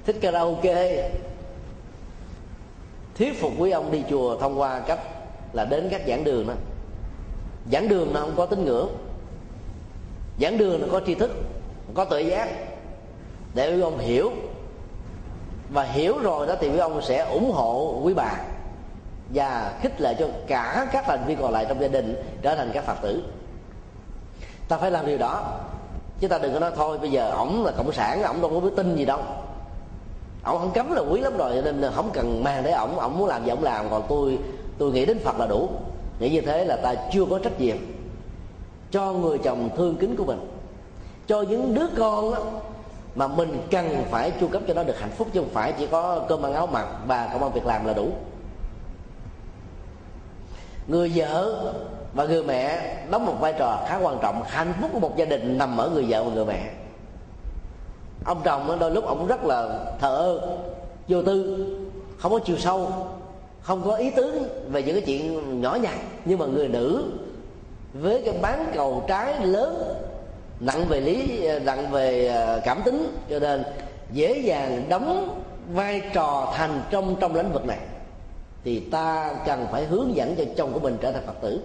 thích 0.06 0.16
karaoke. 0.20 1.10
Thuyết 3.14 3.40
phục 3.40 3.52
quý 3.58 3.70
ông 3.70 3.92
đi 3.92 4.04
chùa 4.10 4.38
thông 4.40 4.60
qua 4.60 4.80
cách 4.80 4.98
là 5.52 5.64
đến 5.64 5.88
các 5.90 6.02
giảng 6.08 6.24
đường 6.24 6.46
đó. 6.46 6.54
Giảng 7.72 7.88
đường 7.88 8.12
nó 8.14 8.20
không 8.20 8.34
có 8.36 8.46
tín 8.46 8.64
ngưỡng. 8.64 8.88
Giảng 10.40 10.58
đường 10.58 10.80
nó 10.80 10.86
có 10.92 11.00
tri 11.06 11.14
thức, 11.14 11.30
có 11.94 12.04
tự 12.04 12.18
giác. 12.18 12.48
Để 13.54 13.74
quý 13.74 13.80
ông 13.80 13.98
hiểu. 13.98 14.30
Và 15.70 15.82
hiểu 15.82 16.18
rồi 16.18 16.46
đó 16.46 16.54
thì 16.60 16.70
quý 16.70 16.78
ông 16.78 17.02
sẽ 17.02 17.18
ủng 17.18 17.50
hộ 17.52 18.00
quý 18.02 18.14
bà 18.14 18.32
và 19.34 19.78
khích 19.82 20.00
lệ 20.00 20.14
cho 20.18 20.28
cả 20.46 20.86
các 20.92 21.04
thành 21.06 21.24
viên 21.26 21.38
còn 21.38 21.52
lại 21.52 21.66
trong 21.68 21.80
gia 21.80 21.88
đình 21.88 22.22
trở 22.42 22.54
thành 22.54 22.70
các 22.74 22.84
phật 22.84 22.96
tử. 23.02 23.22
Ta 24.68 24.76
phải 24.76 24.90
làm 24.90 25.06
điều 25.06 25.18
đó 25.18 25.60
chứ 26.20 26.28
ta 26.28 26.38
đừng 26.38 26.52
có 26.54 26.60
nói 26.60 26.70
thôi 26.76 26.98
bây 26.98 27.10
giờ 27.10 27.30
ổng 27.30 27.64
là 27.64 27.72
cộng 27.76 27.92
sản 27.92 28.22
ổng 28.22 28.40
đâu 28.40 28.50
có 28.50 28.60
biết 28.60 28.72
tin 28.76 28.96
gì 28.96 29.04
đâu. 29.04 29.20
Ổng 30.44 30.58
không 30.58 30.70
cấm 30.74 30.92
là 30.92 31.00
quý 31.00 31.20
lắm 31.20 31.36
rồi 31.36 31.62
nên 31.64 31.80
là 31.80 31.90
không 31.90 32.10
cần 32.12 32.44
mang 32.44 32.62
để 32.62 32.70
ổng. 32.70 32.98
Ổng 32.98 33.18
muốn 33.18 33.28
làm 33.28 33.44
gì 33.44 33.50
ổng 33.50 33.62
làm 33.62 33.90
còn 33.90 34.02
tôi 34.08 34.38
tôi 34.78 34.92
nghĩ 34.92 35.06
đến 35.06 35.18
phật 35.24 35.38
là 35.38 35.46
đủ. 35.46 35.68
Nghĩ 36.20 36.30
như 36.30 36.40
thế 36.40 36.64
là 36.64 36.76
ta 36.76 36.94
chưa 37.12 37.24
có 37.24 37.38
trách 37.38 37.60
nhiệm 37.60 37.76
cho 38.90 39.12
người 39.12 39.38
chồng 39.38 39.68
thương 39.76 39.96
kính 39.96 40.16
của 40.16 40.24
mình. 40.24 40.50
Cho 41.26 41.42
những 41.42 41.74
đứa 41.74 41.86
con 41.98 42.34
đó, 42.34 42.40
mà 43.14 43.28
mình 43.28 43.62
cần 43.70 44.04
phải 44.10 44.32
chu 44.40 44.48
cấp 44.48 44.62
cho 44.68 44.74
nó 44.74 44.82
được 44.82 45.00
hạnh 45.00 45.10
phúc 45.16 45.28
chứ 45.32 45.40
không 45.40 45.50
phải 45.52 45.72
chỉ 45.72 45.86
có 45.86 46.24
cơm 46.28 46.46
ăn 46.46 46.54
áo 46.54 46.66
mặc 46.66 46.86
và 47.06 47.28
công 47.32 47.42
an 47.42 47.52
việc 47.52 47.66
làm 47.66 47.86
là 47.86 47.92
đủ. 47.92 48.08
Người 50.86 51.12
vợ 51.14 51.72
và 52.14 52.24
người 52.24 52.42
mẹ 52.42 52.94
đóng 53.10 53.26
một 53.26 53.34
vai 53.40 53.54
trò 53.58 53.84
khá 53.88 53.98
quan 54.02 54.18
trọng. 54.22 54.42
Hạnh 54.46 54.72
phúc 54.80 54.90
của 54.92 55.00
một 55.00 55.16
gia 55.16 55.24
đình 55.24 55.58
nằm 55.58 55.76
ở 55.76 55.90
người 55.90 56.04
vợ 56.08 56.24
và 56.24 56.30
người 56.34 56.44
mẹ. 56.44 56.70
Ông 58.24 58.40
chồng 58.44 58.76
đôi 58.80 58.90
lúc 58.90 59.04
ông 59.04 59.26
rất 59.26 59.44
là 59.44 59.84
thờ 60.00 60.16
ơ, 60.16 60.58
vô 61.08 61.22
tư, 61.22 61.66
không 62.18 62.32
có 62.32 62.38
chiều 62.38 62.56
sâu, 62.56 62.92
không 63.60 63.82
có 63.84 63.96
ý 63.96 64.10
tứ 64.10 64.40
về 64.70 64.82
những 64.82 64.94
cái 64.94 65.04
chuyện 65.06 65.60
nhỏ 65.60 65.78
nhặt. 65.82 65.94
Nhưng 66.24 66.38
mà 66.38 66.46
người 66.46 66.68
nữ 66.68 67.04
với 67.92 68.22
cái 68.24 68.34
bán 68.42 68.66
cầu 68.74 69.04
trái 69.08 69.46
lớn, 69.46 69.94
nặng 70.60 70.84
về 70.88 71.00
lý, 71.00 71.48
nặng 71.64 71.90
về 71.90 72.26
ờ, 72.26 72.60
cảm 72.64 72.82
tính, 72.84 73.16
cho 73.30 73.38
nên 73.38 73.64
dễ 74.12 74.38
dàng 74.38 74.84
đóng 74.88 75.40
vai 75.72 76.02
trò 76.14 76.52
thành 76.56 76.82
trong 76.90 77.16
trong 77.20 77.34
lĩnh 77.34 77.52
vực 77.52 77.66
này, 77.66 77.78
thì 78.64 78.80
ta 78.80 79.34
cần 79.46 79.66
phải 79.72 79.84
hướng 79.84 80.16
dẫn 80.16 80.34
cho 80.36 80.44
chồng 80.56 80.72
của 80.72 80.80
mình 80.80 80.96
trở 81.00 81.12
thành 81.12 81.26
phật 81.26 81.40
tử 81.40 81.60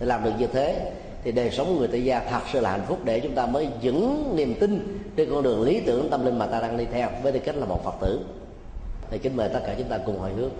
để 0.00 0.06
làm 0.06 0.24
được 0.24 0.30
như 0.38 0.46
thế, 0.46 0.92
thì 1.24 1.32
đời 1.32 1.50
sống 1.50 1.66
của 1.66 1.78
người 1.78 1.88
tại 1.88 2.04
gia 2.04 2.20
thật 2.20 2.40
sự 2.52 2.60
là 2.60 2.70
hạnh 2.70 2.84
phúc 2.88 2.98
để 3.04 3.20
chúng 3.20 3.34
ta 3.34 3.46
mới 3.46 3.68
vững 3.82 4.32
niềm 4.36 4.54
tin 4.60 5.00
trên 5.16 5.30
con 5.30 5.42
đường 5.42 5.62
lý 5.62 5.80
tưởng 5.80 6.10
tâm 6.10 6.24
linh 6.24 6.38
mà 6.38 6.46
ta 6.46 6.60
đang 6.60 6.76
đi 6.76 6.84
theo. 6.92 7.08
Với 7.22 7.32
tư 7.32 7.38
cách 7.38 7.56
là 7.56 7.66
một 7.66 7.84
phật 7.84 7.94
tử, 8.00 8.20
thì 9.10 9.18
kính 9.18 9.36
mời 9.36 9.48
tất 9.48 9.60
cả 9.66 9.74
chúng 9.78 9.88
ta 9.88 9.98
cùng 10.06 10.18
hồi 10.18 10.30
hướng. 10.36 10.50